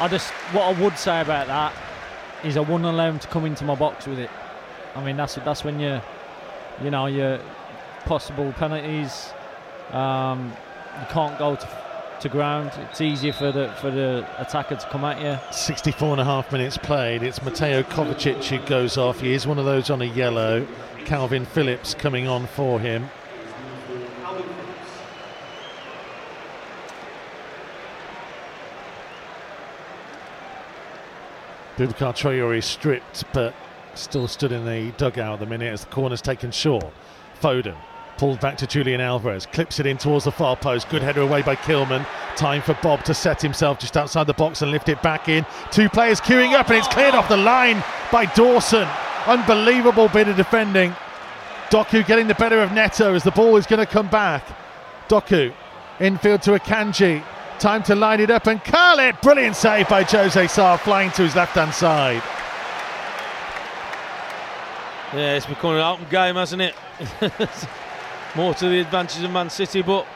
I 0.00 0.08
just 0.08 0.30
what 0.52 0.64
I 0.76 0.80
would 0.82 0.98
say 0.98 1.20
about 1.20 1.46
that 1.46 1.72
is 2.42 2.56
I 2.56 2.60
wouldn't 2.60 2.84
allow 2.84 3.08
him 3.08 3.18
to 3.20 3.28
come 3.28 3.44
into 3.44 3.64
my 3.64 3.74
box 3.76 4.06
with 4.06 4.18
it. 4.18 4.30
I 4.96 5.04
mean 5.04 5.16
that's 5.16 5.36
that's 5.36 5.62
when 5.64 5.78
you 5.78 6.00
you 6.82 6.90
know 6.90 7.06
your 7.06 7.38
possible 8.04 8.52
penalties. 8.54 9.32
Um, 9.92 10.52
you 11.00 11.06
can't 11.10 11.38
go 11.38 11.54
to 11.56 11.68
to 12.20 12.28
ground. 12.28 12.72
It's 12.90 13.00
easier 13.00 13.32
for 13.32 13.52
the 13.52 13.72
for 13.80 13.90
the 13.90 14.26
attacker 14.38 14.74
to 14.76 14.86
come 14.88 15.04
at 15.04 15.20
you. 15.20 15.38
64 15.52 16.12
and 16.12 16.20
a 16.20 16.24
half 16.24 16.50
minutes 16.50 16.76
played. 16.76 17.22
It's 17.22 17.40
Mateo 17.42 17.82
Kovacic 17.84 18.42
who 18.44 18.58
goes 18.66 18.96
off. 18.98 19.20
He 19.20 19.32
is 19.32 19.46
one 19.46 19.58
of 19.60 19.64
those 19.64 19.90
on 19.90 20.02
a 20.02 20.06
yellow. 20.06 20.66
Kalvin 21.04 21.46
Phillips 21.46 21.94
coming 21.94 22.26
on 22.26 22.46
for 22.46 22.80
him. 22.80 23.08
Boubacar 31.76 32.14
Traore 32.14 32.56
is 32.56 32.64
stripped, 32.64 33.24
but 33.32 33.54
still 33.94 34.28
stood 34.28 34.52
in 34.52 34.64
the 34.64 34.92
dugout 34.92 35.34
at 35.34 35.40
the 35.40 35.46
minute 35.46 35.72
as 35.72 35.84
the 35.84 35.90
corner's 35.90 36.22
taken 36.22 36.50
short. 36.50 36.86
Foden 37.40 37.76
pulled 38.16 38.38
back 38.40 38.56
to 38.58 38.66
Julian 38.66 39.00
Alvarez, 39.00 39.44
clips 39.46 39.80
it 39.80 39.86
in 39.86 39.98
towards 39.98 40.24
the 40.24 40.30
far 40.30 40.56
post. 40.56 40.88
Good 40.88 41.02
header 41.02 41.22
away 41.22 41.42
by 41.42 41.56
Kilman. 41.56 42.06
Time 42.36 42.62
for 42.62 42.74
Bobb 42.82 43.02
to 43.04 43.14
set 43.14 43.42
himself 43.42 43.80
just 43.80 43.96
outside 43.96 44.28
the 44.28 44.34
box 44.34 44.62
and 44.62 44.70
lift 44.70 44.88
it 44.88 45.02
back 45.02 45.28
in. 45.28 45.44
Two 45.72 45.88
players 45.88 46.20
queuing 46.20 46.52
up, 46.52 46.68
and 46.68 46.78
it's 46.78 46.88
cleared 46.88 47.14
off 47.14 47.28
the 47.28 47.36
line 47.36 47.82
by 48.12 48.26
Dawson. 48.26 48.88
Unbelievable 49.26 50.08
bit 50.08 50.28
of 50.28 50.36
defending. 50.36 50.94
Doku 51.70 52.06
getting 52.06 52.28
the 52.28 52.34
better 52.34 52.60
of 52.60 52.72
Neto 52.72 53.14
as 53.14 53.24
the 53.24 53.30
ball 53.30 53.56
is 53.56 53.66
going 53.66 53.84
to 53.84 53.90
come 53.90 54.08
back. 54.08 54.46
Doku 55.08 55.52
infield 56.00 56.42
to 56.42 56.52
Akanji. 56.52 57.22
Time 57.58 57.82
to 57.84 57.94
line 57.94 58.20
it 58.20 58.30
up 58.30 58.46
and 58.46 58.62
curl 58.62 58.98
it. 58.98 59.20
Brilliant 59.22 59.56
save 59.56 59.88
by 59.88 60.02
Jose 60.02 60.46
Sa, 60.48 60.76
flying 60.76 61.10
to 61.12 61.22
his 61.22 61.34
left 61.34 61.54
hand 61.54 61.72
side. 61.72 62.22
Yeah, 65.14 65.36
it's 65.36 65.46
becoming 65.46 65.78
an 65.78 65.84
open 65.84 66.06
game, 66.10 66.34
hasn't 66.34 66.60
it? 66.60 66.74
More 68.34 68.52
to 68.54 68.68
the 68.68 68.80
advantage 68.80 69.22
of 69.22 69.30
Man 69.30 69.48
City, 69.48 69.80
but 69.80 70.06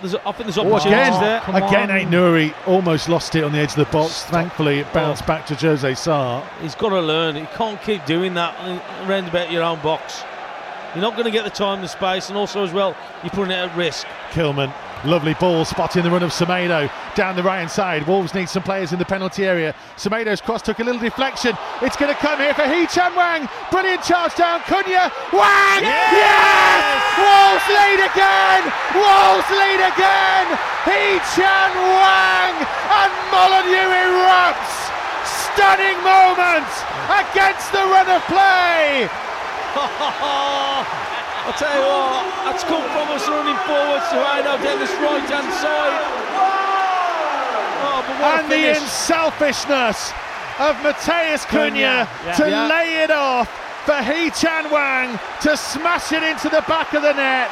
there's, 0.00 0.14
I 0.14 0.32
think 0.32 0.44
there's 0.44 0.58
Oh, 0.58 0.72
opportunities 0.72 1.08
again, 1.08 1.20
there. 1.20 1.40
Come 1.40 1.54
again, 1.56 1.90
on. 1.90 1.96
Ait 1.96 2.08
Nuri 2.08 2.54
almost 2.66 3.08
lost 3.08 3.34
it 3.34 3.44
on 3.44 3.52
the 3.52 3.58
edge 3.58 3.70
of 3.70 3.76
the 3.76 3.84
box. 3.86 4.24
Thankfully, 4.24 4.80
it 4.80 4.92
bounced 4.92 5.26
back 5.26 5.46
to 5.46 5.54
Jose 5.54 5.94
Sa. 5.94 6.42
He's 6.60 6.74
got 6.74 6.90
to 6.90 7.00
learn. 7.00 7.36
He 7.36 7.46
can't 7.56 7.80
keep 7.82 8.04
doing 8.06 8.34
that 8.34 8.54
around 9.08 9.28
about 9.28 9.50
your 9.52 9.62
own 9.62 9.80
box. 9.80 10.22
You're 10.94 11.02
not 11.02 11.12
going 11.12 11.26
to 11.26 11.30
get 11.30 11.44
the 11.44 11.50
time, 11.50 11.82
the 11.82 11.88
space, 11.88 12.28
and 12.28 12.38
also 12.38 12.64
as 12.64 12.72
well, 12.72 12.96
you're 13.22 13.30
putting 13.30 13.50
it 13.52 13.56
at 13.56 13.76
risk. 13.76 14.06
Kilman 14.30 14.72
Lovely 15.04 15.34
ball 15.34 15.64
spotting 15.64 16.02
the 16.02 16.10
run 16.10 16.24
of 16.24 16.32
Semedo 16.32 16.90
down 17.14 17.36
the 17.36 17.42
right 17.42 17.58
hand 17.58 17.70
side. 17.70 18.04
Wolves 18.06 18.34
need 18.34 18.48
some 18.48 18.64
players 18.64 18.92
in 18.92 18.98
the 18.98 19.04
penalty 19.04 19.46
area. 19.46 19.72
Semedo's 19.96 20.40
cross 20.40 20.60
took 20.60 20.80
a 20.80 20.84
little 20.84 21.00
deflection. 21.00 21.56
It's 21.82 21.96
going 21.96 22.12
to 22.12 22.18
come 22.18 22.40
here 22.40 22.52
for 22.52 22.66
Hee 22.66 22.86
Chan 22.86 23.12
Hwang. 23.12 23.48
Brilliant 23.70 24.02
charge 24.02 24.34
down. 24.34 24.58
Cunha. 24.66 25.08
Hwang! 25.30 25.82
Yes! 25.86 26.98
Wolves 27.14 27.68
lead 27.70 28.00
again! 28.10 28.62
Wolves 28.98 29.50
lead 29.54 29.86
again! 29.86 30.46
Hee 30.82 31.22
Chan 31.38 31.70
Hwang! 31.78 32.58
And 32.90 33.14
Molineux 33.30 33.94
erupts! 34.02 34.90
Stunning 35.54 35.98
moment 36.02 36.66
against 37.06 37.70
the 37.70 37.86
run 37.86 38.10
of 38.10 38.22
play! 38.26 39.08
I'll 41.48 41.56
tell 41.56 41.72
you 41.72 41.80
what, 41.80 42.24
that's 42.44 42.64
come 42.64 42.84
from 42.92 43.08
us 43.08 43.24
running 43.26 43.56
forwards 43.64 44.04
to 44.12 44.16
Rhino 44.20 44.52
down 44.60 44.78
this 44.78 44.92
right 45.00 45.24
hand 45.24 45.48
side. 45.56 45.96
Oh, 47.80 48.04
but 48.04 48.20
what 48.20 48.36
a 48.36 48.42
and 48.44 48.52
the 48.52 48.68
unselfishness 48.76 50.12
of 50.60 50.76
Matheus 50.84 51.46
Cunha 51.48 52.04
yeah. 52.04 52.32
to 52.36 52.50
Yeah. 52.50 52.68
lay 52.68 53.02
it 53.02 53.10
off 53.10 53.48
for 53.86 53.96
Hee 54.02 54.28
Chan 54.30 54.66
Hwang 54.68 55.18
to 55.42 55.56
smash 55.56 56.12
it 56.12 56.22
into 56.22 56.50
the 56.50 56.62
back 56.68 56.92
of 56.92 57.00
the 57.02 57.14
net. 57.14 57.48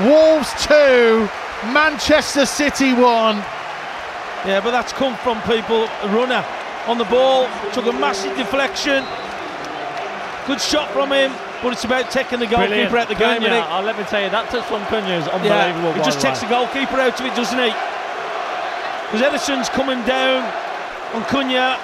Wolves 0.00 0.52
2, 0.66 1.28
Manchester 1.72 2.44
City 2.44 2.92
1. 2.92 3.00
Yeah, 4.44 4.60
but 4.62 4.72
that's 4.72 4.92
come 4.92 5.16
from 5.18 5.40
people. 5.42 5.88
A 6.02 6.08
runner 6.08 6.44
on 6.86 6.98
the 6.98 7.04
ball, 7.04 7.48
took 7.72 7.86
a 7.86 7.92
massive 7.92 8.36
deflection. 8.36 9.04
Good 10.46 10.60
shot 10.60 10.90
from 10.90 11.10
him, 11.12 11.32
but 11.64 11.72
it's 11.72 11.84
about 11.88 12.10
taking 12.12 12.38
the 12.38 12.46
Brilliant. 12.46 12.92
goalkeeper 12.92 12.98
out 13.00 13.08
the 13.08 13.14
game. 13.16 13.40
Cunha, 13.40 13.48
isn't 13.48 13.56
it? 13.64 13.72
I'll 13.72 13.82
let 13.82 13.96
me 13.96 14.04
tell 14.04 14.20
you, 14.22 14.28
that 14.28 14.50
touch 14.52 14.68
from 14.68 14.84
Cunha 14.92 15.16
is 15.16 15.24
unbelievable. 15.32 15.96
Yeah, 15.96 15.98
he 15.98 16.04
just 16.04 16.20
the 16.20 16.28
takes 16.28 16.42
way. 16.44 16.48
the 16.48 16.54
goalkeeper 16.60 17.00
out 17.00 17.16
of 17.18 17.24
it, 17.24 17.34
doesn't 17.34 17.56
he? 17.58 17.72
Because 19.08 19.24
Ederson's 19.24 19.68
coming 19.72 20.04
down 20.04 20.44
on 21.16 21.24
Cunha. 21.32 21.80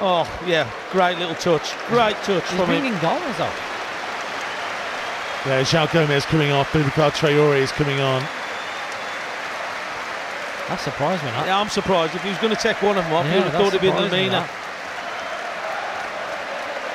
Oh, 0.00 0.24
yeah, 0.46 0.68
great 0.90 1.18
little 1.18 1.34
touch. 1.36 1.72
Great 1.88 2.16
touch 2.24 2.42
He's 2.48 2.58
from 2.58 2.66
him. 2.68 2.80
bringing 2.80 2.96
goals 3.00 3.36
though. 3.38 3.52
Yeah, 5.46 5.60
João 5.62 5.86
Gomes 5.92 6.24
coming 6.26 6.50
off, 6.52 6.72
Boubacar 6.72 7.12
Traore 7.12 7.56
is 7.60 7.70
coming 7.72 8.00
on. 8.00 8.20
That 10.68 10.80
surprised 10.80 11.22
me. 11.22 11.30
That. 11.30 11.46
Yeah, 11.46 11.60
I'm 11.60 11.68
surprised. 11.68 12.14
If 12.16 12.22
he 12.22 12.30
was 12.30 12.38
going 12.38 12.54
to 12.56 12.60
take 12.60 12.80
one 12.80 12.96
of 12.96 13.04
them 13.04 13.12
off, 13.12 13.26
Yeah, 13.26 13.32
he 13.32 13.38
would 13.44 13.48
have 13.52 13.60
thought 13.60 13.68
it'd 13.76 13.80
been 13.84 13.92
surprised 13.92 14.12
me, 14.12 14.28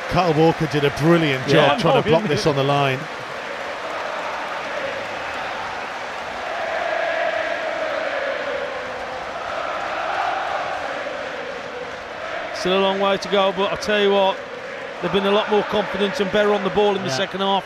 Lemina. 0.09 0.13
that. 0.13 0.33
Kyle 0.33 0.33
Walker 0.33 0.67
did 0.67 0.83
a 0.85 0.89
brilliant 0.99 1.43
job 1.47 1.53
Yeah. 1.53 1.77
trying 1.77 2.03
to 2.03 2.09
block 2.09 2.23
this 2.25 2.45
on 2.47 2.55
the 2.55 2.63
line. 2.63 2.99
Still 12.55 12.77
a 12.77 12.81
long 12.81 12.99
way 12.99 13.15
to 13.17 13.29
go, 13.29 13.53
but 13.55 13.71
I 13.71 13.77
tell 13.77 14.01
you 14.01 14.11
what, 14.11 14.37
they've 15.01 15.11
been 15.13 15.25
a 15.25 15.31
lot 15.31 15.49
more 15.49 15.63
confident 15.63 16.19
and 16.19 16.29
better 16.31 16.53
on 16.53 16.63
the 16.65 16.69
ball 16.71 16.95
in 16.95 17.01
the 17.03 17.07
Yeah. 17.09 17.15
second 17.15 17.39
half. 17.39 17.63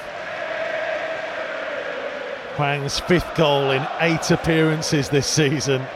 Hwang's 2.58 3.00
fifth 3.00 3.34
goal 3.34 3.72
in 3.72 3.82
eight 4.02 4.30
appearances 4.30 5.10
this 5.10 5.26
season. 5.26 5.88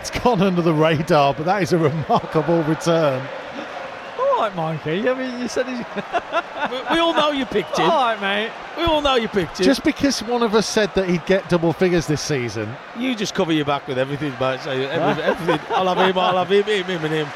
It's 0.00 0.08
gone 0.08 0.40
under 0.40 0.62
the 0.62 0.72
radar, 0.72 1.34
but 1.34 1.44
that 1.44 1.62
is 1.62 1.74
a 1.74 1.78
remarkable 1.78 2.62
return. 2.62 3.28
All 4.36 4.42
right, 4.42 4.54
Mikey. 4.54 5.08
I 5.08 5.14
mean, 5.14 5.40
you 5.40 5.48
said 5.48 5.66
he's. 5.66 5.78
we, 6.70 6.94
we 6.94 6.98
all 7.00 7.14
know 7.14 7.30
you 7.30 7.46
picked 7.46 7.78
him. 7.78 7.86
All 7.90 8.04
right, 8.04 8.20
mate. 8.20 8.50
We 8.76 8.84
all 8.84 9.00
know 9.00 9.14
you 9.14 9.28
picked 9.28 9.58
him. 9.60 9.64
Just 9.64 9.82
because 9.82 10.22
one 10.24 10.42
of 10.42 10.54
us 10.54 10.66
said 10.66 10.94
that 10.94 11.08
he'd 11.08 11.24
get 11.24 11.48
double 11.48 11.72
figures 11.72 12.06
this 12.06 12.20
season, 12.20 12.74
you 12.98 13.14
just 13.14 13.34
cover 13.34 13.50
your 13.52 13.64
back 13.64 13.88
with 13.88 13.96
everything, 13.98 14.34
mate. 14.38 14.60
Say 14.60 14.84
every, 14.86 15.22
everything. 15.32 15.60
I'll 15.70 15.86
have 15.94 15.96
him. 16.06 16.18
I'll 16.18 16.36
have 16.36 16.52
him. 16.52 16.64
Him, 16.64 16.84
him, 16.84 17.04
and 17.06 17.14
him. 17.14 17.28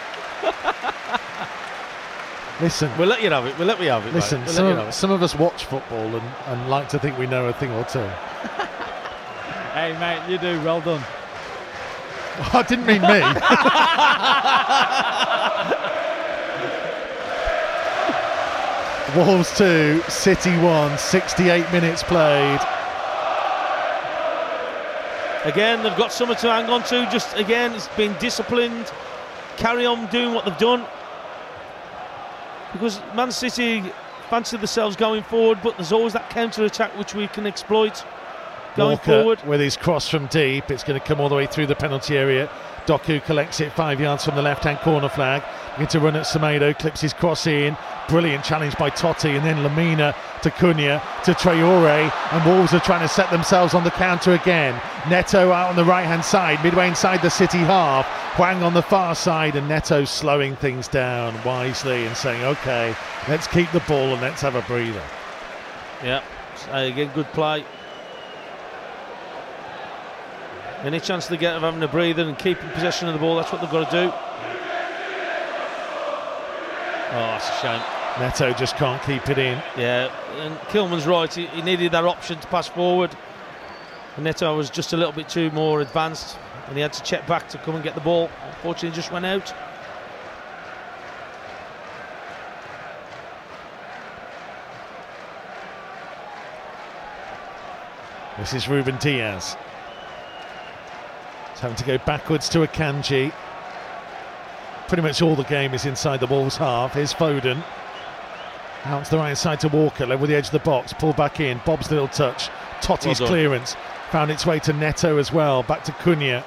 listen, 2.60 2.90
We'll 2.98 3.08
let 3.08 3.22
you 3.22 3.30
have 3.30 3.46
it. 3.46 3.56
We'll 3.58 3.66
let 3.68 3.80
me 3.80 3.86
have 3.86 4.06
it. 4.06 4.12
listen. 4.12 4.40
mate. 4.40 4.46
We'll 4.48 4.54
Some 4.56 4.64
let 4.66 4.70
you 4.70 4.74
of, 4.74 4.78
have 4.80 4.88
it. 4.88 4.92
some 4.92 5.10
of 5.10 5.22
us 5.22 5.34
watch 5.34 5.64
football 5.64 6.14
and, 6.14 6.22
and 6.48 6.68
like 6.68 6.90
to 6.90 6.98
think 6.98 7.16
we 7.18 7.26
know 7.26 7.46
a 7.46 7.52
thing 7.54 7.70
or 7.72 7.84
two. 7.84 8.06
Hey, 9.72 9.96
mate, 10.00 10.20
you 10.28 10.36
do. 10.36 10.60
Well 10.64 10.80
done. 10.80 11.00
Oh, 12.42 12.50
I 12.54 12.62
didn't 12.64 12.86
mean 12.86 13.02
me. 13.02 13.20
Wolves 19.16 19.56
2, 19.56 20.02
City 20.08 20.56
1, 20.58 20.98
68 20.98 21.72
minutes 21.72 22.02
played. 22.02 22.60
Again, 25.44 25.82
they've 25.82 25.96
got 25.96 26.12
something 26.12 26.36
to 26.36 26.50
hang 26.50 26.66
on 26.66 26.82
to. 26.84 27.08
Just 27.10 27.36
again, 27.36 27.72
it's 27.72 27.88
been 27.88 28.14
disciplined. 28.18 28.92
Carry 29.56 29.86
on 29.86 30.06
doing 30.06 30.34
what 30.34 30.44
they've 30.44 30.58
done. 30.58 30.84
Because 32.72 33.00
Man 33.14 33.32
City 33.32 33.82
fancy 34.28 34.56
themselves 34.56 34.96
going 34.96 35.22
forward, 35.24 35.58
but 35.62 35.76
there's 35.76 35.92
always 35.92 36.12
that 36.12 36.30
counter 36.30 36.64
attack 36.64 36.96
which 36.96 37.14
we 37.14 37.26
can 37.26 37.46
exploit 37.46 38.04
going 38.76 38.90
Walker 38.90 39.22
forward. 39.22 39.42
with 39.46 39.60
his 39.60 39.76
cross 39.76 40.08
from 40.08 40.26
deep. 40.26 40.70
It's 40.70 40.84
going 40.84 41.00
to 41.00 41.04
come 41.04 41.20
all 41.20 41.28
the 41.28 41.34
way 41.34 41.46
through 41.46 41.66
the 41.66 41.74
penalty 41.74 42.16
area. 42.16 42.48
Doku 42.86 43.22
collects 43.24 43.60
it 43.60 43.72
five 43.72 44.00
yards 44.00 44.24
from 44.24 44.36
the 44.36 44.42
left-hand 44.42 44.78
corner 44.80 45.08
flag. 45.08 45.42
Going 45.76 45.88
to 45.88 46.00
run 46.00 46.16
at 46.16 46.26
Semedo, 46.26 46.78
clips 46.78 47.00
his 47.00 47.12
cross 47.12 47.46
in. 47.46 47.76
Brilliant 48.08 48.44
challenge 48.44 48.76
by 48.76 48.90
Toti, 48.90 49.36
and 49.36 49.44
then 49.44 49.58
Lemina 49.58 50.14
to 50.42 50.50
Cunha 50.50 51.00
to 51.24 51.32
Traore, 51.32 52.12
and 52.32 52.44
Wolves 52.44 52.74
are 52.74 52.80
trying 52.80 53.02
to 53.02 53.08
set 53.08 53.30
themselves 53.30 53.72
on 53.72 53.84
the 53.84 53.90
counter 53.92 54.32
again. 54.32 54.80
Neto 55.08 55.52
out 55.52 55.68
on 55.68 55.76
the 55.76 55.84
right-hand 55.84 56.24
side, 56.24 56.62
midway 56.64 56.88
inside 56.88 57.22
the 57.22 57.30
City 57.30 57.58
half. 57.58 58.06
Hwang 58.36 58.62
on 58.62 58.74
the 58.74 58.82
far 58.82 59.14
side, 59.14 59.54
and 59.54 59.68
Neto 59.68 60.04
slowing 60.04 60.56
things 60.56 60.88
down 60.88 61.40
wisely 61.44 62.04
and 62.06 62.16
saying, 62.16 62.42
"Okay, 62.42 62.94
let's 63.28 63.46
keep 63.46 63.70
the 63.70 63.80
ball 63.80 64.12
and 64.12 64.20
let's 64.20 64.42
have 64.42 64.56
a 64.56 64.62
breather." 64.62 65.02
Yeah, 66.02 66.22
uh, 66.72 66.78
again, 66.78 67.10
good 67.14 67.30
play. 67.32 67.64
Any 70.82 70.98
chance 70.98 71.26
they 71.26 71.36
get 71.36 71.54
of 71.54 71.62
having 71.62 71.82
a 71.82 71.88
breather 71.88 72.22
and 72.22 72.38
keeping 72.38 72.70
possession 72.70 73.06
of 73.06 73.14
the 73.14 73.20
ball, 73.20 73.36
that's 73.36 73.52
what 73.52 73.60
they've 73.60 73.70
got 73.70 73.90
to 73.90 74.06
do. 74.06 74.12
Oh, 77.12 77.12
that's 77.12 77.48
a 77.48 77.52
shame. 77.60 77.82
Neto 78.20 78.52
just 78.52 78.76
can't 78.76 79.02
keep 79.02 79.28
it 79.28 79.38
in. 79.38 79.60
Yeah, 79.76 80.14
and 80.38 80.56
Kilman's 80.68 81.06
right. 81.06 81.32
He, 81.32 81.46
he 81.46 81.62
needed 81.62 81.90
that 81.92 82.04
option 82.04 82.38
to 82.38 82.46
pass 82.46 82.68
forward. 82.68 83.10
And 84.14 84.24
Neto 84.24 84.56
was 84.56 84.70
just 84.70 84.92
a 84.92 84.96
little 84.96 85.12
bit 85.12 85.28
too 85.28 85.50
more 85.50 85.80
advanced, 85.80 86.38
and 86.66 86.76
he 86.76 86.82
had 86.82 86.92
to 86.92 87.02
check 87.02 87.26
back 87.26 87.48
to 87.48 87.58
come 87.58 87.74
and 87.74 87.82
get 87.82 87.94
the 87.94 88.00
ball. 88.00 88.30
Unfortunately, 88.46 88.90
he 88.90 88.94
just 88.94 89.10
went 89.10 89.26
out. 89.26 89.52
This 98.38 98.54
is 98.54 98.68
Ruben 98.68 98.96
Dias. 98.98 99.56
He's 101.50 101.60
having 101.60 101.76
to 101.76 101.84
go 101.84 101.98
backwards 101.98 102.48
to 102.50 102.60
Akanji. 102.60 103.32
Pretty 104.90 105.02
much 105.04 105.22
all 105.22 105.36
the 105.36 105.44
game 105.44 105.72
is 105.72 105.86
inside 105.86 106.18
the 106.18 106.26
Wolves 106.26 106.56
half. 106.56 106.94
Here's 106.94 107.14
Foden. 107.14 107.62
Out 108.86 109.04
to 109.04 109.10
the 109.12 109.18
right 109.18 109.38
side 109.38 109.60
to 109.60 109.68
Walker, 109.68 110.04
level 110.04 110.22
with 110.22 110.30
the 110.30 110.36
edge 110.36 110.46
of 110.46 110.50
the 110.50 110.58
box, 110.58 110.92
pull 110.92 111.12
back 111.12 111.38
in. 111.38 111.60
Bobb's 111.64 111.92
little 111.92 112.08
touch. 112.08 112.48
Toti's 112.80 113.20
Well 113.20 113.28
clearance. 113.28 113.76
Found 114.10 114.32
its 114.32 114.44
way 114.44 114.58
to 114.58 114.72
Neto 114.72 115.18
as 115.18 115.32
well. 115.32 115.62
Back 115.62 115.84
to 115.84 115.92
Cunha. 115.92 116.44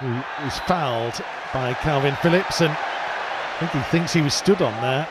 Who 0.00 0.08
was 0.44 0.58
fouled 0.66 1.14
by 1.54 1.72
Kalvin 1.74 2.18
Phillips 2.20 2.60
and 2.60 2.72
I 2.72 3.58
think 3.60 3.70
he 3.70 3.90
thinks 3.92 4.12
he 4.12 4.20
was 4.20 4.34
stood 4.34 4.60
on 4.60 4.72
there. 4.82 5.06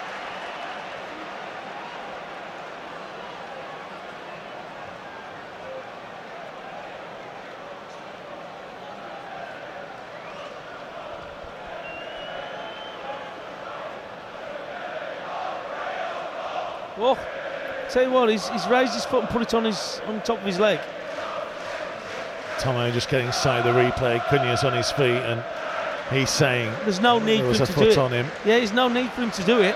Oh, 16.97 17.17
tell 17.89 18.03
you 18.03 18.11
what, 18.11 18.29
he's, 18.29 18.47
he's 18.49 18.65
raised 18.67 18.93
his 18.93 19.05
foot 19.05 19.21
and 19.21 19.29
put 19.29 19.41
it 19.41 19.53
on 19.53 19.65
his 19.65 20.01
on 20.07 20.21
top 20.21 20.39
of 20.39 20.45
his 20.45 20.59
leg. 20.59 20.79
Tomo 22.59 22.89
just 22.91 23.09
getting 23.09 23.31
sight 23.31 23.65
of 23.65 23.73
the 23.73 23.79
replay. 23.79 24.19
Cunha's 24.21 24.63
on 24.63 24.73
his 24.73 24.89
feet 24.91 25.03
and 25.23 25.43
he's 26.09 26.29
saying 26.29 26.71
There's 26.83 27.01
no 27.01 27.19
need 27.19 27.41
there 27.41 27.53
for 27.53 27.65
him 27.65 27.67
to 27.67 27.73
do 27.83 27.89
it. 27.89 27.97
on 27.97 28.11
him. 28.11 28.25
Yeah, 28.45 28.57
there's 28.57 28.71
no 28.73 28.87
need 28.87 29.11
for 29.11 29.21
him 29.21 29.31
to 29.31 29.43
do 29.43 29.61
it. 29.61 29.75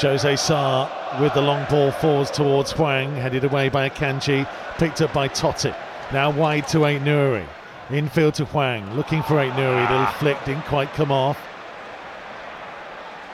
Jose 0.00 0.36
Sa 0.36 0.88
with 1.20 1.34
the 1.34 1.40
long 1.40 1.66
ball 1.68 1.90
forwards 1.90 2.30
towards 2.30 2.70
Hwang, 2.72 3.16
headed 3.16 3.42
away 3.44 3.68
by 3.68 3.88
Akanji, 3.88 4.46
picked 4.76 5.00
up 5.02 5.12
by 5.12 5.28
Toti. 5.28 5.74
Now 6.12 6.30
wide 6.30 6.68
to 6.68 6.84
Ait 6.86 7.02
Nuri. 7.02 7.44
Infield 7.90 8.34
to 8.34 8.44
Hwang, 8.44 8.94
looking 8.94 9.22
for 9.22 9.40
Ait 9.40 9.52
Nuri. 9.54 9.90
Little 9.90 10.06
flick 10.18 10.36
didn't 10.44 10.64
quite 10.66 10.92
come 10.92 11.10
off. 11.10 11.38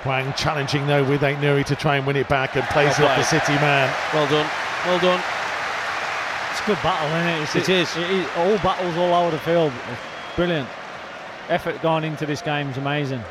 Hwang 0.04 0.32
challenging 0.34 0.86
though 0.86 1.02
with 1.02 1.24
Ait 1.24 1.38
Nuri 1.38 1.64
to 1.64 1.74
try 1.74 1.96
and 1.96 2.06
win 2.06 2.16
it 2.16 2.28
back 2.28 2.56
and 2.56 2.64
plays 2.66 2.98
it 2.98 3.02
Well 3.02 3.10
off 3.10 3.16
the. 3.18 3.24
City 3.24 3.54
man. 3.54 3.92
Well 4.12 4.28
done. 4.28 4.48
Well 4.84 4.98
done. 4.98 5.22
It's 6.50 6.60
a 6.60 6.66
good 6.66 6.82
battle, 6.82 7.08
isn't 7.16 7.28
it? 7.28 7.42
It's, 7.42 7.56
It 7.56 7.68
is. 7.68 7.96
It 7.96 8.10
is 8.10 8.28
all 8.36 8.58
battles 8.58 8.96
all 8.96 9.14
over 9.14 9.30
the 9.30 9.38
field. 9.38 9.72
Brilliant. 10.36 10.68
Effort 11.48 11.80
going 11.82 12.04
into 12.04 12.26
this 12.26 12.42
game 12.42 12.68
is 12.68 12.76
amazing. 12.76 13.22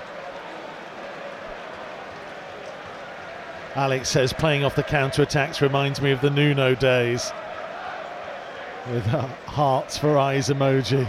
Alex 3.76 4.10
says 4.10 4.34
playing 4.34 4.64
off 4.64 4.76
the 4.76 4.84
counter 4.84 5.24
attacks 5.24 5.62
reminds 5.62 6.02
me 6.02 6.12
of 6.12 6.22
the 6.22 6.30
Nuno 6.30 6.76
days. 6.76 7.32
With 8.92 9.08
uh, 9.14 9.22
hearts 9.48 9.98
for 9.98 10.18
eyes 10.18 10.50
emoji. 10.50 11.08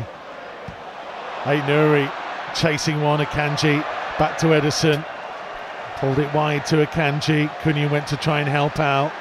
Ait 1.46 1.62
Nuri 1.62 2.10
chasing 2.54 3.00
one, 3.02 3.20
Akanji 3.20 3.82
back 4.18 4.38
to 4.38 4.46
Ederson. 4.46 5.04
Pulled 5.96 6.18
it 6.18 6.32
wide 6.34 6.66
to 6.66 6.84
Akanji. 6.84 7.48
Cunha 7.60 7.90
went 7.90 8.06
to 8.08 8.16
try 8.16 8.40
and 8.40 8.48
help 8.48 8.78
out. 8.80 9.12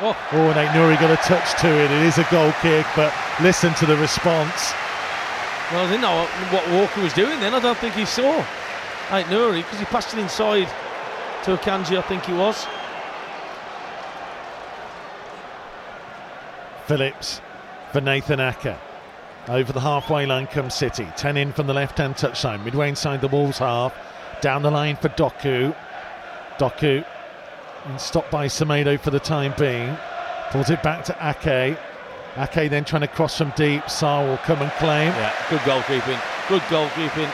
Oh. 0.00 0.16
Oh, 0.32 0.50
and 0.50 0.68
Nuri 0.70 0.98
got 1.00 1.10
a 1.10 1.16
touch 1.16 1.60
to 1.60 1.68
it. 1.68 1.90
It 1.90 2.02
is 2.02 2.18
a 2.18 2.26
goal 2.30 2.52
kick, 2.60 2.86
but 2.94 3.12
listen 3.40 3.74
to 3.74 3.86
the 3.86 3.96
response. 3.96 4.72
Well, 5.72 5.84
I 5.84 5.90
didn't 5.90 6.02
know 6.02 6.16
what, 6.16 6.28
what 6.52 6.70
Walker 6.70 7.02
was 7.02 7.12
doing 7.12 7.40
then. 7.40 7.52
I 7.52 7.60
don't 7.60 7.76
think 7.78 7.94
he 7.94 8.04
saw. 8.04 8.38
Ait 9.10 9.26
Nuri, 9.26 9.62
because 9.62 9.78
he 9.78 9.84
passed 9.86 10.14
it 10.14 10.20
inside 10.20 10.68
to 11.44 11.56
Akanji, 11.56 11.98
I 11.98 12.02
think 12.02 12.24
he 12.24 12.32
was. 12.32 12.66
Phillips 16.86 17.40
for 17.92 18.00
Nathan 18.00 18.40
Ake. 18.40 18.76
Over 19.48 19.72
the 19.72 19.80
halfway 19.80 20.26
line 20.26 20.46
comes 20.46 20.74
City. 20.74 21.06
10 21.16 21.36
in 21.36 21.52
from 21.52 21.66
the 21.66 21.74
left 21.74 21.98
hand 21.98 22.14
touchline. 22.16 22.64
Midway 22.64 22.90
inside 22.90 23.20
the 23.20 23.28
Wolves 23.28 23.58
half. 23.58 23.94
Down 24.40 24.62
the 24.62 24.70
line 24.70 24.96
for 24.96 25.08
Doku. 25.10 25.74
Doku 26.58 27.04
and 27.86 28.00
stopped 28.00 28.30
by 28.30 28.46
Semedo 28.46 28.98
for 29.00 29.10
the 29.10 29.20
time 29.20 29.54
being. 29.58 29.96
Pulls 30.50 30.70
it 30.70 30.82
back 30.82 31.04
to 31.04 31.16
Ake. 31.20 31.76
Ake 32.36 32.70
then 32.70 32.84
trying 32.84 33.02
to 33.02 33.08
cross 33.08 33.36
from 33.38 33.52
deep. 33.56 33.88
Sa 33.88 34.22
will 34.22 34.36
come 34.38 34.60
and 34.62 34.70
claim. 34.72 35.08
Yeah, 35.08 35.32
good 35.50 35.60
goalkeeping. 35.60 36.20
Good 36.48 36.62
goalkeeping. 36.62 37.30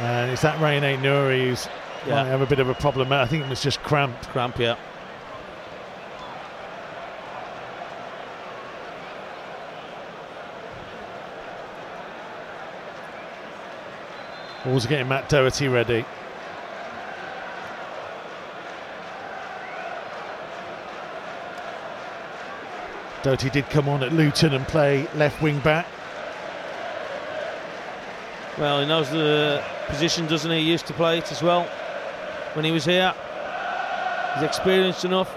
And 0.00 0.30
it's 0.30 0.42
that 0.42 0.58
Rayan 0.58 0.98
Nuri 1.00 1.48
who's 1.48 1.68
Yeah. 2.06 2.14
might 2.22 2.28
have 2.28 2.40
a 2.40 2.46
bit 2.46 2.58
of 2.58 2.68
a 2.68 2.74
problem? 2.74 3.12
I 3.12 3.26
think 3.26 3.44
it 3.44 3.50
was 3.50 3.62
just 3.62 3.82
cramped. 3.82 4.28
Cramp, 4.30 4.58
yeah. 4.58 4.76
Are 14.62 14.78
getting 14.80 15.08
Matt 15.08 15.30
Doherty 15.30 15.68
ready. 15.68 16.04
Doherty 23.22 23.48
did 23.48 23.70
come 23.70 23.88
on 23.88 24.02
at 24.02 24.12
Luton 24.12 24.52
and 24.52 24.68
play 24.68 25.08
left 25.14 25.40
wing 25.40 25.60
back. 25.60 25.86
Well, 28.58 28.80
he 28.80 28.86
knows 28.86 29.10
the 29.10 29.64
position, 29.86 30.26
doesn't 30.26 30.50
he? 30.50 30.58
He 30.58 30.70
used 30.70 30.86
to 30.88 30.92
play 30.92 31.18
it 31.18 31.32
as 31.32 31.42
well 31.42 31.64
when 32.52 32.66
he 32.66 32.70
was 32.70 32.84
here. 32.84 33.14
He's 34.34 34.42
experienced 34.42 35.06
enough. 35.06 35.34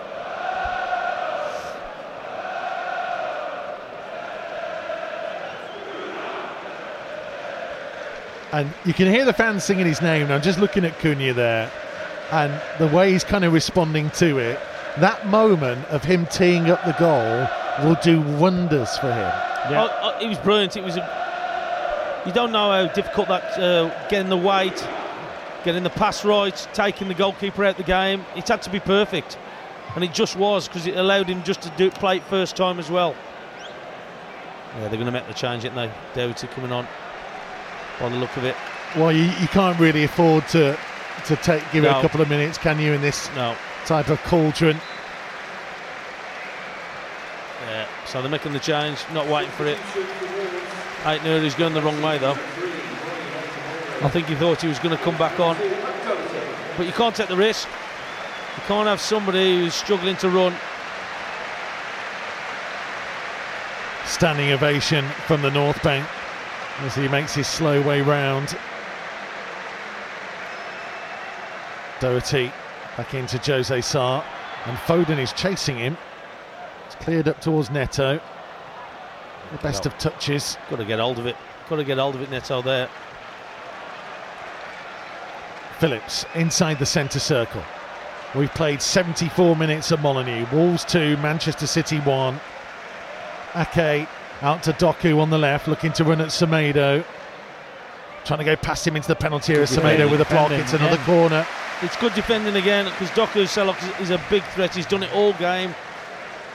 And 8.54 8.72
you 8.86 8.94
can 8.94 9.08
hear 9.08 9.26
the 9.26 9.34
fans 9.34 9.64
singing 9.64 9.86
his 9.86 10.02
name. 10.02 10.32
I'm 10.32 10.42
just 10.42 10.60
looking 10.60 10.86
at 10.86 10.98
Cunha 11.00 11.34
there 11.34 11.72
and 12.32 12.62
the 12.80 12.88
way 12.88 13.12
he's 13.12 13.24
kind 13.24 13.46
of 13.46 13.54
responding 13.54 14.10
to 14.12 14.38
it, 14.38 14.60
that 14.98 15.28
moment 15.28 15.86
of 15.88 16.04
him 16.04 16.26
teeing 16.28 16.70
up 16.70 16.84
the 16.86 16.94
goal 16.94 17.48
will 17.84 17.98
do 18.02 18.22
wonders 18.40 18.98
for 18.98 19.12
him. 19.12 19.32
Yeah. 19.70 19.88
Oh, 19.90 20.00
oh, 20.16 20.24
it 20.24 20.28
was 20.28 20.38
brilliant. 20.40 20.78
It 20.78 20.84
was. 20.84 20.98
A, 20.98 22.24
you 22.26 22.32
don't 22.32 22.52
know 22.52 22.72
how 22.72 22.88
difficult 22.94 23.28
that 23.28 23.60
uh, 23.60 24.08
getting 24.08 24.30
the 24.30 24.38
weight, 24.38 24.88
getting 25.64 25.84
the 25.84 25.90
pass 25.90 26.24
right, 26.24 26.56
taking 26.74 27.08
the 27.08 27.14
goalkeeper 27.14 27.66
out 27.66 27.72
of 27.72 27.78
the 27.78 27.84
game. 27.84 28.26
It 28.36 28.48
had 28.48 28.62
to 28.64 28.70
be 28.70 28.80
perfect, 28.80 29.38
and 29.96 30.04
it 30.04 30.14
just 30.14 30.36
was 30.36 30.68
because 30.68 30.88
it 30.88 30.96
allowed 30.96 31.28
him 31.28 31.44
just 31.44 31.62
to 31.64 31.70
do 31.72 31.92
play 31.92 32.18
it 32.18 32.24
first 32.24 32.56
time 32.56 32.80
as 32.80 32.90
well. 32.90 33.16
Yeah, 34.76 34.88
they're 34.88 34.92
going 34.92 35.06
to 35.06 35.12
make 35.12 35.28
the 35.28 35.34
change, 35.34 35.66
aren't 35.66 35.76
they? 35.76 35.92
Doherty 36.16 36.48
coming 36.48 36.72
on. 36.72 36.88
By 38.00 38.10
the 38.10 38.16
look 38.16 38.36
of 38.38 38.44
it, 38.44 38.56
Well, 38.96 39.12
you, 39.12 39.24
you 39.24 39.48
can't 39.48 39.80
really 39.80 40.04
afford 40.04 40.48
to 40.50 40.78
to 41.26 41.36
take 41.38 41.64
give 41.72 41.86
it 41.86 41.88
a 41.88 42.02
couple 42.02 42.22
of 42.22 42.30
minutes, 42.30 42.58
can 42.58 42.80
you, 42.80 42.92
in 42.92 43.02
this 43.02 43.30
no. 43.36 43.56
type 43.86 44.10
of 44.10 44.22
cauldron? 44.24 44.78
Yeah, 47.68 47.88
so 48.06 48.22
they're 48.22 48.30
making 48.30 48.52
the 48.52 48.60
change, 48.60 49.00
not 49.14 49.28
waiting 49.28 49.52
for 49.52 49.66
it. 49.66 49.78
Ait 51.06 51.22
Nuri's 51.22 51.56
going 51.56 51.74
the 51.74 51.82
wrong 51.82 52.02
way 52.02 52.18
though. 52.18 52.38
I 54.02 54.10
think 54.10 54.28
he 54.28 54.36
thought 54.36 54.62
he 54.62 54.68
was 54.68 54.80
going 54.80 54.96
to 54.98 55.02
come 55.02 55.18
back 55.18 55.40
on. 55.40 55.56
But 56.76 56.88
you 56.88 56.92
can't 56.92 57.16
take 57.16 57.30
the 57.30 57.38
risk. 57.38 57.68
You 58.58 58.64
can't 58.68 58.88
have 58.88 59.00
somebody 59.00 59.60
who's 59.60 59.74
struggling 59.74 60.18
to 60.18 60.30
run. 60.30 60.54
Standing 64.06 64.52
ovation 64.52 65.06
from 65.26 65.42
the 65.42 65.52
North 65.52 65.82
Bank 65.84 66.06
as 66.80 66.96
he 66.96 67.08
makes 67.08 67.34
his 67.34 67.48
slow 67.48 67.82
way 67.82 68.02
round. 68.02 68.58
Doherty 72.00 72.52
back 72.98 73.14
into 73.14 73.38
Jose 73.38 73.82
Sa, 73.82 74.24
and 74.66 74.78
Foden 74.80 75.18
is 75.18 75.34
chasing 75.34 75.78
him. 75.78 75.98
It's 76.86 76.96
cleared 76.96 77.28
up 77.28 77.42
towards 77.42 77.70
Neto. 77.70 78.20
The 79.52 79.58
best 79.60 79.86
of 79.86 79.98
touches. 79.98 80.58
Got 80.70 80.78
to 80.78 80.86
get 80.86 81.00
hold 81.00 81.20
of 81.20 81.26
it. 81.26 81.36
Got 81.70 81.78
to 81.78 81.84
get 81.84 81.98
hold 81.98 82.16
of 82.16 82.22
it, 82.22 82.30
Neto 82.30 82.62
there. 82.62 82.90
Phillips 85.80 86.26
inside 86.36 86.80
the 86.80 86.86
centre 86.86 87.20
circle. 87.20 87.64
We've 88.36 88.54
played 88.54 88.82
74 88.82 89.56
minutes 89.56 89.92
at 89.92 90.02
Molineux. 90.02 90.48
Wolves 90.52 90.84
2, 90.86 91.18
Manchester 91.18 91.68
City 91.68 92.00
1. 92.00 92.40
Ake 93.56 94.08
out 94.44 94.62
to 94.64 94.74
Doku 94.74 95.20
on 95.20 95.30
the 95.30 95.38
left, 95.38 95.68
looking 95.68 95.94
to 95.94 96.04
run 96.04 96.22
at 96.22 96.28
Semedo. 96.28 97.04
Trying 98.26 98.40
to 98.40 98.46
go 98.46 98.56
past 98.56 98.86
him 98.86 98.96
into 98.96 99.08
the 99.08 99.16
penalty 99.16 99.54
area. 99.54 99.66
Semedo 99.66 100.10
with 100.12 100.22
a 100.22 100.26
block. 100.26 100.52
It's 100.52 100.74
another 100.74 100.98
yeah. 100.98 101.06
corner. 101.06 101.48
It's 101.82 101.96
good 101.98 102.14
defending 102.14 102.56
again 102.56 102.86
because 102.86 103.10
Doku 103.12 103.44
Selok 103.44 104.02
is 104.02 104.12
a 104.12 104.22
big 104.30 104.44
threat. 104.54 104.76
He's 104.76 104.86
done 104.86 105.04
it 105.04 105.14
all 105.14 105.34
game. 105.34 105.74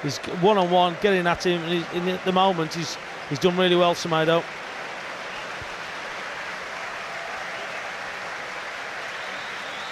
He's 0.02 0.18
one 0.40 0.56
on 0.56 0.70
one, 0.70 0.96
getting 1.00 1.26
at 1.26 1.44
him. 1.44 1.62
And 1.64 2.08
the- 2.08 2.20
the 2.24 2.32
moment, 2.32 2.72
he's 2.74 2.96
he's 3.28 3.38
done 3.38 3.56
really 3.56 3.76
well, 3.76 3.94
Semedo. 3.94 4.42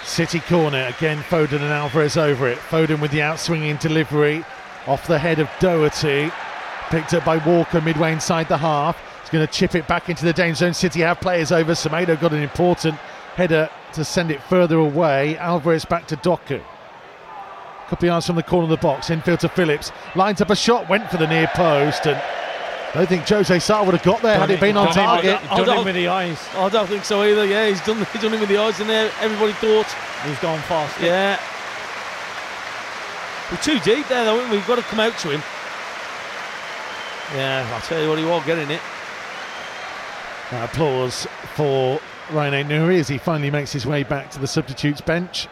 City 0.03 0.39
corner 0.39 0.91
again. 0.97 1.19
Foden 1.29 1.61
and 1.61 1.65
Alvarez 1.65 2.17
over 2.17 2.47
it. 2.47 2.57
Foden 2.57 3.01
with 3.01 3.11
the 3.11 3.19
outswinging 3.19 3.79
delivery 3.79 4.43
off 4.87 5.05
the 5.05 5.19
head 5.19 5.37
of 5.37 5.49
Doherty. 5.59 6.31
Picked 6.89 7.13
up 7.13 7.25
by 7.25 7.37
Walker 7.37 7.81
midway 7.81 8.13
inside 8.13 8.47
the 8.47 8.57
half. 8.57 8.97
He's 9.21 9.29
going 9.29 9.45
to 9.45 9.51
chip 9.51 9.75
it 9.75 9.87
back 9.87 10.09
into 10.09 10.23
the 10.23 10.31
danger 10.31 10.55
zone. 10.55 10.73
City 10.73 11.01
have 11.01 11.19
players 11.19 11.51
over. 11.51 11.73
Semedo 11.73 12.19
got 12.19 12.33
an 12.33 12.41
important 12.41 12.95
header 13.35 13.69
to 13.93 14.05
send 14.05 14.31
it 14.31 14.41
further 14.43 14.77
away. 14.77 15.37
Alvarez 15.37 15.83
back 15.83 16.07
to 16.07 16.15
Doku. 16.15 16.61
Couple 17.89 18.05
of 18.05 18.11
yards 18.11 18.27
from 18.27 18.35
the 18.35 18.43
corner 18.43 18.63
of 18.63 18.69
the 18.69 18.77
box. 18.77 19.09
Infield 19.09 19.41
to 19.41 19.49
Phillips. 19.49 19.91
Lines 20.15 20.41
up 20.41 20.49
a 20.49 20.55
shot. 20.55 20.89
Went 20.89 21.09
for 21.09 21.17
the 21.17 21.27
near 21.27 21.47
post. 21.47 22.05
And 22.05 22.17
I 22.17 22.93
don't 22.93 23.07
think 23.07 23.27
Jose 23.27 23.59
Sa 23.59 23.83
would 23.83 23.93
have 23.93 24.03
got 24.03 24.21
there 24.21 24.37
had 24.37 24.49
it 24.49 24.59
been 24.59 24.77
on 24.77 24.93
target. 24.93 25.41
Done 25.49 25.65
no. 25.65 25.81
it 25.81 25.85
with 25.85 25.95
the 25.95 26.07
eyes. 26.07 26.39
I 26.55 26.69
don't 26.69 26.87
think 26.87 27.03
so 27.05 27.21
either. 27.23 27.45
Yeah, 27.45 27.67
he's 27.67 27.81
done 27.85 27.97
he's 28.11 28.21
done 28.21 28.33
it 28.33 28.39
with 28.39 28.49
the 28.49 28.57
eyes 28.57 28.79
in 28.79 28.87
there. 28.87 29.11
Everybody 29.19 29.53
thought. 29.53 29.87
He's 30.25 30.39
gone 30.39 30.59
fast. 30.63 30.99
Yeah. 31.01 31.39
We're 33.51 33.57
too 33.57 33.79
deep 33.79 34.07
there, 34.07 34.25
though. 34.25 34.49
We've 34.51 34.65
got 34.67 34.75
to 34.75 34.81
come 34.83 34.99
out 34.99 35.17
to 35.19 35.29
him. 35.29 35.41
Yeah, 37.33 37.69
I'll 37.73 37.81
tell 37.81 38.01
you 38.01 38.09
what, 38.09 38.17
he 38.17 38.25
was 38.25 38.45
getting 38.45 38.69
it. 38.71 38.81
Uh, 40.51 40.67
applause 40.71 41.27
for 41.55 41.99
Rayan 42.29 42.67
Nuri 42.67 42.99
as 42.99 43.07
he 43.07 43.17
finally 43.17 43.51
makes 43.51 43.73
his 43.73 43.85
way 43.85 44.03
back 44.03 44.31
to 44.31 44.39
the 44.39 44.47
substitutes 44.47 45.01
bench. 45.01 45.47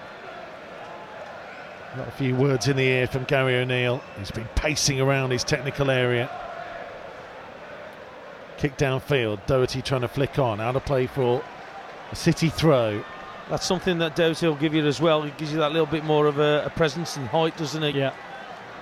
Got 1.97 2.07
a 2.07 2.11
few 2.11 2.35
words 2.35 2.68
in 2.68 2.76
the 2.76 2.84
ear 2.84 3.07
from 3.07 3.23
Gary 3.23 3.56
O'Neil. 3.56 4.02
He's 4.18 4.31
been 4.31 4.47
pacing 4.56 4.99
around 4.99 5.31
his 5.31 5.43
technical 5.43 5.89
area. 5.89 6.30
Kick 8.57 8.77
downfield. 8.77 9.45
Doherty 9.45 9.81
trying 9.81 10.02
to 10.02 10.10
flick 10.10 10.38
on. 10.38 10.60
Out 10.60 10.76
of 10.76 10.84
play 10.85 11.07
for 11.07 11.43
a 12.11 12.15
City 12.15 12.49
throw. 12.49 13.03
That's 13.49 13.65
something 13.65 13.97
that 13.99 14.15
Doherty 14.15 14.47
will 14.47 14.56
give 14.56 14.73
you 14.73 14.85
as 14.85 14.99
well. 14.99 15.23
It 15.23 15.38
gives 15.38 15.52
you 15.52 15.60
that 15.60 15.72
little 15.72 15.85
bit 15.85 16.03
more 16.03 16.27
of 16.27 16.39
a, 16.39 16.64
a 16.65 16.69
presence 16.69 17.15
and 17.15 17.27
height, 17.27 17.56
doesn't 17.57 17.84
it? 17.84 17.95
Yeah. 17.95 18.14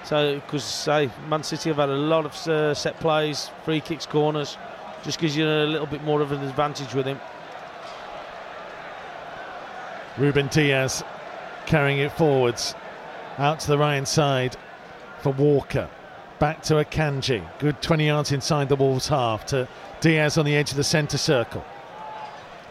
So, 0.04 0.36
because 0.36 0.64
say 0.64 1.10
Man 1.28 1.44
City 1.44 1.70
have 1.70 1.78
had 1.78 1.90
a 1.90 1.96
lot 1.96 2.26
of 2.26 2.48
uh, 2.48 2.74
set 2.74 3.00
plays, 3.00 3.50
free 3.64 3.80
kicks, 3.80 4.06
corners, 4.06 4.58
just 5.04 5.20
gives 5.20 5.36
you 5.36 5.46
a 5.46 5.66
little 5.66 5.88
bit 5.88 6.04
more 6.04 6.22
of 6.22 6.32
an 6.32 6.42
advantage 6.44 6.94
with 6.94 7.06
him. 7.06 7.20
Ruben 10.18 10.48
Dias 10.48 11.04
carrying 11.66 12.00
it 12.00 12.12
forwards. 12.12 12.76
Out 13.38 13.60
to 13.62 13.68
the 13.68 13.78
right 13.78 13.96
hand 13.96 14.08
side 14.08 14.56
for 15.22 15.32
Walker. 15.32 15.90
Back 16.38 16.62
to 16.64 16.76
Akanji. 16.76 17.44
Good 17.60 17.82
20 17.82 18.06
yards 18.06 18.32
inside 18.32 18.70
the 18.70 18.76
Wolves 18.76 19.08
half 19.08 19.46
to 19.48 19.68
Dias 20.02 20.38
on 20.38 20.46
the 20.46 20.56
edge 20.56 20.72
of 20.72 20.78
the 20.78 20.84
centre 20.84 21.18
circle. 21.18 21.64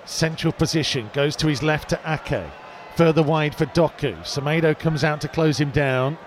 Central 0.04 0.52
position 0.52 1.10
goes 1.12 1.34
to 1.36 1.46
his 1.46 1.62
left 1.62 1.88
to 1.90 2.00
Ake. 2.06 2.44
Further 2.96 3.22
wide 3.22 3.54
for 3.54 3.66
Doku. 3.66 4.16
Semedo 4.18 4.78
comes 4.78 5.02
out 5.02 5.20
to 5.22 5.28
close 5.28 5.58
him 5.58 5.70
down, 5.70 6.18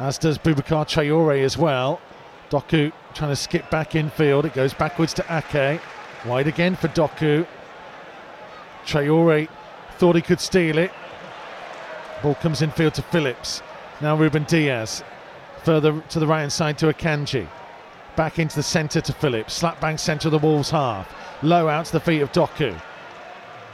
as 0.00 0.16
does 0.16 0.38
Boubacar 0.38 0.86
Traore 0.86 1.44
as 1.44 1.58
well. 1.58 2.00
Doku 2.48 2.90
trying 3.14 3.30
to 3.30 3.36
skip 3.36 3.70
back 3.70 3.94
infield. 3.94 4.46
It 4.46 4.54
goes 4.54 4.72
backwards 4.72 5.12
to 5.14 5.24
Ake. 5.28 5.80
Wide 6.26 6.46
again 6.46 6.74
for 6.74 6.88
Doku. 6.88 7.46
Traore 8.86 9.48
thought 9.98 10.16
he 10.16 10.22
could 10.22 10.40
steal 10.40 10.78
it. 10.78 10.90
Ball 12.22 12.34
comes 12.36 12.62
infield 12.62 12.94
to 12.94 13.02
Phillips. 13.02 13.62
Now 14.00 14.16
Ruben 14.16 14.44
Dias. 14.44 15.02
Further 15.64 16.02
to 16.08 16.18
the 16.18 16.26
right 16.26 16.40
hand 16.40 16.52
side 16.52 16.78
to 16.78 16.86
Akanji. 16.86 17.46
Back 18.16 18.38
into 18.38 18.56
the 18.56 18.62
centre 18.62 19.02
to 19.02 19.12
Phillips. 19.12 19.52
Slap 19.52 19.80
bang 19.80 19.98
centre 19.98 20.28
of 20.28 20.32
the 20.32 20.38
Wolves 20.38 20.70
half. 20.70 21.14
Low 21.42 21.68
out 21.68 21.86
to 21.86 21.92
the 21.92 22.00
feet 22.00 22.22
of 22.22 22.32
Doku. 22.32 22.78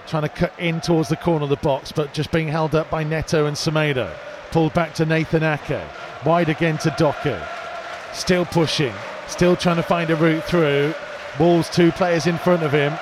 Trying 0.08 0.22
to 0.22 0.28
cut 0.28 0.52
in 0.58 0.80
towards 0.80 1.08
the 1.08 1.16
corner 1.16 1.44
of 1.44 1.50
the 1.50 1.56
box, 1.56 1.92
but 1.92 2.12
just 2.12 2.32
being 2.32 2.48
held 2.48 2.74
up 2.74 2.90
by 2.90 3.04
Neto 3.04 3.46
and 3.46 3.56
Semedo. 3.56 4.12
Pulled 4.50 4.74
back 4.74 4.94
to 4.94 5.06
Nathan 5.06 5.42
Ake. 5.42 5.80
Wide 6.26 6.48
again 6.48 6.76
to 6.78 6.90
Doku. 6.90 7.40
Still 8.12 8.44
pushing. 8.44 8.92
Still 9.28 9.54
trying 9.56 9.76
to 9.76 9.82
find 9.82 10.10
a 10.10 10.16
route 10.16 10.42
through. 10.44 10.92
Wolves 11.38 11.70
two 11.70 11.92
players 11.92 12.26
in 12.26 12.36
front 12.38 12.62
of 12.64 12.72
him. 12.72 12.92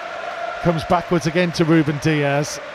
Comes 0.63 0.85
backwards 0.85 1.27
again 1.27 1.51
to 1.53 1.65
Ruben 1.65 1.99
Dias. 2.03 2.61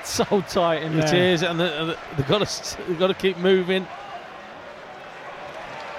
It's 0.00 0.10
so 0.10 0.40
tight 0.42 0.82
in 0.82 0.98
is, 0.98 1.42
and 1.42 1.60
they- 1.60 1.76
and 1.78 1.96
they've 2.16 2.26
got 2.26 2.46
to 2.46 2.76
they've 2.88 2.98
got 2.98 3.06
to 3.08 3.14
keep 3.14 3.36
moving. 3.38 3.86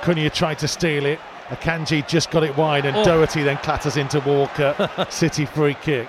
Cunha 0.02 0.30
tried 0.34 0.58
to 0.60 0.68
steal 0.68 1.06
it. 1.06 1.20
Akanji 1.50 2.08
just 2.08 2.32
got 2.32 2.44
it 2.44 2.56
wide, 2.58 2.86
and 2.86 2.98
Oh. 2.98 3.04
Doherty 3.04 3.44
then 3.44 3.58
clatters 3.58 3.98
into 3.98 4.20
Walker. 4.22 4.90
City 5.10 5.46
free 5.46 5.76
kick. 5.76 6.08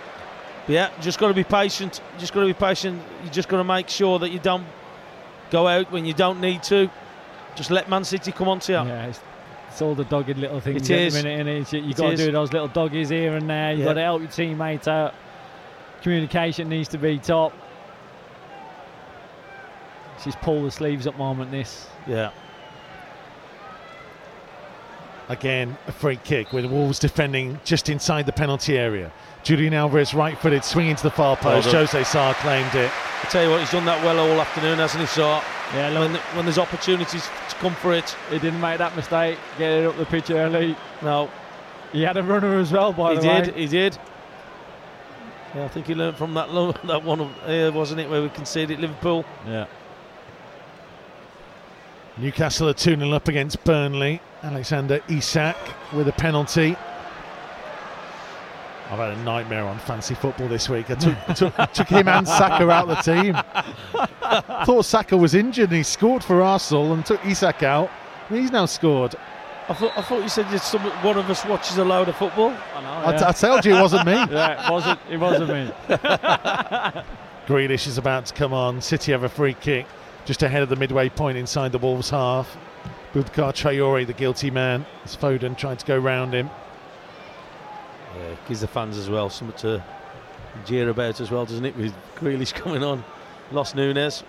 Yeah, 0.69 0.89
just 1.01 1.19
got 1.19 1.28
to 1.28 1.35
be 1.35 1.44
patient. 1.44 2.01
Just 2.19 2.32
got 2.32 2.40
to 2.40 2.47
be 2.47 2.55
patient. 2.55 3.01
You 3.24 3.31
just 3.31 3.48
got 3.48 3.59
to 3.59 3.64
make 3.64 3.89
sure 3.89 4.19
that 4.20 4.31
you 4.31 4.39
don't 4.39 4.64
go 5.53 5.69
out 5.69 5.93
when 5.93 6.05
you 6.05 6.15
don't 6.15 6.41
need 6.41 6.62
to. 6.65 6.91
Just 7.55 7.70
let 7.70 7.89
Man 7.89 8.03
City 8.03 8.33
come 8.33 8.49
on 8.49 8.59
to 8.61 8.73
you. 8.73 8.79
Yeah, 8.79 9.07
it's, 9.07 9.20
it's 9.69 9.83
all 9.83 9.95
the 9.95 10.05
dogged 10.05 10.39
little 10.39 10.59
things 10.59 10.89
It 10.89 10.95
at 10.95 11.01
is. 11.03 11.15
the 11.15 11.23
minute, 11.23 11.47
innit? 11.66 11.73
You, 11.73 11.91
It 11.91 11.97
got 11.97 12.11
to 12.11 12.16
do 12.16 12.33
those 12.33 12.53
little 12.53 12.69
doggies 12.69 13.11
here 13.11 13.37
and 13.37 13.49
there. 13.49 13.70
You've 13.73 13.81
Yeah. 13.81 13.85
got 13.85 13.95
to 13.95 14.01
help 14.01 14.23
your 14.23 14.31
teammates 14.31 14.89
out. 14.89 15.15
Communication 16.03 16.69
needs 16.69 16.89
to 16.89 16.99
be 16.99 17.19
top. 17.19 17.53
It's 20.16 20.24
just 20.24 20.41
pull 20.41 20.65
the 20.65 20.70
sleeves 20.70 21.07
up 21.07 21.16
moment, 21.19 21.51
this. 21.51 21.87
Yeah. 22.07 22.31
Again, 25.29 25.77
a 25.87 25.93
free 25.93 26.16
kick 26.16 26.53
with 26.53 26.65
Wolves 26.66 26.99
defending 26.99 27.61
just 27.65 27.89
inside 27.89 28.27
the 28.27 28.33
penalty 28.33 28.77
area. 28.77 29.12
Julian 29.43 29.74
Alvarez 29.74 30.14
right 30.14 30.39
footed, 30.39 30.64
swinging 30.64 30.94
to 30.97 31.02
the 31.02 31.10
far 31.10 31.36
post. 31.36 31.66
Well. 31.66 31.85
Jose 31.86 32.05
Sa 32.05 32.32
claimed 32.35 32.74
it. 32.74 32.90
I 33.23 33.27
tell 33.28 33.44
you 33.44 33.51
what, 33.51 33.60
he's 33.60 33.70
done 33.73 33.85
that 33.86 34.02
well 34.05 34.19
all 34.19 34.40
afternoon, 34.40 34.78
hasn't 34.78 35.01
he? 35.01 35.06
So 35.06 35.40
Yeah, 35.74 35.98
when, 35.98 36.12
look, 36.12 36.23
when 36.36 36.44
there's 36.44 36.59
opportunities 36.59 37.24
to 37.48 37.55
come 37.56 37.74
for 37.74 37.93
it, 37.93 38.16
he 38.31 38.39
didn't 38.39 38.60
make 38.60 38.78
that 38.78 38.94
mistake. 38.97 39.39
Get 39.59 39.70
it 39.73 39.86
up 39.86 39.97
the 39.97 40.06
pitch 40.06 40.31
early. 40.31 40.77
no, 41.02 41.28
He 41.93 42.02
had 42.02 42.16
a 42.16 42.23
runner 42.23 42.59
as 42.59 42.70
well, 42.73 42.93
by 42.93 43.10
he 43.10 43.16
the 43.16 43.23
did. 43.23 43.28
way. 43.28 43.36
He 43.39 43.44
did. 43.44 43.55
he 43.56 43.66
did. 43.66 43.98
Yeah, 45.55 45.64
I 45.64 45.69
think 45.69 45.86
he 45.86 45.94
learned 45.94 46.16
from 46.16 46.35
that 46.35 46.51
lo- 46.52 46.73
that 46.85 47.02
one, 47.02 47.20
uh, 47.20 47.70
wasn't 47.74 48.01
it, 48.01 48.09
where 48.09 48.23
we 48.23 48.28
conceded 48.31 48.78
Liverpool. 48.81 49.24
Yeah. 49.47 49.66
Newcastle 52.16 52.69
are 52.69 52.74
2 52.74 52.97
0 52.97 53.10
up 53.12 53.28
against 53.28 53.62
Burnley. 53.64 54.20
Alexander 54.43 55.01
Isak 55.09 55.56
with 55.93 56.09
a 56.09 56.12
penalty. 56.12 56.77
I've 58.93 58.98
had 58.98 59.16
a 59.16 59.23
nightmare 59.23 59.64
on 59.64 59.78
fancy 59.78 60.14
football 60.14 60.48
this 60.48 60.69
week. 60.69 60.90
I 60.90 60.97
took, 60.97 61.16
took, 61.35 61.73
took 61.73 61.89
him 61.89 62.09
and 62.09 62.28
Saka 62.28 62.69
out 62.69 62.90
of 62.90 63.02
the 63.02 63.23
team. 63.23 63.35
Thought 64.66 64.85
Saka 64.85 65.16
was 65.16 65.35
injured 65.35 65.70
and 65.70 65.78
he 65.78 65.82
scored 65.82 66.23
for 66.23 66.43
Arsenal 66.43 66.93
and 66.93 67.06
took 67.06 67.24
Isak 67.24 67.62
out. 67.62 67.90
And 68.28 68.39
he's 68.39 68.52
now 68.52 68.66
scored. 68.66 69.14
I 69.70 69.73
thought, 69.73 69.97
I 69.97 70.02
thought 70.02 70.23
you 70.23 70.28
said 70.28 70.47
that 70.51 70.59
some, 70.59 70.82
one 71.02 71.16
of 71.16 71.31
us 71.31 71.43
watches 71.47 71.78
a 71.78 71.85
load 71.85 72.10
of 72.10 72.16
football. 72.16 72.51
I 72.51 72.82
know. 72.82 73.10
Yeah. 73.10 73.28
I 73.28 73.32
told 73.32 73.64
you 73.64 73.77
it 73.77 73.81
wasn't 73.81 74.05
me. 74.05 74.12
yeah, 74.31 74.66
it 74.66 74.70
wasn't. 74.70 75.01
It 75.09 75.16
wasn't 75.16 75.48
me. 75.48 75.73
Grealish 77.47 77.86
is 77.86 77.97
about 77.97 78.27
to 78.27 78.35
come 78.35 78.52
on. 78.52 78.82
City 78.82 79.12
have 79.12 79.23
a 79.23 79.28
free 79.31 79.55
kick 79.55 79.86
just 80.27 80.43
ahead 80.43 80.62
of 80.62 80.69
the 80.69 80.77
midway 80.77 81.09
point 81.09 81.39
inside 81.39 81.73
the 81.73 81.78
Wolves 81.78 82.10
half. 82.10 82.59
Boubacar 83.14 83.52
Traore, 83.55 84.06
the 84.06 84.12
guilty 84.12 84.51
man, 84.51 84.85
as 85.05 85.16
Foden 85.16 85.56
tried 85.56 85.78
to 85.78 85.86
go 85.86 85.97
round 85.97 86.35
him. 86.35 86.51
Yeah, 88.16 88.34
gives 88.47 88.60
the 88.60 88.66
fans 88.66 88.98
as 88.98 89.09
well 89.09 89.30
something 89.30 89.56
to 89.59 89.82
jeer 90.66 90.89
about 90.90 91.20
as 91.20 91.30
well, 91.30 91.44
doesn't 91.44 91.64
it? 91.64 91.76
With 91.76 91.94
Grealish 92.16 92.52
coming 92.55 92.82
on, 92.82 93.05
lost 93.51 93.74
Nunes. 93.74 94.22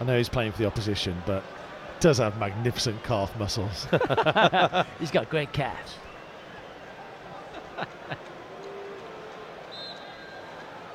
I 0.00 0.04
know 0.04 0.16
he's 0.16 0.28
playing 0.28 0.52
for 0.52 0.58
the 0.58 0.66
opposition, 0.66 1.16
but 1.24 1.42
does 2.00 2.18
have 2.18 2.38
magnificent 2.38 3.02
calf 3.04 3.36
muscles. 3.38 3.86
He's 4.98 5.10
got 5.10 5.30
great 5.30 5.52
calves. 5.52 5.94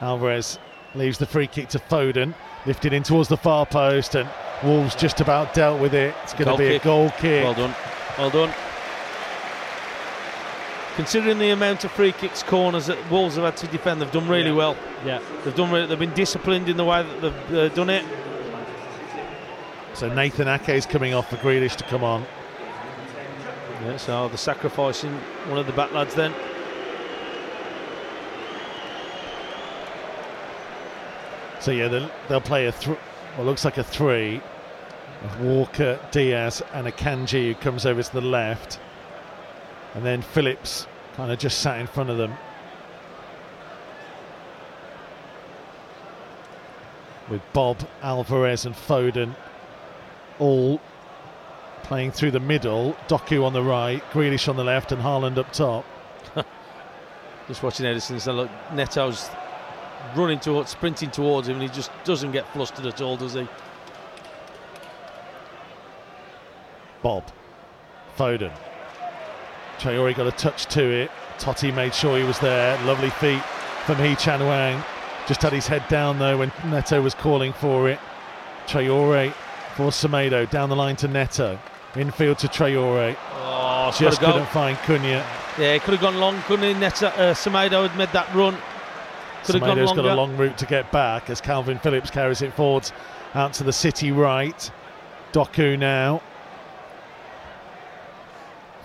Alvarez 0.02 0.60
leaves 0.96 1.18
the 1.18 1.26
free 1.26 1.48
kick 1.48 1.70
to 1.70 1.80
Foden, 1.80 2.34
lifted 2.66 2.94
in 2.94 3.04
towards 3.04 3.30
the 3.30 3.38
far 3.38 3.66
post, 3.66 4.16
and 4.16 4.30
Wolves 4.64 4.96
just 4.96 5.22
about 5.22 5.54
dealt 5.54 5.82
with 5.82 5.94
it. 5.94 6.14
It's 6.24 6.34
going 6.34 6.46
to 6.46 6.52
Goal 6.52 6.58
be 6.58 6.76
a 6.76 6.80
goal 6.80 7.10
kick. 7.18 7.44
Well 7.44 7.54
done, 7.54 7.76
well 8.18 8.30
done. 8.30 8.54
Considering 11.00 11.40
the 11.40 11.52
amount 11.52 11.86
of 11.86 11.92
free 11.94 12.12
kicks, 12.12 12.44
corners 12.44 12.88
that 12.88 12.98
Wolves 13.10 13.36
have 13.36 13.46
had 13.46 13.56
to 13.56 13.68
defend, 13.68 14.02
they've 14.02 14.12
done 14.12 14.28
really 14.28 14.50
Yeah. 14.50 14.56
well. 14.58 14.78
Yeah. 15.06 15.20
They've 15.46 15.56
done. 15.56 15.72
Really, 15.72 15.88
they've 15.88 15.98
been 15.98 16.14
disciplined 16.14 16.68
in 16.68 16.76
the 16.76 16.84
way 16.84 17.04
that 17.04 17.22
they've 17.22 17.58
uh, 17.58 17.70
done 17.70 17.90
it. 17.90 18.04
So 19.94 20.14
Nathan 20.14 20.50
Ake 20.50 20.68
is 20.68 20.86
coming 20.86 21.14
off 21.14 21.30
for 21.30 21.38
Grealish 21.38 21.78
to 21.78 21.86
come 21.86 22.04
on. 22.04 22.26
Yeah, 23.86 23.96
so 23.96 24.28
they're 24.28 24.38
sacrificing 24.38 25.14
one 25.48 25.58
of 25.58 25.68
the 25.68 25.72
back 25.72 25.94
lads 25.94 26.16
then. 26.16 26.34
So 31.62 31.72
yeah, 31.72 31.88
they'll, 31.88 32.12
they'll 32.28 32.42
play 32.42 32.66
a 32.66 32.74
th- 32.74 32.98
what 33.38 33.46
looks 33.46 33.64
like 33.64 33.78
a 33.78 33.86
three 33.86 34.42
of 35.24 35.40
Walker, 35.40 35.98
Dias, 36.12 36.62
and 36.74 36.88
Akanji 36.88 37.54
who 37.54 37.56
comes 37.56 37.86
over 37.86 38.04
to 38.04 38.12
the 38.14 38.20
left, 38.20 38.82
and 39.94 40.06
then 40.06 40.22
Phillips 40.22 40.88
kind 41.20 41.34
of 41.34 41.38
just 41.38 41.60
sat 41.60 41.78
in 41.82 41.86
front 41.86 42.10
of 42.10 42.18
them. 42.18 42.34
With 47.30 47.42
Bobb, 47.52 47.86
Alvarez, 48.02 48.66
and 48.66 48.74
Foden 48.74 49.36
all 50.40 50.80
playing 51.84 52.14
through 52.14 52.32
the 52.32 52.40
middle. 52.40 52.96
Doku 53.10 53.44
on 53.44 53.52
the 53.52 53.62
right, 53.62 54.02
Grealish 54.12 54.48
on 54.48 54.56
the 54.56 54.64
left, 54.64 54.94
and 54.94 55.02
Haaland 55.02 55.38
up 55.38 55.52
top. 55.52 55.84
Just 57.50 57.64
watching 57.64 57.86
Ederson, 57.86 58.22
so 58.22 58.32
look, 58.32 58.50
Neto's 58.72 59.30
running 60.16 60.40
towards, 60.40 60.70
sprinting 60.70 61.12
towards 61.12 61.50
him, 61.50 61.56
and 61.56 61.64
he 61.64 61.68
just 61.68 61.92
doesn't 62.06 62.32
get 62.32 62.48
flustered 62.54 62.86
at 62.86 63.02
all, 63.02 63.18
does 63.18 63.34
he? 63.34 63.46
Bobb, 67.04 67.26
Foden. 68.18 68.54
Traore 69.80 70.16
got 70.16 70.28
a 70.28 70.32
touch 70.32 70.66
to 70.68 70.84
it. 70.84 71.12
Toti 71.38 71.74
made 71.74 71.96
sure 71.96 72.18
he 72.18 72.24
was 72.24 72.40
there. 72.40 72.78
Lovely 72.86 73.10
feet 73.12 73.42
from 73.86 73.98
Hee 73.98 74.16
Chan 74.16 74.40
Hwang. 74.42 74.84
Just 75.28 75.42
had 75.42 75.54
his 75.54 75.68
head 75.68 75.88
down 75.88 76.20
though 76.20 76.38
when 76.38 76.52
Neto 76.66 77.02
was 77.02 77.14
calling 77.14 77.54
for 77.54 77.90
it. 77.90 78.00
Traore 78.68 79.32
for 79.76 79.92
Semedo 79.92 80.50
down 80.50 80.70
the 80.70 80.76
line 80.76 80.96
to 80.98 81.08
Neto. 81.08 81.58
Infield 81.96 82.38
to 82.40 82.48
Traore. 82.48 83.16
Oh, 83.34 83.92
Just 83.98 84.20
couldn't 84.20 84.48
find 84.50 84.78
Cunha. 84.80 85.26
Yeah, 85.58 85.74
he 85.74 85.80
could 85.80 85.94
have 85.94 86.02
gone 86.02 86.18
long, 86.18 86.42
couldn't 86.44 86.74
he? 86.74 86.80
Neto, 86.80 87.08
uh, 87.08 87.34
Semedo 87.34 87.88
had 87.88 87.98
made 87.98 88.10
that 88.10 88.34
run. 88.36 88.58
Could 89.44 89.56
have 89.56 89.64
gone 89.64 89.84
longer. 89.84 90.04
got 90.04 90.12
a 90.12 90.16
long 90.16 90.38
route 90.38 90.58
to 90.58 90.66
get 90.66 90.92
back 90.92 91.30
as 91.30 91.42
Kalvin 91.42 91.82
Phillips 91.82 92.12
carries 92.12 92.42
it 92.42 92.54
forwards 92.54 92.92
out 93.34 93.54
to 93.54 93.64
the 93.64 93.74
city 93.74 94.12
right. 94.12 94.70
Doku 95.32 95.80
now. 95.80 96.22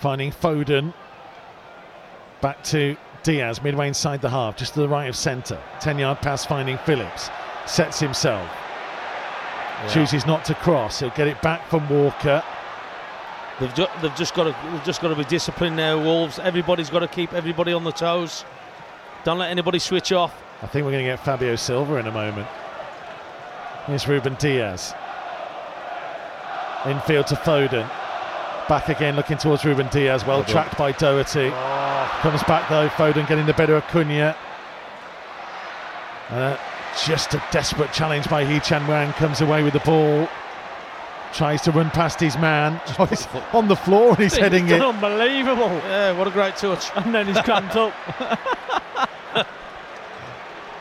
Finding 0.05 0.33
Foden. 0.33 0.93
Back 2.43 2.63
to 2.65 2.95
Dias, 3.23 3.63
midway 3.63 3.89
inside 3.89 4.21
the 4.21 4.29
half, 4.29 4.55
just 4.55 4.75
to 4.75 4.81
the 4.81 4.89
right 4.89 5.09
of 5.09 5.17
centre. 5.17 5.59
10 5.81 5.99
yard 5.99 6.21
pass 6.21 6.45
finding 6.45 6.77
Phillips. 6.77 7.31
Sets 7.65 8.01
himself. 8.01 8.47
Yeah. 8.53 9.89
Chooses 9.89 10.27
not 10.27 10.45
to 10.45 10.55
cross. 10.57 11.01
He'll 11.01 11.09
get 11.09 11.27
it 11.27 11.41
back 11.41 11.67
from 11.71 11.89
Walker. 11.89 12.45
They've, 13.59 13.75
ju- 13.75 13.87
they've 14.03 14.15
just 14.15 14.35
got 14.35 14.45
to 14.45 14.71
they've 14.71 14.85
just 14.85 15.01
got 15.01 15.09
to 15.09 15.15
be 15.17 15.25
disciplined 15.25 15.75
now, 15.75 15.97
Wolves. 15.99 16.39
Everybody's 16.39 16.91
got 16.91 16.99
to 16.99 17.09
keep 17.09 17.33
everybody 17.33 17.73
on 17.73 17.83
the 17.85 17.93
toes. 17.93 18.45
Don't 19.25 19.39
let 19.39 19.51
anybody 19.51 19.79
switch 19.79 20.13
off. 20.13 20.35
I 20.61 20.67
think 20.67 20.85
we're 20.85 20.93
going 20.93 21.07
to 21.07 21.13
get 21.13 21.21
Fabio 21.25 21.57
Silva 21.57 21.97
in 21.97 22.07
a 22.09 22.13
moment. 22.13 22.47
Here's 23.87 24.07
Ruben 24.07 24.35
Dias. 24.35 24.93
Infield 26.85 27.27
to 27.29 27.37
Foden. 27.37 27.91
Back 28.69 28.89
again, 28.89 29.15
looking 29.15 29.37
towards 29.37 29.65
Ruben 29.65 29.89
Dias. 29.89 30.27
Well 30.27 30.39
Well 30.39 30.45
tracked 30.47 30.79
by 30.79 30.93
Doherty. 30.93 31.51
Comes 31.51 32.43
back 32.45 32.69
though. 32.71 32.89
Foden 32.89 33.29
getting 33.29 33.45
the 33.47 33.53
better 33.53 33.77
of 33.77 33.83
Cunha. 33.89 34.35
Uh, 36.31 36.57
just 37.05 37.35
a 37.35 37.43
desperate 37.53 37.93
challenge 37.93 38.29
by 38.31 38.45
Hee 38.47 38.61
Chan 38.61 38.83
Hwang. 38.87 39.13
Comes 39.15 39.43
away 39.43 39.63
with 39.63 39.75
the 39.75 39.81
ball. 39.81 40.29
Tries 41.35 41.61
to 41.63 41.73
run 41.73 41.91
past 41.91 42.21
his 42.21 42.39
man. 42.39 42.81
Oh, 42.99 43.05
he's 43.07 43.27
on 43.53 43.69
the 43.69 43.77
floor 43.77 44.11
and 44.11 44.19
he's 44.19 44.37
heading 44.37 44.65
It's 44.65 44.75
it. 44.75 44.81
unbelievable. 44.83 45.69
Yeah, 45.85 46.13
what 46.13 46.27
a 46.27 46.31
great 46.31 46.57
touch. 46.57 46.91
And 46.97 47.15
then 47.15 47.27
he's 47.27 47.41
cramped 47.41 47.77
up. 47.77 47.93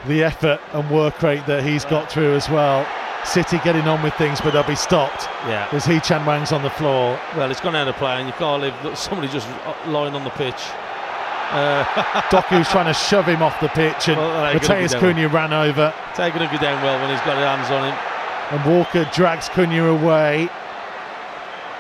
the 0.08 0.24
effort 0.24 0.62
and 0.72 0.90
work 0.90 1.22
rate 1.22 1.46
that 1.48 1.64
he's 1.64 1.84
got 1.86 2.10
through 2.12 2.34
as 2.36 2.48
well. 2.50 2.86
City 3.26 3.60
getting 3.64 3.88
on 3.88 4.02
with 4.04 4.14
things, 4.16 4.40
but 4.42 4.52
they'll 4.54 4.64
be 4.64 4.76
stopped 4.76 5.28
Yeah. 5.48 5.68
as 5.72 5.86
Hee 5.86 6.00
Chan 6.00 6.24
Hwang's 6.24 6.52
on 6.52 6.62
the 6.64 6.70
floor. 6.70 7.20
Well, 7.36 7.50
it's 7.52 7.62
gone 7.62 7.76
out 7.76 7.88
of 7.88 7.96
play, 7.96 8.18
and 8.18 8.28
you 8.28 8.34
can't 8.34 8.62
leave 8.62 8.98
somebody 8.98 9.28
just 9.32 9.48
lying 9.88 10.14
on 10.16 10.24
the 10.24 10.30
pitch. 10.32 10.62
Uh, 11.52 11.84
Doku's 12.32 12.68
trying 12.70 12.86
to 12.88 12.94
shove 12.94 13.26
him 13.26 13.42
off 13.44 13.60
the 13.60 13.70
pitch, 13.70 14.08
and 14.10 14.18
Well, 14.18 14.54
Matheus 14.56 14.94
Cunha 14.96 15.32
ran 15.32 15.54
over, 15.54 15.94
taking 16.16 16.42
a 16.42 16.48
good 16.50 16.60
down 16.62 16.82
well 16.84 17.00
when 17.00 17.10
he's 17.12 17.20
got 17.22 17.38
his 17.38 17.46
hands 17.46 17.70
on 17.72 17.92
him. 17.92 17.98
and 18.52 18.78
Walker 18.78 19.10
drags 19.14 19.50
Cunha 19.50 19.90
away. 20.02 20.50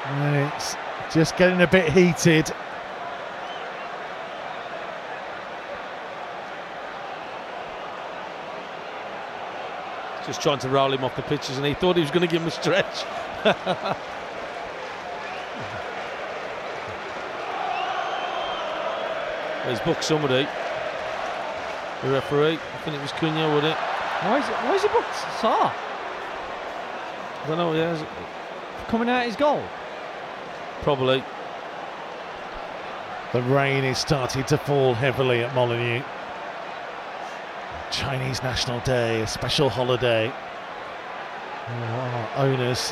And 0.05 0.35
it's 0.53 0.75
just 1.13 1.37
getting 1.37 1.61
a 1.61 1.67
bit 1.67 1.91
heated. 1.91 2.51
Just 10.25 10.41
trying 10.41 10.59
to 10.59 10.69
roll 10.69 10.91
him 10.93 11.03
off 11.03 11.15
the 11.15 11.21
pitches, 11.23 11.57
and 11.57 11.65
he 11.65 11.73
thought 11.73 11.95
he 11.97 12.01
was 12.01 12.11
going 12.11 12.21
to 12.25 12.31
give 12.31 12.41
him 12.41 12.47
a 12.47 12.51
stretch. 12.51 13.03
Well, 19.63 19.69
he's 19.69 19.79
booked 19.79 20.03
somebody. 20.03 20.47
The 22.01 22.09
referee. 22.09 22.53
I 22.59 22.77
think 22.83 22.97
it 22.97 23.01
was 23.01 23.11
Cunha, 23.13 23.53
would 23.55 23.63
it? 23.63 23.77
Why 23.77 24.39
is 24.39 24.47
it? 24.49 24.53
Why 24.55 24.75
is 24.75 24.81
he 24.81 24.87
booked 24.89 25.15
Sa 25.39 25.71
I 27.43 27.47
don't 27.47 27.57
know. 27.57 27.73
Yeah, 27.73 27.93
is 27.93 28.01
it- 28.01 28.07
coming 28.87 29.09
out 29.09 29.25
his 29.25 29.35
goal? 29.35 29.63
probably. 30.81 31.23
The 33.31 33.41
rain 33.43 33.85
is 33.85 33.97
starting 33.97 34.43
to 34.45 34.57
fall 34.57 34.93
heavily 34.93 35.41
at 35.43 35.55
Molineux. 35.55 36.03
Chinese 37.93 38.41
National 38.41 38.79
Day, 38.79 39.21
a 39.21 39.27
special 39.27 39.69
holiday. 39.69 40.33
Our 41.67 42.29
owners 42.37 42.91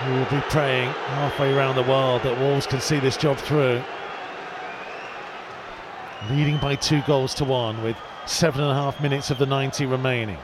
who 0.00 0.12
will 0.12 0.26
be 0.26 0.40
praying 0.50 0.90
halfway 0.90 1.54
around 1.54 1.76
the 1.76 1.82
world 1.82 2.22
that 2.24 2.38
Wolves 2.38 2.66
can 2.66 2.82
see 2.82 3.00
this 3.00 3.16
job 3.16 3.38
through. 3.38 3.82
Leading 6.30 6.58
by 6.58 6.74
two 6.74 7.00
goals 7.06 7.32
to 7.36 7.44
one 7.44 7.82
with 7.82 7.96
seven 8.26 8.60
and 8.60 8.70
a 8.70 8.74
half 8.74 9.00
minutes 9.00 9.30
of 9.30 9.38
the 9.38 9.46
90 9.46 9.86
remaining. 9.86 10.38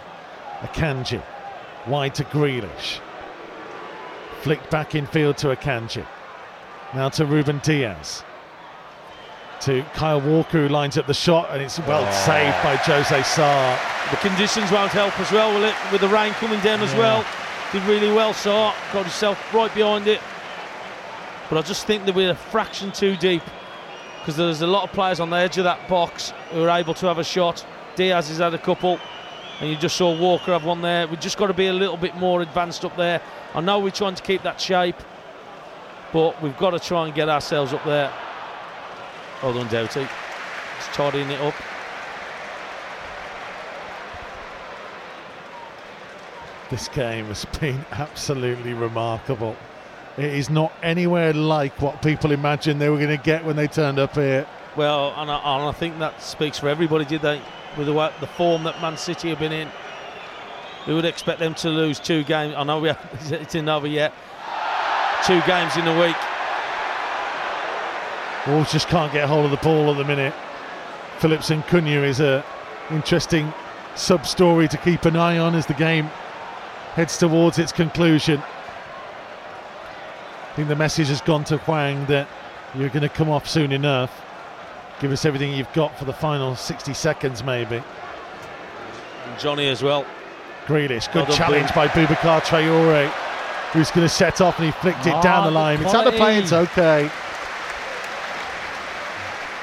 Akanji 0.61 1.23
wide 1.87 2.15
to 2.15 2.25
Grealish. 2.25 3.01
Flicked 4.41 4.71
back 4.71 4.95
in 4.95 5.07
field 5.07 5.37
to 5.39 5.49
Akanji. 5.49 6.07
Now 6.95 7.11
to 7.11 7.27
Ruben 7.27 7.61
Dias. 7.63 8.25
To 9.65 9.83
Kyle 9.95 10.21
Walker 10.21 10.67
who 10.67 10.69
lines 10.69 10.99
up 10.99 11.07
the 11.07 11.15
shot 11.15 11.49
and 11.51 11.63
it's 11.63 11.79
well 11.81 12.05
saved 12.13 12.63
by 12.63 12.77
Jose 12.77 13.23
Sa. 13.23 13.79
The 14.11 14.17
conditions 14.19 14.71
won't 14.71 14.91
help 14.93 15.19
as 15.19 15.33
well, 15.33 15.55
will 15.55 15.65
it? 15.65 15.75
With 15.91 16.03
the 16.03 16.09
rain 16.09 16.33
coming 16.35 16.61
down 16.61 16.81
as 16.81 16.93
Yeah. 16.93 16.99
well. 16.99 17.25
Did 17.73 17.83
really 17.85 18.13
well, 18.13 18.35
so 18.35 18.73
got 18.93 19.03
himself 19.05 19.39
right 19.55 19.75
behind 19.75 20.07
it. 20.07 20.21
But 21.49 21.59
I 21.59 21.63
just 21.63 21.87
think 21.87 22.05
that 22.05 22.15
we're 22.15 22.33
a 22.33 22.35
fraction 22.35 22.93
too 22.93 23.17
deep 23.17 23.43
because 24.19 24.37
there's 24.37 24.61
a 24.61 24.67
lot 24.67 24.85
of 24.85 24.93
players 24.93 25.19
on 25.19 25.31
the 25.31 25.37
edge 25.37 25.57
of 25.57 25.65
that 25.65 25.89
box 25.89 26.35
who 26.53 26.63
are 26.65 26.79
able 26.79 26.93
to 26.95 27.07
have 27.07 27.19
a 27.19 27.25
shot. 27.25 27.65
Dias 27.97 28.29
has 28.29 28.39
had 28.39 28.53
a 28.53 28.59
couple, 28.59 28.99
and 29.61 29.71
you 29.71 29.77
just 29.77 29.97
saw 29.97 30.15
Walker 30.15 30.53
have 30.53 30.65
one 30.65 30.83
there. 30.83 31.07
We've 31.07 31.21
just 31.21 31.39
got 31.39 31.47
to 31.47 31.55
be 31.55 31.69
a 31.69 31.73
little 31.73 31.97
bit 31.97 32.15
more 32.17 32.43
advanced 32.43 32.85
up 32.85 32.97
there. 32.99 33.23
I 33.55 33.63
know 33.63 33.79
we're 33.79 33.91
trying 33.91 34.15
to 34.15 34.23
keep 34.23 34.43
that 34.43 34.61
shape, 34.61 34.97
but 36.13 36.41
we've 36.43 36.59
got 36.59 36.71
to 36.71 36.79
try 36.79 37.07
and 37.07 37.15
get 37.15 37.31
ourselves 37.31 37.73
up 37.73 37.85
there. 37.85 38.11
Hold 39.41 39.57
on, 39.57 39.69
Doughty. 39.69 40.01
He's 40.01 40.87
tidying 40.95 41.31
it 41.31 41.41
up. 41.41 41.55
This 46.71 46.89
game 46.89 47.27
has 47.27 47.45
been 47.61 47.85
absolutely 47.93 48.73
remarkable. 48.73 49.55
It 50.17 50.25
is 50.25 50.49
not 50.49 50.73
anywhere 50.83 51.33
like 51.33 51.81
what 51.81 52.01
people 52.03 52.33
imagined 52.33 52.81
they 52.81 52.89
were 52.89 52.97
going 52.97 53.17
to 53.17 53.23
get 53.23 53.45
when 53.45 53.57
they 53.57 53.67
turned 53.67 53.99
up 53.99 54.15
here. 54.15 54.47
Well, 54.77 55.13
and 55.17 55.31
I, 55.31 55.37
and 55.37 55.69
I 55.69 55.73
think 55.73 55.99
that 55.99 56.23
speaks 56.23 56.59
for 56.59 56.69
everybody, 56.69 57.05
did 57.05 57.23
they? 57.23 57.41
With 57.77 57.87
the, 57.87 58.13
the 58.21 58.27
form 58.27 58.65
that 58.65 58.81
Man 58.81 58.97
City 58.97 59.29
have 59.29 59.39
been 59.39 59.53
in, 59.53 59.69
we 60.87 60.95
would 60.95 61.05
expect 61.05 61.39
them 61.39 61.55
to 61.57 61.69
lose 61.69 62.01
two 62.01 62.25
games. 62.25 62.55
I 62.57 62.65
know 62.65 62.81
we 62.81 62.89
have, 62.89 63.31
it's 63.33 63.55
in 63.55 63.69
over 63.69 63.87
yet. 63.87 64.13
Two 65.27 65.41
games 65.43 65.77
in 65.77 65.87
a 65.87 66.01
week. 66.01 66.17
Wolves 68.47 68.73
just 68.73 68.89
can't 68.89 69.13
get 69.13 69.29
hold 69.29 69.45
of 69.47 69.51
the 69.51 69.57
ball 69.59 69.91
at 69.91 69.97
the 69.97 70.05
minute. 70.05 70.35
Phillips 71.19 71.51
and 71.51 71.63
Cunha 71.65 72.03
is 72.05 72.21
a 72.21 72.45
interesting 72.91 73.53
sub 73.95 74.27
story 74.27 74.69
to 74.69 74.77
keep 74.77 75.05
an 75.07 75.17
eye 75.17 75.39
on 75.39 75.55
as 75.55 75.67
the 75.67 75.75
game 75.75 76.07
heads 76.95 77.17
towards 77.17 77.59
its 77.59 77.73
conclusion. 77.73 78.43
I 80.53 80.57
think 80.57 80.69
the 80.69 80.77
message 80.77 81.09
has 81.09 81.21
gone 81.21 81.45
to 81.45 81.57
Hwang 81.59 82.05
that 82.07 82.29
you're 82.75 82.91
going 82.91 83.03
to 83.03 83.09
come 83.09 83.31
off 83.31 83.49
soon 83.49 83.73
enough. 83.73 84.23
Give 85.01 85.11
us 85.11 85.25
everything 85.25 85.53
you've 85.53 85.73
got 85.73 85.99
for 85.99 86.05
the 86.05 86.13
final 86.13 86.55
60 86.55 86.93
seconds, 86.95 87.43
maybe. 87.43 87.77
And 87.77 89.39
Jonny 89.41 89.69
as 89.69 89.83
well. 89.83 90.05
Grealish, 90.67 91.13
good 91.13 91.29
Well 91.29 91.37
challenge 91.37 91.75
by 91.75 91.89
Boubacar 91.89 92.41
Traore, 92.43 93.09
who's 93.73 93.91
going 93.91 94.07
to 94.07 94.13
set 94.15 94.41
off 94.41 94.59
and 94.59 94.67
he 94.67 94.73
flicked 94.81 95.07
it 95.07 95.15
Ah, 95.15 95.21
down 95.23 95.45
the 95.47 95.51
line. 95.51 95.83
It's 95.83 95.95
out 95.95 96.07
of 96.07 96.15
play, 96.15 96.39
it's 96.39 96.53
okay. 96.53 97.11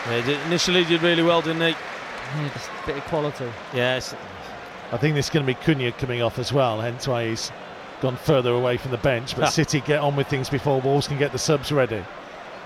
Yeah, 0.08 0.22
he 0.22 0.32
did, 0.32 0.42
initially 0.48 0.84
did 0.84 1.02
really 1.02 1.24
well, 1.24 1.42
didn't 1.42 1.62
he? 1.62 1.70
Yeah, 1.70 2.50
just 2.54 2.70
a 2.84 2.88
bit 2.88 2.98
of 2.98 3.04
quality. 3.04 3.52
Yes. 3.74 4.16
I 4.92 4.98
think 4.98 5.16
this 5.16 5.28
is 5.28 5.30
going 5.30 5.46
to 5.46 5.54
be 5.54 5.60
Cunha 5.60 5.92
coming 5.98 6.22
off 6.22 6.40
as 6.40 6.52
well, 6.52 6.82
hence 6.82 7.08
why 7.08 7.30
he's 7.30 7.52
gone 8.02 8.16
further 8.16 8.52
away 8.52 8.78
from 8.78 8.92
the 8.92 8.98
bench. 8.98 9.36
But. 9.36 9.50
City 9.52 9.82
get 9.82 10.00
on 10.00 10.16
with 10.16 10.28
things 10.28 10.50
before 10.50 10.82
Wolves 10.82 11.08
can 11.08 11.18
get 11.18 11.32
the 11.32 11.40
subs 11.40 11.72
ready. 11.72 12.04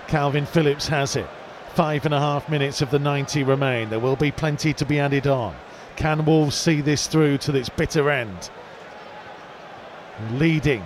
Kalvin 0.06 0.46
Phillips 0.46 0.88
has 0.88 1.16
it. 1.16 1.26
Five 1.74 2.06
and 2.06 2.14
a 2.14 2.18
half 2.18 2.48
minutes 2.48 2.80
of 2.80 2.90
the 2.90 2.98
90 2.98 3.42
remain. 3.42 3.90
There 3.90 4.00
will 4.00 4.16
be 4.16 4.30
plenty 4.30 4.72
to 4.72 4.86
be 4.86 4.98
added 4.98 5.26
on. 5.26 5.54
Can 5.96 6.24
Wolves 6.24 6.56
see 6.56 6.80
this 6.80 7.06
through 7.06 7.38
to 7.38 7.54
its 7.54 7.68
bitter 7.68 8.10
end? 8.10 8.50
Leading, 10.32 10.82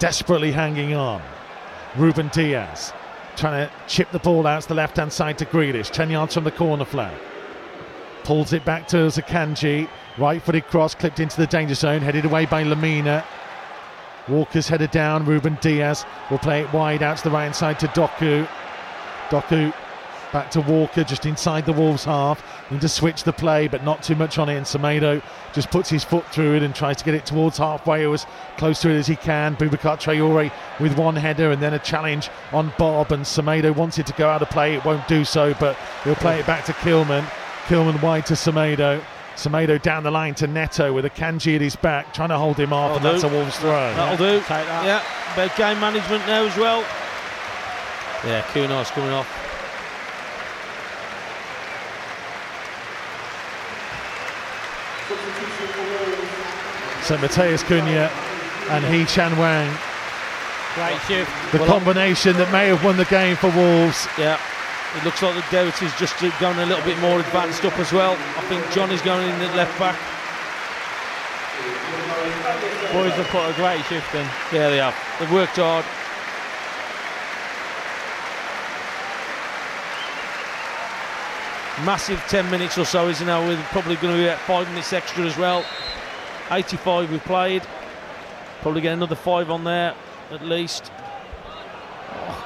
desperately 0.00 0.50
hanging 0.50 0.94
on. 0.94 1.22
Ruben 1.96 2.28
Dias 2.28 2.92
trying 3.36 3.66
to 3.66 3.72
chip 3.86 4.10
the 4.10 4.18
ball 4.18 4.46
out 4.46 4.62
to 4.62 4.68
the 4.68 4.74
left 4.74 4.96
hand 4.96 5.12
side 5.12 5.38
to 5.38 5.44
Grealish, 5.46 5.90
10 5.90 6.10
yards 6.10 6.34
from 6.34 6.44
the 6.44 6.50
corner 6.50 6.84
flag. 6.84 7.16
Pulls 8.24 8.52
it 8.52 8.64
back 8.64 8.86
to 8.88 8.96
Akanji. 8.96 9.88
Right 10.18 10.42
footed 10.42 10.66
cross 10.66 10.94
clipped 10.94 11.20
into 11.20 11.36
the 11.36 11.46
danger 11.46 11.74
zone, 11.74 12.00
headed 12.02 12.24
away 12.24 12.46
by 12.46 12.62
Lemina. 12.62 13.24
Walker's 14.28 14.68
headed 14.68 14.90
down. 14.90 15.24
Ruben 15.24 15.58
Dias 15.60 16.04
will 16.30 16.38
play 16.38 16.60
it 16.60 16.72
wide 16.72 17.02
out 17.02 17.16
to 17.18 17.24
the 17.24 17.30
right 17.30 17.44
hand 17.44 17.56
side 17.56 17.80
to 17.80 17.88
Doku. 17.88 18.46
Doku 19.28 19.72
back 20.32 20.50
to 20.52 20.60
Walker 20.60 21.04
just 21.04 21.26
inside 21.26 21.66
the 21.66 21.72
Wolves 21.72 22.04
half. 22.04 22.42
Need 22.70 22.80
to 22.80 22.88
switch 22.88 23.24
the 23.24 23.32
play, 23.32 23.68
but 23.68 23.84
not 23.84 24.02
too 24.02 24.14
much 24.14 24.38
on 24.38 24.48
it. 24.48 24.56
And 24.56 24.66
Semedo 24.66 25.22
just 25.52 25.70
puts 25.70 25.88
his 25.88 26.02
foot 26.02 26.26
through 26.28 26.56
it 26.56 26.62
and 26.62 26.74
tries 26.74 26.96
to 26.96 27.04
get 27.04 27.14
it 27.14 27.26
towards 27.26 27.58
halfway 27.58 28.06
or 28.06 28.14
as 28.14 28.26
close 28.56 28.80
to 28.82 28.90
it 28.90 28.96
as 28.96 29.06
he 29.06 29.16
can. 29.16 29.56
Boubacar 29.56 29.98
Traore 30.00 30.50
with 30.80 30.96
one 30.96 31.16
header 31.16 31.50
and 31.50 31.62
then 31.62 31.74
a 31.74 31.78
challenge 31.78 32.30
on 32.52 32.72
Bobb. 32.78 33.12
And 33.12 33.24
Semedo 33.24 33.74
wants 33.74 33.98
it 33.98 34.06
to 34.06 34.12
go 34.14 34.28
out 34.28 34.42
of 34.42 34.50
play. 34.50 34.74
It 34.74 34.84
won't 34.84 35.06
do 35.06 35.24
so, 35.24 35.54
but 35.60 35.76
he'll 36.04 36.14
play 36.16 36.40
it 36.40 36.46
back 36.46 36.64
to 36.64 36.72
Kilman. 36.72 37.24
Kilman 37.66 38.02
wide 38.02 38.26
to 38.26 38.34
Semedo. 38.34 39.02
Semedo 39.36 39.80
down 39.80 40.02
the 40.02 40.10
line 40.10 40.34
to 40.34 40.46
Neto 40.46 40.92
with 40.92 41.06
Akanji 41.06 41.54
at 41.54 41.62
his 41.62 41.74
back, 41.74 42.12
trying 42.12 42.28
to 42.28 42.36
hold 42.36 42.58
him 42.58 42.72
off, 42.72 42.96
and 42.96 43.04
That'll 43.04 43.20
that's 43.20 43.32
a. 43.32 43.34
Wolves 43.34 43.56
throw. 43.56 43.70
That'll 43.70 44.18
do. 44.18 44.38
Take 44.40 44.48
that. 44.48 44.84
Yeah, 44.84 45.32
about 45.32 45.56
game 45.56 45.80
management 45.80 46.26
now 46.26 46.44
as 46.44 46.56
well. 46.58 46.80
Yeah, 48.26 48.42
Cunha's 48.52 48.90
coming 48.90 49.10
off. 49.10 49.51
So 57.02 57.16
Matheus 57.18 57.62
Cunha 57.64 58.08
and 58.70 58.84
Hee 58.86 59.04
Chan 59.04 59.32
Hwang, 59.34 59.68
Great 60.74 61.00
shift. 61.08 61.30
the 61.52 61.58
Well, 61.58 61.66
combination 61.66 62.36
that 62.38 62.50
may 62.52 62.68
have 62.68 62.84
won 62.84 62.96
the 62.96 63.04
game 63.06 63.36
for 63.36 63.50
Wolves. 63.50 64.06
Yeah. 64.16 64.38
It 64.96 65.04
looks 65.04 65.22
like 65.22 65.34
the 65.34 65.44
Doherty's 65.50 65.92
just 65.98 66.14
going 66.38 66.58
a 66.58 66.66
little 66.66 66.84
bit 66.84 66.98
more 67.00 67.18
advanced 67.18 67.64
up 67.64 67.76
as 67.78 67.92
well. 67.92 68.12
I 68.36 68.42
think 68.48 68.62
Jonny's 68.70 69.02
going 69.02 69.26
in 69.28 69.34
at 69.40 69.56
left 69.56 69.76
back. 69.78 69.96
Boys 72.92 73.12
have 73.16 73.26
put 73.28 73.48
a 73.48 73.54
great 73.56 73.82
shift 73.86 74.14
in. 74.14 74.26
Yeah, 74.52 74.68
they 74.68 74.76
have. 74.78 74.94
They've 75.18 75.32
worked 75.32 75.56
hard. 75.56 75.84
Massive 81.84 82.20
10 82.28 82.50
minutes 82.50 82.76
or 82.78 82.84
so, 82.84 83.08
isn't 83.08 83.28
it? 83.28 83.48
We're 83.48 83.60
probably 83.72 83.96
going 83.96 84.14
to 84.14 84.20
be 84.22 84.28
at 84.28 84.38
five 84.40 84.68
minutes 84.68 84.92
extra 84.92 85.24
as 85.24 85.36
well. 85.38 85.64
85 86.52 87.10
we've 87.10 87.24
played. 87.24 87.62
Probably 88.60 88.80
get 88.80 88.92
another 88.92 89.14
five 89.14 89.50
on 89.50 89.64
there 89.64 89.94
at 90.30 90.44
least. 90.44 90.92
Oh. 92.14 92.44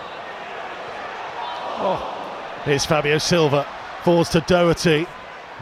oh. 1.79 2.63
Here's 2.65 2.85
Fabio 2.85 3.19
Silva. 3.19 3.67
Falls 4.03 4.29
to 4.31 4.41
Doherty. 4.43 5.07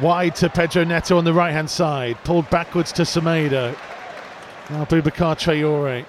Wide 0.00 0.34
to 0.36 0.48
Pedro 0.48 0.84
Neto 0.84 1.16
on 1.18 1.24
the 1.24 1.32
right 1.32 1.52
hand 1.52 1.70
side. 1.70 2.16
Pulled 2.24 2.48
backwards 2.50 2.92
to 2.92 3.02
Semedo. 3.02 3.76
Now 4.70 4.84
Boubacar 4.84 5.36
Traore. 5.36 6.04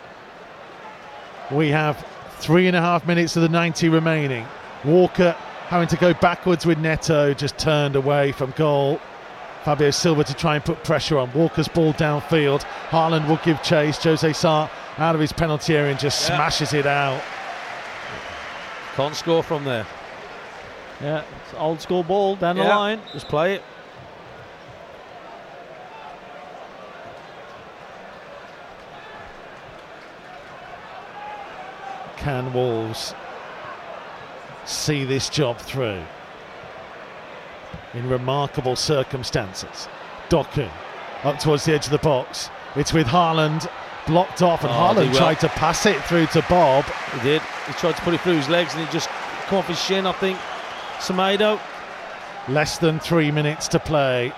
We 1.51 1.69
have 1.69 2.05
three 2.39 2.67
and 2.67 2.75
a 2.75 2.81
half 2.81 3.05
minutes 3.05 3.35
of 3.35 3.43
the 3.43 3.49
90 3.49 3.89
remaining. 3.89 4.45
Walker 4.83 5.35
having 5.67 5.87
to 5.87 5.97
go 5.97 6.13
backwards 6.13 6.65
with 6.65 6.77
Neto, 6.77 7.33
just 7.33 7.57
turned 7.57 7.95
away 7.95 8.31
from 8.31 8.51
goal. 8.51 8.99
Fabio 9.65 9.89
Silva 9.89 10.23
to 10.23 10.33
try 10.35 10.53
and 10.53 10.63
put 10.63 10.83
pressure 10.83 11.17
on. 11.17 11.33
Walker's 11.33 11.67
ball 11.67 11.91
downfield. 11.93 12.61
Haaland 12.89 13.27
will 13.27 13.39
give 13.43 13.63
chase. 13.63 13.97
Jose 14.03 14.33
Sa 14.33 14.69
out 14.99 15.15
of 15.15 15.21
his 15.21 15.33
penalty 15.33 15.75
area 15.75 15.89
and 15.89 15.99
just 15.99 16.29
yeah. 16.29 16.35
smashes 16.35 16.73
it 16.73 16.85
out. 16.85 17.19
Can't 18.93 19.15
score 19.15 19.41
from 19.41 19.63
there. 19.63 19.87
Yeah, 21.01 21.23
it's 21.43 21.55
old 21.55 21.81
school 21.81 22.03
ball 22.03 22.35
down 22.35 22.57
yeah. 22.57 22.63
the 22.63 22.69
line. 22.69 23.01
Just 23.11 23.27
play 23.27 23.55
it. 23.55 23.63
Can 32.17 32.53
Wolves 32.53 33.15
see 34.65 35.05
this 35.05 35.27
job 35.27 35.57
through 35.57 36.03
in 37.95 38.09
remarkable 38.09 38.75
circumstances? 38.75 39.87
Doku 40.29 40.69
up 41.23 41.39
towards 41.39 41.65
the 41.65 41.73
edge 41.73 41.85
of 41.85 41.91
the 41.91 41.97
box. 41.97 42.49
It's 42.75 42.93
with 42.93 43.07
Haaland 43.07 43.69
blocked 44.05 44.41
off, 44.41 44.63
and 44.63 44.71
oh, 44.71 44.75
Haaland 44.75 45.09
well. 45.11 45.15
tried 45.15 45.39
to 45.39 45.49
pass 45.49 45.85
it 45.85 46.01
through 46.03 46.27
to 46.27 46.45
Bobb. 46.47 46.85
He 47.13 47.21
did. 47.21 47.41
He 47.67 47.73
tried 47.73 47.95
to 47.95 48.01
put 48.03 48.13
it 48.13 48.21
through 48.21 48.37
his 48.37 48.49
legs, 48.49 48.73
and 48.73 48.83
it 48.83 48.91
just 48.91 49.09
come 49.47 49.59
off 49.59 49.67
his 49.67 49.81
shin, 49.81 50.05
I 50.05 50.11
think. 50.13 50.37
Semedo. 50.99 51.59
Less 52.47 52.77
than 52.77 52.99
three 52.99 53.31
minutes 53.31 53.67
to 53.69 53.79
play. 53.79 54.31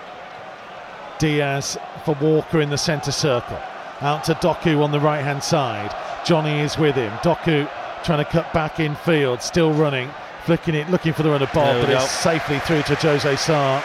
Dias 1.20 1.78
for 2.06 2.16
Walker 2.22 2.62
in 2.62 2.70
the 2.70 2.78
centre 2.78 3.12
circle. 3.12 3.60
Out 4.02 4.24
to 4.26 4.36
Doku 4.36 4.82
on 4.82 4.92
the 4.92 5.00
right 5.00 5.24
hand 5.24 5.44
side. 5.44 5.94
Jonny 6.26 6.60
is 6.60 6.78
with 6.78 6.96
him. 6.96 7.12
Doku 7.18 7.70
trying 8.04 8.24
to 8.24 8.32
cut 8.32 8.52
back 8.54 8.80
in 8.80 8.96
field, 8.96 9.42
still 9.42 9.74
running, 9.74 10.10
flicking 10.48 10.76
it, 10.76 10.90
looking 10.90 11.11
for 11.11 11.24
the 11.24 11.30
run 11.30 11.41
of 11.41 11.52
Bobb, 11.52 11.82
but 11.82 11.90
it's 11.90 12.10
safely 12.10 12.57
through 12.60 12.82
to 12.84 12.95
Jose 12.95 13.36
Sa. 13.36 13.84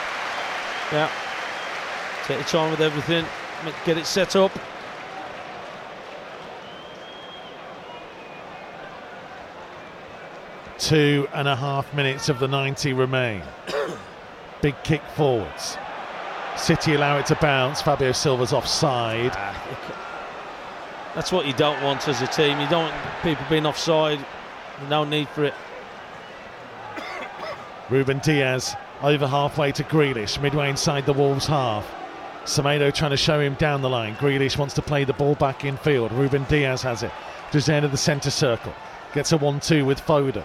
Yeah. 0.92 1.10
Take 2.22 2.38
your 2.38 2.46
time 2.46 2.70
with 2.70 2.80
everything, 2.80 3.26
get 3.84 3.98
it 3.98 4.06
set 4.06 4.36
up. 4.36 4.52
Two 10.78 11.26
and 11.34 11.48
a 11.48 11.56
half 11.56 11.92
minutes 11.94 12.28
of 12.28 12.38
the 12.38 12.46
90 12.46 12.92
remain. 12.92 13.42
Big 14.62 14.76
kick 14.84 15.02
forwards. 15.16 15.76
City 16.56 16.94
allow 16.94 17.18
it 17.18 17.26
to 17.26 17.34
bounce. 17.40 17.82
Fabio 17.82 18.12
Silva's 18.12 18.52
offside. 18.52 19.32
Ah, 19.34 21.12
that's 21.16 21.32
what 21.32 21.44
you 21.44 21.54
don't 21.54 21.82
want 21.82 22.06
as 22.06 22.22
a 22.22 22.28
team. 22.28 22.60
You 22.60 22.68
don't 22.68 22.84
want 22.84 23.22
people 23.24 23.44
being 23.50 23.66
offside. 23.66 24.24
No 24.88 25.02
need 25.02 25.28
for 25.30 25.42
it. 25.42 25.54
Ruben 27.92 28.20
Dias 28.20 28.74
over 29.02 29.26
halfway 29.26 29.70
to 29.72 29.84
Grealish, 29.84 30.40
midway 30.40 30.70
inside 30.70 31.04
the 31.04 31.12
Wolves 31.12 31.46
half. 31.46 31.86
Semedo 32.46 32.90
trying 32.90 33.10
to 33.10 33.18
show 33.18 33.38
him 33.38 33.52
down 33.56 33.82
the 33.82 33.90
line. 33.90 34.16
Grealish 34.16 34.56
wants 34.56 34.72
to 34.72 34.80
play 34.80 35.04
the 35.04 35.12
ball 35.12 35.34
back 35.34 35.66
in 35.66 35.76
field. 35.76 36.10
Ruben 36.12 36.44
Dias 36.44 36.80
has 36.80 37.02
it. 37.02 37.12
End 37.68 37.84
of 37.84 37.90
the 37.90 37.98
centre 37.98 38.30
circle. 38.30 38.72
Gets 39.12 39.32
a 39.32 39.36
1 39.36 39.60
2 39.60 39.84
with 39.84 40.00
Foden. 40.00 40.42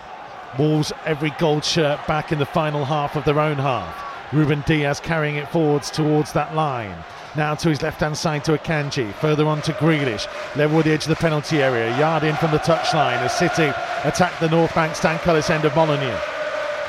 Wolves 0.60 0.92
every 1.06 1.30
gold 1.40 1.64
shirt 1.64 2.06
back 2.06 2.34
in 2.34 2.40
the 2.40 2.46
final 2.46 2.84
half 2.84 3.16
of 3.16 3.24
their 3.24 3.40
own 3.40 3.56
half. 3.56 3.96
Ruben 4.34 4.62
Dias 4.68 5.00
carrying 5.00 5.38
it 5.38 5.48
forwards 5.48 5.90
towards 5.90 6.34
that 6.34 6.54
line. 6.54 6.98
Now 7.38 7.56
to 7.56 7.70
his 7.70 7.82
left 7.82 8.02
hand 8.02 8.18
side 8.18 8.44
to 8.44 8.58
Akanji. 8.58 9.14
Further 9.14 9.46
on 9.46 9.62
to 9.62 9.72
Grealish. 9.72 10.28
Level 10.58 10.76
with 10.76 10.86
the 10.86 10.92
edge 10.92 11.04
of 11.04 11.10
the 11.10 11.16
penalty 11.16 11.64
area. 11.64 11.98
Yard 11.98 12.26
in 12.26 12.36
from 12.36 12.52
the 12.52 12.60
touchline 12.60 13.22
as 13.22 13.38
City 13.38 13.72
attack 14.04 14.38
the 14.42 14.50
North 14.50 14.76
Bank 14.76 14.98
Stan 14.98 15.18
Cullis 15.20 15.50
end 15.50 15.64
of 15.64 15.74
Molineux. 15.78 16.20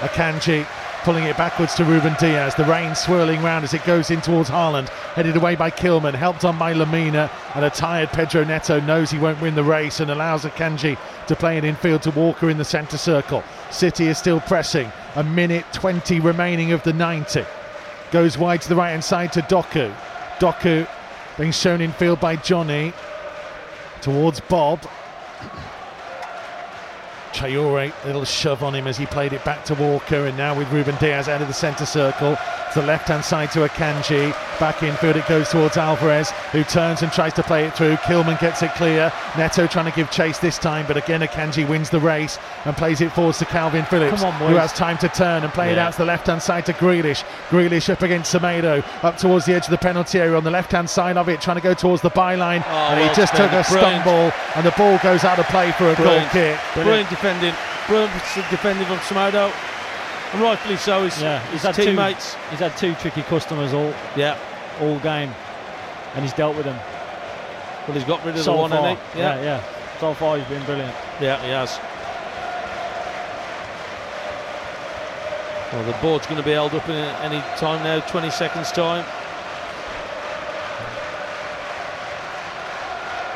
Akanji 0.01 0.67
pulling 1.03 1.25
it 1.25 1.37
backwards 1.37 1.75
to 1.75 1.85
Ruben 1.85 2.15
Dias. 2.19 2.55
The 2.55 2.65
rain 2.65 2.95
swirling 2.95 3.43
round 3.43 3.65
as 3.65 3.73
it 3.73 3.85
goes 3.85 4.11
in 4.11 4.21
towards 4.21 4.51
Haaland. 4.51 4.89
Headed 5.15 5.37
away 5.37 5.55
by 5.55 5.71
Kilman, 5.71 6.15
helped 6.15 6.45
on 6.45 6.59
by 6.59 6.75
Lemina. 6.75 7.31
And 7.55 7.65
a 7.65 7.71
tired 7.71 8.11
Pedro 8.11 8.45
Neto 8.45 8.81
knows 8.81 9.11
he 9.11 9.19
won't 9.19 9.41
win 9.41 9.55
the 9.55 9.65
race 9.65 10.01
and 10.01 10.11
allows 10.11 10.45
Akanji 10.45 10.99
to 11.27 11.37
play 11.37 11.57
it 11.57 11.65
infield 11.65 12.03
to 12.03 12.11
Walker 12.11 12.51
in 12.51 12.59
the 12.59 12.65
centre 12.65 12.99
circle. 12.99 13.43
City 13.71 14.07
is 14.07 14.19
still 14.19 14.41
pressing. 14.41 14.91
A 15.17 15.25
minute 15.25 15.65
20 15.73 16.21
remaining 16.21 16.73
of 16.73 16.83
the 16.83 16.93
90. 16.93 17.45
Goes 18.11 18.37
wide 18.39 18.63
to 18.63 18.69
the 18.69 18.77
right 18.77 18.91
hand 18.91 19.05
side 19.05 19.33
to 19.33 19.43
Doku. 19.43 19.93
Doku 20.39 20.87
being 21.37 21.53
shown 21.53 21.81
in 21.81 21.93
field 21.93 22.21
by 22.21 22.37
Jonny 22.37 22.93
towards 24.01 24.41
Bobb. 24.41 24.81
Traore, 27.33 27.93
little 28.05 28.25
shove 28.25 28.63
on 28.63 28.75
him 28.75 28.87
as 28.87 28.97
he 28.97 29.07
played 29.07 29.33
it 29.33 29.45
back 29.45 29.65
to 29.67 29.75
Walker, 29.75 30.27
and 30.27 30.37
now 30.37 30.57
with 30.57 30.71
Ruben 30.73 30.97
Dias 30.97 31.29
out 31.29 31.43
of 31.43 31.49
the 31.49 31.55
centre 31.55 31.87
circle 31.87 32.37
to 32.73 32.81
the 32.81 32.87
left 32.87 33.09
hand 33.09 33.25
side 33.25 33.51
to 33.53 33.61
Akanji. 33.61 34.33
Back 34.59 34.83
in 34.83 34.95
field 34.97 35.17
it 35.17 35.27
goes 35.29 35.49
towards 35.49 35.77
Alvarez, 35.77 36.31
who 36.53 36.65
turns 36.65 37.03
and 37.03 37.13
tries 37.13 37.33
to 37.35 37.43
play 37.43 37.65
it 37.65 37.77
through. 37.77 37.97
Kilman 37.97 38.41
gets 38.41 38.63
it 38.63 38.73
clear. 38.75 39.13
Neto 39.37 39.67
trying 39.67 39.85
to 39.91 39.97
give 39.97 40.11
chase 40.11 40.39
this 40.39 40.59
time, 40.59 40.87
but 40.87 40.97
again 40.97 41.21
Akanji 41.21 41.69
wins 41.69 41.91
the 41.91 42.01
race 42.01 42.39
and 42.65 42.77
plays 42.77 43.01
it 43.01 43.13
forwards 43.13 43.39
to 43.39 43.45
Kalvin 43.45 43.87
Phillips, 43.87 44.23
on, 44.23 44.33
who 44.35 44.57
has 44.57 44.73
time 44.73 44.99
to 44.99 45.09
turn 45.09 45.45
and 45.45 45.53
play 45.53 45.67
yeah. 45.67 45.73
it 45.73 45.79
out 45.79 45.93
to 45.93 45.99
the 45.99 46.05
left 46.05 46.27
hand 46.27 46.43
side 46.43 46.67
to 46.67 46.73
Grealish. 46.73 47.25
Grealish 47.49 47.89
up 47.89 48.03
against 48.03 48.35
Semedo, 48.35 48.85
up 49.05 49.17
towards 49.17 49.47
the 49.47 49.55
edge 49.55 49.65
of 49.65 49.71
the 49.71 49.79
penalty 49.79 50.19
area 50.19 50.37
on 50.37 50.45
the 50.45 50.51
left 50.51 50.73
hand 50.73 50.91
side 50.91 51.17
of 51.17 51.29
it, 51.29 51.41
trying 51.41 51.57
to 51.57 51.63
go 51.63 51.75
towards 51.75 52.03
the 52.03 52.11
byline, 52.11 52.63
oh, 52.67 52.71
and 52.71 53.01
well 53.01 53.09
he 53.09 53.15
just 53.15 53.35
took 53.35 53.53
a 53.53 53.65
brilliant. 53.71 54.03
stumble, 54.03 54.33
and 54.57 54.67
the 54.67 54.75
ball 54.77 54.99
goes 55.03 55.25
out 55.25 55.39
of 55.39 55.47
play 55.47 55.71
for 55.73 55.91
a 55.91 55.95
brilliant. 55.95 56.33
goal 56.33 56.43
kick. 56.43 56.59
Brilliant, 56.75 57.09
brilliant 57.09 57.11
defending, 57.11 57.55
brilliant 57.87 58.13
defending 58.51 58.87
from 58.87 58.99
Semedo 58.99 59.53
and 60.33 60.43
rightfully 60.43 60.77
so. 60.77 61.05
His, 61.05 61.21
yeah, 61.21 61.41
he's 61.51 61.63
his 61.63 61.63
had 61.63 61.75
teammates. 61.75 62.35
Two, 62.35 62.41
he's 62.51 62.59
had 62.61 62.77
two 62.77 62.95
tricky 62.95 63.23
customers 63.23 63.73
all 63.73 63.95
yeah 64.17 64.39
all 64.81 64.99
game, 65.01 65.33
and 66.15 66.25
he's 66.25 66.33
dealt 66.35 66.57
with 66.57 66.65
them. 66.65 66.79
Well, 67.87 67.97
he's 67.97 68.05
got 68.05 68.25
rid 68.25 68.37
of 68.37 68.43
so 68.43 68.53
the 68.53 68.59
one, 68.59 68.71
far. 68.71 68.83
hasn't 68.83 69.13
he? 69.15 69.19
Yeah. 69.21 69.37
yeah, 69.37 69.43
yeah. 69.43 69.99
So 69.99 70.15
far, 70.15 70.39
he's 70.39 70.47
been 70.49 70.65
brilliant. 70.65 70.95
Yeah, 71.21 71.43
he 71.43 71.51
has. 71.51 71.79
Well, 75.73 75.85
the 75.85 75.99
board's 76.01 76.27
going 76.27 76.39
to 76.39 76.45
be 76.45 76.53
held 76.53 76.75
up 76.75 76.89
in 76.89 76.95
any 76.95 77.41
time 77.59 77.83
now, 77.85 78.01
20 78.01 78.31
seconds 78.31 78.73
time. 78.73 79.05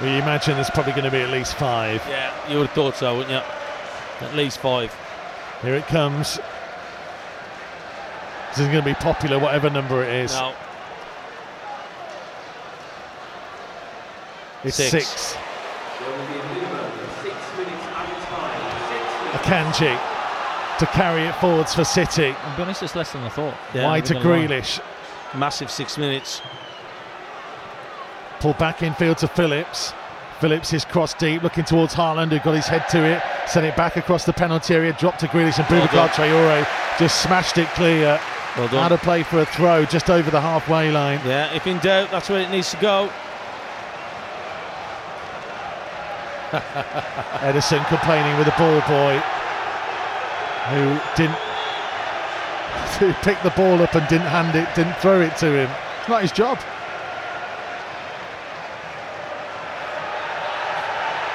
Well, 0.00 0.10
you 0.10 0.16
imagine 0.20 0.54
there's 0.54 0.70
probably 0.70 0.92
going 0.92 1.04
to 1.04 1.10
be 1.10 1.18
at 1.20 1.30
least 1.30 1.54
five. 1.54 2.02
Yeah, 2.08 2.32
you 2.48 2.58
would 2.58 2.68
have 2.68 2.74
thought 2.74 2.96
so, 2.96 3.16
wouldn't 3.18 3.30
you? 3.32 4.26
At 4.26 4.34
least 4.34 4.58
five. 4.58 4.94
Here 5.62 5.74
it 5.74 5.86
comes. 5.86 6.40
This 8.52 8.60
is 8.60 8.68
going 8.68 8.84
to 8.84 8.84
be 8.84 8.94
popular, 8.94 9.38
whatever 9.38 9.70
number 9.70 10.04
it 10.04 10.10
is. 10.10 10.34
No. 10.34 10.54
It's 14.62 14.76
six. 14.76 15.08
six. 15.08 15.36
Akanji 19.32 19.98
to 20.78 20.86
carry 20.86 21.22
it 21.22 21.34
forwards 21.36 21.74
for 21.74 21.82
City. 21.82 22.34
I'm 22.42 22.56
be 22.56 22.62
honest, 22.62 22.82
it's 22.82 22.94
less 22.94 23.12
than 23.12 23.22
I 23.22 23.30
thought. 23.30 23.54
Yeah, 23.72 23.86
Wide 23.86 24.04
to 24.06 24.14
Grealish. 24.16 24.80
Lie. 24.80 25.38
Massive 25.38 25.70
six 25.70 25.96
minutes. 25.96 26.42
Pull 28.40 28.52
back 28.54 28.82
in 28.82 28.92
field 28.92 29.16
to 29.18 29.28
Phillips. 29.28 29.94
Phillips 30.40 30.74
is 30.74 30.84
cross 30.84 31.14
deep, 31.14 31.42
looking 31.42 31.64
towards 31.64 31.94
Haaland, 31.94 32.32
who 32.32 32.38
got 32.40 32.54
his 32.54 32.66
head 32.66 32.86
to 32.90 33.02
it. 33.02 33.22
Sent 33.48 33.64
it 33.64 33.76
back 33.76 33.96
across 33.96 34.26
the 34.26 34.32
penalty 34.34 34.74
area, 34.74 34.92
dropped 34.92 35.20
to 35.20 35.28
Grealish, 35.28 35.58
and 35.58 35.66
Boubacar 35.68 35.94
well 35.94 36.08
Traore 36.08 36.98
just 36.98 37.22
smashed 37.22 37.56
it 37.56 37.68
clear. 37.68 38.20
Well 38.56 38.68
done. 38.68 38.84
Out 38.84 38.92
of 38.92 39.00
play 39.02 39.22
for 39.22 39.40
a 39.40 39.46
throw 39.46 39.84
just 39.84 40.10
over 40.10 40.30
the 40.30 40.40
halfway 40.40 40.90
line. 40.90 41.20
Yeah, 41.24 41.54
if 41.54 41.66
in 41.66 41.78
doubt, 41.78 42.10
that's 42.10 42.28
where 42.28 42.40
it 42.40 42.50
needs 42.50 42.70
to 42.72 42.76
go. 42.78 43.10
Ederson 46.52 47.86
complaining 47.88 48.36
with 48.36 48.44
the 48.44 48.54
ball 48.58 48.80
boy, 48.82 49.18
who 50.68 51.00
didn't 51.16 51.38
who 52.98 53.12
picked 53.24 53.42
the 53.42 53.50
ball 53.50 53.80
up 53.82 53.94
and 53.94 54.06
didn't 54.08 54.26
hand 54.26 54.54
it, 54.54 54.68
didn't 54.74 54.96
throw 54.98 55.22
it 55.22 55.34
to 55.38 55.46
him. 55.46 55.70
It's 56.00 56.08
not 56.08 56.20
his 56.20 56.32
job. 56.32 56.58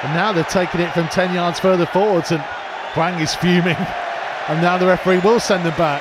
And 0.04 0.14
now 0.14 0.32
they've 0.32 0.48
taken 0.48 0.80
it 0.80 0.92
from 0.92 1.08
10 1.08 1.34
yards 1.34 1.58
further 1.58 1.86
forwards, 1.86 2.30
and 2.30 2.40
Hwang 2.94 3.20
is 3.20 3.34
fuming. 3.34 3.76
And 4.48 4.62
now 4.62 4.78
the 4.78 4.86
referee 4.86 5.18
will 5.18 5.40
send 5.40 5.66
them 5.66 5.76
back. 5.76 6.00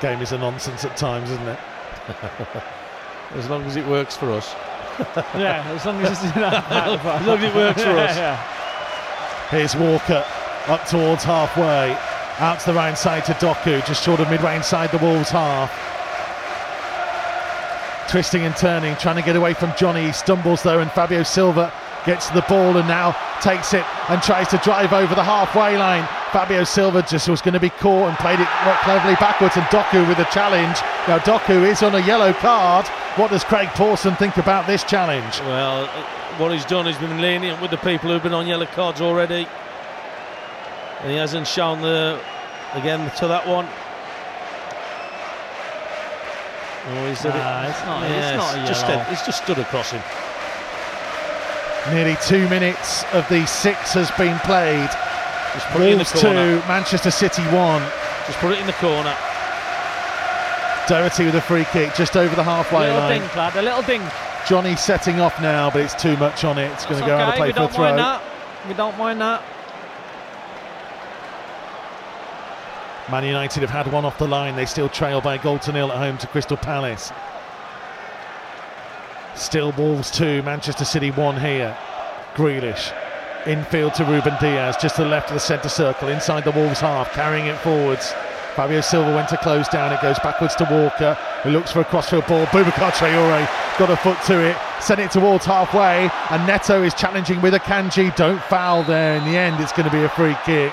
Game 0.00 0.22
is 0.22 0.32
a 0.32 0.38
nonsense 0.38 0.84
at 0.84 0.96
times, 0.96 1.30
isn't 1.30 1.48
it? 1.48 1.58
As 3.34 3.48
long 3.48 3.62
as 3.64 3.76
it 3.76 3.86
works 3.86 4.16
for 4.16 4.32
us. 4.32 4.54
yeah, 5.36 5.64
as 5.74 5.86
long 5.86 6.02
as 6.02 6.10
it's, 6.22 6.22
you 6.34 6.42
know, 6.42 6.48
As 6.48 7.26
long 7.26 7.38
as 7.38 7.44
it 7.44 7.54
works 7.54 7.82
for 7.82 7.90
us. 7.90 8.16
Yeah, 8.16 9.48
Here's 9.50 9.76
Walker 9.76 10.24
up 10.66 10.84
towards 10.86 11.22
halfway. 11.24 11.96
Out 12.38 12.60
to 12.60 12.66
the 12.66 12.74
right 12.74 12.98
side 12.98 13.24
to 13.26 13.32
Doku, 13.34 13.86
just 13.86 14.02
short 14.02 14.20
of 14.20 14.28
midway 14.28 14.56
inside 14.56 14.90
the 14.90 14.98
Wolves 14.98 15.30
half. 15.30 15.70
Twisting 18.10 18.42
and 18.42 18.56
turning, 18.56 18.96
trying 18.96 19.16
to 19.16 19.22
get 19.22 19.36
away 19.36 19.54
from 19.54 19.72
Jonny. 19.76 20.06
He 20.06 20.12
stumbles 20.12 20.62
though, 20.62 20.80
and 20.80 20.90
Fabio 20.90 21.22
Silva 21.22 21.72
gets 22.04 22.30
the 22.30 22.42
ball 22.42 22.76
and 22.76 22.88
now 22.88 23.16
takes 23.40 23.74
it 23.74 23.84
and 24.08 24.20
tries 24.22 24.48
to 24.48 24.58
drive 24.58 24.92
over 24.92 25.14
the 25.14 25.22
halfway 25.24 25.78
line. 25.78 26.06
Fabio 26.32 26.64
Silva 26.64 27.02
just 27.02 27.28
was 27.28 27.42
going 27.42 27.54
to 27.54 27.60
be 27.60 27.70
caught 27.70 28.08
and 28.08 28.16
played 28.18 28.38
it 28.40 28.48
cleverly 28.84 29.14
backwards, 29.16 29.56
and 29.56 29.64
Doku 29.66 30.06
with 30.08 30.18
a 30.18 30.24
challenge. 30.32 30.78
Now 31.08 31.18
Doku 31.18 31.66
is 31.68 31.82
on 31.82 31.94
a 31.94 32.00
yellow 32.06 32.32
card. 32.34 32.86
What 33.16 33.30
does 33.30 33.42
Craig 33.44 33.68
Pawson 33.70 34.14
think 34.16 34.36
about 34.36 34.66
this 34.66 34.84
challenge? 34.84 35.40
Well, 35.40 35.86
what 36.38 36.52
he's 36.52 36.64
done 36.64 36.86
is 36.86 36.96
been 36.98 37.20
lenient 37.20 37.60
with 37.60 37.70
the 37.72 37.76
people 37.78 38.10
who've 38.10 38.22
been 38.22 38.32
on 38.34 38.46
yellow 38.46 38.66
cards 38.66 39.00
already. 39.00 39.46
And 41.02 41.10
he 41.10 41.16
hasn't 41.16 41.46
shown 41.48 41.80
the 41.82 42.20
again 42.74 43.10
to 43.16 43.26
that 43.28 43.46
one. 43.46 43.66
Oh, 46.92 47.08
he's 47.08 47.24
Nah, 47.24 47.62
it. 47.64 47.68
it's 47.70 47.84
not- 47.84 48.02
it's 48.04 48.10
Yeah, 48.14 48.36
not 48.36 48.54
a 48.54 48.66
just 48.66 48.88
yellow. 48.88 49.02
he's 49.04 49.22
just 49.22 49.42
stood 49.42 49.58
across 49.58 49.90
him. 49.90 50.02
Nearly 51.92 52.16
two 52.26 52.48
minutes 52.48 53.04
of 53.12 53.28
the 53.28 53.46
six 53.46 53.92
has 53.94 54.10
been 54.12 54.38
played. 54.40 54.88
Just 55.54 55.66
put 55.68 55.82
it 55.82 55.84
in 55.86 55.90
the 55.90 55.96
Wolves 56.04 56.12
corner. 56.12 56.60
two, 56.60 56.68
Manchester 56.68 57.10
City 57.10 57.42
one. 57.44 57.82
Just 58.26 58.38
put 58.38 58.52
it 58.52 58.60
in 58.60 58.66
the 58.66 58.72
corner. 58.74 59.14
Doherty 60.88 61.24
with 61.26 61.34
a 61.34 61.40
free 61.40 61.64
kick 61.72 61.94
just 61.94 62.16
over 62.16 62.34
the 62.34 62.40
a 62.40 62.44
halfway 62.44 62.80
little 62.86 62.98
line. 62.98 63.20
dink, 63.20 63.36
lad, 63.36 63.56
a 63.56 63.62
little 63.62 63.82
dink. 63.82 64.02
Jonny 64.48 64.74
setting 64.76 65.20
off 65.20 65.40
now, 65.40 65.70
but 65.70 65.82
it's 65.82 65.94
too 65.94 66.16
much 66.16 66.44
on 66.44 66.58
it. 66.58 66.70
It's 66.72 66.86
going 66.86 67.00
to 67.00 67.06
go 67.06 67.16
out 67.16 67.30
of 67.30 67.34
play 67.36 67.48
we 67.48 67.52
for 67.52 67.58
a 67.58 67.62
don't 67.68 67.78
mind 67.78 67.96
throw. 67.96 67.96
that. 67.96 68.22
We 68.68 68.74
don't 68.74 68.98
mind 68.98 69.20
that. 69.20 69.42
Man 73.10 73.24
United 73.24 73.60
have 73.62 73.70
had 73.70 73.92
one 73.92 74.04
off 74.04 74.18
the 74.18 74.26
line. 74.28 74.54
They 74.56 74.66
still 74.66 74.88
trail 74.88 75.20
by 75.20 75.34
a 75.34 75.38
goal 75.42 75.58
to 75.60 75.72
nil 75.72 75.90
at 75.90 75.98
home 75.98 76.16
to 76.18 76.26
Crystal 76.28 76.56
Palace. 76.56 77.12
Still 79.34 79.72
Wolves 79.72 80.10
2, 80.10 80.42
Manchester 80.42 80.84
City 80.84 81.10
1 81.10 81.40
here. 81.40 81.76
Grealish. 82.34 82.92
Infield 83.46 83.94
to 83.94 84.04
Ruben 84.04 84.34
Dias, 84.40 84.76
just 84.76 84.96
to 84.96 85.02
the 85.02 85.08
left 85.08 85.28
of 85.28 85.34
the 85.34 85.40
centre 85.40 85.68
circle, 85.68 86.08
inside 86.08 86.44
the 86.44 86.50
Wolves 86.50 86.80
half, 86.80 87.12
carrying 87.12 87.46
it 87.46 87.58
forwards. 87.58 88.12
Fabio 88.54 88.80
Silva 88.80 89.14
went 89.14 89.28
to 89.28 89.36
close 89.38 89.68
down. 89.68 89.92
It 89.92 90.02
goes 90.02 90.18
backwards 90.18 90.54
to 90.56 90.64
Walker, 90.64 91.14
who 91.42 91.50
looks 91.50 91.72
for 91.72 91.80
a 91.80 91.84
crossfield 91.84 92.26
ball. 92.26 92.44
Boubacar 92.46 92.90
Traore 92.90 93.78
got 93.78 93.90
a 93.90 93.96
foot 93.96 94.18
to 94.26 94.40
it, 94.40 94.56
sent 94.80 95.00
it 95.00 95.10
towards 95.10 95.46
halfway, 95.46 96.10
and 96.30 96.46
Neto 96.46 96.82
is 96.82 96.92
challenging 96.94 97.40
with 97.40 97.54
Akanji. 97.54 98.14
Don't 98.16 98.42
foul 98.42 98.82
there. 98.82 99.16
In 99.16 99.24
the 99.24 99.36
end, 99.36 99.60
it's 99.60 99.72
going 99.72 99.88
to 99.88 99.92
be 99.92 100.02
a 100.02 100.08
free 100.10 100.36
kick. 100.44 100.72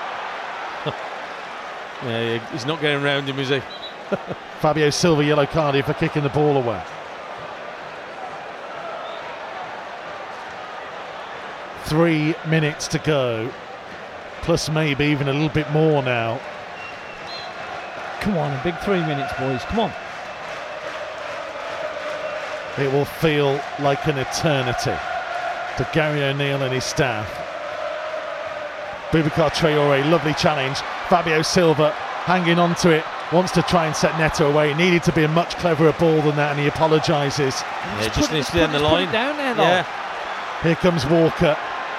Yeah, 2.04 2.38
he's 2.52 2.64
not 2.64 2.80
getting 2.80 3.02
round 3.02 3.28
him, 3.28 3.40
is 3.40 3.48
he? 3.48 3.60
Fabio 4.60 4.88
Silva 4.88 5.24
yellow 5.24 5.46
carded 5.46 5.84
for 5.84 5.94
kicking 5.94 6.22
the 6.22 6.28
ball 6.28 6.56
away. 6.56 6.80
Three 11.88 12.34
minutes 12.46 12.86
to 12.88 12.98
go, 12.98 13.50
plus 14.42 14.68
maybe 14.68 15.06
even 15.06 15.28
a 15.28 15.32
little 15.32 15.48
bit 15.48 15.70
more 15.72 16.02
now. 16.02 16.38
Come 18.20 18.36
on, 18.36 18.52
a 18.52 18.60
big 18.62 18.76
three 18.80 19.00
minutes, 19.00 19.32
boys. 19.38 19.62
Come 19.64 19.80
on. 19.80 19.92
It 22.78 22.92
will 22.92 23.06
feel 23.06 23.58
like 23.80 24.06
an 24.06 24.18
eternity 24.18 24.94
to 25.78 25.88
Gary 25.94 26.22
O'Neil 26.22 26.62
and 26.62 26.74
his 26.74 26.84
staff. 26.84 27.26
Boubacar 29.10 29.50
Traore, 29.50 30.08
lovely 30.10 30.34
challenge. 30.34 30.78
Fabio 31.08 31.40
Silva 31.40 31.92
hanging 32.26 32.58
on 32.58 32.74
to 32.76 32.90
it, 32.90 33.04
wants 33.32 33.50
to 33.52 33.62
try 33.62 33.86
and 33.86 33.96
set 33.96 34.16
Neto 34.18 34.50
away. 34.50 34.72
It 34.72 34.76
needed 34.76 35.02
to 35.04 35.12
be 35.12 35.24
a 35.24 35.28
much 35.28 35.56
cleverer 35.56 35.92
ball 35.94 36.20
than 36.20 36.36
that, 36.36 36.50
and 36.50 36.60
he 36.60 36.66
apologises. 36.66 37.62
Yeah, 37.62 38.02
just 38.02 38.14
put- 38.28 38.32
needs 38.32 38.50
to 38.50 38.52
just 38.52 38.54
be 38.54 38.60
on 38.62 38.72
the 38.72 38.78
just 38.78 38.90
put 38.90 39.00
it 39.00 39.04
line. 39.06 39.12
down 39.12 39.36
there, 39.38 39.54
though. 39.54 39.62
Yeah, 39.62 39.86
Here 40.62 40.74
comes 40.76 41.06
Walker, 41.06 41.56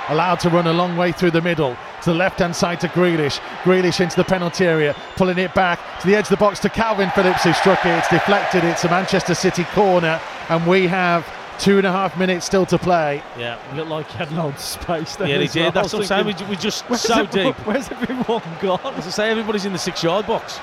allowed 0.10 0.40
to 0.42 0.50
run 0.50 0.68
a 0.68 0.74
long 0.74 0.98
way 0.98 1.12
through 1.12 1.32
the 1.32 1.42
middle 1.42 1.76
to 2.04 2.12
the 2.12 2.16
left 2.18 2.40
hand 2.40 2.56
side 2.56 2.80
to 2.82 2.88
Grealish. 2.90 3.40
Grealish 3.64 4.00
into 4.02 4.16
the 4.16 4.24
penalty 4.24 4.66
area, 4.66 4.96
pulling 5.16 5.38
it 5.38 5.54
back 5.54 5.80
to 6.02 6.08
the 6.08 6.16
edge 6.16 6.26
of 6.26 6.30
the 6.30 6.38
box 6.38 6.60
to 6.60 6.70
Kalvin 6.70 7.14
Phillips, 7.14 7.44
who 7.44 7.54
struck 7.54 7.86
it. 7.86 7.90
It's 7.98 8.10
deflected. 8.10 8.64
It's 8.64 8.84
a 8.84 8.90
Manchester 8.90 9.34
City 9.36 9.64
corner, 9.66 10.20
and 10.50 10.66
we 10.68 10.88
have 10.88 11.28
two 11.60 11.78
and 11.78 11.86
a 11.86 11.92
half 11.92 12.18
minutes 12.18 12.46
still 12.46 12.66
to 12.66 12.78
play. 12.78 13.22
yeah. 13.38 13.60
Looked 13.76 13.90
like 13.90 14.10
he 14.10 14.18
had 14.18 14.32
loads 14.32 14.56
of 14.56 14.62
space 14.82 15.16
there. 15.18 15.28
Yeah, 15.28 15.38
he 15.40 15.44
as 15.46 15.56
well. 15.56 15.66
did. 15.66 15.74
That's 15.74 15.88
what 15.92 15.94
I'm 15.96 16.00
was 16.00 16.08
saying. 16.08 16.26
We, 16.26 16.32
thinking, 16.34 16.48
ju- 16.48 16.52
we 16.52 16.56
just 16.58 16.90
where's 16.90 17.02
so 17.02 17.20
everyone- 17.24 17.54
deep. 17.54 17.68
Where's 17.68 17.92
everyone 17.92 18.42
gone? 18.62 18.94
As 18.96 19.08
I 19.08 19.10
say, 19.10 19.30
everybody's 19.30 19.66
in 19.66 19.74
the 19.74 19.80
six-yard 19.80 20.26
box. 20.26 20.60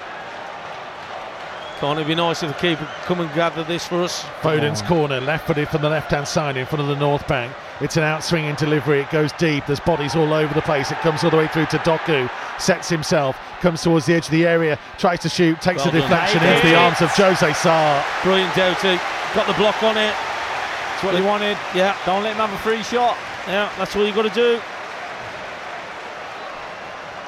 Can't 1.81 1.98
it 1.98 2.07
be 2.07 2.15
nice 2.15 2.43
if 2.43 2.51
the 2.51 2.59
keeper 2.59 2.89
come 3.05 3.20
and 3.20 3.32
gather 3.35 3.62
this 3.62 3.86
for 3.86 4.03
us? 4.03 4.24
Foden's 4.40 4.81
on. 4.81 4.89
corner, 4.89 5.20
left 5.20 5.47
footed 5.47 5.69
from 5.69 5.82
the 5.82 5.90
left 5.90 6.11
hand 6.11 6.27
side 6.27 6.57
in 6.57 6.65
front 6.65 6.81
of 6.81 6.89
the 6.89 6.97
North 6.97 7.28
Bank. 7.28 7.53
It's 7.82 7.98
an 7.98 8.03
out 8.03 8.24
swinging 8.24 8.55
delivery. 8.55 9.01
It 9.01 9.11
goes 9.11 9.31
deep. 9.32 9.66
There's 9.66 9.81
bodies 9.81 10.16
all 10.16 10.32
over 10.32 10.55
the 10.55 10.62
place. 10.62 10.90
It 10.90 10.97
comes 11.01 11.23
all 11.23 11.31
the 11.31 11.36
way 11.36 11.48
through 11.48 11.66
to 11.66 11.78
Doku. 11.78 12.31
Sets 12.59 12.89
himself, 12.89 13.36
comes 13.61 13.82
towards 13.82 14.07
the 14.07 14.15
edge 14.15 14.24
of 14.24 14.31
the 14.31 14.47
area, 14.47 14.78
tries 14.97 15.20
to 15.20 15.28
shoot, 15.28 15.61
takes 15.61 15.85
Well 15.85 15.94
a 15.94 16.01
deflection 16.01 16.40
He 16.40 16.47
into 16.48 16.66
the 16.69 16.77
arms 16.77 17.03
of 17.03 17.11
Jose 17.11 17.53
Sa. 17.53 18.03
Brilliant, 18.23 18.55
Doughty. 18.55 18.97
Got 19.35 19.47
the 19.47 19.53
block 19.55 19.82
on 19.82 19.98
it. 19.98 20.15
That's 20.15 21.05
what 21.05 21.15
he 21.15 21.20
wanted. 21.20 21.59
Yeah, 21.74 21.94
Don't 22.07 22.23
let 22.23 22.32
him 22.32 22.39
have 22.39 22.53
a 22.55 22.59
free 22.62 22.82
shot. 22.82 23.19
yeah. 23.47 23.70
That's 23.77 23.94
all 23.94 24.07
you 24.07 24.15
got 24.15 24.23
to 24.23 24.31
do. 24.31 24.59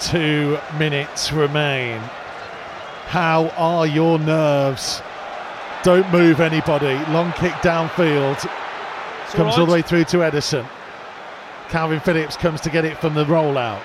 Two 0.01 0.59
minutes 0.79 1.33
remain. 1.33 2.01
How 3.09 3.49
are 3.57 3.87
your 3.87 4.19
nerves? 4.19 5.01
Don't 5.83 6.11
move 6.13 6.41
anybody. 6.41 6.93
Long 7.11 7.33
kick 7.33 7.53
downfield. 7.63 8.35
It's 8.35 9.35
comes 9.35 9.55
all 9.55 9.61
all 9.61 9.67
the 9.67 9.73
way 9.73 9.81
through 9.81 10.05
to 10.05 10.19
Ederson. 10.19 10.69
Kalvin 11.69 12.03
Phillips 12.03 12.37
comes 12.37 12.61
to 12.61 12.69
get 12.69 12.85
it 12.85 12.99
from 12.99 13.15
the 13.15 13.25
rollout. 13.25 13.81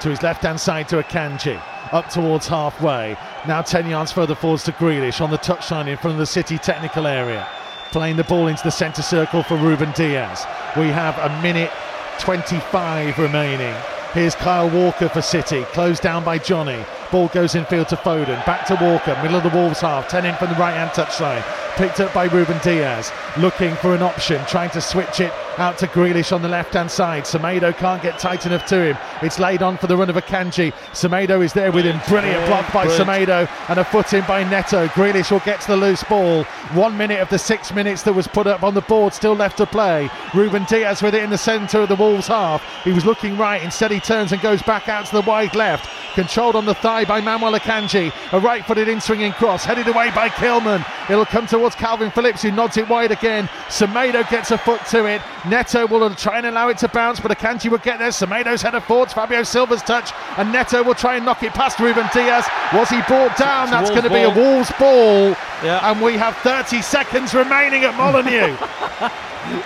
To 0.00 0.08
his 0.08 0.20
left 0.20 0.42
hand 0.42 0.58
side 0.58 0.88
to 0.88 1.00
Akanji. 1.00 1.62
Up 1.92 2.08
towards 2.08 2.48
halfway. 2.48 3.16
Now 3.46 3.62
10 3.62 3.88
yards 3.88 4.10
further 4.10 4.34
forwards 4.34 4.64
to 4.64 4.72
Grealish 4.72 5.20
on 5.20 5.30
the 5.30 5.38
touchline 5.38 5.86
in 5.86 5.96
front 5.96 6.14
of 6.14 6.18
the 6.18 6.26
City 6.26 6.58
technical 6.58 7.06
area. 7.06 7.46
Playing 7.92 8.16
the 8.16 8.24
ball 8.24 8.48
into 8.48 8.64
the 8.64 8.70
centre 8.70 9.02
circle 9.02 9.44
for 9.44 9.56
Ruben 9.56 9.92
Dias. 9.92 10.44
We 10.76 10.88
have 10.88 11.16
a 11.18 11.40
minute 11.40 11.70
25 12.18 13.16
remaining. 13.20 13.76
Here's 14.14 14.34
Kyle 14.34 14.68
Walker 14.68 15.08
for 15.08 15.22
City, 15.22 15.62
closed 15.72 16.02
down 16.02 16.22
by 16.22 16.36
Jonny. 16.36 16.84
Ball 17.10 17.28
goes 17.28 17.54
infield 17.54 17.88
to 17.88 17.96
Foden, 17.96 18.44
back 18.44 18.66
to 18.66 18.74
Walker, 18.74 19.18
middle 19.22 19.38
of 19.38 19.42
the 19.42 19.48
Wolves 19.48 19.80
half, 19.80 20.06
10 20.06 20.26
in 20.26 20.34
from 20.34 20.50
the 20.50 20.56
right 20.56 20.74
hand 20.74 20.90
touchline. 20.90 21.42
Picked 21.76 22.00
up 22.00 22.12
by 22.12 22.26
Ruben 22.26 22.58
Dias, 22.62 23.10
looking 23.38 23.74
for 23.76 23.94
an 23.94 24.02
option, 24.02 24.44
trying 24.46 24.68
to 24.70 24.80
switch 24.80 25.20
it 25.20 25.32
out 25.58 25.78
to 25.78 25.86
Grealish 25.86 26.32
on 26.32 26.42
the 26.42 26.48
left 26.48 26.74
hand 26.74 26.90
side. 26.90 27.24
Semedo 27.24 27.74
can't 27.74 28.02
get 28.02 28.18
tight 28.18 28.44
enough 28.44 28.66
to 28.66 28.76
him. 28.76 28.98
It's 29.22 29.38
laid 29.38 29.62
on 29.62 29.78
for 29.78 29.86
the 29.86 29.96
run 29.96 30.10
of 30.10 30.16
Akanji. 30.16 30.72
Semedo 30.92 31.42
is 31.42 31.54
there 31.54 31.72
with 31.72 31.86
him. 31.86 31.98
Brilliant 32.08 32.46
block 32.46 32.70
by 32.72 32.84
Brilliant. 32.84 33.08
Semedo 33.08 33.70
and 33.70 33.78
a 33.80 33.84
foot 33.84 34.12
in 34.12 34.24
by 34.26 34.44
Neto. 34.44 34.86
Grealish 34.88 35.30
will 35.30 35.40
get 35.40 35.62
to 35.62 35.68
the 35.68 35.76
loose 35.76 36.02
ball. 36.04 36.44
One 36.74 36.96
minute 36.96 37.20
of 37.20 37.30
the 37.30 37.38
six 37.38 37.72
minutes 37.72 38.02
that 38.02 38.12
was 38.12 38.26
put 38.26 38.46
up 38.46 38.62
on 38.62 38.74
the 38.74 38.82
board 38.82 39.14
still 39.14 39.34
left 39.34 39.56
to 39.56 39.66
play. 39.66 40.10
Ruben 40.34 40.64
Dias 40.64 41.02
with 41.02 41.14
it 41.14 41.22
in 41.22 41.30
the 41.30 41.38
centre 41.38 41.80
of 41.80 41.88
the 41.88 41.96
Wolves 41.96 42.28
half. 42.28 42.62
He 42.84 42.92
was 42.92 43.06
looking 43.06 43.38
right, 43.38 43.62
instead 43.62 43.90
he 43.90 44.00
turns 44.00 44.32
and 44.32 44.42
goes 44.42 44.62
back 44.62 44.88
out 44.88 45.06
to 45.06 45.12
the 45.12 45.22
wide 45.22 45.54
left. 45.54 45.88
Controlled 46.14 46.56
on 46.56 46.66
the 46.66 46.74
thigh 46.74 47.06
by 47.06 47.22
Manuel 47.22 47.58
Akanji. 47.58 48.12
A 48.32 48.40
right 48.40 48.64
footed 48.66 48.88
in 48.88 49.00
swinging 49.00 49.32
cross, 49.32 49.64
headed 49.64 49.88
away 49.88 50.10
by 50.10 50.28
Kilman. 50.28 50.84
It'll 51.08 51.24
come 51.24 51.46
towards 51.62 51.76
Kalvin 51.76 52.12
Phillips, 52.12 52.42
who 52.42 52.50
nods 52.50 52.76
it 52.76 52.88
wide 52.88 53.12
again. 53.12 53.46
Semedo 53.68 54.28
gets 54.28 54.50
a 54.50 54.58
foot 54.58 54.84
to 54.86 55.06
it. 55.06 55.22
Neto 55.46 55.86
will 55.86 56.12
try 56.12 56.38
and 56.38 56.46
allow 56.46 56.68
it 56.70 56.78
to 56.78 56.88
bounce, 56.88 57.20
but 57.20 57.30
Akanji 57.30 57.70
will 57.70 57.78
get 57.78 58.00
there. 58.00 58.08
Semedo's 58.08 58.62
header 58.62 58.80
forwards, 58.80 59.12
Fabio 59.12 59.44
Silva's 59.44 59.80
touch, 59.82 60.10
and 60.38 60.50
Neto 60.50 60.82
will 60.82 60.96
try 60.96 61.14
and 61.14 61.24
knock 61.24 61.44
it 61.44 61.52
past 61.52 61.78
Ruben 61.78 62.08
Dias. 62.12 62.48
Was 62.74 62.88
he 62.88 63.00
brought 63.02 63.36
down? 63.36 63.68
It's 63.68 63.70
That's 63.70 63.90
going 63.90 64.02
to 64.02 64.10
be 64.10 64.22
a 64.22 64.34
ball. 64.34 64.54
Wolves 64.54 64.72
ball. 64.76 65.36
Yeah. 65.62 65.88
And 65.88 66.02
we 66.02 66.16
have 66.16 66.36
30 66.38 66.82
seconds 66.82 67.32
remaining 67.32 67.84
at 67.84 67.96
Molineux. 67.96 68.56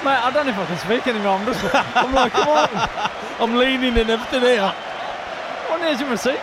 Mate, 0.04 0.20
I 0.20 0.30
don't 0.34 0.44
know 0.44 0.52
if 0.52 0.58
I 0.58 0.66
can 0.66 0.78
speak 0.78 1.06
anymore. 1.06 1.38
I'm 1.38 1.46
just, 1.46 1.74
I'm 1.96 2.12
like, 2.12 2.32
come 2.32 2.48
on. 2.48 2.68
I'm 3.40 3.56
leaning 3.56 3.96
and 3.96 4.10
everything 4.10 4.42
here. 4.42 4.74
What 5.68 5.80
news 5.80 6.02
in 6.02 6.10
receipt? 6.10 6.36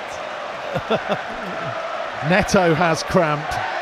Neto 2.28 2.74
has 2.74 3.04
cramp. 3.04 3.73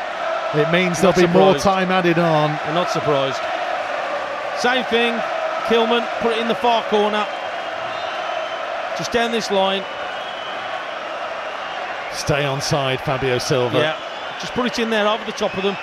It 0.54 0.70
means 0.70 1.00
there'll 1.00 1.16
be 1.16 1.26
more 1.26 1.56
time 1.56 1.90
added 1.90 2.18
on. 2.18 2.50
I'm 2.50 2.74
not 2.74 2.90
surprised. 2.90 3.40
Same 4.60 4.84
thing. 4.84 5.14
Kilman 5.64 6.06
put 6.20 6.32
it 6.32 6.38
in 6.38 6.48
the 6.48 6.54
far 6.54 6.82
corner. 6.84 7.26
Just 8.98 9.12
down 9.12 9.32
this 9.32 9.50
line. 9.50 9.82
Stay 12.12 12.44
on 12.44 12.60
side, 12.60 13.00
Fabio 13.00 13.38
Silva. 13.38 13.78
Yeah. 13.78 13.98
Just 14.40 14.52
put 14.52 14.66
it 14.66 14.78
in 14.78 14.90
there 14.90 15.08
over 15.08 15.24
the 15.24 15.32
top 15.32 15.56
of 15.56 15.62
them. 15.62 15.76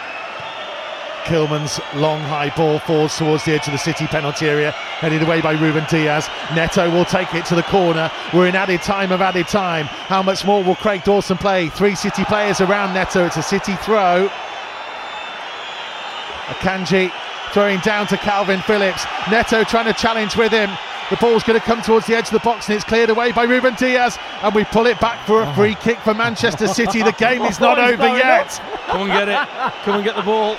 Kilman's 1.24 1.80
long 1.96 2.22
high 2.22 2.54
ball 2.56 2.80
falls 2.80 3.18
towards 3.18 3.46
the 3.46 3.54
edge 3.54 3.68
of 3.68 3.74
the 3.74 3.78
City 3.78 4.08
penalty 4.08 4.48
area, 4.48 4.72
headed 4.72 5.22
away 5.22 5.42
by 5.42 5.52
Ruben 5.54 5.86
Dias. 5.90 6.28
Neto 6.56 6.90
will 6.92 7.06
take 7.06 7.34
it 7.34 7.46
to 7.46 7.56
the 7.56 7.64
corner. 7.64 8.12
We're 8.34 8.48
in 8.48 8.56
added 8.56 8.82
time 8.82 9.12
of 9.12 9.22
added 9.22 9.48
time. 9.48 9.86
How 9.86 10.22
much 10.22 10.46
more 10.46 10.64
will 10.64 10.76
Craig 10.76 11.04
Pawson 11.04 11.38
play? 11.38 11.70
Three 11.70 11.96
City 11.96 12.24
players 12.26 12.62
around 12.62 12.94
Neto. 12.94 13.26
It's 13.26 13.38
a 13.38 13.44
City 13.44 13.76
throw. 13.78 14.30
Akanji 16.50 17.12
throwing 17.54 17.80
down 17.80 18.08
to 18.08 18.16
Kalvin 18.18 18.64
Phillips. 18.64 19.06
Neto 19.30 19.64
trying 19.64 19.86
to 19.86 19.94
challenge 19.94 20.36
with 20.36 20.52
him. 20.52 20.70
The 21.10 21.18
ball's 21.18 21.44
going 21.44 21.60
to 21.60 21.66
come 21.66 21.82
towards 21.82 22.06
the 22.06 22.16
edge 22.16 22.28
of 22.28 22.34
the 22.34 22.40
box 22.40 22.68
and 22.68 22.76
it's 22.76 22.86
cleared 22.86 23.10
away 23.10 23.32
by 23.32 23.44
Ruben 23.44 23.74
Dias. 23.76 24.18
And 24.44 24.54
we 24.54 24.64
pull 24.66 24.86
it 24.86 25.00
back 25.00 25.26
for 25.26 25.42
a 25.42 25.50
oh. 25.50 25.54
free 25.54 25.76
kick 25.76 25.98
for 26.00 26.14
Manchester 26.14 26.68
City. 26.80 27.02
The 27.02 27.14
game 27.14 27.42
is 27.44 27.60
not 27.60 27.80
Oh, 27.80 27.86
over 27.86 28.08
yet. 28.18 28.50
Come 28.88 29.10
and 29.10 29.12
get 29.12 29.28
it. 29.30 29.74
Come 29.84 29.96
and 29.96 30.04
get 30.04 30.16
the 30.16 30.22
ball. 30.22 30.56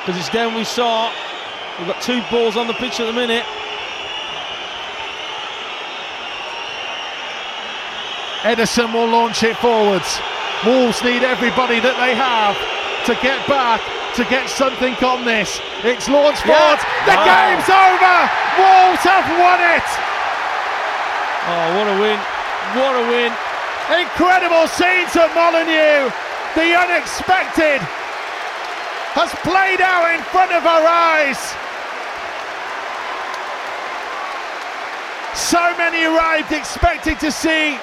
Because 0.00 0.20
it's 0.20 0.28
down 0.28 0.54
we 0.54 0.64
saw. 0.64 1.10
We've 1.78 1.88
got 1.88 2.02
two 2.02 2.22
balls 2.30 2.56
on 2.56 2.66
the 2.66 2.74
pitch 2.74 3.00
at 3.00 3.06
the 3.06 3.12
minute. 3.12 3.44
Ederson 8.42 8.92
will 8.92 9.08
launch 9.08 9.42
it 9.42 9.56
forwards. 9.56 10.20
Wolves 10.66 11.02
need 11.02 11.22
everybody 11.22 11.80
that 11.80 11.96
they 11.96 12.14
have 12.14 12.83
to 13.06 13.14
get 13.20 13.46
back, 13.46 13.80
to 14.16 14.24
get 14.32 14.48
something 14.48 14.94
on 15.04 15.24
this. 15.24 15.60
It's 15.84 16.08
launched 16.08 16.42
forwards. 16.42 16.82
The 17.04 17.16
game's 17.20 17.68
over. 17.68 18.16
Wolves 18.56 19.04
have 19.04 19.28
won 19.36 19.60
it. 19.60 19.88
Oh, 21.44 21.66
what 21.76 21.86
a 21.92 21.96
win. 22.00 22.18
What 22.80 22.94
a 22.96 23.04
win. 23.12 23.32
Incredible 24.00 24.64
scenes 24.68 25.12
at 25.12 25.28
Molineux. 25.36 26.08
The 26.56 26.72
unexpected 26.72 27.84
has 29.12 29.30
played 29.44 29.82
out 29.84 30.14
in 30.14 30.22
front 30.32 30.52
of 30.52 30.64
our 30.64 30.86
eyes. 30.86 31.36
So 35.36 35.60
many 35.76 36.04
arrived 36.04 36.52
expecting 36.52 37.16
to 37.18 37.30
see 37.30 37.76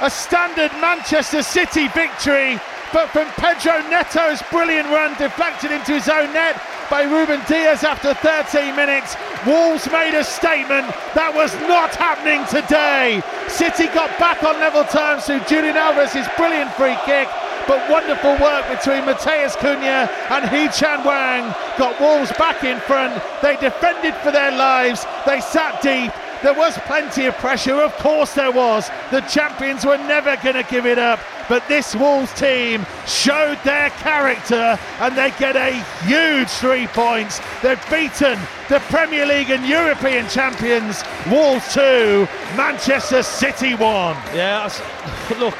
a 0.00 0.10
standard 0.10 0.70
Manchester 0.80 1.42
City 1.42 1.88
victory, 1.88 2.60
but 2.92 3.08
from 3.10 3.26
Pedro 3.40 3.80
Neto's 3.88 4.42
brilliant 4.50 4.88
run 4.88 5.16
deflected 5.16 5.72
into 5.72 5.92
his 5.92 6.08
own 6.08 6.32
net 6.32 6.60
by 6.90 7.02
Ruben 7.04 7.40
Dias 7.48 7.84
after 7.84 8.12
13 8.12 8.76
minutes, 8.76 9.16
Wolves 9.46 9.90
made 9.90 10.12
a 10.12 10.22
statement 10.22 10.86
that 11.16 11.32
was 11.34 11.52
not 11.64 11.94
happening 11.96 12.44
today. 12.52 13.24
City 13.48 13.86
got 13.96 14.12
back 14.20 14.42
on 14.44 14.60
level 14.60 14.84
terms 14.84 15.24
through 15.24 15.40
Julian 15.48 15.76
Alvarez's 15.76 16.28
brilliant 16.36 16.70
free 16.76 16.96
kick. 17.08 17.28
But 17.66 17.88
wonderful 17.88 18.36
work 18.42 18.68
between 18.68 19.06
Matheus 19.06 19.54
Cunha 19.56 20.10
and 20.34 20.50
Hee 20.50 20.68
Chan 20.68 21.00
Hwang 21.00 21.54
got 21.78 21.98
Wolves 22.00 22.32
back 22.32 22.64
in 22.64 22.78
front. 22.80 23.22
They 23.40 23.56
defended 23.56 24.14
for 24.16 24.32
their 24.32 24.50
lives. 24.50 25.06
They 25.24 25.40
sat 25.40 25.80
deep. 25.80 26.12
There 26.42 26.54
was 26.54 26.76
plenty 26.78 27.26
of 27.26 27.34
pressure, 27.36 27.80
of 27.80 27.92
course 27.98 28.34
there 28.34 28.50
was. 28.50 28.90
The 29.10 29.20
champions 29.22 29.84
were 29.84 29.96
never 29.96 30.36
going 30.42 30.56
to 30.56 30.66
give 30.68 30.86
it 30.86 30.98
up. 30.98 31.20
But 31.48 31.66
this 31.68 31.94
Wolves 31.94 32.32
team 32.34 32.86
showed 33.06 33.58
their 33.64 33.90
character 33.90 34.78
and 35.00 35.16
they 35.16 35.30
get 35.38 35.56
a 35.56 35.72
huge 36.04 36.48
three 36.48 36.86
points. 36.88 37.40
They've 37.62 37.80
beaten 37.90 38.38
the 38.68 38.80
Premier 38.88 39.26
League 39.26 39.50
and 39.50 39.66
European 39.66 40.28
champions. 40.28 41.02
Wolves 41.30 41.74
2, 41.74 42.26
Manchester 42.56 43.22
City 43.22 43.74
1. 43.74 44.16
Yeah, 44.34 44.70
look, 45.38 45.54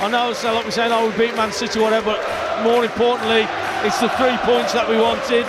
I 0.00 0.10
know 0.10 0.30
it's 0.30 0.44
like 0.44 0.64
we're 0.64 0.70
saying, 0.70 0.92
oh, 0.92 1.10
we 1.10 1.26
beat 1.26 1.36
Man 1.36 1.52
City, 1.52 1.80
whatever, 1.80 2.12
but 2.12 2.62
more 2.64 2.84
importantly, 2.84 3.46
it's 3.86 4.00
the 4.00 4.08
three 4.10 4.36
points 4.38 4.72
that 4.74 4.88
we 4.88 4.96
wanted 4.96 5.46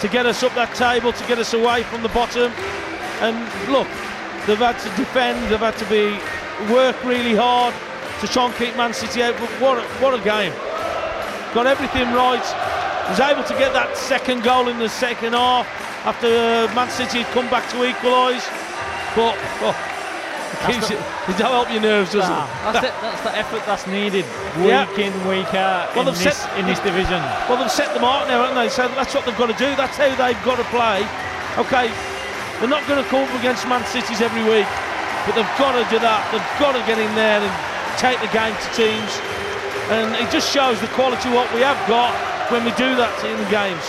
to 0.00 0.08
get 0.08 0.26
us 0.26 0.42
up 0.42 0.54
that 0.54 0.74
table, 0.74 1.12
to 1.12 1.26
get 1.26 1.38
us 1.38 1.54
away 1.54 1.82
from 1.84 2.02
the 2.02 2.08
bottom. 2.08 2.52
And 3.20 3.36
look, 3.70 3.86
they've 4.46 4.58
had 4.58 4.78
to 4.80 4.88
defend, 4.96 5.50
they've 5.50 5.58
had 5.60 5.76
to 5.78 5.86
be 5.86 6.18
work 6.72 6.96
really 7.04 7.34
hard 7.34 7.74
to 8.20 8.28
try 8.28 8.46
and 8.46 8.54
keep 8.56 8.76
Man 8.76 8.92
City 8.94 9.22
out. 9.22 9.34
But 9.38 9.48
what 9.60 9.78
a, 9.78 9.82
what 10.02 10.14
a 10.18 10.22
game! 10.22 10.52
Got 11.54 11.66
everything 11.66 12.12
right. 12.12 12.42
Was 13.10 13.20
able 13.20 13.42
to 13.44 13.54
get 13.58 13.72
that 13.74 13.96
second 13.96 14.42
goal 14.44 14.68
in 14.68 14.78
the 14.78 14.88
second 14.88 15.32
half 15.34 15.66
after 16.06 16.26
uh, 16.28 16.72
Man 16.74 16.88
City 16.90 17.22
had 17.22 17.32
come 17.34 17.48
back 17.50 17.68
to 17.70 17.82
equalise. 17.84 18.46
But 19.18 19.36
oh, 19.60 19.74
it, 20.70 20.80
the- 20.88 20.96
it 21.28 21.36
don't 21.36 21.50
help 21.52 21.70
your 21.70 21.82
nerves, 21.82 22.12
does 22.12 22.24
Nah, 22.28 22.46
it? 22.46 22.72
that's, 22.72 22.86
it, 22.86 22.94
that's 23.02 23.22
the 23.22 23.36
effort 23.36 23.62
that's 23.66 23.86
needed 23.86 24.24
week 24.62 24.70
Yeah. 24.72 24.88
in, 24.96 25.12
week 25.28 25.52
out 25.54 25.94
Well, 25.94 26.08
in, 26.08 26.14
this, 26.14 26.22
set- 26.38 26.58
in 26.58 26.64
this 26.66 26.78
division. 26.80 27.20
Well, 27.50 27.58
they've 27.60 27.70
set 27.70 27.92
the 27.92 28.00
mark 28.00 28.28
now, 28.28 28.40
haven't 28.46 28.56
they? 28.56 28.70
So 28.70 28.88
that's 28.96 29.12
what 29.14 29.26
they've 29.26 29.36
got 29.36 29.50
to 29.52 29.58
do. 29.58 29.74
That's 29.76 29.96
how 29.98 30.08
they've 30.14 30.42
got 30.46 30.56
to 30.56 30.64
play. 30.72 31.04
Okay, 31.60 31.92
they're 32.62 32.70
not 32.70 32.86
going 32.86 33.02
to 33.02 33.10
come 33.10 33.26
up 33.26 33.34
against 33.40 33.66
Man 33.66 33.84
Cities 33.90 34.20
every 34.22 34.46
week, 34.46 34.70
but 35.26 35.34
they've 35.34 35.58
got 35.58 35.74
to 35.74 35.82
do 35.90 35.98
that. 35.98 36.22
They've 36.30 36.60
got 36.62 36.78
to 36.78 36.82
get 36.86 36.94
in 36.94 37.10
there 37.18 37.42
and 37.42 37.50
take 37.98 38.22
the 38.22 38.30
game 38.30 38.54
to 38.54 38.68
teams. 38.78 39.10
And 39.90 40.14
it 40.14 40.30
just 40.30 40.46
shows 40.46 40.78
the 40.78 40.86
quality 40.94 41.26
of 41.26 41.34
what 41.34 41.50
we 41.50 41.58
have 41.66 41.74
got 41.90 42.14
when 42.54 42.62
we 42.62 42.70
do 42.78 42.94
that 42.94 43.10
in 43.26 43.34
the 43.34 43.50
games. 43.50 43.82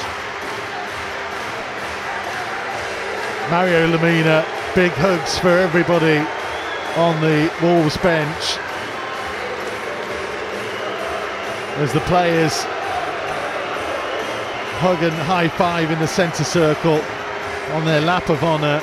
Mario 3.53 3.85
Lemina, 3.93 4.41
big 4.73 4.91
hugs 4.97 5.37
for 5.37 5.53
everybody 5.53 6.17
on 6.97 7.21
the 7.21 7.53
Wolves 7.61 7.97
bench. 8.01 8.57
As 11.77 11.93
the 11.93 12.01
players 12.09 12.65
hug 14.81 15.03
and 15.03 15.13
high 15.13 15.47
five 15.47 15.91
in 15.91 15.99
the 15.99 16.07
centre 16.07 16.43
circle 16.43 16.99
on 17.73 17.85
their 17.85 18.01
lap 18.01 18.29
of 18.29 18.43
honour. 18.43 18.81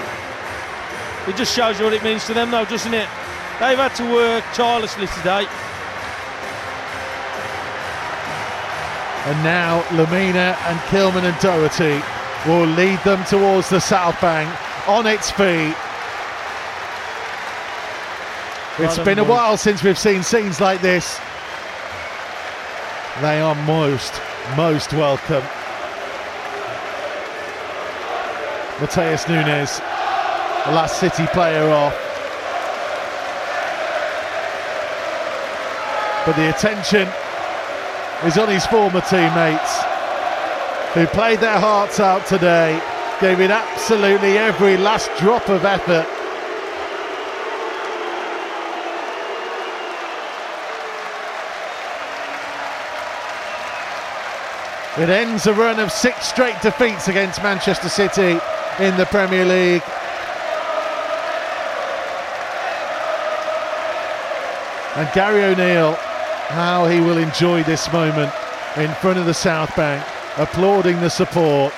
It 1.29 1.37
just 1.37 1.55
shows 1.55 1.79
you 1.79 1.85
what 1.85 1.95
it 1.95 2.03
means 2.03 2.27
to 2.27 2.35
them, 2.35 2.51
though, 2.51 2.65
doesn't 2.65 2.93
it? 2.93 3.09
They've 3.61 3.79
had 3.79 3.95
to 3.97 4.13
work 4.13 4.45
tirelessly 4.53 5.07
today. 5.19 5.47
And 9.27 9.45
now 9.45 9.83
Lemina 9.91 10.57
and 10.67 10.79
Kilman 10.89 11.23
and 11.25 11.39
Doherty 11.41 12.03
will 12.49 12.67
lead 12.67 12.99
them 13.01 13.23
towards 13.27 13.69
the 13.69 13.79
South 13.79 14.19
Bank 14.21 14.51
on 14.89 15.07
its 15.07 15.31
feet. 15.31 15.77
It's 18.79 18.99
been 18.99 19.19
a 19.19 19.25
while 19.25 19.59
since 19.59 19.83
we've 19.83 19.99
seen 19.99 20.23
scenes 20.23 20.61
like 20.61 20.81
this. 20.81 21.21
They 23.21 23.41
are 23.41 23.55
most, 23.67 24.15
most 24.57 24.95
welcome. 24.95 25.45
Matheus 28.81 29.29
Nunes, 29.29 29.79
the 30.65 30.73
last 30.73 30.99
City 30.99 31.27
player 31.27 31.69
off. 31.69 31.93
But 36.25 36.35
the 36.37 36.49
attention 36.49 37.07
is 38.25 38.39
on 38.39 38.49
his 38.49 38.65
former 38.65 39.03
teammates 39.03 39.83
who 40.95 41.07
played 41.09 41.41
their 41.41 41.61
hearts 41.61 42.01
out 42.01 42.25
today, 42.25 42.81
gave 43.21 43.41
it 43.41 43.51
absolutely 43.51 44.39
every 44.39 44.79
last 44.79 45.11
drop 45.19 45.47
of 45.51 45.67
effort. 45.67 46.07
It 55.03 55.11
ends 55.11 55.47
a 55.47 55.53
run 55.53 55.79
of 55.79 55.93
six 55.93 56.29
straight 56.29 56.59
defeats 56.63 57.09
against 57.09 57.43
Manchester 57.43 57.91
City 57.91 58.41
in 58.81 58.97
the 58.97 59.05
Premier 59.07 59.45
League. 59.45 59.83
And 64.97 65.09
Gary 65.13 65.45
O'Neil, 65.45 65.95
how 66.49 66.87
he 66.87 67.01
will 67.01 67.19
enjoy 67.19 67.63
this 67.63 67.93
moment 67.93 68.33
in 68.77 68.91
front 68.95 69.19
of 69.19 69.27
the 69.27 69.35
South 69.35 69.75
Bank, 69.77 70.03
applauding 70.39 70.99
the 71.01 71.11
support. 71.11 71.75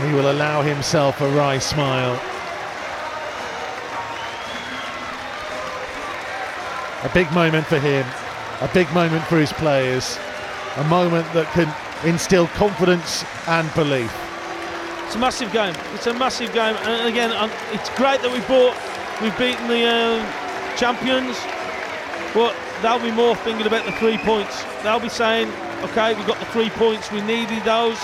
He 0.00 0.12
will 0.12 0.30
allow 0.30 0.62
himself 0.62 1.20
a 1.20 1.28
wry 1.30 1.58
smile. 1.58 2.20
A 7.02 7.08
big 7.12 7.30
moment 7.32 7.66
for 7.66 7.80
him, 7.80 8.06
a 8.60 8.68
big 8.72 8.90
moment 8.94 9.24
for 9.24 9.38
his 9.38 9.52
players, 9.52 10.18
a 10.76 10.84
moment 10.84 11.30
that 11.32 11.46
can 11.52 11.72
instill 12.06 12.46
confidence 12.48 13.24
and 13.46 13.72
belief. 13.74 14.12
It's 15.06 15.14
a 15.14 15.18
massive 15.18 15.52
game. 15.52 15.74
It's 15.94 16.06
a 16.06 16.14
massive 16.14 16.52
game, 16.52 16.74
and 16.76 17.08
again, 17.08 17.30
um, 17.32 17.50
it's 17.72 17.88
great 17.90 18.20
that 18.22 18.32
we 18.32 18.40
bought, 18.48 18.76
we've 19.22 19.36
beaten 19.38 19.68
the 19.68 19.84
um, 19.86 20.26
champions, 20.76 21.38
but 22.34 22.56
they'll 22.82 22.98
be 22.98 23.12
more 23.12 23.36
thinking 23.36 23.66
about 23.66 23.84
the 23.86 23.92
three 23.92 24.18
points. 24.18 24.64
They'll 24.82 24.98
be 24.98 25.08
saying, 25.08 25.52
"Okay, 25.84 26.14
we 26.14 26.24
got 26.24 26.38
the 26.40 26.46
three 26.46 26.70
points. 26.70 27.12
We 27.12 27.20
needed 27.20 27.62
those." 27.64 27.98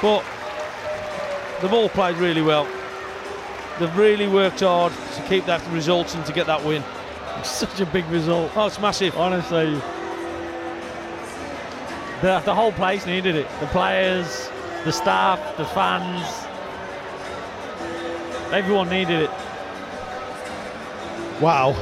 But 0.00 0.24
they've 1.60 1.72
all 1.72 1.88
played 1.88 2.16
really 2.16 2.42
well. 2.42 2.68
They've 3.80 3.96
really 3.96 4.28
worked 4.28 4.60
hard 4.60 4.92
to 5.14 5.22
keep 5.22 5.46
that 5.46 5.66
result 5.72 6.14
and 6.14 6.24
to 6.26 6.32
get 6.32 6.46
that 6.46 6.62
win. 6.64 6.84
It's 7.38 7.50
such 7.64 7.80
a 7.80 7.86
big 7.86 8.04
result. 8.06 8.52
Oh, 8.54 8.66
it's 8.66 8.78
massive. 8.78 9.16
Honestly, 9.16 9.80
the, 12.22 12.40
the 12.44 12.54
whole 12.54 12.72
place 12.72 13.04
needed 13.04 13.34
it. 13.34 13.48
The 13.60 13.66
players, 13.66 14.48
the 14.84 14.92
staff, 14.92 15.56
the 15.56 15.64
fans, 15.66 16.24
everyone 18.52 18.88
needed 18.88 19.22
it. 19.22 19.30
Wow. 21.40 21.72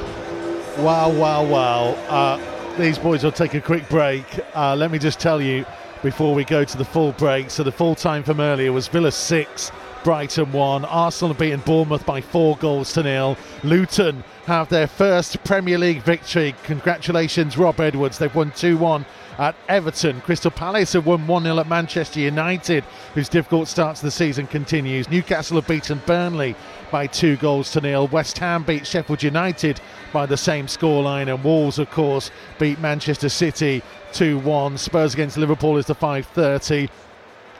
Wow, 0.78 1.10
wow, 1.10 1.44
wow. 1.44 1.82
Uh, 2.08 2.76
these 2.78 2.98
boys 2.98 3.22
will 3.22 3.32
take 3.32 3.52
a 3.52 3.60
quick 3.60 3.86
break. 3.90 4.24
Uh, 4.54 4.74
let 4.74 4.90
me 4.90 4.98
just 4.98 5.20
tell 5.20 5.42
you 5.42 5.66
before 6.02 6.34
we 6.34 6.44
go 6.44 6.64
to 6.64 6.78
the 6.78 6.84
full 6.84 7.12
break. 7.12 7.50
So, 7.50 7.62
the 7.62 7.72
full 7.72 7.94
time 7.94 8.22
from 8.22 8.40
earlier 8.40 8.72
was 8.72 8.88
Villa 8.88 9.12
6, 9.12 9.72
Brighton 10.02 10.50
1. 10.52 10.84
Arsenal 10.86 11.34
have 11.34 11.38
beaten 11.38 11.60
Bournemouth 11.60 12.06
by 12.06 12.20
four 12.20 12.56
goals 12.56 12.92
to 12.94 13.02
nil. 13.02 13.36
Luton 13.62 14.24
have 14.46 14.68
their 14.68 14.86
first 14.86 15.42
Premier 15.44 15.78
League 15.78 16.02
victory. 16.02 16.54
Congratulations, 16.64 17.58
Rob 17.58 17.78
Edwards. 17.80 18.18
They've 18.18 18.34
won 18.34 18.50
2 18.52 18.78
1 18.78 19.04
at 19.38 19.54
Everton. 19.68 20.20
Crystal 20.22 20.50
Palace 20.50 20.94
have 20.94 21.06
won 21.06 21.26
1 21.26 21.42
0 21.42 21.58
at 21.58 21.68
Manchester 21.68 22.20
United, 22.20 22.84
whose 23.14 23.28
difficult 23.28 23.68
start 23.68 23.96
to 23.96 24.02
the 24.02 24.10
season 24.10 24.46
continues. 24.46 25.10
Newcastle 25.10 25.56
have 25.56 25.68
beaten 25.68 26.00
Burnley 26.06 26.54
by 26.90 27.06
two 27.06 27.36
goals 27.36 27.70
to 27.72 27.80
nil. 27.80 28.06
West 28.08 28.38
Ham 28.38 28.62
beat 28.62 28.86
Sheffield 28.86 29.22
United 29.22 29.80
by 30.12 30.26
the 30.26 30.36
same 30.36 30.66
scoreline, 30.66 31.32
and 31.32 31.44
Wolves, 31.44 31.78
of 31.78 31.90
course, 31.90 32.30
beat 32.58 32.78
Manchester 32.80 33.28
City 33.28 33.82
2 34.12 34.38
1. 34.38 34.78
Spurs 34.78 35.14
against 35.14 35.36
Liverpool 35.36 35.76
is 35.76 35.86
the 35.86 35.94
5.30. 35.94 36.88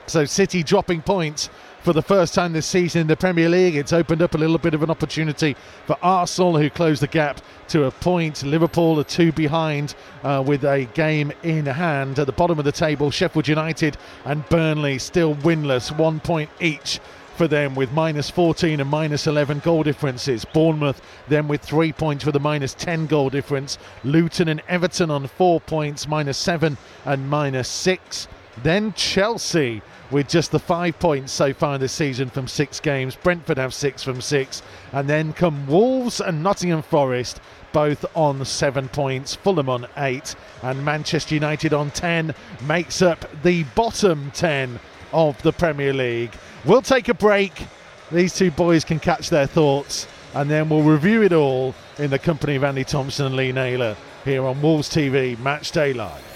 So 0.07 0.25
City 0.25 0.65
dropping 0.65 1.03
points 1.03 1.51
for 1.82 1.93
the 1.93 2.02
first 2.02 2.35
time 2.35 2.52
this 2.52 2.66
season 2.66 3.02
in 3.02 3.07
the 3.07 3.16
Premier 3.16 3.48
League. 3.48 3.77
It's 3.77 3.93
opened 3.93 4.23
up 4.23 4.35
a 4.35 4.39
little 4.39 4.59
bit 4.59 4.74
of 4.74 4.82
an 4.82 4.90
opportunity 4.90 5.57
for 5.86 5.97
Arsenal, 6.02 6.59
who 6.59 6.69
closed 6.69 7.02
the 7.02 7.07
gap 7.07 7.40
to 7.69 7.85
a 7.85 7.90
point. 7.90 8.43
Liverpool 8.43 9.01
are 9.01 9.05
two 9.05 9.32
behind 9.32 9.94
uh, 10.23 10.43
with 10.47 10.65
a 10.65 10.85
game 10.94 11.32
in 11.43 11.66
hand. 11.66 12.19
At 12.19 12.27
the 12.27 12.32
bottom 12.32 12.59
of 12.59 12.65
the 12.65 12.73
table, 12.73 13.11
Sheffield 13.11 13.48
United 13.48 13.97
and 14.24 14.47
Burnley 14.48 14.98
still 14.98 15.35
winless, 15.36 15.97
one 15.97 16.20
point 16.20 16.51
each 16.61 17.01
for 17.36 17.48
them 17.48 17.74
with 17.74 17.90
minus 17.93 18.28
14 18.28 18.81
and 18.81 18.90
minus 18.90 19.27
11 19.27 19.61
goal 19.61 19.82
differences. 19.82 20.44
Bournemouth 20.44 21.01
then 21.28 21.48
with 21.48 21.62
three 21.62 21.90
points 21.90 22.27
with 22.27 22.36
a 22.36 22.40
minus 22.40 22.74
10 22.74 23.07
goal 23.07 23.31
difference. 23.31 23.78
Luton 24.05 24.48
and 24.48 24.62
Everton 24.69 25.11
on 25.11 25.27
four 25.27 25.59
points, 25.59 26.07
minus 26.07 26.36
seven 26.36 26.77
and 27.07 27.31
minus 27.31 27.69
six. 27.69 28.28
Then 28.62 28.93
Chelsea 28.93 29.81
with 30.11 30.28
just 30.28 30.51
the 30.51 30.59
five 30.59 30.99
points 30.99 31.32
so 31.32 31.53
far 31.53 31.78
this 31.78 31.93
season 31.93 32.28
from 32.28 32.49
six 32.49 32.81
games. 32.81 33.16
Brentford 33.16 33.59
have 33.59 33.73
six 33.74 34.03
from 34.03 34.20
six. 34.20 34.62
And 34.93 35.09
then 35.09 35.32
come 35.32 35.66
Wolves 35.66 36.20
and 36.20 36.43
Nottingham 36.43 36.82
Forest, 36.82 37.41
both 37.73 38.05
on 38.16 38.45
seven 38.45 38.89
points. 38.89 39.35
Fulham 39.35 39.69
on 39.69 39.87
eight. 39.99 40.35
And 40.62 40.85
Manchester 40.85 41.35
United 41.35 41.73
on 41.73 41.91
10 41.91 42.35
makes 42.66 43.03
up 43.03 43.24
the 43.43 43.65
bottom 43.74 44.31
10 44.32 44.81
of 45.12 45.41
the 45.43 45.53
Premier 45.53 45.93
League. 45.93 46.32
We'll 46.65 46.82
take 46.82 47.09
a 47.09 47.15
break. 47.15 47.66
These 48.11 48.35
two 48.35 48.51
boys 48.51 48.85
can 48.85 48.99
catch 48.99 49.31
their 49.31 49.47
thoughts. 49.47 50.07
And 50.35 50.51
then 50.51 50.69
we'll 50.69 50.82
review 50.82 51.23
it 51.23 51.32
all 51.32 51.74
in 51.99 52.11
the 52.11 52.19
company 52.19 52.57
of 52.57 52.65
Andy 52.65 52.85
Thompson 52.85 53.27
and 53.27 53.37
Lee 53.37 53.53
Naylor 53.53 53.97
here 54.24 54.45
on 54.45 54.61
Wolves 54.62 54.89
TV 54.89 55.39
Match 55.39 55.73
Day 55.73 55.93
Live. 55.93 56.27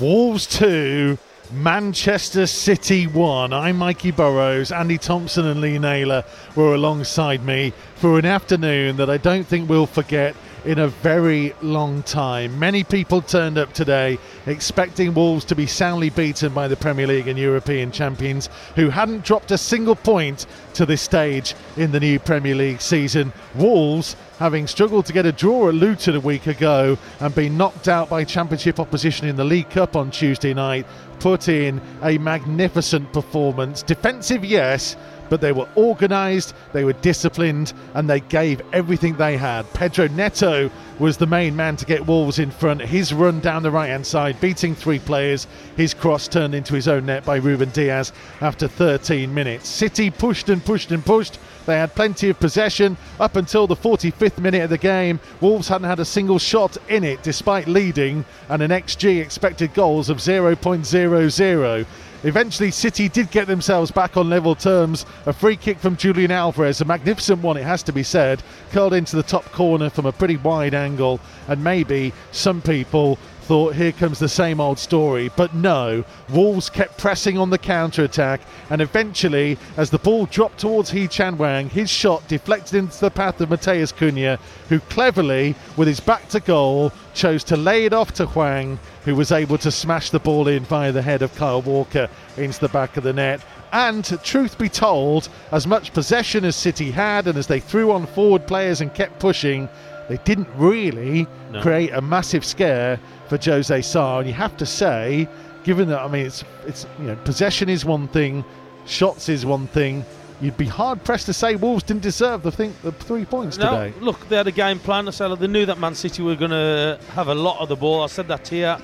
Wolves 0.00 0.46
2, 0.46 1.18
Manchester 1.52 2.46
City 2.46 3.06
1. 3.06 3.52
I'm 3.52 3.76
Mikey 3.76 4.10
Burrows. 4.10 4.72
Andy 4.72 4.96
Thompson 4.96 5.44
and 5.44 5.60
Lee 5.60 5.78
Naylor 5.78 6.24
were 6.56 6.74
alongside 6.74 7.44
me 7.44 7.74
for 7.96 8.18
an 8.18 8.24
afternoon 8.24 8.96
that 8.96 9.10
I 9.10 9.18
don't 9.18 9.46
think 9.46 9.68
we'll 9.68 9.86
forget 9.86 10.34
in 10.64 10.78
a 10.78 10.88
very 10.88 11.54
long 11.62 12.02
time. 12.02 12.58
Many 12.58 12.84
people 12.84 13.20
turned 13.20 13.58
up 13.58 13.72
today 13.72 14.18
expecting 14.46 15.14
Wolves 15.14 15.44
to 15.46 15.54
be 15.54 15.66
soundly 15.66 16.10
beaten 16.10 16.52
by 16.54 16.68
the 16.68 16.76
Premier 16.76 17.06
League 17.06 17.28
and 17.28 17.38
European 17.38 17.90
champions 17.90 18.48
who 18.76 18.88
hadn't 18.88 19.24
dropped 19.24 19.50
a 19.50 19.58
single 19.58 19.96
point 19.96 20.46
to 20.74 20.86
this 20.86 21.02
stage 21.02 21.54
in 21.76 21.92
the 21.92 22.00
new 22.00 22.18
Premier 22.18 22.54
League 22.54 22.80
season. 22.80 23.32
Wolves 23.54 24.16
having 24.38 24.66
struggled 24.66 25.06
to 25.06 25.12
get 25.12 25.26
a 25.26 25.32
draw 25.32 25.68
at 25.68 25.74
Luton 25.74 26.16
a 26.16 26.20
week 26.20 26.46
ago 26.46 26.98
and 27.20 27.34
been 27.34 27.56
knocked 27.56 27.88
out 27.88 28.08
by 28.08 28.24
championship 28.24 28.80
opposition 28.80 29.28
in 29.28 29.36
the 29.36 29.44
League 29.44 29.70
Cup 29.70 29.94
on 29.94 30.10
Tuesday 30.10 30.54
night, 30.54 30.86
put 31.20 31.48
in 31.48 31.80
a 32.02 32.18
magnificent 32.18 33.12
performance. 33.12 33.82
Defensive, 33.82 34.44
yes, 34.44 34.96
but 35.32 35.40
they 35.40 35.50
were 35.50 35.66
organised, 35.78 36.54
they 36.74 36.84
were 36.84 36.92
disciplined, 36.92 37.72
and 37.94 38.06
they 38.06 38.20
gave 38.20 38.60
everything 38.74 39.16
they 39.16 39.34
had. 39.34 39.62
Pedro 39.72 40.06
Neto 40.08 40.70
was 40.98 41.16
the 41.16 41.26
main 41.26 41.56
man 41.56 41.74
to 41.74 41.86
get 41.86 42.06
Wolves 42.06 42.38
in 42.38 42.50
front. 42.50 42.82
His 42.82 43.14
run 43.14 43.40
down 43.40 43.62
the 43.62 43.70
right 43.70 43.88
hand 43.88 44.06
side, 44.06 44.38
beating 44.42 44.74
three 44.74 44.98
players, 44.98 45.46
his 45.74 45.94
cross 45.94 46.28
turned 46.28 46.54
into 46.54 46.74
his 46.74 46.86
own 46.86 47.06
net 47.06 47.24
by 47.24 47.36
Ruben 47.36 47.70
Dias 47.70 48.12
after 48.42 48.68
13 48.68 49.32
minutes. 49.32 49.70
City 49.70 50.10
pushed 50.10 50.50
and 50.50 50.62
pushed 50.62 50.90
and 50.92 51.02
pushed. 51.02 51.38
They 51.64 51.78
had 51.78 51.94
plenty 51.94 52.28
of 52.28 52.38
possession 52.38 52.98
up 53.18 53.36
until 53.36 53.66
the 53.66 53.74
45th 53.74 54.38
minute 54.38 54.64
of 54.64 54.68
the 54.68 54.76
game. 54.76 55.18
Wolves 55.40 55.68
hadn't 55.68 55.88
had 55.88 56.00
a 56.00 56.04
single 56.04 56.38
shot 56.38 56.76
in 56.90 57.04
it 57.04 57.22
despite 57.22 57.68
leading 57.68 58.26
and 58.50 58.60
an 58.60 58.70
XG 58.70 59.22
expected 59.22 59.72
goals 59.72 60.10
of 60.10 60.18
0.00. 60.18 61.86
Eventually, 62.24 62.70
City 62.70 63.08
did 63.08 63.32
get 63.32 63.48
themselves 63.48 63.90
back 63.90 64.16
on 64.16 64.30
level 64.30 64.54
terms. 64.54 65.04
A 65.26 65.32
free 65.32 65.56
kick 65.56 65.78
from 65.78 65.96
Julian 65.96 66.30
Alvarez, 66.30 66.80
a 66.80 66.84
magnificent 66.84 67.42
one, 67.42 67.56
it 67.56 67.64
has 67.64 67.82
to 67.84 67.92
be 67.92 68.04
said, 68.04 68.42
curled 68.70 68.94
into 68.94 69.16
the 69.16 69.24
top 69.24 69.44
corner 69.46 69.90
from 69.90 70.06
a 70.06 70.12
pretty 70.12 70.36
wide 70.36 70.72
angle. 70.72 71.18
And 71.48 71.64
maybe 71.64 72.12
some 72.30 72.62
people 72.62 73.18
thought, 73.42 73.74
here 73.74 73.92
comes 73.92 74.18
the 74.18 74.28
same 74.28 74.60
old 74.60 74.78
story. 74.78 75.30
But 75.36 75.54
no, 75.54 76.04
Wolves 76.30 76.70
kept 76.70 76.98
pressing 76.98 77.36
on 77.38 77.50
the 77.50 77.58
counter 77.58 78.04
attack, 78.04 78.40
and 78.70 78.80
eventually, 78.80 79.58
as 79.76 79.90
the 79.90 79.98
ball 79.98 80.26
dropped 80.26 80.58
towards 80.58 80.90
Hee 80.90 81.08
Chan 81.08 81.34
Hwang, 81.36 81.68
his 81.68 81.90
shot 81.90 82.26
deflected 82.28 82.74
into 82.76 82.98
the 83.00 83.10
path 83.10 83.40
of 83.40 83.50
Matheus 83.50 83.92
Cunha, 83.92 84.38
who 84.68 84.80
cleverly, 84.80 85.54
with 85.76 85.88
his 85.88 86.00
back 86.00 86.28
to 86.30 86.40
goal, 86.40 86.92
chose 87.14 87.44
to 87.44 87.56
lay 87.56 87.84
it 87.84 87.92
off 87.92 88.12
to 88.14 88.26
Hwang, 88.26 88.78
who 89.04 89.14
was 89.14 89.32
able 89.32 89.58
to 89.58 89.70
smash 89.70 90.10
the 90.10 90.20
ball 90.20 90.48
in 90.48 90.64
via 90.64 90.92
the 90.92 91.02
head 91.02 91.22
of 91.22 91.34
Kyle 91.34 91.62
Walker 91.62 92.08
into 92.36 92.60
the 92.60 92.68
back 92.68 92.96
of 92.96 93.04
the 93.04 93.12
net. 93.12 93.40
And 93.72 94.04
truth 94.22 94.58
be 94.58 94.68
told, 94.68 95.28
as 95.50 95.66
much 95.66 95.92
possession 95.94 96.44
as 96.44 96.56
City 96.56 96.90
had, 96.90 97.26
and 97.26 97.38
as 97.38 97.46
they 97.46 97.60
threw 97.60 97.90
on 97.92 98.06
forward 98.06 98.46
players 98.46 98.80
and 98.80 98.92
kept 98.92 99.18
pushing, 99.18 99.68
they 100.08 100.18
didn't 100.24 100.48
really 100.56 101.26
No. 101.50 101.62
create 101.62 101.92
a 101.92 102.00
massive 102.02 102.44
scare 102.44 102.98
for 103.32 103.50
Jose 103.50 103.82
Sa. 103.82 104.18
And 104.18 104.28
you 104.28 104.34
have 104.34 104.56
to 104.58 104.66
say, 104.66 105.26
given 105.64 105.88
that 105.88 106.00
I 106.00 106.08
mean, 106.08 106.26
it's 106.26 106.44
it's 106.66 106.86
you 106.98 107.06
know 107.06 107.16
possession 107.16 107.68
is 107.70 107.84
one 107.84 108.08
thing, 108.08 108.44
shots 108.86 109.28
is 109.28 109.46
one 109.46 109.66
thing. 109.68 110.04
You'd 110.42 110.56
be 110.56 110.66
hard 110.66 111.02
pressed 111.04 111.26
to 111.26 111.32
say 111.32 111.54
Wolves 111.54 111.84
didn't 111.84 112.02
deserve 112.02 112.42
the 112.42 112.50
thing 112.50 112.74
the 112.82 112.92
three 112.92 113.24
points 113.24 113.56
No, 113.56 113.70
today. 113.70 113.98
look, 114.00 114.28
they 114.28 114.36
had 114.36 114.48
a 114.48 114.52
game 114.52 114.78
plan. 114.80 115.08
I 115.08 115.12
said 115.12 115.28
they 115.38 115.46
knew 115.46 115.64
that 115.66 115.78
Man 115.78 115.94
City 115.94 116.22
were 116.22 116.34
going 116.34 116.50
to 116.50 116.98
have 117.12 117.28
a 117.28 117.34
lot 117.34 117.60
of 117.60 117.68
the 117.68 117.76
ball. 117.76 118.02
I 118.02 118.08
said 118.08 118.28
that 118.28 118.48
here, 118.48 118.76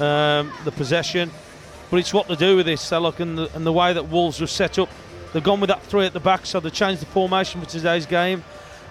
um, 0.00 0.50
the 0.64 0.72
possession, 0.72 1.30
but 1.90 1.98
it's 1.98 2.12
what 2.12 2.26
they 2.26 2.36
do 2.36 2.56
with 2.56 2.66
this. 2.66 2.80
So 2.80 2.98
look, 2.98 3.20
and 3.20 3.38
the, 3.38 3.54
and 3.54 3.64
the 3.64 3.72
way 3.72 3.92
that 3.92 4.08
Wolves 4.08 4.40
were 4.40 4.48
set 4.48 4.78
up, 4.78 4.88
they've 5.32 5.44
gone 5.44 5.60
with 5.60 5.68
that 5.68 5.82
three 5.84 6.06
at 6.06 6.14
the 6.14 6.20
back, 6.20 6.46
so 6.46 6.58
they 6.58 6.70
changed 6.70 7.02
the 7.02 7.06
formation 7.06 7.60
for 7.60 7.68
today's 7.68 8.06
game, 8.06 8.42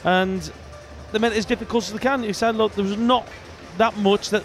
and 0.06 0.50
they 1.12 1.20
made 1.20 1.34
it 1.34 1.38
as 1.40 1.46
difficult 1.46 1.84
as 1.86 1.92
they 1.94 2.00
can. 2.00 2.24
You 2.24 2.34
said, 2.34 2.56
look, 2.56 2.74
there 2.76 2.86
was 2.86 2.96
not 2.96 3.28
that 3.78 3.98
much 3.98 4.30
that 4.30 4.44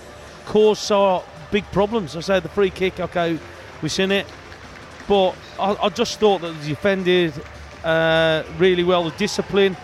caused 0.48 0.80
so 0.80 1.22
big 1.50 1.64
problems. 1.72 2.16
I 2.16 2.20
said 2.20 2.42
the 2.42 2.48
free 2.48 2.70
kick, 2.70 2.98
okay, 2.98 3.38
we've 3.82 3.92
seen 3.92 4.10
it, 4.10 4.26
but 5.06 5.34
I, 5.60 5.76
I 5.82 5.88
just 5.90 6.18
thought 6.18 6.40
that 6.40 6.52
they 6.52 6.68
defended 6.68 7.34
uh, 7.84 8.42
really 8.56 8.82
well. 8.82 9.04
The 9.04 9.16
discipline, 9.16 9.76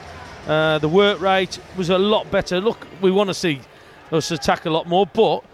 uh, 0.49 0.78
the 0.78 0.89
work 0.89 1.20
rate 1.20 1.59
was 1.77 1.91
a 1.91 1.99
lot 1.99 2.31
better. 2.31 2.61
Look, 2.61 2.86
we 3.03 3.11
want 3.11 3.28
to 3.28 3.35
see 3.35 3.61
us 4.11 4.31
attack 4.31 4.65
a 4.65 4.70
lot 4.70 4.89
more, 4.89 5.07
but 5.07 5.45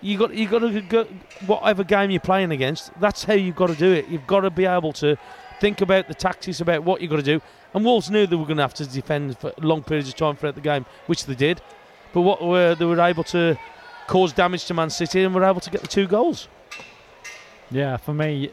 you 0.00 0.16
got 0.16 0.32
you 0.32 0.48
got 0.48 0.60
to 0.60 0.80
go, 0.80 1.04
whatever 1.46 1.84
game 1.84 2.10
you're 2.10 2.20
playing 2.20 2.50
against. 2.50 2.90
That's 2.98 3.24
how 3.24 3.34
you've 3.34 3.56
got 3.56 3.68
to 3.68 3.76
do 3.76 3.92
it. 3.92 4.08
You've 4.08 4.26
got 4.26 4.40
to 4.40 4.50
be 4.50 4.64
able 4.64 4.94
to 4.94 5.18
think 5.60 5.82
about 5.82 6.08
the 6.08 6.14
tactics, 6.14 6.60
about 6.60 6.84
what 6.84 7.02
you've 7.02 7.10
got 7.10 7.16
to 7.16 7.22
do. 7.22 7.42
And 7.74 7.84
Wolves 7.84 8.10
knew 8.10 8.26
they 8.26 8.36
were 8.36 8.46
going 8.46 8.56
to 8.56 8.62
have 8.62 8.74
to 8.74 8.86
defend 8.86 9.38
for 9.38 9.52
long 9.60 9.82
periods 9.82 10.08
of 10.08 10.16
time 10.16 10.36
throughout 10.36 10.54
the 10.54 10.62
game, 10.62 10.86
which 11.06 11.26
they 11.26 11.34
did. 11.34 11.60
But 12.14 12.22
what 12.22 12.42
were 12.42 12.74
they 12.74 12.86
were 12.86 13.00
able 13.00 13.24
to 13.24 13.58
cause 14.08 14.32
damage 14.32 14.64
to 14.64 14.74
Man 14.74 14.90
City 14.90 15.22
and 15.22 15.32
were 15.32 15.44
able 15.44 15.60
to 15.60 15.70
get 15.70 15.82
the 15.82 15.86
two 15.86 16.08
goals. 16.08 16.48
Yeah, 17.70 17.98
for 17.98 18.14
me, 18.14 18.50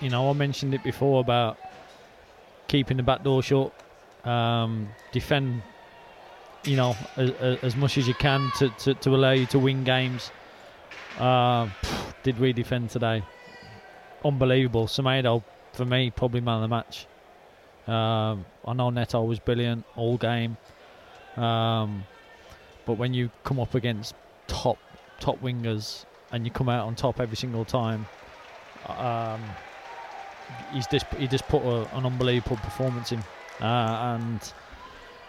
you 0.00 0.10
know, 0.10 0.28
I 0.28 0.32
mentioned 0.32 0.74
it 0.74 0.82
before 0.82 1.20
about 1.20 1.58
keeping 2.66 2.96
the 2.96 3.02
back 3.02 3.22
door 3.22 3.42
shut, 3.42 3.72
um, 4.24 4.88
defend, 5.12 5.62
you 6.64 6.76
know, 6.76 6.96
as, 7.16 7.30
as, 7.62 7.76
much 7.76 7.98
as 7.98 8.08
you 8.08 8.14
can 8.14 8.50
to, 8.58 8.70
to, 8.70 8.94
to 8.94 9.14
allow 9.14 9.32
you 9.32 9.46
to 9.46 9.58
win 9.58 9.84
games. 9.84 10.32
Uh, 11.18 11.68
did 12.22 12.40
we 12.40 12.52
defend 12.52 12.90
today? 12.90 13.22
Unbelievable. 14.24 14.86
Semedo, 14.86 15.44
for 15.74 15.84
me, 15.84 16.10
probably 16.10 16.40
man 16.40 16.56
of 16.56 16.62
the 16.62 16.68
match. 16.68 17.06
Um, 17.86 18.44
I 18.66 18.72
know 18.74 18.90
Neto 18.90 19.22
was 19.22 19.38
brilliant 19.38 19.84
all 19.96 20.16
game, 20.16 20.56
um, 21.36 22.04
but 22.84 22.94
when 22.94 23.14
you 23.14 23.30
come 23.44 23.60
up 23.60 23.74
against 23.74 24.14
top 24.48 24.78
top 25.20 25.40
wingers 25.40 26.04
and 26.32 26.44
you 26.44 26.50
come 26.50 26.68
out 26.68 26.86
on 26.86 26.94
top 26.94 27.20
every 27.20 27.36
single 27.36 27.64
time, 27.64 28.06
um, 28.88 29.40
he's 30.72 30.86
just 30.86 31.06
he 31.14 31.26
just 31.26 31.46
put 31.48 31.62
a, 31.62 31.96
an 31.96 32.04
unbelievable 32.04 32.56
performance 32.56 33.12
in, 33.12 33.20
uh, 33.60 34.18
and 34.18 34.52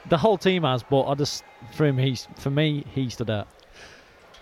the 0.09 0.17
whole 0.17 0.37
team 0.37 0.63
has. 0.63 0.83
But 0.83 1.05
I 1.05 1.15
just 1.15 1.43
for 1.73 1.85
him, 1.85 1.97
he's 1.97 2.27
for 2.37 2.49
me, 2.49 2.85
he 2.93 3.09
stood 3.09 3.29
out. 3.29 3.47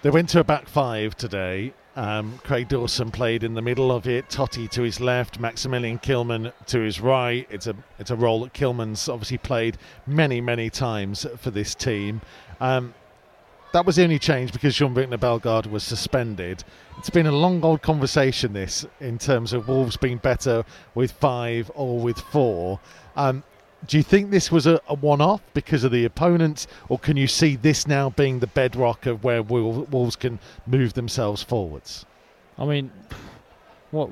They 0.01 0.09
went 0.09 0.29
to 0.29 0.39
a 0.39 0.43
back 0.43 0.67
five 0.67 1.15
today. 1.17 1.73
Um, 1.95 2.39
Craig 2.43 2.67
Dawson 2.67 3.09
played 3.09 3.43
in 3.43 3.55
the 3.55 3.61
middle 3.61 3.91
of 3.91 4.07
it. 4.07 4.29
Toti 4.29 4.69
to 4.69 4.83
his 4.83 4.99
left, 4.99 5.39
Maximilian 5.39 5.97
Kilman 5.97 6.53
to 6.67 6.79
his 6.81 7.01
right. 7.01 7.47
It's 7.49 7.65
a 7.65 7.75
it's 7.97 8.11
a 8.11 8.15
role 8.15 8.41
that 8.41 8.53
Kilman's 8.53 9.09
obviously 9.09 9.39
played 9.39 9.77
many 10.05 10.39
many 10.39 10.69
times 10.69 11.25
for 11.37 11.49
this 11.49 11.73
team. 11.73 12.21
Um, 12.59 12.93
that 13.73 13.85
was 13.85 13.97
the 13.97 14.03
only 14.03 14.19
change 14.19 14.53
because 14.53 14.75
Jean-Ricner 14.75 15.19
Bellegarde 15.19 15.69
was 15.69 15.83
suspended. 15.83 16.63
It's 16.97 17.09
been 17.09 17.27
a 17.27 17.31
long 17.31 17.63
old 17.63 17.81
conversation 17.81 18.53
this 18.53 18.85
in 18.99 19.17
terms 19.17 19.53
of 19.53 19.67
Wolves 19.67 19.97
being 19.97 20.17
better 20.17 20.63
with 20.95 21.11
five 21.11 21.69
or 21.75 21.99
with 21.99 22.19
four. 22.19 22.79
Um, 23.15 23.43
do 23.85 23.97
you 23.97 24.03
think 24.03 24.31
this 24.31 24.51
was 24.51 24.65
a, 24.65 24.81
a 24.87 24.95
one-off 24.95 25.41
because 25.53 25.83
of 25.83 25.91
the 25.91 26.05
opponents, 26.05 26.67
or 26.89 26.97
can 26.97 27.15
you 27.15 27.27
see 27.27 27.55
this 27.55 27.87
now 27.87 28.09
being 28.09 28.39
the 28.39 28.47
bedrock 28.47 29.05
of 29.05 29.23
where 29.23 29.43
Wolves 29.43 30.15
can 30.15 30.39
move 30.65 30.93
themselves 30.93 31.43
forwards? 31.43 32.05
I 32.57 32.65
mean, 32.65 32.91
what 33.91 34.09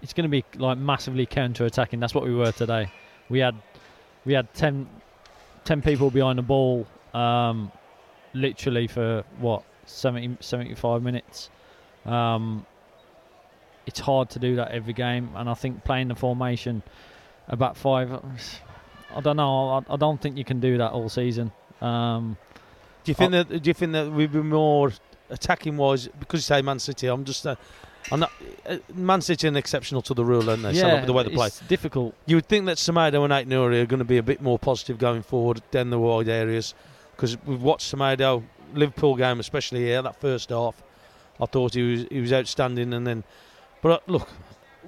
it's 0.00 0.12
going 0.12 0.24
to 0.24 0.28
be 0.28 0.44
like 0.56 0.78
massively 0.78 1.26
counter-attacking. 1.26 2.00
That's 2.00 2.14
what 2.14 2.24
we 2.24 2.34
were 2.34 2.52
today. 2.52 2.92
We 3.28 3.38
had 3.40 3.54
we 4.24 4.32
had 4.32 4.52
10, 4.54 4.88
10 5.64 5.82
people 5.82 6.10
behind 6.10 6.38
the 6.38 6.42
ball. 6.42 6.86
Um, 7.14 7.72
literally 8.34 8.86
for 8.86 9.24
what 9.38 9.62
70, 9.86 10.38
75 10.40 11.02
minutes. 11.02 11.50
Um, 12.04 12.66
it's 13.86 14.00
hard 14.00 14.30
to 14.30 14.38
do 14.38 14.56
that 14.56 14.70
every 14.70 14.92
game, 14.92 15.30
and 15.34 15.48
I 15.48 15.54
think 15.54 15.84
playing 15.84 16.08
the 16.08 16.14
formation 16.14 16.82
about 17.48 17.76
five, 17.76 18.12
I 19.14 19.20
don't 19.20 19.36
know. 19.36 19.84
I, 19.88 19.94
I 19.94 19.96
don't 19.96 20.20
think 20.20 20.36
you 20.36 20.44
can 20.44 20.60
do 20.60 20.78
that 20.78 20.92
all 20.92 21.08
season. 21.08 21.52
Um, 21.80 22.36
do 23.04 23.10
you 23.10 23.14
think 23.14 23.34
I, 23.34 23.42
that? 23.42 23.62
Do 23.62 23.70
you 23.70 23.74
think 23.74 23.92
that 23.92 24.10
we'd 24.10 24.32
be 24.32 24.40
more 24.42 24.92
attacking 25.30 25.76
wise 25.76 26.08
because 26.20 26.40
you 26.40 26.54
say 26.54 26.62
Man 26.62 26.78
City? 26.78 27.08
I'm 27.08 27.24
just. 27.24 27.46
Uh, 27.46 27.56
I'm 28.10 28.18
not, 28.18 28.32
uh, 28.66 28.78
Man 28.94 29.20
City 29.20 29.46
are 29.46 29.56
exceptional 29.56 30.02
to 30.02 30.14
the 30.14 30.24
rule, 30.24 30.50
aren't 30.50 30.64
they? 30.64 30.72
Yeah, 30.72 31.00
so 31.00 31.06
the 31.06 31.12
way 31.12 31.22
they 31.22 31.30
play. 31.30 31.46
It's 31.46 31.60
difficult. 31.60 32.16
You 32.26 32.36
would 32.36 32.46
think 32.46 32.66
that 32.66 32.78
Semedo 32.78 33.22
and 33.22 33.32
Ait 33.32 33.48
Nuri 33.48 33.80
are 33.80 33.86
going 33.86 33.98
to 33.98 34.04
be 34.04 34.18
a 34.18 34.24
bit 34.24 34.42
more 34.42 34.58
positive 34.58 34.98
going 34.98 35.22
forward 35.22 35.62
than 35.70 35.90
the 35.90 36.00
wide 36.00 36.28
areas 36.28 36.74
because 37.22 37.38
we've 37.46 37.62
watched 37.62 37.94
Semedo 37.94 38.42
Liverpool 38.74 39.14
game, 39.14 39.38
especially 39.38 39.84
here 39.84 40.02
that 40.02 40.20
first 40.20 40.50
half. 40.50 40.82
I 41.40 41.46
thought 41.46 41.74
he 41.74 41.82
was 41.82 42.06
he 42.10 42.20
was 42.20 42.32
outstanding, 42.32 42.92
and 42.92 43.06
then, 43.06 43.22
but 43.80 43.92
uh, 43.92 43.98
look, 44.08 44.28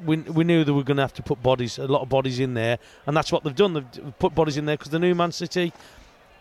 we 0.05 0.16
we 0.16 0.43
knew 0.43 0.65
they 0.65 0.73
were 0.73 0.82
going 0.82 0.97
to 0.97 1.05
have 1.05 1.15
to 1.15 1.23
put 1.23 1.40
bodies, 1.44 1.78
a 1.78 1.86
lot 1.86 2.02
of 2.02 2.09
bodies 2.09 2.40
in 2.40 2.55
there, 2.55 2.81
and 3.06 3.16
that's 3.16 3.31
what 3.31 3.44
they've 3.44 3.55
done. 3.55 3.74
They've 3.74 4.19
put 4.19 4.35
bodies 4.35 4.56
in 4.56 4.66
there 4.66 4.77
because 4.77 4.90
the 4.90 4.98
new 4.98 5.15
Man 5.15 5.31
City 5.31 5.73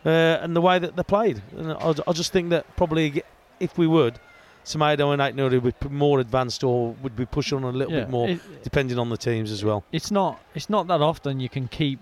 uh, 0.04 0.10
and 0.42 0.56
the 0.56 0.62
way 0.62 0.80
that 0.80 0.96
they 0.96 1.04
played. 1.04 1.44
And 1.56 1.74
I, 1.74 1.94
I 2.08 2.12
just 2.12 2.34
think 2.34 2.50
that 2.50 2.76
probably 2.76 3.22
if 3.60 3.78
we 3.78 3.86
would. 3.86 4.20
Semedo 4.66 5.12
and 5.12 5.22
Ait 5.22 5.36
Nuri 5.36 5.62
would 5.62 5.78
be 5.82 5.90
more 5.90 6.22
advanced 6.22 6.64
or 6.64 6.96
would 7.04 7.18
be 7.18 7.26
pushing 7.26 7.58
on 7.58 7.76
a 7.76 7.78
little 7.78 7.94
yeah, 7.94 8.00
bit 8.00 8.10
more, 8.10 8.30
it, 8.30 8.64
depending 8.64 8.98
on 8.98 9.10
the 9.10 9.18
teams 9.18 9.52
as 9.52 9.62
well. 9.62 9.84
It's 9.92 10.10
not 10.10 10.42
it's 10.56 10.70
not 10.70 10.88
that 10.88 11.02
often 11.02 11.42
you 11.42 11.50
can 11.50 11.68
keep 11.68 12.00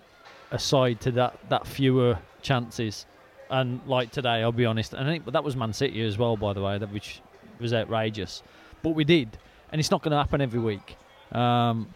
aside 0.52 1.02
to 1.02 1.12
that, 1.14 1.40
that 1.50 1.66
fewer 1.66 2.20
chances 2.44 3.08
and 3.52 3.82
like 3.86 4.12
today, 4.12 4.42
I'll 4.42 4.52
be 4.52 4.66
honest, 4.66 4.94
and 4.94 5.08
I 5.08 5.12
think 5.12 5.26
that 5.32 5.44
was 5.44 5.56
Man 5.56 5.74
City 5.74 6.02
as 6.06 6.18
well, 6.18 6.38
by 6.38 6.54
the 6.54 6.62
way, 6.62 6.78
that 6.78 6.92
which 6.92 7.22
was 7.60 7.74
outrageous. 7.74 8.42
But 8.82 8.92
we 8.92 9.04
did, 9.04 9.38
and 9.72 9.80
it's 9.80 9.92
not 9.92 10.02
going 10.02 10.12
to 10.12 10.18
happen 10.18 10.42
every 10.42 10.60
week. 10.60 10.96
Um, 11.32 11.94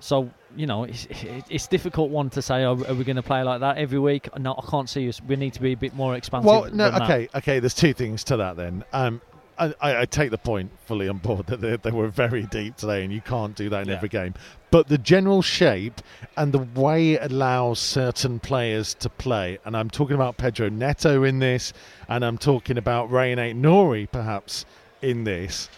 so 0.00 0.30
you 0.56 0.66
know, 0.66 0.84
it's, 0.84 1.06
it's 1.48 1.66
difficult 1.66 2.10
one 2.10 2.30
to 2.30 2.42
say. 2.42 2.62
Are 2.64 2.74
we 2.74 3.04
going 3.04 3.16
to 3.16 3.22
play 3.22 3.42
like 3.42 3.60
that 3.60 3.78
every 3.78 3.98
week? 3.98 4.28
No, 4.38 4.54
I 4.56 4.70
can't 4.70 4.88
see 4.88 5.08
us. 5.08 5.20
We 5.22 5.36
need 5.36 5.54
to 5.54 5.60
be 5.60 5.72
a 5.72 5.76
bit 5.76 5.94
more 5.94 6.14
expansive. 6.14 6.46
Well, 6.46 6.70
no, 6.72 6.88
okay, 7.02 7.28
that. 7.32 7.38
okay. 7.38 7.58
There's 7.58 7.74
two 7.74 7.94
things 7.94 8.24
to 8.24 8.36
that 8.36 8.56
then. 8.56 8.84
Um, 8.92 9.20
I, 9.58 9.74
I, 9.80 10.04
take 10.04 10.30
the 10.30 10.38
point 10.38 10.70
fully 10.86 11.08
on 11.08 11.18
board 11.18 11.46
that 11.46 11.60
they, 11.60 11.76
they, 11.76 11.90
were 11.90 12.08
very 12.08 12.42
deep 12.44 12.76
today, 12.76 13.04
and 13.04 13.12
you 13.12 13.20
can't 13.20 13.54
do 13.54 13.68
that 13.70 13.82
in 13.82 13.88
yeah. 13.88 13.96
every 13.96 14.08
game. 14.08 14.34
But 14.70 14.88
the 14.88 14.98
general 14.98 15.42
shape 15.42 16.00
and 16.36 16.52
the 16.52 16.66
way 16.80 17.12
it 17.12 17.30
allows 17.30 17.78
certain 17.78 18.40
players 18.40 18.94
to 18.94 19.08
play, 19.08 19.58
and 19.64 19.76
I'm 19.76 19.90
talking 19.90 20.14
about 20.14 20.36
Pedro 20.36 20.68
Neto 20.68 21.22
in 21.22 21.38
this, 21.38 21.72
and 22.08 22.24
I'm 22.24 22.38
talking 22.38 22.78
about 22.78 23.10
Rayan 23.10 23.38
Ait 23.38 23.56
Nuri 23.56 24.10
perhaps 24.10 24.64
in 25.02 25.24
this. 25.24 25.68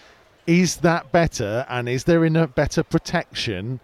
Is 0.47 0.77
that 0.79 1.13
better, 1.13 1.67
and 1.69 1.89
is 1.89 2.05
there 2.05 2.25
in 2.25 2.37
a 2.37 2.47
better 2.47 2.83
protection? 2.83 3.81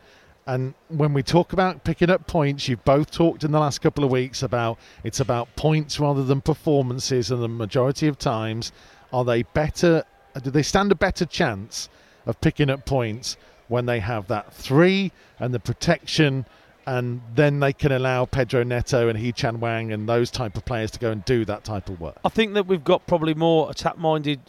And 0.46 0.74
when 0.88 1.12
we 1.12 1.22
talk 1.22 1.52
about 1.52 1.84
picking 1.84 2.10
up 2.10 2.26
points, 2.26 2.68
you've 2.68 2.84
both 2.84 3.10
talked 3.10 3.44
in 3.44 3.52
the 3.52 3.60
last 3.60 3.80
couple 3.80 4.04
of 4.04 4.10
weeks 4.10 4.42
about 4.42 4.78
it's 5.04 5.20
about 5.20 5.54
points 5.54 6.00
rather 6.00 6.24
than 6.24 6.40
performances, 6.40 7.30
and 7.30 7.42
the 7.42 7.48
majority 7.48 8.08
of 8.08 8.18
times 8.18 8.72
are 9.12 9.24
they 9.24 9.42
better? 9.42 10.04
Do 10.42 10.50
they 10.50 10.62
stand 10.62 10.92
a 10.92 10.94
better 10.94 11.26
chance 11.26 11.88
of 12.26 12.40
picking 12.40 12.70
up 12.70 12.86
points 12.86 13.36
when 13.68 13.86
they 13.86 14.00
have 14.00 14.28
that 14.28 14.52
three 14.52 15.12
and 15.38 15.52
the 15.52 15.60
protection? 15.60 16.46
And 16.84 17.20
then 17.36 17.60
they 17.60 17.72
can 17.72 17.92
allow 17.92 18.24
Pedro 18.24 18.64
Neto 18.64 19.08
and 19.08 19.16
Hee 19.16 19.30
Chan 19.30 19.54
Hwang 19.56 19.92
and 19.92 20.08
those 20.08 20.32
type 20.32 20.56
of 20.56 20.64
players 20.64 20.90
to 20.90 20.98
go 20.98 21.12
and 21.12 21.24
do 21.24 21.44
that 21.44 21.62
type 21.62 21.88
of 21.88 22.00
work. 22.00 22.16
I 22.24 22.28
think 22.28 22.54
that 22.54 22.66
we've 22.66 22.82
got 22.82 23.06
probably 23.06 23.34
more 23.34 23.70
attack-minded 23.70 24.40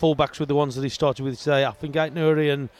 fullbacks 0.00 0.38
with 0.40 0.48
the 0.48 0.54
ones 0.54 0.74
that 0.76 0.82
he 0.82 0.88
started 0.88 1.22
with 1.22 1.38
today. 1.38 1.66
I 1.66 1.72
think 1.72 1.94
Ait 1.96 2.14
Nuri 2.14 2.50
and 2.52 2.70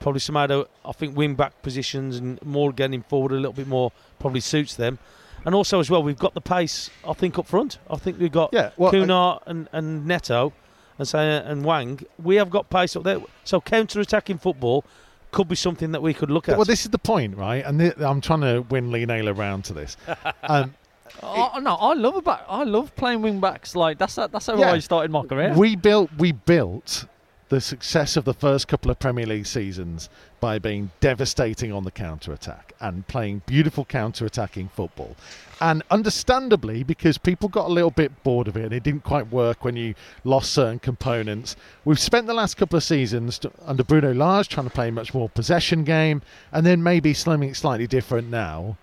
probably 0.00 0.20
some 0.20 0.36
other 0.36 0.64
I 0.84 0.92
think 0.92 1.16
wing 1.16 1.34
back 1.34 1.62
positions 1.62 2.16
and 2.16 2.42
more 2.42 2.72
getting 2.72 3.02
forward 3.02 3.32
a 3.32 3.36
little 3.36 3.52
bit 3.52 3.68
more 3.68 3.92
probably 4.18 4.40
suits 4.40 4.74
them. 4.74 4.98
And 5.44 5.54
also 5.54 5.80
as 5.80 5.88
well, 5.88 6.02
we've 6.02 6.18
got 6.18 6.34
the 6.34 6.40
pace. 6.40 6.90
I 7.06 7.12
think 7.12 7.38
up 7.38 7.46
front. 7.46 7.78
I 7.88 7.96
think 7.96 8.18
we've 8.18 8.32
got 8.32 8.50
yeah, 8.52 8.70
well, 8.76 8.92
Cunha 8.92 9.40
and, 9.46 9.68
and 9.72 10.06
Neto 10.06 10.52
and 11.00 11.08
say 11.08 11.36
and 11.38 11.62
Hwang, 11.62 12.00
we 12.22 12.36
have 12.36 12.50
got 12.50 12.70
pace 12.70 12.94
up 12.94 13.04
there. 13.04 13.20
So 13.44 13.60
counter-attacking 13.60 14.38
football 14.38 14.84
could 15.32 15.48
be 15.48 15.56
something 15.56 15.92
that 15.92 16.02
we 16.02 16.12
could 16.12 16.30
look 16.30 16.48
at. 16.48 16.56
Well, 16.56 16.66
this 16.66 16.84
is 16.84 16.90
the 16.90 16.98
point, 16.98 17.36
right? 17.36 17.64
And 17.64 17.80
th- 17.80 17.98
I'm 17.98 18.20
trying 18.20 18.42
to 18.42 18.60
win 18.68 18.92
Lee 18.92 19.06
Naylor 19.06 19.32
around 19.32 19.64
to 19.64 19.72
this. 19.72 19.96
Um, 20.42 20.74
oh, 21.22 21.58
no, 21.60 21.74
I 21.76 21.94
love 21.94 22.16
a 22.16 22.22
back. 22.22 22.44
I 22.48 22.64
love 22.64 22.94
playing 22.96 23.22
wing 23.22 23.40
backs. 23.40 23.76
Like 23.76 23.98
that's 23.98 24.16
that's 24.16 24.46
how 24.46 24.56
yeah, 24.56 24.72
I 24.72 24.78
started 24.80 25.10
my 25.10 25.22
career. 25.24 25.54
We 25.54 25.76
built 25.76 26.10
we 26.18 26.32
built 26.32 27.06
the 27.50 27.60
success 27.60 28.16
of 28.16 28.24
the 28.24 28.32
first 28.32 28.68
couple 28.68 28.90
of 28.92 28.98
Premier 29.00 29.26
League 29.26 29.44
seasons 29.44 30.08
by 30.38 30.58
being 30.58 30.90
devastating 31.00 31.72
on 31.72 31.82
the 31.82 31.90
counter 31.90 32.32
attack 32.32 32.72
and 32.80 33.06
playing 33.08 33.42
beautiful 33.44 33.84
counter 33.84 34.24
attacking 34.24 34.68
football. 34.68 35.16
And 35.60 35.82
understandably, 35.90 36.84
because 36.84 37.18
people 37.18 37.48
got 37.48 37.66
a 37.66 37.72
little 37.72 37.90
bit 37.90 38.22
bored 38.22 38.46
of 38.46 38.56
it, 38.56 38.64
and 38.66 38.72
it 38.72 38.84
didn't 38.84 39.02
quite 39.02 39.30
work 39.32 39.64
when 39.64 39.76
you 39.76 39.94
lost 40.22 40.52
certain 40.52 40.78
components. 40.78 41.56
We've 41.84 41.98
spent 41.98 42.28
the 42.28 42.34
last 42.34 42.56
couple 42.56 42.76
of 42.76 42.84
seasons 42.84 43.40
under 43.66 43.82
Bruno 43.82 44.14
Lage 44.14 44.48
trying 44.48 44.68
to 44.68 44.72
play 44.72 44.88
a 44.88 44.92
much 44.92 45.12
more 45.12 45.28
possession 45.28 45.82
game, 45.82 46.22
and 46.52 46.64
then 46.64 46.82
maybe 46.82 47.12
something 47.12 47.52
slightly 47.52 47.88
different 47.88 48.30
now 48.30 48.76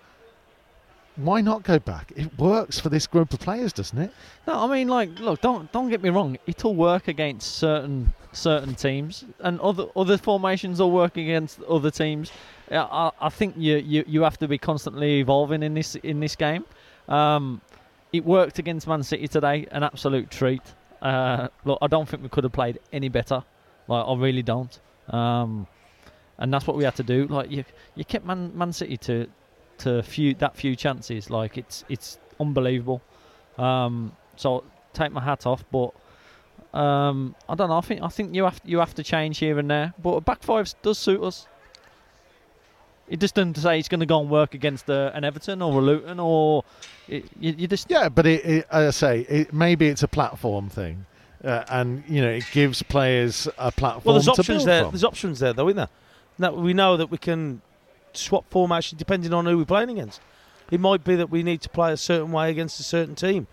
why 1.18 1.40
not 1.40 1.64
go 1.64 1.78
back? 1.78 2.12
It 2.16 2.38
works 2.38 2.78
for 2.78 2.88
this 2.88 3.06
group 3.06 3.32
of 3.32 3.40
players, 3.40 3.72
doesn't 3.72 3.98
it? 3.98 4.12
No, 4.46 4.64
I 4.64 4.72
mean, 4.72 4.88
like, 4.88 5.18
look, 5.18 5.40
don't 5.40 5.70
don't 5.72 5.90
get 5.90 6.02
me 6.02 6.10
wrong. 6.10 6.38
It'll 6.46 6.74
work 6.74 7.08
against 7.08 7.56
certain 7.56 8.12
certain 8.32 8.74
teams, 8.74 9.24
and 9.40 9.60
other 9.60 9.86
other 9.96 10.16
formations 10.16 10.78
will 10.78 10.92
work 10.92 11.16
against 11.16 11.60
other 11.64 11.90
teams. 11.90 12.30
I, 12.70 13.10
I 13.20 13.28
think 13.30 13.54
you, 13.56 13.76
you 13.78 14.04
you 14.06 14.22
have 14.22 14.38
to 14.38 14.48
be 14.48 14.58
constantly 14.58 15.20
evolving 15.20 15.62
in 15.62 15.74
this 15.74 15.96
in 15.96 16.20
this 16.20 16.36
game. 16.36 16.64
Um, 17.08 17.60
it 18.12 18.24
worked 18.24 18.58
against 18.58 18.86
Man 18.86 19.02
City 19.02 19.28
today, 19.28 19.66
an 19.72 19.82
absolute 19.82 20.30
treat. 20.30 20.62
Uh, 21.02 21.48
look, 21.64 21.78
I 21.82 21.88
don't 21.88 22.08
think 22.08 22.22
we 22.22 22.28
could 22.28 22.44
have 22.44 22.52
played 22.52 22.78
any 22.92 23.08
better. 23.08 23.42
Like, 23.86 24.04
I 24.06 24.14
really 24.14 24.42
don't. 24.42 24.78
Um, 25.08 25.66
and 26.38 26.52
that's 26.52 26.66
what 26.66 26.76
we 26.76 26.84
had 26.84 26.94
to 26.96 27.02
do. 27.02 27.26
Like, 27.26 27.50
you 27.50 27.64
you 27.96 28.04
kept 28.04 28.24
Man 28.24 28.56
Man 28.56 28.72
City 28.72 28.96
to 28.98 29.26
to 29.78 30.02
few 30.02 30.34
that 30.34 30.56
few 30.56 30.76
chances. 30.76 31.30
Like 31.30 31.58
it's 31.58 31.84
it's 31.88 32.18
unbelievable. 32.40 33.02
Um, 33.56 34.12
so 34.36 34.64
take 34.92 35.12
my 35.12 35.22
hat 35.22 35.46
off, 35.46 35.64
but 35.70 35.92
um, 36.78 37.34
I 37.48 37.54
don't 37.54 37.68
know. 37.68 37.78
I 37.78 37.80
think 37.80 38.02
I 38.02 38.08
think 38.08 38.34
you 38.34 38.44
have 38.44 38.60
you 38.64 38.78
have 38.78 38.94
to 38.94 39.02
change 39.02 39.38
here 39.38 39.58
and 39.58 39.70
there. 39.70 39.94
But 40.02 40.10
a 40.10 40.20
back 40.20 40.42
five 40.42 40.72
does 40.82 40.98
suit 40.98 41.22
us. 41.22 41.46
It 43.08 43.20
just 43.20 43.34
doesn't 43.34 43.56
say 43.56 43.78
it's 43.78 43.88
going 43.88 44.00
to 44.00 44.06
go 44.06 44.20
and 44.20 44.28
work 44.28 44.52
against 44.52 44.90
uh, 44.90 45.10
an 45.14 45.24
Everton 45.24 45.62
or 45.62 45.78
a 45.78 45.82
Luton 45.82 46.20
or 46.20 46.62
it, 47.08 47.24
you, 47.40 47.54
you 47.56 47.66
just 47.66 47.90
Yeah, 47.90 48.10
but 48.10 48.26
it, 48.26 48.44
it, 48.44 48.66
as 48.70 48.88
I 48.88 48.90
say, 48.90 49.20
it, 49.20 49.52
maybe 49.54 49.88
it's 49.88 50.02
a 50.02 50.08
platform 50.08 50.68
thing, 50.68 51.06
uh, 51.42 51.64
and 51.70 52.04
you 52.06 52.20
know, 52.20 52.28
it 52.28 52.44
gives 52.52 52.82
players 52.82 53.48
a 53.56 53.72
platform. 53.72 54.02
Well, 54.04 54.14
there's 54.14 54.26
to 54.26 54.32
options 54.32 54.46
build 54.58 54.68
there. 54.68 54.82
from. 54.82 54.90
There's 54.90 55.04
options 55.04 55.38
there, 55.40 55.54
though, 55.54 55.68
isn't 55.68 55.76
there? 55.76 55.88
Now, 56.38 56.52
we 56.52 56.74
know 56.74 56.98
that 56.98 57.10
we 57.10 57.16
can 57.16 57.62
swap 58.16 58.44
formation 58.50 58.96
depending 58.98 59.32
on 59.34 59.46
who 59.46 59.58
we're 59.58 59.64
playing 59.64 59.90
against. 59.90 60.20
It 60.70 60.80
might 60.80 61.02
be 61.04 61.16
that 61.16 61.30
we 61.30 61.42
need 61.42 61.60
to 61.62 61.68
play 61.68 61.92
a 61.92 61.96
certain 61.96 62.30
way 62.32 62.50
against 62.50 62.78
a 62.78 62.82
certain 62.82 63.14
team, 63.14 63.46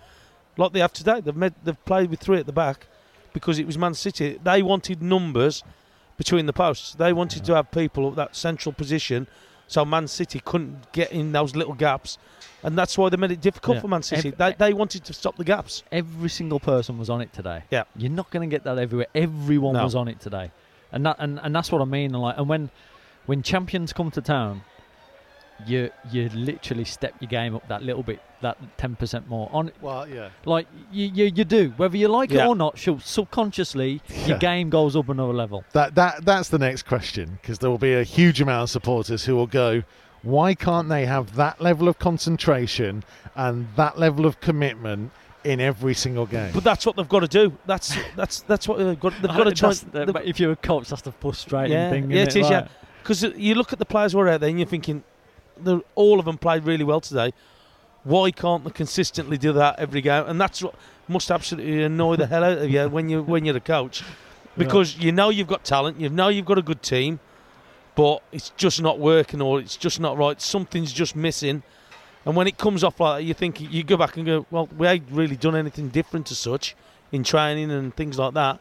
like 0.57 0.73
they 0.73 0.80
have 0.82 0.91
today. 0.94 1.22
They've, 1.22 1.36
made, 1.36 1.53
they've 1.64 1.86
played 1.86 2.10
with 2.10 2.19
three 2.19 2.38
at 2.40 2.45
the 2.45 2.52
back 2.53 2.88
because 3.34 3.57
it 3.60 3.65
was 3.65 3.77
Man 3.77 3.94
City. 3.94 4.38
They 4.44 4.61
wanted 4.61 5.02
numbers 5.02 5.64
between 6.18 6.45
the 6.45 6.53
posts. 6.53 6.94
They 6.95 7.14
wanted 7.14 7.45
to 7.45 7.56
have 7.56 7.72
people 7.72 8.10
at 8.10 8.15
that 8.18 8.36
central 8.36 8.73
position, 8.73 9.27
so 9.68 9.86
Man 9.86 10.07
City 10.07 10.41
couldn't 10.44 10.91
get 10.91 11.11
in 11.11 11.32
those 11.32 11.56
little 11.56 11.73
gaps, 11.73 12.18
and 12.64 12.77
that's 12.77 12.98
why 12.98 13.07
they 13.10 13.15
made 13.18 13.32
it 13.32 13.40
difficult 13.41 13.76
Yeah. 13.76 13.82
for 13.82 13.88
Man 13.88 14.03
City. 14.03 14.30
Ev- 14.30 14.38
they, 14.38 14.53
they 14.57 14.73
wanted 14.73 15.06
to 15.06 15.14
stop 15.14 15.38
the 15.38 15.44
gaps. 15.45 15.84
every 15.94 16.30
single 16.30 16.60
person 16.60 16.98
was 16.98 17.10
on 17.10 17.22
it 17.22 17.32
today. 17.32 17.64
Yeah. 17.72 17.84
You're 17.95 18.11
not 18.11 18.30
going 18.30 18.49
to 18.49 18.53
get 18.53 18.64
that 18.65 18.77
everywhere. 18.77 19.07
Everyone 19.15 19.73
No. 19.73 19.84
was 19.86 19.95
on 19.95 20.07
it 20.10 20.19
today, 20.19 20.52
and 20.91 21.06
that 21.06 21.15
and, 21.19 21.40
and 21.41 21.56
that's 21.56 21.72
what 21.72 21.82
I 21.82 21.86
mean. 21.86 22.14
And 22.14 22.22
like, 22.22 22.38
and 22.38 22.49
when 22.49 22.69
when 23.26 23.42
champions 23.42 23.94
come 23.94 24.12
to 24.12 24.22
town, 24.22 24.62
you 25.66 25.90
you 26.12 26.28
literally 26.30 26.84
step 26.84 27.14
your 27.22 27.30
game 27.30 27.56
up 27.56 27.66
that 27.70 27.82
little 27.82 28.04
bit, 28.04 28.20
that 28.42 28.58
ten 28.78 28.96
percent 28.96 29.28
more 29.30 29.50
on. 29.54 29.72
well, 29.82 30.08
yeah. 30.08 30.30
Like 30.44 30.68
you, 30.92 31.08
you 31.14 31.26
you 31.34 31.46
do, 31.46 31.74
whether 31.78 31.96
you 31.96 32.10
like 32.10 32.30
Yeah. 32.32 32.46
it 32.46 32.48
or 32.50 32.56
not. 32.56 32.78
Subconsciously, 33.02 34.02
Yeah. 34.10 34.28
your 34.28 34.38
game 34.38 34.70
goes 34.70 34.96
up 34.96 35.08
another 35.10 35.34
level. 35.34 35.64
That 35.72 35.96
that 35.96 36.26
that's 36.26 36.50
the 36.50 36.60
next 36.60 36.84
question 36.84 37.40
because 37.42 37.60
there 37.60 37.70
will 37.70 37.78
be 37.78 37.94
a 37.94 38.04
huge 38.04 38.42
amount 38.42 38.64
of 38.64 38.70
supporters 38.70 39.24
who 39.26 39.36
will 39.36 39.48
go, 39.48 39.84
why 40.24 40.56
can't 40.56 40.90
they 40.90 41.06
have 41.06 41.36
that 41.38 41.62
level 41.62 41.88
of 41.88 42.00
concentration 42.00 43.04
and 43.36 43.68
that 43.78 43.98
level 43.98 44.26
of 44.26 44.42
commitment 44.42 45.12
in 45.46 45.62
every 45.62 45.94
single 45.94 46.26
game? 46.26 46.52
But 46.54 46.66
that's 46.66 46.86
what 46.86 46.98
they've 46.98 47.08
got 47.08 47.22
to 47.22 47.28
do. 47.30 47.58
That's 47.66 47.96
that's 48.18 48.42
that's 48.42 48.68
what 48.68 48.78
they've 48.80 49.00
got. 49.00 49.14
They've 49.22 49.32
got 49.32 49.46
to 49.46 49.52
try. 49.54 49.70
That's 49.70 49.82
the- 49.84 50.22
if 50.28 50.38
you're 50.38 50.52
a 50.52 50.56
coach, 50.58 50.90
that's 50.90 51.04
the 51.04 51.14
frustrating 51.14 51.72
Yeah, 51.72 51.90
thing. 51.92 52.12
yeah, 52.12 52.24
isn't 52.24 52.42
it 52.42 52.46
is, 52.46 52.52
Like, 52.52 52.66
yeah. 52.66 52.68
Because 53.06 53.22
you 53.22 53.53
look 53.53 53.72
at 53.72 53.77
the 53.77 53.86
players 53.86 54.14
who 54.14 54.19
are 54.19 54.27
out 54.27 54.40
there 54.40 54.49
and 54.49 54.57
you're 54.57 54.68
thinking, 54.68 55.03
all 55.94 56.18
of 56.18 56.26
them 56.26 56.40
played 56.40 56.64
really 56.64 56.84
well 56.84 56.99
today. 56.99 57.34
Why 58.03 58.32
can't 58.32 58.64
they 58.64 58.72
consistently 58.72 59.38
do 59.38 59.53
that 59.53 59.77
every 59.77 60.02
game? 60.02 60.23
And 60.26 60.41
that's 60.41 60.64
what 60.64 60.73
must 61.07 61.30
absolutely 61.30 61.84
annoy 61.84 62.15
the 62.15 62.26
hell 62.26 62.44
out 62.44 62.57
of 62.57 62.68
you 62.68 62.90
when 62.90 63.07
you 63.07 63.22
when 63.22 63.45
you're 63.45 63.57
a 63.57 63.60
coach, 63.60 64.03
because 64.57 64.98
you 64.98 65.11
know 65.11 65.30
you've 65.30 65.48
got 65.48 65.64
talent, 65.64 65.99
you 65.99 66.10
know 66.10 66.30
you've 66.30 66.48
got 66.48 66.57
a 66.57 66.64
good 66.64 66.82
team, 66.82 67.19
but 67.94 68.23
it's 68.32 68.49
just 68.57 68.82
not 68.82 68.98
working 68.98 69.40
or 69.40 69.60
it's 69.60 69.77
just 69.77 69.99
not 69.99 70.18
right. 70.18 70.41
Something's 70.41 70.91
just 70.91 71.15
missing. 71.15 71.61
And 72.26 72.36
when 72.36 72.48
it 72.48 72.57
comes 72.57 72.84
off 72.84 72.99
like 72.99 73.19
that, 73.19 73.23
you 73.23 73.36
think 73.36 73.61
you 73.61 73.84
go 73.84 73.98
back 73.98 74.18
and 74.18 74.26
go, 74.26 74.48
well, 74.49 74.68
we 74.76 74.88
ain't 74.88 75.11
really 75.11 75.36
done 75.36 75.56
anything 75.56 75.90
different 75.90 76.26
to 76.26 76.36
such 76.36 76.76
in 77.11 77.23
training 77.23 77.69
and 77.69 77.95
things 77.95 78.18
like 78.18 78.34
that. 78.34 78.60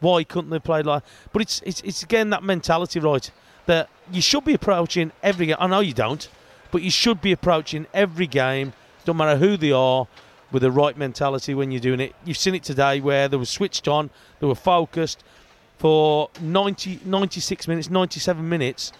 Why 0.00 0.24
couldn't 0.24 0.48
they 0.48 0.60
play 0.60 0.82
like? 0.82 1.02
But 1.30 1.42
it's 1.42 1.60
it's 1.66 1.82
it's 1.82 2.02
again 2.02 2.30
that 2.30 2.42
mentality, 2.42 2.98
right? 2.98 3.30
That 3.66 3.88
you 4.10 4.20
should 4.20 4.44
be 4.44 4.54
approaching 4.54 5.12
every 5.22 5.46
game. 5.46 5.56
I 5.58 5.66
know 5.66 5.80
you 5.80 5.92
don't, 5.94 6.28
but 6.70 6.82
you 6.82 6.90
should 6.90 7.20
be 7.20 7.32
approaching 7.32 7.86
every 7.94 8.26
game, 8.26 8.72
don't 9.04 9.16
matter 9.16 9.38
who 9.38 9.56
they 9.56 9.72
are, 9.72 10.06
with 10.50 10.62
the 10.62 10.70
right 10.70 10.96
mentality 10.96 11.54
when 11.54 11.70
you're 11.70 11.80
doing 11.80 12.00
it. 12.00 12.14
You've 12.24 12.36
seen 12.36 12.54
it 12.54 12.62
today 12.64 13.00
where 13.00 13.28
they 13.28 13.36
were 13.36 13.44
switched 13.46 13.88
on, 13.88 14.10
they 14.40 14.46
were 14.46 14.54
focused 14.54 15.22
for 15.78 16.28
90, 16.40 17.00
96 17.04 17.68
minutes, 17.68 17.88
97 17.90 18.48
minutes. 18.48 18.92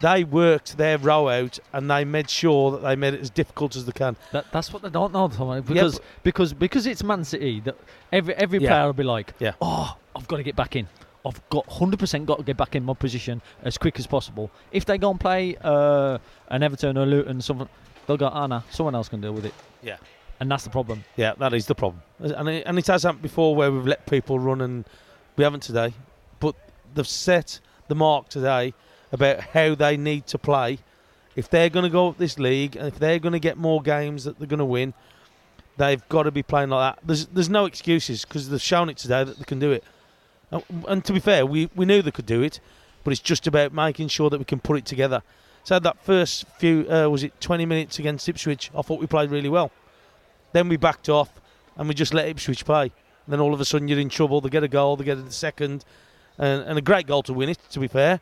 They 0.00 0.24
worked 0.24 0.76
their 0.76 0.98
row 0.98 1.28
out 1.28 1.58
and 1.72 1.90
they 1.90 2.04
made 2.04 2.28
sure 2.28 2.72
that 2.72 2.82
they 2.82 2.96
made 2.96 3.14
it 3.14 3.20
as 3.20 3.30
difficult 3.30 3.76
as 3.76 3.84
they 3.86 3.92
can. 3.92 4.16
That, 4.32 4.46
that's 4.52 4.72
what 4.72 4.82
they 4.82 4.90
don't 4.90 5.12
know, 5.12 5.28
Tom, 5.28 5.56
eh? 5.56 5.60
because 5.60 6.00
because 6.22 6.52
because 6.52 6.86
it's 6.86 7.02
Man 7.04 7.24
City. 7.24 7.60
That 7.60 7.76
every 8.12 8.34
every 8.34 8.58
Yeah. 8.58 8.70
player 8.70 8.86
will 8.86 8.92
be 8.92 9.04
like, 9.04 9.32
Yeah. 9.38 9.52
oh, 9.62 9.96
I've 10.16 10.26
got 10.26 10.38
to 10.38 10.42
get 10.42 10.56
back 10.56 10.74
in. 10.76 10.88
I've 11.26 11.40
got 11.48 11.66
hundred 11.66 11.98
percent 11.98 12.26
got 12.26 12.38
to 12.38 12.44
get 12.44 12.56
back 12.56 12.74
in 12.76 12.84
my 12.84 12.94
position 12.94 13.40
as 13.62 13.78
quick 13.78 13.98
as 13.98 14.06
possible. 14.06 14.50
If 14.72 14.84
they 14.84 14.98
go 14.98 15.10
and 15.10 15.18
play 15.18 15.56
uh, 15.62 16.18
an 16.48 16.62
Everton 16.62 16.98
or 16.98 17.06
Luton, 17.06 17.40
something, 17.40 17.68
they'll 18.06 18.16
go, 18.16 18.26
ah, 18.26 18.46
nah, 18.46 18.62
someone 18.70 18.94
else 18.94 19.08
can 19.08 19.20
deal 19.20 19.32
with 19.32 19.46
it. 19.46 19.54
Yeah. 19.82 19.96
and 20.40 20.50
that's 20.50 20.64
the 20.64 20.70
problem. 20.70 21.04
Yeah, 21.16 21.34
that 21.38 21.54
is 21.54 21.66
the 21.66 21.74
problem. 21.74 22.02
And 22.18 22.48
it, 22.48 22.64
and 22.66 22.78
it 22.78 22.86
has 22.88 23.04
happened 23.04 23.22
before 23.22 23.54
where 23.54 23.70
we've 23.70 23.86
let 23.86 24.06
people 24.06 24.38
run 24.38 24.60
and 24.60 24.84
we 25.36 25.44
haven't 25.44 25.62
today. 25.62 25.94
But 26.40 26.54
they've 26.94 27.06
set 27.06 27.60
the 27.88 27.94
mark 27.94 28.28
today 28.28 28.74
about 29.12 29.40
how 29.40 29.74
they 29.74 29.96
need 29.96 30.26
to 30.28 30.38
play. 30.38 30.78
If 31.36 31.50
they're 31.50 31.70
going 31.70 31.84
to 31.84 31.90
go 31.90 32.08
up 32.08 32.18
this 32.18 32.38
league 32.38 32.76
and 32.76 32.86
if 32.86 32.98
they're 32.98 33.18
going 33.18 33.32
to 33.32 33.38
get 33.38 33.56
more 33.56 33.82
games 33.82 34.24
that 34.24 34.38
they're 34.38 34.46
going 34.48 34.58
to 34.58 34.64
win, 34.64 34.94
they've 35.76 36.06
got 36.08 36.24
to 36.24 36.30
be 36.30 36.42
playing 36.42 36.70
like 36.70 36.94
that. 36.94 37.06
There's 37.06 37.26
there's 37.26 37.50
no 37.50 37.64
excuses 37.64 38.24
because 38.24 38.48
they've 38.48 38.60
shown 38.62 38.88
it 38.88 38.96
today 38.96 39.24
that 39.24 39.38
they 39.38 39.44
can 39.44 39.58
do 39.58 39.72
it. 39.72 39.82
And, 40.50 41.04
to 41.04 41.12
be 41.12 41.20
fair, 41.20 41.44
we, 41.44 41.68
we 41.74 41.84
knew 41.84 42.02
they 42.02 42.10
could 42.10 42.26
do 42.26 42.42
it, 42.42 42.60
but 43.02 43.12
it's 43.12 43.20
just 43.20 43.46
about 43.46 43.72
making 43.72 44.08
sure 44.08 44.30
that 44.30 44.38
we 44.38 44.44
can 44.44 44.60
put 44.60 44.76
it 44.78 44.84
together. 44.84 45.22
So 45.64 45.78
that 45.78 45.98
first 46.04 46.44
few, 46.58 46.86
uh, 46.90 47.08
was 47.08 47.24
it 47.24 47.40
20 47.40 47.66
minutes 47.66 47.98
against 47.98 48.28
Ipswich, 48.28 48.70
I 48.76 48.82
thought 48.82 49.00
we 49.00 49.06
played 49.06 49.30
really 49.30 49.48
well. 49.48 49.70
Then 50.52 50.68
we 50.68 50.76
backed 50.76 51.08
off 51.08 51.40
and 51.76 51.88
we 51.88 51.94
just 51.94 52.14
let 52.14 52.28
Ipswich 52.28 52.64
play. 52.64 52.84
And 52.84 53.32
then 53.32 53.40
all 53.40 53.54
of 53.54 53.60
a 53.60 53.64
sudden 53.64 53.88
you're 53.88 53.98
in 53.98 54.10
trouble. 54.10 54.40
They 54.40 54.50
get 54.50 54.62
a 54.62 54.68
goal, 54.68 54.96
they 54.96 55.04
get 55.04 55.18
a 55.18 55.32
second, 55.32 55.84
and, 56.38 56.62
and 56.62 56.78
a 56.78 56.82
great 56.82 57.06
goal 57.06 57.22
to 57.24 57.32
win 57.32 57.48
it, 57.48 57.58
to 57.70 57.80
be 57.80 57.88
fair. 57.88 58.20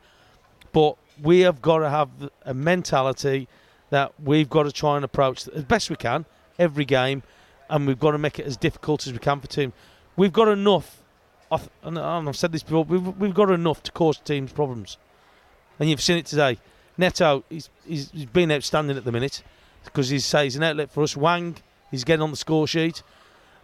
But 0.73 0.97
we 1.21 1.41
have 1.41 1.61
got 1.61 1.79
to 1.79 1.91
have 1.91 2.09
a 2.45 2.55
mentality 2.55 3.49
that 3.91 4.13
we've 4.23 4.49
got 4.49 4.63
to 4.63 4.73
try 4.73 4.97
and 4.97 5.05
approach 5.05 5.47
as 5.49 5.65
best 5.65 5.91
we 5.91 5.97
can 5.97 6.25
every 6.59 6.85
game, 6.85 7.23
and 7.69 7.87
we've 7.87 7.99
got 7.99 8.13
to 8.13 8.19
make 8.19 8.39
it 8.39 8.47
as 8.47 8.57
difficult 8.57 9.07
as 9.07 9.13
we 9.13 9.19
can 9.19 9.41
for 9.41 9.47
team. 9.47 9.73
We've 10.17 10.33
got 10.33 10.49
enough, 10.49 11.02
I 11.53 11.57
th- 11.59 11.71
and 11.85 11.99
I've 11.99 12.37
said 12.37 12.53
this 12.53 12.63
before, 12.63 12.85
we've, 12.85 13.07
we've 13.19 13.35
got 13.35 13.51
enough 13.51 13.83
to 13.85 13.93
cause 13.93 14.19
teams 14.19 14.53
problems. 14.53 14.97
And 15.79 15.89
you've 15.91 16.01
seen 16.01 16.19
it 16.19 16.27
today. 16.27 16.59
Neto, 16.99 17.45
he's, 17.49 17.69
he's, 17.87 18.11
he's 18.11 18.27
been 18.27 18.51
outstanding 18.53 18.97
at 18.97 19.05
the 19.05 19.13
minute 19.13 19.43
because 19.85 20.09
he's, 20.09 20.31
he's 20.31 20.57
an 20.57 20.63
outlet 20.63 20.91
for 20.91 21.03
us. 21.03 21.13
Hwang, 21.15 21.57
he's 21.91 22.05
getting 22.05 22.23
on 22.23 22.31
the 22.31 22.37
score 22.37 22.67
sheet. 22.67 23.03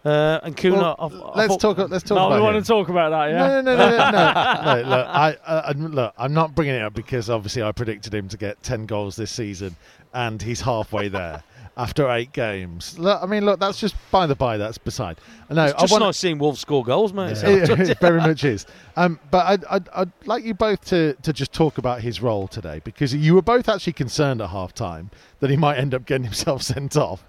Uh, 0.05 0.39
and 0.43 0.55
Cunha, 0.55 0.71
Well, 0.81 0.95
I've- 0.99 1.15
I 1.15 1.37
let's 1.47 1.55
thought- 1.61 1.75
talk. 1.77 1.89
Let's 1.89 2.03
talk 2.05 2.15
no, 2.15 2.27
about 2.27 2.35
we 2.37 2.41
want 2.41 2.55
him. 2.55 2.63
to 2.63 2.67
talk 2.67 2.89
about 2.89 3.09
that. 3.11 3.29
Yeah, 3.31 3.37
No, 3.37 3.61
no, 3.61 3.77
no, 3.77 3.89
no, 3.89 3.97
no. 4.11 4.83
no 4.83 4.89
look, 4.89 5.07
I, 5.07 5.37
uh, 5.45 5.61
I'm- 5.65 5.87
look, 5.93 6.13
I'm 6.17 6.33
not 6.33 6.55
bringing 6.55 6.75
it 6.75 6.81
up 6.81 6.93
because 6.93 7.29
obviously 7.29 7.63
I 7.63 7.71
predicted 7.73 8.13
him 8.13 8.29
to 8.29 8.37
get 8.37 8.61
10 8.63 8.85
goals 8.85 9.15
this 9.17 9.29
season, 9.31 9.75
and 10.13 10.41
he's 10.41 10.61
halfway 10.61 11.09
there 11.09 11.43
after 11.79 12.09
eight 12.11 12.33
games. 12.33 12.99
Look, 12.99 13.21
I 13.23 13.25
mean, 13.25 13.45
look, 13.45 13.59
that's 13.59 13.79
just 13.79 13.95
by 14.11 14.27
the 14.27 14.35
by. 14.35 14.57
That's 14.57 14.77
beside. 14.77 15.17
No, 15.49 15.63
It's 15.65 15.73
just 15.81 15.91
I 15.91 15.95
want, 15.95 16.03
nice 16.03 16.17
seeing 16.17 16.37
Wolves 16.37 16.59
score 16.59 16.83
goals, 16.83 17.13
mate. 17.13 17.37
So- 17.37 17.47
it, 17.49 17.69
it 17.69 17.99
very 17.99 18.19
much 18.19 18.43
is. 18.43 18.65
Um, 18.97 19.19
but 19.31 19.45
I'd, 19.45 19.65
I'd, 19.65 19.89
I'd 19.95 20.11
like 20.25 20.43
you 20.43 20.53
both 20.53 20.83
to, 20.85 21.13
to 21.23 21.31
just 21.31 21.53
talk 21.53 21.77
about 21.77 22.01
his 22.01 22.21
role 22.21 22.47
today 22.47 22.81
because 22.83 23.15
you 23.15 23.33
were 23.33 23.41
both 23.41 23.69
actually 23.69 23.93
concerned 23.93 24.41
at 24.41 24.49
half 24.49 24.73
time 24.73 25.09
that 25.39 25.49
he 25.49 25.55
might 25.57 25.77
end 25.77 25.93
up 25.93 26.05
getting 26.05 26.23
himself 26.31 26.61
sent 26.63 26.97
off. 26.97 27.23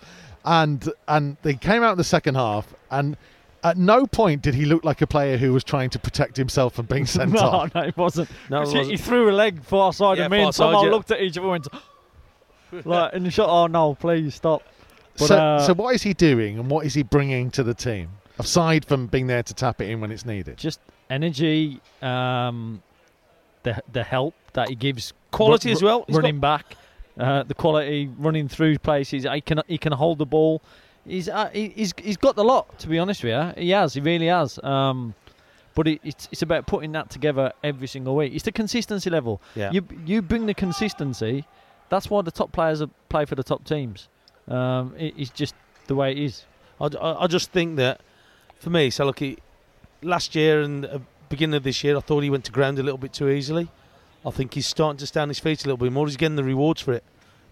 And 0.45 0.91
and 1.07 1.37
they 1.43 1.55
came 1.55 1.83
out 1.83 1.93
in 1.93 1.99
the 1.99 2.05
second 2.05 2.35
half, 2.35 2.73
and 2.91 3.17
at 3.63 3.77
no 3.77 4.07
point 4.07 4.41
did 4.41 4.55
he 4.55 4.65
look 4.65 4.85
like 4.87 5.03
a 5.03 5.07
player 5.07 5.37
who 5.37 5.53
was 5.53 5.63
trying 5.63 5.91
to 5.91 5.99
protect 5.99 6.37
himself 6.39 6.73
from 6.75 6.87
being 6.87 7.05
sent 7.19 7.33
no, 7.33 7.41
off. 7.41 7.75
no, 7.75 7.83
it 7.83 7.97
wasn't. 7.97 8.31
No, 8.49 8.63
it 8.63 8.69
He- 8.69 8.73
He 8.73 8.79
wasn't. 8.79 9.01
threw 9.01 9.31
a 9.31 9.33
leg 9.33 9.63
far 9.63 9.93
side 9.93 10.17
Yeah, 10.17 10.25
of 10.25 10.31
me, 10.33 10.41
and 10.43 10.55
side, 10.55 10.65
somehow 10.65 10.85
yeah. 10.85 10.91
looked 10.91 11.11
at 11.11 11.21
each 11.21 11.37
other 11.37 11.43
and 11.47 11.51
went, 11.51 11.69
like 12.85 13.15
in 13.15 13.25
the 13.25 13.31
shot. 13.31 13.49
Oh 13.49 13.67
no, 13.67 13.95
please 13.95 14.35
stop. 14.35 14.63
But, 15.19 15.27
so, 15.27 15.37
uh, 15.37 15.61
so 15.61 15.75
what 15.75 15.95
is 15.95 16.03
he 16.03 16.15
doing, 16.15 16.59
and 16.59 16.71
what 16.71 16.87
is 16.87 16.95
he 16.95 17.03
bringing 17.03 17.51
to 17.53 17.63
the 17.63 17.75
team 17.75 18.11
aside 18.39 18.85
from 18.85 19.07
being 19.07 19.27
there 19.27 19.43
to 19.43 19.55
tap 19.55 19.81
it 19.81 19.91
in 19.91 20.01
when 20.01 20.11
it's 20.11 20.25
needed? 20.25 20.57
just 20.57 20.81
energy, 21.11 21.81
um, 22.03 22.83
the 23.63 23.83
the 23.93 24.03
help 24.03 24.35
that 24.55 24.69
he 24.69 24.75
gives, 24.75 25.13
Quality 25.31 25.69
ru- 25.71 25.73
as 25.75 25.83
well. 25.83 26.05
He's 26.07 26.17
running 26.17 26.41
back, 26.41 26.77
uh, 27.19 27.43
the 27.43 27.55
quality, 27.55 28.11
running 28.19 28.49
through 28.49 28.79
places. 28.79 29.27
He 29.31 29.41
can 29.41 29.63
he 29.67 29.79
can 29.79 29.93
hold 29.93 30.19
the 30.19 30.27
ball. 30.27 30.63
He's 31.07 31.29
uh, 31.29 31.51
he, 31.53 31.69
he's 31.71 31.93
he's 31.99 32.17
got 32.17 32.37
the 32.37 32.45
lot. 32.45 32.79
To 32.81 32.89
be 32.89 32.99
honest 32.99 33.23
with 33.23 33.33
you, 33.33 33.63
he 33.63 33.71
has. 33.71 33.95
He 33.95 34.01
really 34.01 34.27
has. 34.27 34.59
Um, 34.63 35.15
but 35.75 35.87
it, 35.89 36.01
it's 36.05 36.29
it's 36.31 36.43
about 36.43 36.67
putting 36.67 36.93
that 36.93 37.11
together 37.11 37.53
every 37.63 37.87
single 37.87 38.17
week. 38.17 38.35
It's 38.35 38.45
the 38.45 38.53
consistency 38.53 39.11
level. 39.11 39.41
Yeah. 39.55 39.71
You 39.73 39.87
you 40.05 40.23
bring 40.23 40.47
the 40.47 40.55
consistency. 40.55 41.45
That's 41.91 42.09
why 42.09 42.23
the 42.23 42.31
top 42.31 42.53
players 42.53 42.83
play 43.09 43.27
for 43.27 43.35
the 43.35 43.43
top 43.43 43.65
teams. 43.65 44.09
Um, 44.49 44.95
it, 44.97 45.15
it's 45.19 45.31
just 45.31 45.55
the 45.87 45.95
way 45.95 46.13
it 46.13 46.19
is. 46.19 46.45
I, 46.81 46.89
I, 47.01 47.27
just 47.27 47.53
think 47.53 47.77
that 47.77 48.01
for 48.59 48.71
me, 48.71 48.89
so 48.89 49.05
look, 49.05 49.21
last 50.03 50.35
year 50.35 50.63
and 50.63 50.87
uh, 50.87 50.99
beginning 51.29 51.57
of 51.57 51.63
this 51.63 51.85
year, 51.85 51.97
I 51.97 52.01
thought 52.01 52.23
he 52.23 52.31
went 52.31 52.45
to 52.47 52.53
ground 52.53 52.79
a 52.79 52.83
little 52.83 52.99
bit 52.99 53.13
too 53.13 53.29
easily. 53.29 53.69
I 54.25 54.31
think 54.31 54.55
he's 54.55 54.67
starting 54.67 54.99
to 54.99 55.07
stand 55.07 55.31
his 55.31 55.39
feet 55.39 55.65
a 55.65 55.69
little 55.69 55.77
bit 55.77 55.93
more. 55.93 56.07
He's 56.07 56.17
getting 56.17 56.37
the 56.37 56.45
rewards 56.45 56.81
for 56.81 56.93
it 56.93 57.05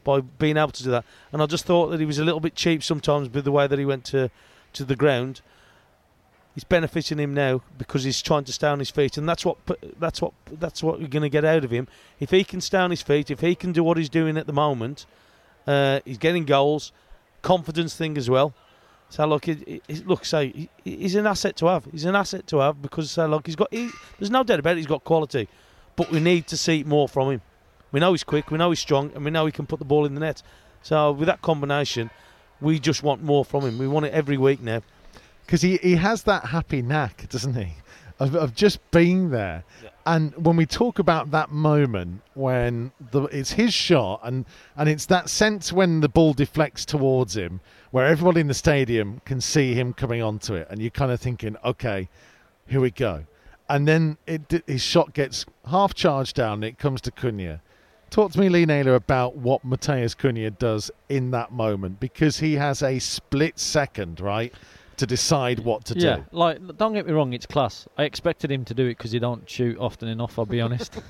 by 0.05 0.21
being 0.21 0.57
able 0.57 0.71
to 0.71 0.83
do 0.83 0.91
that. 0.91 1.05
And 1.33 1.43
I 1.43 1.47
just 1.47 1.65
thought 1.65 1.89
that 1.89 2.01
he 2.01 2.07
was 2.07 2.19
a 2.19 2.25
little 2.25 2.41
bit 2.41 2.55
cheap 2.55 2.83
sometimes 2.83 3.29
with 3.29 3.45
the 3.45 3.53
way 3.53 3.67
that 3.67 3.79
he 3.79 3.85
went 3.85 4.05
to 4.07 4.31
to 4.75 4.85
the 4.85 4.97
ground. 4.97 5.41
It's 6.59 6.65
benefiting 6.65 7.21
him 7.21 7.35
now 7.35 7.63
because 7.79 8.03
he's 8.03 8.21
trying 8.21 8.43
to 8.43 8.53
stay 8.53 8.67
on 8.67 8.81
his 8.81 8.91
feet, 8.91 9.17
and 9.17 9.29
that's 9.29 9.45
what 9.45 9.59
that's 10.01 10.21
what 10.21 10.33
that's 10.51 10.83
what 10.83 10.99
you're 10.99 11.09
going 11.09 11.23
to 11.23 11.29
get 11.29 11.45
out 11.45 11.65
of 11.65 11.71
him. 11.71 11.87
If 12.19 12.33
he 12.33 12.43
can 12.43 12.61
stay 12.61 12.79
on 12.79 12.91
his 12.91 13.01
feet, 13.01 13.31
if 13.31 13.39
he 13.39 13.55
can 13.55 13.71
do 13.71 13.85
what 13.85 13.97
he's 13.97 14.09
doing 14.09 14.37
at 14.37 14.49
the 14.49 14.53
moment, 14.53 15.07
uh, 15.69 16.01
he's 16.05 16.19
getting 16.19 16.45
goals, 16.45 16.91
confidence 17.43 17.95
thing 17.95 18.19
as 18.19 18.29
well. 18.29 18.55
So 19.09 19.25
look, 19.25 19.45
he, 19.45 19.81
he, 19.87 19.95
look, 19.99 20.25
say 20.25 20.49
he, 20.49 20.69
he's 20.83 21.15
an 21.15 21.29
asset 21.29 21.55
to 21.59 21.67
have. 21.67 21.85
He's 21.93 22.05
an 22.07 22.17
asset 22.17 22.45
to 22.49 22.59
have 22.59 22.83
because 22.83 23.13
so 23.13 23.29
look, 23.29 23.47
he's 23.47 23.55
got. 23.55 23.73
He, 23.73 23.91
there's 24.19 24.33
no 24.33 24.43
doubt 24.43 24.59
about 24.59 24.73
it. 24.73 24.79
He's 24.79 24.87
got 24.89 25.05
quality, 25.05 25.49
but 25.95 26.11
we 26.11 26.19
need 26.19 26.49
to 26.49 26.57
see 26.57 26.83
more 26.83 27.09
from 27.09 27.31
him. 27.31 27.43
We 27.93 28.01
know 28.01 28.11
he's 28.11 28.25
quick, 28.25 28.51
we 28.51 28.59
know 28.59 28.71
he's 28.71 28.81
strong, 28.81 29.13
and 29.15 29.25
we 29.25 29.31
know 29.31 29.47
he 29.47 29.53
can 29.53 29.67
put 29.67 29.79
the 29.79 29.85
ball 29.85 30.07
in 30.07 30.15
the 30.15 30.21
net. 30.21 30.43
So 30.83 31.13
with 31.13 31.27
that 31.27 31.41
combination, 31.41 32.11
we 32.61 32.81
just 32.81 33.05
want 33.05 33.23
more 33.23 33.45
from 33.45 33.63
him. 33.63 33.79
We 33.79 33.87
want 33.87 34.07
it 34.07 34.13
every 34.13 34.39
week 34.39 34.61
now. 34.61 34.83
Because 35.49 35.63
he, 35.63 35.79
he 35.79 35.97
has 35.97 36.25
that 36.25 36.45
happy 36.45 36.83
knack, 36.83 37.27
doesn't 37.31 37.55
he, 37.55 37.73
of, 38.19 38.37
of 38.37 38.55
just 38.55 38.79
being 38.91 39.31
there. 39.31 39.65
Yeah. 39.83 39.89
And 40.05 40.35
when 40.45 40.57
we 40.57 40.67
talk 40.67 40.99
about 40.99 41.31
that 41.31 41.51
moment 41.51 42.21
when 42.35 42.93
the, 43.13 43.23
it's 43.25 43.53
his 43.53 43.73
shot, 43.73 44.21
and, 44.25 44.45
and 44.77 44.91
it's 44.91 45.07
that 45.07 45.31
sense 45.31 45.73
when 45.73 46.01
the 46.01 46.09
ball 46.11 46.35
deflects 46.35 46.85
towards 46.85 47.35
him, 47.35 47.63
where 47.93 48.05
everybody 48.05 48.43
in 48.43 48.47
the 48.47 48.53
stadium 48.53 49.23
can 49.25 49.41
see 49.41 49.73
him 49.73 49.95
coming 49.95 50.21
onto 50.21 50.53
it, 50.53 50.69
and 50.69 50.83
you're 50.83 50.91
kind 50.91 51.11
of 51.11 51.19
thinking, 51.19 51.57
okay, 51.65 52.11
here 52.67 52.83
we 52.83 52.91
go. 52.91 53.25
And 53.71 53.89
then 53.89 54.19
it, 54.27 54.63
his 54.67 54.83
shot 54.83 55.15
gets 55.15 55.47
half 55.65 55.95
charged 55.95 56.37
down, 56.37 56.57
and 56.57 56.65
it 56.65 56.79
comes 56.79 57.01
to 57.01 57.11
Cunha. 57.11 57.63
Talk 58.11 58.33
to 58.33 58.39
me, 58.39 58.51
Lee 58.51 58.67
Naylor, 58.67 58.97
about 58.97 59.37
what 59.37 59.65
Matheus 59.65 60.15
Cunha 60.15 60.51
does 60.51 60.91
in 61.09 61.31
that 61.31 61.53
moment, 61.53 62.01
because 62.01 62.41
he 62.41 62.57
has 62.57 62.83
a 62.83 62.99
split 62.99 63.59
second, 63.59 64.21
right, 64.21 64.53
to 64.99 65.07
decide 65.07 65.61
what 65.61 65.85
to 65.87 65.99
yeah, 65.99 66.17
do. 66.17 66.25
like 66.33 66.77
don't 66.77 66.93
get 66.93 67.07
me 67.07 67.13
wrong, 67.13 67.33
it's 67.33 67.47
class. 67.47 67.89
I 67.97 68.05
expected 68.05 68.53
him 68.53 68.65
to 68.67 68.75
do 68.75 68.87
it 68.87 68.99
because 68.99 69.13
he 69.13 69.19
don't 69.19 69.49
shoot 69.49 69.79
often 69.79 70.09
enough. 70.09 70.39
I'll 70.39 70.47
be 70.47 70.61
honest. 70.61 71.01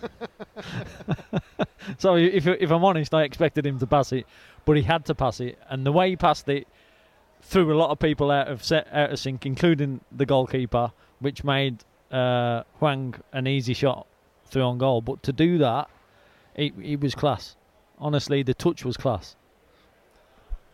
so 1.99 2.15
if 2.17 2.47
if 2.47 2.71
I'm 2.71 2.85
honest, 2.85 3.13
I 3.15 3.23
expected 3.25 3.67
him 3.67 3.79
to 3.81 3.87
pass 3.87 4.13
it, 4.13 4.27
but 4.65 4.77
he 4.77 4.83
had 4.83 5.05
to 5.07 5.15
pass 5.15 5.41
it, 5.41 5.59
and 5.69 5.85
the 5.85 5.93
way 5.93 6.11
he 6.11 6.17
passed 6.17 6.49
it 6.49 6.69
threw 7.43 7.73
a 7.73 7.77
lot 7.77 7.91
of 7.91 7.99
people 7.99 8.31
out 8.31 8.49
of 8.49 8.63
set, 8.63 8.87
out 8.93 9.11
of 9.11 9.19
sync, 9.19 9.47
including 9.47 10.01
the 10.13 10.27
goalkeeper, 10.27 10.93
which 11.21 11.45
made 11.45 11.83
uh, 12.11 12.63
Hwang 12.79 13.15
an 13.33 13.47
easy 13.47 13.75
shot 13.75 14.07
through 14.47 14.63
on 14.63 14.79
goal. 14.79 15.01
But 15.01 15.23
to 15.25 15.33
do 15.33 15.59
that, 15.59 15.89
it, 16.55 16.75
it 16.83 17.01
was 17.01 17.15
class. 17.15 17.57
Honestly, 17.99 18.43
the 18.43 18.55
touch 18.55 18.85
was 18.85 18.97
class. 18.97 19.35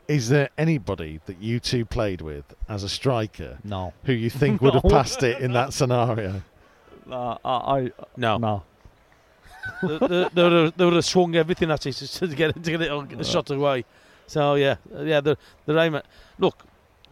Is 0.08 0.28
there 0.28 0.50
anybody 0.58 1.20
that 1.26 1.40
you 1.40 1.60
two 1.60 1.84
played 1.84 2.20
with 2.20 2.54
as 2.68 2.82
a 2.82 2.88
striker 2.88 3.58
No, 3.64 3.92
who 4.04 4.12
you 4.12 4.28
think 4.30 4.60
would 4.60 4.74
have 4.74 4.84
No. 4.84 4.90
passed 4.90 5.22
it 5.22 5.40
in 5.40 5.52
that 5.52 5.72
scenario? 5.72 6.42
uh, 7.10 7.36
I, 7.44 7.50
I 7.78 7.90
No, 8.16 8.36
no. 8.38 8.62
they, 9.82 9.98
they, 9.98 10.28
they, 10.34 10.42
would 10.42 10.52
have, 10.52 10.76
they 10.76 10.84
would 10.84 10.94
have 10.94 11.04
swung 11.04 11.34
everything 11.36 11.70
at 11.70 11.86
it 11.86 11.92
to 11.96 12.26
get 12.28 12.50
it, 12.50 12.62
to 12.64 12.70
get 12.70 12.82
it 12.82 12.90
on, 12.90 13.06
get 13.06 13.24
shot 13.24 13.50
away. 13.50 13.84
So 14.26 14.54
yeah, 14.54 14.76
yeah, 15.00 15.20
the 15.20 15.36
the 15.66 15.78
aim 15.78 15.94
at 15.96 16.06
look, 16.38 16.64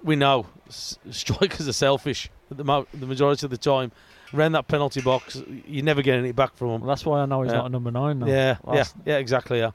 we 0.02 0.16
know 0.16 0.46
s- 0.68 0.98
strikers 1.10 1.68
are 1.68 1.72
selfish 1.74 2.30
at 2.50 2.56
the 2.56 2.64
mo- 2.64 2.86
the 2.94 3.06
majority 3.06 3.46
of 3.46 3.50
the 3.50 3.58
time. 3.58 3.92
Around 4.34 4.52
that 4.52 4.66
penalty 4.66 5.02
box, 5.02 5.42
you're 5.66 5.84
never 5.84 6.00
getting 6.00 6.24
it 6.24 6.34
back 6.34 6.56
from 6.56 6.68
Well, 6.68 6.78
them. 6.78 6.88
that's 6.88 7.04
why 7.04 7.20
I 7.20 7.26
know 7.26 7.42
he's 7.42 7.52
Yeah. 7.52 7.58
not 7.58 7.66
a 7.66 7.68
number 7.68 7.90
nine. 7.90 8.18
Now. 8.20 8.26
Yeah, 8.26 8.56
yeah, 8.72 8.84
yeah, 9.04 9.16
exactly. 9.18 9.58
Yeah, 9.58 9.72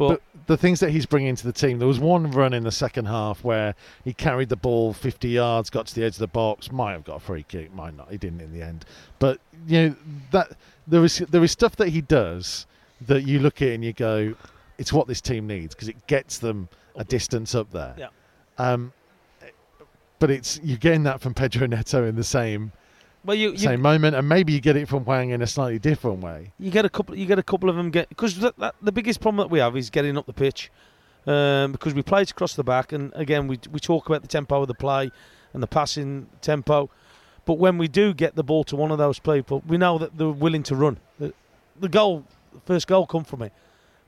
but, 0.00 0.08
But 0.08 0.46
the 0.46 0.56
things 0.56 0.80
that 0.80 0.90
he's 0.90 1.04
bringing 1.04 1.36
to 1.36 1.46
the 1.46 1.52
team, 1.52 1.78
there 1.78 1.86
was 1.86 2.00
one 2.00 2.30
run 2.30 2.54
in 2.54 2.64
the 2.64 2.72
second 2.72 3.04
half 3.04 3.44
where 3.44 3.74
he 4.02 4.12
carried 4.14 4.48
the 4.48 4.56
ball 4.56 4.92
50 4.94 5.28
yards, 5.28 5.68
got 5.68 5.86
to 5.88 5.94
the 5.94 6.04
edge 6.04 6.14
of 6.14 6.20
the 6.20 6.26
box, 6.26 6.72
might 6.72 6.92
have 6.92 7.04
got 7.04 7.16
a 7.16 7.20
free 7.20 7.44
kick, 7.44 7.72
might 7.74 7.94
not. 7.96 8.10
He 8.10 8.16
didn't 8.16 8.40
in 8.40 8.52
the 8.52 8.62
end. 8.62 8.86
But 9.18 9.40
you 9.66 9.90
know 9.90 9.96
that 10.30 10.56
there 10.86 11.04
is 11.04 11.18
there 11.18 11.44
is 11.44 11.52
stuff 11.52 11.76
that 11.76 11.90
he 11.90 12.00
does 12.00 12.66
that 13.02 13.22
you 13.22 13.38
look 13.38 13.60
at 13.62 13.68
and 13.68 13.84
you 13.84 13.92
go, 13.92 14.34
it's 14.78 14.92
what 14.92 15.06
this 15.06 15.20
team 15.20 15.46
needs 15.46 15.74
because 15.74 15.88
it 15.88 16.06
gets 16.06 16.38
them 16.38 16.68
a 16.96 17.04
distance 17.04 17.54
up 17.54 17.70
there. 17.70 17.94
Yeah. 17.98 18.08
Um, 18.58 18.92
but 20.18 20.30
it's 20.30 20.58
you're 20.62 20.78
getting 20.78 21.02
that 21.04 21.20
from 21.20 21.34
Pedro 21.34 21.66
Neto 21.66 22.06
in 22.06 22.16
the 22.16 22.24
same 22.24 22.72
well, 23.24 23.36
you 23.36 23.52
you, 23.52 23.58
same 23.58 23.82
moment, 23.82 24.16
and 24.16 24.28
maybe 24.28 24.52
you 24.52 24.60
get 24.60 24.76
it 24.76 24.88
from 24.88 25.04
Hwang 25.04 25.30
in 25.30 25.42
a 25.42 25.46
slightly 25.46 25.78
different 25.78 26.20
way. 26.20 26.52
you 26.58 26.70
get 26.70 26.84
a 26.84 26.88
couple. 26.88 27.16
You 27.16 27.26
get 27.26 27.38
a 27.38 27.42
couple 27.42 27.68
of 27.68 27.76
them 27.76 27.90
get 27.90 28.08
because 28.08 28.38
the 28.38 28.92
biggest 28.92 29.20
problem 29.20 29.44
that 29.44 29.50
we 29.50 29.58
have 29.58 29.76
is 29.76 29.90
getting 29.90 30.16
up 30.16 30.26
the 30.26 30.32
pitch 30.32 30.70
um, 31.26 31.72
because 31.72 31.94
we 31.94 32.02
play 32.02 32.22
it 32.22 32.30
across 32.30 32.54
the 32.54 32.64
back, 32.64 32.92
and 32.92 33.12
again 33.14 33.46
we 33.46 33.58
we 33.70 33.80
talk 33.80 34.06
about 34.08 34.22
the 34.22 34.28
tempo 34.28 34.62
of 34.62 34.68
the 34.68 34.74
play 34.74 35.10
and 35.52 35.62
the 35.62 35.66
passing 35.66 36.28
tempo, 36.40 36.88
but 37.44 37.54
when 37.54 37.78
we 37.78 37.88
do 37.88 38.14
get 38.14 38.36
the 38.36 38.44
ball 38.44 38.64
to 38.64 38.76
one 38.76 38.90
of 38.90 38.98
those 38.98 39.18
people, 39.18 39.62
we 39.66 39.76
know 39.76 39.98
that 39.98 40.16
they're 40.16 40.28
willing 40.28 40.62
to 40.64 40.76
run. 40.76 40.98
The, 41.18 41.34
the 41.78 41.88
goal, 41.88 42.24
the 42.52 42.60
first 42.60 42.86
goal, 42.86 43.06
come 43.06 43.24
from 43.24 43.42
it. 43.42 43.52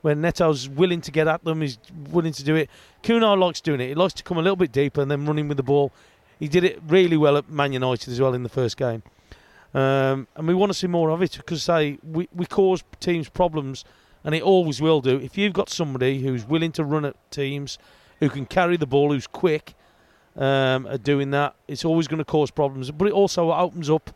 When 0.03 0.21
Neto's 0.21 0.69
willing 0.69 1.01
to 1.03 1.11
get 1.11 1.29
at 1.29 1.45
them, 1.45 1.61
he's 1.61 1.79
willing 2.11 2.33
to 2.33 2.45
do 2.45 2.57
it. 2.57 2.69
Cunha 3.03 3.39
likes 3.39 3.61
doing 3.61 3.81
it. 3.81 3.89
He 3.89 3.95
likes 3.95 4.15
to 4.15 4.23
come 4.23 4.37
a 4.39 4.43
little 4.43 4.57
bit 4.57 4.73
deeper 4.73 5.01
and 5.01 5.11
then 5.11 5.27
running 5.27 5.49
with 5.49 5.57
the 5.57 5.63
ball. 5.63 5.93
He 6.43 6.49
did 6.49 6.65
it 6.65 6.83
really 6.89 7.17
well 7.17 7.37
at 7.37 7.49
Man 7.49 7.73
United 7.73 8.11
as 8.11 8.21
well 8.21 8.35
in 8.35 8.43
the 8.43 8.49
first 8.49 8.77
game. 8.77 9.05
Um, 9.75 10.27
and 10.35 10.49
we 10.49 10.55
want 10.55 10.73
to 10.73 10.75
see 10.77 10.89
more 10.89 11.11
of 11.11 11.23
it 11.23 11.37
because 11.37 11.63
say 11.63 12.01
we, 12.03 12.29
we 12.35 12.47
cause 12.47 12.83
teams 12.99 13.29
problems 13.29 13.85
and 14.25 14.35
it 14.35 14.43
always 14.43 14.83
will 14.83 15.01
do. 15.01 15.21
If 15.21 15.39
you've 15.39 15.53
got 15.53 15.71
somebody 15.71 16.21
who's 16.21 16.45
willing 16.45 16.73
to 16.73 16.83
run 16.83 17.05
at 17.05 17.15
teams 17.31 17.79
who 18.19 18.29
can 18.29 18.47
carry 18.47 18.77
the 18.77 18.89
ball 18.89 19.13
who's 19.13 19.29
quick 19.29 19.75
um, 20.35 20.85
at 20.89 21.05
doing 21.05 21.31
that 21.31 21.55
it's 21.69 21.85
always 21.85 22.09
going 22.09 22.19
to 22.19 22.25
cause 22.25 22.51
problems. 22.51 22.91
But 22.91 23.07
it 23.07 23.13
also 23.13 23.53
opens 23.53 23.89
up 23.89 24.11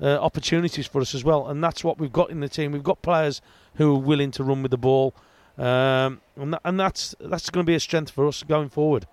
uh, 0.00 0.16
opportunities 0.20 0.86
for 0.86 1.02
us 1.02 1.14
as 1.14 1.22
well 1.22 1.48
and 1.48 1.62
that's 1.62 1.84
what 1.84 1.98
we've 1.98 2.10
got 2.10 2.30
in 2.30 2.40
the 2.40 2.48
team. 2.48 2.72
We've 2.72 2.82
got 2.82 3.02
players 3.02 3.42
who 3.74 3.94
are 3.94 4.00
willing 4.00 4.30
to 4.30 4.42
run 4.42 4.62
with 4.62 4.70
the 4.70 4.78
ball 4.78 5.14
um, 5.58 6.22
and, 6.34 6.54
that, 6.54 6.62
and 6.64 6.80
that's 6.80 7.14
that's 7.20 7.50
going 7.50 7.66
to 7.66 7.70
be 7.70 7.74
a 7.74 7.80
strength 7.80 8.10
for 8.10 8.26
us 8.26 8.42
going 8.42 8.70
forward 8.70 9.06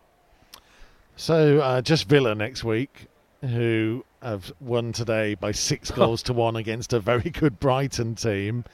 So 1.17 1.59
uh, 1.59 1.81
just 1.81 2.09
Villa 2.09 2.35
next 2.35 2.63
week, 2.63 3.07
who 3.41 4.03
have 4.21 4.51
won 4.59 4.91
today 4.91 5.35
by 5.35 5.51
six 5.51 5.91
goals 5.99 6.23
to 6.23 6.33
one 6.33 6.55
against 6.55 6.93
a 6.93 6.99
very 6.99 7.29
good 7.29 7.59
Brighton 7.59 8.15
team. 8.15 8.65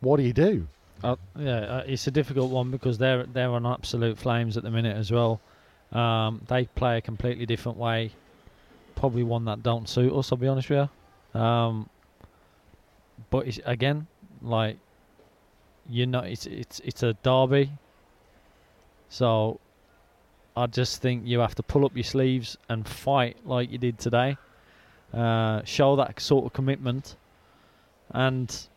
What 0.00 0.16
do 0.16 0.22
you 0.22 0.32
do? 0.32 0.66
Uh, 1.02 1.16
yeah, 1.38 1.58
uh, 1.58 1.82
it's 1.86 2.06
a 2.06 2.10
difficult 2.10 2.50
one 2.50 2.70
because 2.70 2.98
they're 2.98 3.24
they're 3.24 3.50
on 3.50 3.66
absolute 3.66 4.18
flames 4.18 4.56
at 4.56 4.62
the 4.62 4.70
minute 4.70 4.96
as 4.96 5.12
well. 5.12 5.40
Um, 5.92 6.42
they 6.48 6.64
play 6.66 6.98
a 6.98 7.00
completely 7.00 7.46
different 7.46 7.78
way, 7.78 8.10
probably 8.96 9.22
one 9.22 9.44
that 9.44 9.62
don't 9.62 9.88
suit 9.88 10.12
us. 10.12 10.32
I'll 10.32 10.38
be 10.38 10.48
honest 10.48 10.70
with 10.70 10.88
you. 11.34 11.40
Um, 11.40 11.88
but 13.30 13.46
it's, 13.46 13.60
again, 13.64 14.06
like 14.42 14.76
you 15.88 16.06
know, 16.06 16.20
it's 16.20 16.46
it's 16.46 16.80
it's 16.80 17.02
a 17.02 17.12
derby. 17.22 17.70
So 19.08 19.60
I 20.58 20.66
just 20.66 21.00
think 21.00 21.24
you 21.24 21.38
have 21.38 21.54
to 21.54 21.62
pull 21.62 21.84
up 21.84 21.94
your 21.94 22.02
sleeves 22.02 22.56
and 22.68 22.86
fight 22.86 23.36
like 23.44 23.70
you 23.70 23.78
did 23.78 23.96
today. 23.96 24.36
Uh, 25.14 25.62
show 25.64 25.94
that 25.94 26.18
sort 26.20 26.46
of 26.46 26.52
commitment, 26.52 27.14
and 28.10 28.68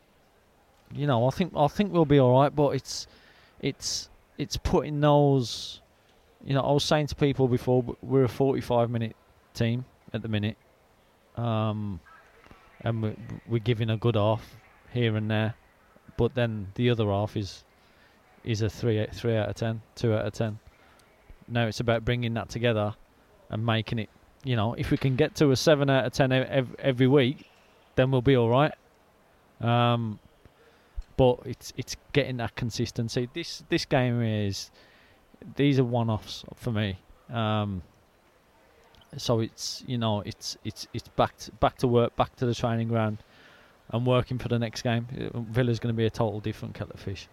you 0.93 1.08
know, 1.08 1.27
I 1.27 1.32
think 1.32 1.53
I 1.56 1.68
think 1.68 1.92
we'll 1.92 2.06
be 2.06 2.19
all 2.19 2.40
right. 2.40 2.56
But 2.56 2.76
it's 2.76 3.08
it's 3.61 4.10
it's 4.38 4.58
putting 4.58 5.01
those. 5.01 5.82
You 6.45 6.53
know, 6.53 6.61
I 6.61 6.72
was 6.72 6.84
saying 6.84 7.08
to 7.08 7.16
people 7.16 7.48
before, 7.48 7.84
we're 8.01 8.24
a 8.24 8.30
45 8.30 8.90
minute 8.90 9.16
team 9.53 9.85
at 10.14 10.24
the 10.24 10.27
minute, 10.27 10.58
um, 11.35 12.00
and 12.82 13.01
we're, 13.01 13.16
we're 13.48 13.60
giving 13.60 13.90
a 13.92 13.98
good 13.98 14.16
half 14.16 14.56
here 14.92 15.16
and 15.16 15.30
there, 15.30 15.56
but 16.18 16.34
then 16.35 16.68
the 16.76 16.92
other 16.92 17.06
half 17.06 17.35
is 17.35 17.64
is 18.43 18.61
a 18.61 18.69
three 18.69 19.06
three 19.14 19.35
out 19.35 19.50
of 19.50 19.56
ten, 19.56 19.82
two 19.95 20.14
out 20.14 20.27
of 20.27 20.34
ten. 20.34 20.60
Now 21.48 21.68
it's 21.68 21.80
about 21.80 22.06
bringing 22.06 22.34
that 22.36 22.50
together 22.50 22.95
and 23.50 23.66
making 23.66 24.00
it. 24.00 24.10
You 24.44 24.56
know, 24.56 24.74
if 24.74 24.90
we 24.90 24.98
can 24.98 25.16
get 25.16 25.36
to 25.36 25.52
a 25.52 25.56
seven 25.56 25.90
out 25.90 26.06
of 26.06 26.14
ten 26.14 26.32
every, 26.32 26.76
every 26.80 27.08
week, 27.08 27.48
then 27.95 28.11
we'll 28.11 28.22
be 28.22 28.36
all 28.36 28.50
right. 28.50 28.74
Um, 29.60 30.20
but 31.18 31.40
it's 31.45 31.74
it's 31.78 31.95
getting 32.14 32.38
that 32.38 32.56
consistency. 32.56 33.30
This 33.34 33.64
this 33.70 33.86
game 33.86 34.22
is 34.22 34.72
these 35.56 35.80
are 35.80 35.84
one-offs 35.84 36.44
for 36.56 36.72
me. 36.72 36.98
Um, 37.32 37.84
so 39.18 39.40
it's 39.40 39.84
you 39.88 39.98
know 39.98 40.22
it's 40.22 40.58
it's 40.64 40.88
it's 40.94 41.08
back 41.10 41.38
to, 41.38 41.52
back 41.53 41.78
to 41.80 41.88
work, 41.88 42.16
back 42.16 42.36
to 42.38 42.45
the 42.45 42.56
training 42.56 42.88
ground, 42.88 43.20
and 43.92 44.06
working 44.06 44.38
for 44.40 44.48
the 44.48 44.58
next 44.58 44.82
game. 44.82 45.08
Villa's 45.52 45.80
going 45.80 45.94
to 45.94 45.98
be 45.98 46.06
a 46.06 46.10
total 46.10 46.40
different 46.40 46.74
kettle 46.74 46.94
of 46.94 47.00
fish. 47.00 47.28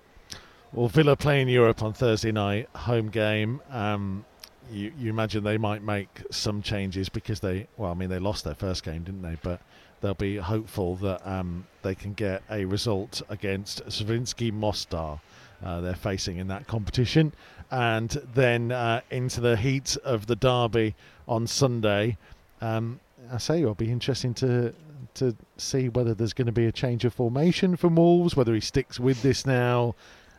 Well, 0.73 0.89
Villa 0.89 1.17
play 1.17 1.41
in 1.41 1.49
Europe 1.49 1.83
on 1.83 1.95
Thursday 1.95 2.31
night, 2.31 2.69
home 2.77 3.09
game. 3.09 3.63
Um, 3.71 4.27
you, 4.71 4.93
you 4.99 5.09
imagine 5.09 5.43
they 5.43 5.57
might 5.57 5.83
make 5.83 6.23
some 6.31 6.61
changes 6.61 7.09
because 7.09 7.41
they, 7.41 7.67
well, 7.79 7.91
I 7.91 7.95
mean, 7.95 8.11
they 8.11 8.19
lost 8.19 8.45
their 8.45 8.55
first 8.55 8.85
game, 8.85 9.03
didn't 9.03 9.23
they? 9.23 9.39
But 9.43 9.63
they'll 10.03 10.13
be 10.13 10.37
hopeful 10.37 10.97
that 10.97 11.27
um, 11.27 11.67
they 11.81 11.95
can 11.95 12.13
get 12.13 12.43
a 12.51 12.67
result 12.67 13.23
against 13.31 13.83
Zrinjski 13.87 14.53
Mostar. 14.53 15.21
Uh, 15.65 15.81
they're 15.81 15.95
facing 15.95 16.37
in 16.37 16.49
that 16.49 16.67
competition, 16.67 17.33
and 17.71 18.11
then 18.35 18.71
uh, 18.71 19.01
into 19.11 19.41
the 19.41 19.57
heat 19.57 19.97
of 20.05 20.27
the 20.27 20.37
derby 20.37 20.95
on 21.27 21.47
Sunday. 21.47 22.19
Um, 22.61 23.01
I 23.33 23.39
say 23.39 23.63
it'll 23.63 23.75
be 23.75 23.91
interesting 23.91 24.35
to 24.35 24.75
to 25.15 25.35
see 25.57 25.89
whether 25.89 26.15
there's 26.15 26.35
going 26.35 26.47
to 26.47 26.53
be 26.53 26.67
a 26.67 26.73
change 26.73 27.05
of 27.07 27.15
formation 27.15 27.75
from 27.75 27.97
Wolves, 27.97 28.37
whether 28.37 28.55
he 28.55 28.61
sticks 28.61 29.01
with 29.01 29.23
this 29.23 29.47
now. 29.47 29.95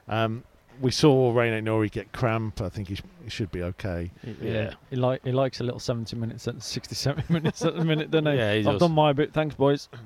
Um, 0.09 0.43
we 0.81 0.91
saw 0.91 1.33
Rayan 1.33 1.63
Nuri 1.63 1.91
get 1.91 2.11
cramp. 2.11 2.61
I 2.61 2.69
think 2.69 2.87
he, 2.87 2.95
sh- 2.95 3.03
he 3.23 3.29
should 3.29 3.51
be 3.51 3.63
okay. 3.63 4.09
Yeah, 4.23 4.33
Yeah. 4.41 4.73
he 4.89 4.95
like 4.95 5.23
he 5.23 5.31
likes 5.31 5.59
a 5.59 5.63
little 5.63 5.79
70 5.79 6.15
minutes 6.15 6.47
at 6.47 6.61
67 6.63 7.23
minutes 7.29 7.63
at 7.63 7.75
the 7.75 7.83
minute, 7.85 8.09
doesn't 8.11 8.27
he? 8.31 8.37
Yeah, 8.37 8.53
he 8.53 8.59
I've 8.59 8.65
does. 8.65 8.79
done 8.79 8.93
my 8.93 9.13
bit. 9.13 9.33
Thanks, 9.33 9.55
boys. 9.55 9.87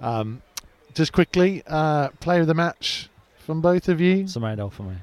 Um, 0.00 0.42
just 0.94 1.12
quickly, 1.12 1.62
uh, 1.68 2.08
player 2.18 2.40
of 2.40 2.48
the 2.48 2.54
match 2.54 3.08
from 3.38 3.60
both 3.60 3.88
of 3.88 4.00
you. 4.00 4.24
Semedo 4.24 4.72
for 4.72 4.82
me. 4.82 4.96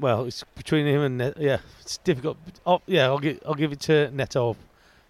Well, 0.00 0.24
it's 0.24 0.42
between 0.56 0.86
him 0.86 1.02
and 1.02 1.18
Net, 1.18 1.36
yeah, 1.38 1.58
it's 1.82 1.98
difficult. 1.98 2.38
Oh, 2.66 2.80
yeah, 2.86 3.04
I'll 3.04 3.18
give 3.18 3.40
I'll 3.46 3.54
give 3.54 3.72
it 3.72 3.80
to 3.80 4.10
Neto 4.10 4.56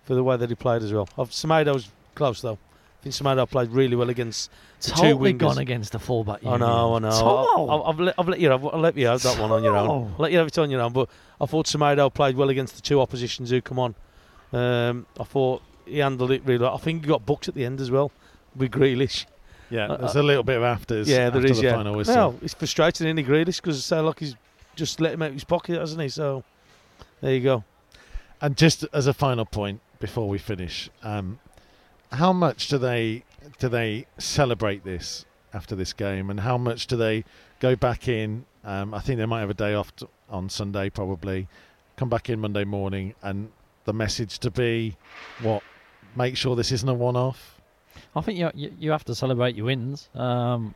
for 0.05 0.15
the 0.17 0.25
way 0.25 0.37
that 0.37 0.49
he 0.49 0.57
played 0.57 0.83
as 0.83 0.93
well. 0.93 1.09
I've, 1.17 1.33
close 2.17 2.43
though. 2.43 2.59
I 3.05 3.11
think 3.11 3.17
Semedo 3.17 3.47
played 3.51 3.69
really 3.71 3.97
well 3.97 4.09
against 4.09 4.51
the 4.81 4.93
two 4.93 4.95
Totally 5.03 5.35
wingers. 5.35 5.39
gone 5.39 5.59
against 5.59 5.93
the 5.93 5.99
fullback. 5.99 6.43
I 6.47 6.57
know, 6.57 6.95
I 6.95 6.99
know. 7.01 7.11
Tomo. 7.11 7.67
I'll, 7.71 7.83
I've, 7.85 8.01
let, 8.01 8.15
I've 8.19 8.29
let 8.29 8.41
you 8.41 8.49
have, 8.49 8.65
I'll 8.65 8.81
let 8.81 8.97
you 8.97 9.09
have 9.09 9.23
that 9.25 9.39
one 9.39 9.51
on 9.51 9.63
your 9.63 9.77
own. 9.77 9.91
I'll 9.91 10.15
let 10.17 10.33
you 10.33 10.39
have 10.39 10.47
it 10.47 10.57
on 10.57 10.71
your 10.71 10.81
own. 10.81 10.95
But 10.95 11.11
I 11.39 11.45
thought 11.45 11.67
Semedo 11.67 12.13
played 12.13 12.35
well 12.35 12.49
against 12.49 12.77
the 12.77 12.81
two 12.81 13.03
oppositions 13.03 13.51
who 13.51 13.61
come 13.61 13.79
on. 13.79 13.95
Um, 14.55 15.05
I 15.21 15.25
thought 15.25 15.61
he 15.85 15.99
handled 15.99 16.31
it 16.31 16.41
really 16.47 16.63
well. 16.63 16.75
I 16.75 16.79
think 16.79 17.03
he 17.03 17.09
got 17.09 17.27
booked 17.27 17.47
at 17.47 17.55
the 17.55 17.67
end 17.67 17.79
as 17.83 17.91
well 17.91 18.11
with 18.57 18.71
Grealish. 18.71 19.27
Yeah, 19.69 19.89
Uh, 19.93 19.97
there's 19.99 20.17
uh, 20.17 20.21
a 20.21 20.23
little 20.23 20.43
bit 20.45 20.57
of 20.57 20.63
afters. 20.63 21.07
yeah, 21.07 21.29
there 21.29 21.43
after 21.43 21.53
is. 21.53 21.59
the 21.59 21.65
yeah. 21.65 21.75
final 21.77 21.95
whistle. 21.97 22.15
Well, 22.15 22.39
it's 22.41 22.55
frustrating, 22.55 23.07
isn't 23.07 23.19
he, 23.19 23.25
Grealish? 23.25 23.57
Because 23.61 23.77
it's 23.77 23.87
so 23.87 24.03
like 24.03 24.19
he's 24.21 24.35
just 24.77 24.99
let 24.99 25.13
him 25.13 25.21
out 25.21 25.29
of 25.29 25.35
his 25.35 25.45
pocket, 25.45 25.79
hasn't 25.79 26.01
he? 26.01 26.09
So 26.09 26.43
there 27.21 27.35
you 27.35 27.41
go. 27.43 27.65
And 28.41 28.57
just 28.57 28.87
as 28.95 29.07
a 29.07 29.13
final 29.13 29.45
point 29.45 29.83
before 30.01 30.27
we 30.27 30.39
finish, 30.39 30.89
um, 31.03 31.39
how 32.15 32.33
much 32.33 32.69
do 32.69 32.79
they 32.79 33.25
do 33.59 33.69
they 33.69 34.07
celebrate 34.19 34.85
this 34.85 35.27
after 35.53 35.75
this 35.77 35.93
game, 35.93 36.31
and 36.31 36.41
how 36.41 36.59
much 36.59 36.87
do 36.87 36.97
they 36.97 37.25
go 37.61 37.77
back 37.77 38.09
in? 38.09 38.45
Um, 38.65 38.95
I 38.95 39.01
think 39.01 39.19
they 39.19 39.27
might 39.27 39.41
have 39.41 39.51
a 39.51 39.55
day 39.55 39.75
off 39.75 39.95
t- 39.95 40.07
on 40.29 40.49
Sunday, 40.49 40.91
probably. 40.91 41.49
Come 41.97 42.09
back 42.09 42.31
in 42.31 42.41
Monday 42.41 42.65
morning, 42.65 43.15
and 43.23 43.51
the 43.85 43.93
message 43.93 44.39
to 44.41 44.51
be, 44.51 44.97
what? 45.43 45.63
Make 46.17 46.37
sure 46.37 46.57
this 46.57 46.73
isn't 46.73 46.89
a 46.89 46.95
one-off. 46.95 47.61
I 48.17 48.21
think 48.21 48.39
you, 48.39 48.71
you 48.79 48.91
have 48.91 49.05
to 49.05 49.15
celebrate 49.15 49.57
your 49.57 49.67
wins. 49.67 50.09
Um, 50.15 50.75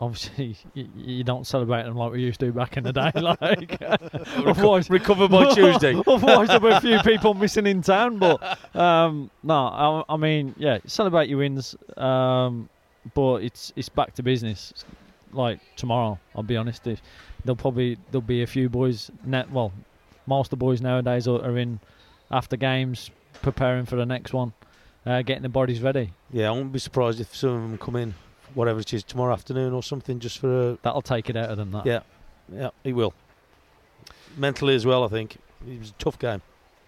obviously, 0.00 0.56
you, 0.74 0.88
you 0.96 1.24
don't 1.24 1.46
celebrate 1.46 1.84
them 1.84 1.96
like 1.96 2.12
we 2.12 2.22
used 2.22 2.40
to 2.40 2.52
back 2.52 2.76
in 2.76 2.84
the 2.84 2.92
day. 2.92 3.10
Like, 3.16 3.80
otherwise, 4.46 4.90
Recover 4.90 5.28
by 5.28 5.52
Tuesday. 5.54 5.94
otherwise 6.06 6.48
there'll 6.48 6.60
be 6.60 6.70
a 6.70 6.80
few 6.80 6.98
people 7.00 7.34
missing 7.34 7.66
in 7.66 7.82
town. 7.82 8.18
But 8.18 8.58
um, 8.74 9.30
no, 9.42 9.54
I, 9.54 10.14
I 10.14 10.16
mean, 10.16 10.54
yeah, 10.58 10.78
celebrate 10.86 11.28
your 11.28 11.38
wins. 11.38 11.74
Um, 11.96 12.68
but 13.14 13.36
it's 13.42 13.72
it's 13.76 13.88
back 13.88 14.14
to 14.14 14.22
business. 14.22 14.72
Like 15.32 15.60
tomorrow, 15.76 16.18
I'll 16.34 16.42
be 16.42 16.56
honest. 16.56 16.86
If 16.86 17.00
there'll 17.44 17.56
probably 17.56 17.98
there'll 18.10 18.22
be 18.22 18.42
a 18.42 18.46
few 18.46 18.68
boys. 18.68 19.10
Net 19.24 19.50
well, 19.50 19.72
most 20.26 20.46
of 20.46 20.50
the 20.50 20.56
boys 20.56 20.80
nowadays 20.80 21.26
are, 21.28 21.42
are 21.42 21.58
in 21.58 21.80
after 22.30 22.56
games 22.56 23.10
preparing 23.42 23.84
for 23.86 23.96
the 23.96 24.06
next 24.06 24.32
one, 24.32 24.52
uh, 25.04 25.22
getting 25.22 25.42
the 25.42 25.48
bodies 25.48 25.80
ready. 25.80 26.12
Yeah, 26.32 26.48
I 26.48 26.50
wouldn't 26.52 26.72
be 26.72 26.78
surprised 26.78 27.20
if 27.20 27.34
some 27.34 27.50
of 27.50 27.62
them 27.62 27.78
come 27.78 27.96
in, 27.96 28.14
whatever 28.56 28.80
it 28.80 28.92
is, 28.92 29.04
tomorrow 29.04 29.32
afternoon 29.32 29.72
or 29.72 29.82
something, 29.82 30.18
just 30.18 30.38
for 30.38 30.70
a. 30.70 30.78
That'll 30.82 31.02
take 31.02 31.30
it 31.30 31.36
out 31.36 31.50
of 31.50 31.56
them. 31.58 31.70
That. 31.72 31.86
Yeah, 31.86 32.00
yeah, 32.52 32.70
he 32.82 32.92
will. 32.92 33.14
Mentally 34.36 34.74
as 34.74 34.84
well, 34.84 35.04
I 35.04 35.08
think. 35.08 35.36
It 35.68 35.78
was 35.78 35.90
a 35.90 35.94
tough 35.94 36.18
game. 36.18 36.42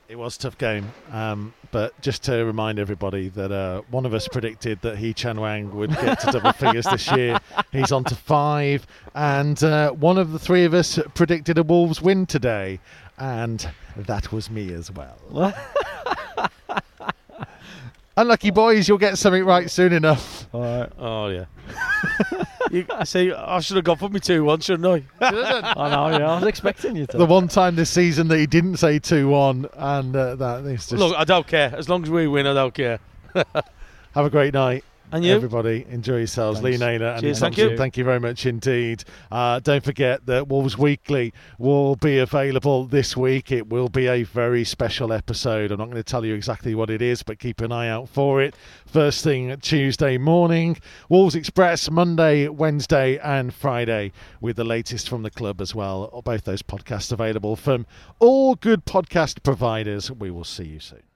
It 0.09 0.19
was 0.19 0.37
a 0.37 0.39
tough 0.39 0.57
game, 0.57 0.91
um, 1.13 1.53
but 1.71 1.99
just 2.01 2.23
to 2.25 2.43
remind 2.43 2.79
everybody 2.79 3.29
that 3.29 3.53
uh, 3.53 3.83
one 3.91 4.07
of 4.07 4.15
us 4.15 4.27
predicted 4.27 4.81
that 4.81 4.97
Hee 4.97 5.13
Chan 5.13 5.37
Hwang 5.37 5.75
would 5.77 5.91
get 5.91 6.21
to 6.21 6.31
double 6.33 6.53
figures 6.53 6.87
this 6.87 7.13
year. 7.13 7.39
He's 7.73 7.93
on 7.93 8.05
to 8.05 8.15
five, 8.15 8.87
and 9.15 9.63
uh, 9.63 9.91
one 9.91 10.17
of 10.17 10.33
the 10.33 10.39
three 10.39 10.65
of 10.65 10.73
us 10.73 10.99
predicted 11.13 11.59
a 11.59 11.63
Wolves 11.63 12.01
win 12.01 12.25
today, 12.25 12.81
and 13.19 13.69
that 13.97 14.33
was 14.33 14.49
me 14.51 14.73
as 14.73 14.91
well. 14.91 15.55
Unlucky 18.19 18.51
boys, 18.51 18.89
you'll 18.89 18.99
get 18.99 19.17
something 19.17 19.45
right 19.45 19.71
soon 19.71 19.93
enough. 19.93 20.49
All 20.53 20.61
right. 20.61 20.93
Oh 20.99 21.29
yeah. 21.29 21.45
you, 22.73 22.85
see, 23.05 23.33
I 23.33 23.61
should 23.61 23.77
have 23.77 23.85
gone 23.85 23.97
for 23.97 24.09
me 24.09 24.19
two 24.19 24.43
one, 24.43 24.59
shouldn't 24.59 25.05
I? 25.21 25.25
I 25.25 25.89
know. 25.89 26.19
Yeah, 26.19 26.33
I 26.33 26.35
was 26.41 26.49
expecting 26.49 26.97
you 26.97 27.07
to. 27.07 27.17
the 27.17 27.25
one 27.25 27.47
time 27.47 27.77
this 27.77 27.91
season 27.91 28.27
that 28.27 28.39
he 28.39 28.49
didn't 28.49 28.79
say 28.79 28.99
two 28.99 29.29
one, 29.29 29.69
and 29.73 30.17
uh, 30.17 30.35
that 30.35 30.65
is 30.65 30.89
just 30.89 30.95
Look, 30.95 31.15
I 31.17 31.23
don't 31.23 31.47
care. 31.47 31.73
As 31.77 31.89
long 31.89 32.03
as 32.03 32.11
we 32.11 32.27
win, 32.27 32.49
I 32.49 32.55
don't 32.55 32.75
care. 32.75 32.99
have 33.35 33.55
a 34.17 34.31
great 34.31 34.53
night. 34.53 34.85
And 35.11 35.25
you? 35.25 35.35
Everybody, 35.35 35.87
enjoy 35.89 36.19
yourselves. 36.19 36.61
Thanks. 36.61 36.79
Lee 36.79 36.87
Naylor 36.87 37.07
and 37.13 37.23
Cheers, 37.23 37.41
Thompson, 37.41 37.63
thank 37.63 37.71
you. 37.71 37.77
Thank 37.79 37.97
you 37.97 38.05
very 38.05 38.21
much 38.21 38.45
indeed. 38.45 39.05
Uh, 39.33 39.59
don't 39.61 39.83
forget 39.83 40.27
that 40.27 40.49
Wolves 40.49 40.77
Weekly 40.77 41.33
will 41.59 41.97
be 41.97 42.19
available 42.19 42.85
this 42.85 43.17
week. 43.17 43.51
It 43.51 43.69
will 43.69 43.89
be 43.89 44.07
a 44.07 44.25
very 44.25 44.65
special 44.65 45.13
episode. 45.13 45.73
I'm 45.73 45.79
not 45.79 45.87
going 45.87 45.97
to 45.97 46.03
tell 46.03 46.27
you 46.27 46.35
exactly 46.35 46.75
what 46.75 46.91
it 46.91 47.01
is, 47.01 47.23
but 47.23 47.39
keep 47.39 47.63
an 47.63 47.73
eye 47.73 47.89
out 47.89 48.09
for 48.11 48.43
it. 48.43 48.55
First 48.85 49.25
thing 49.25 49.57
Tuesday 49.61 50.19
morning. 50.19 50.77
Wolves 51.09 51.35
Express 51.35 51.91
Monday, 51.91 52.49
Wednesday, 52.49 53.19
and 53.19 53.55
Friday 53.55 54.13
with 54.43 54.57
the 54.57 54.65
latest 54.65 55.09
from 55.09 55.23
the 55.23 55.31
club 55.31 55.63
as 55.63 55.75
well. 55.75 56.21
Both 56.23 56.45
those 56.45 56.63
podcasts 56.63 57.13
available 57.13 57.57
from 57.57 57.87
all 58.19 58.57
good 58.57 58.85
podcast 58.85 59.43
providers. 59.43 60.11
We 60.11 60.31
will 60.31 60.45
see 60.45 60.65
you 60.65 60.81
soon. 60.81 61.08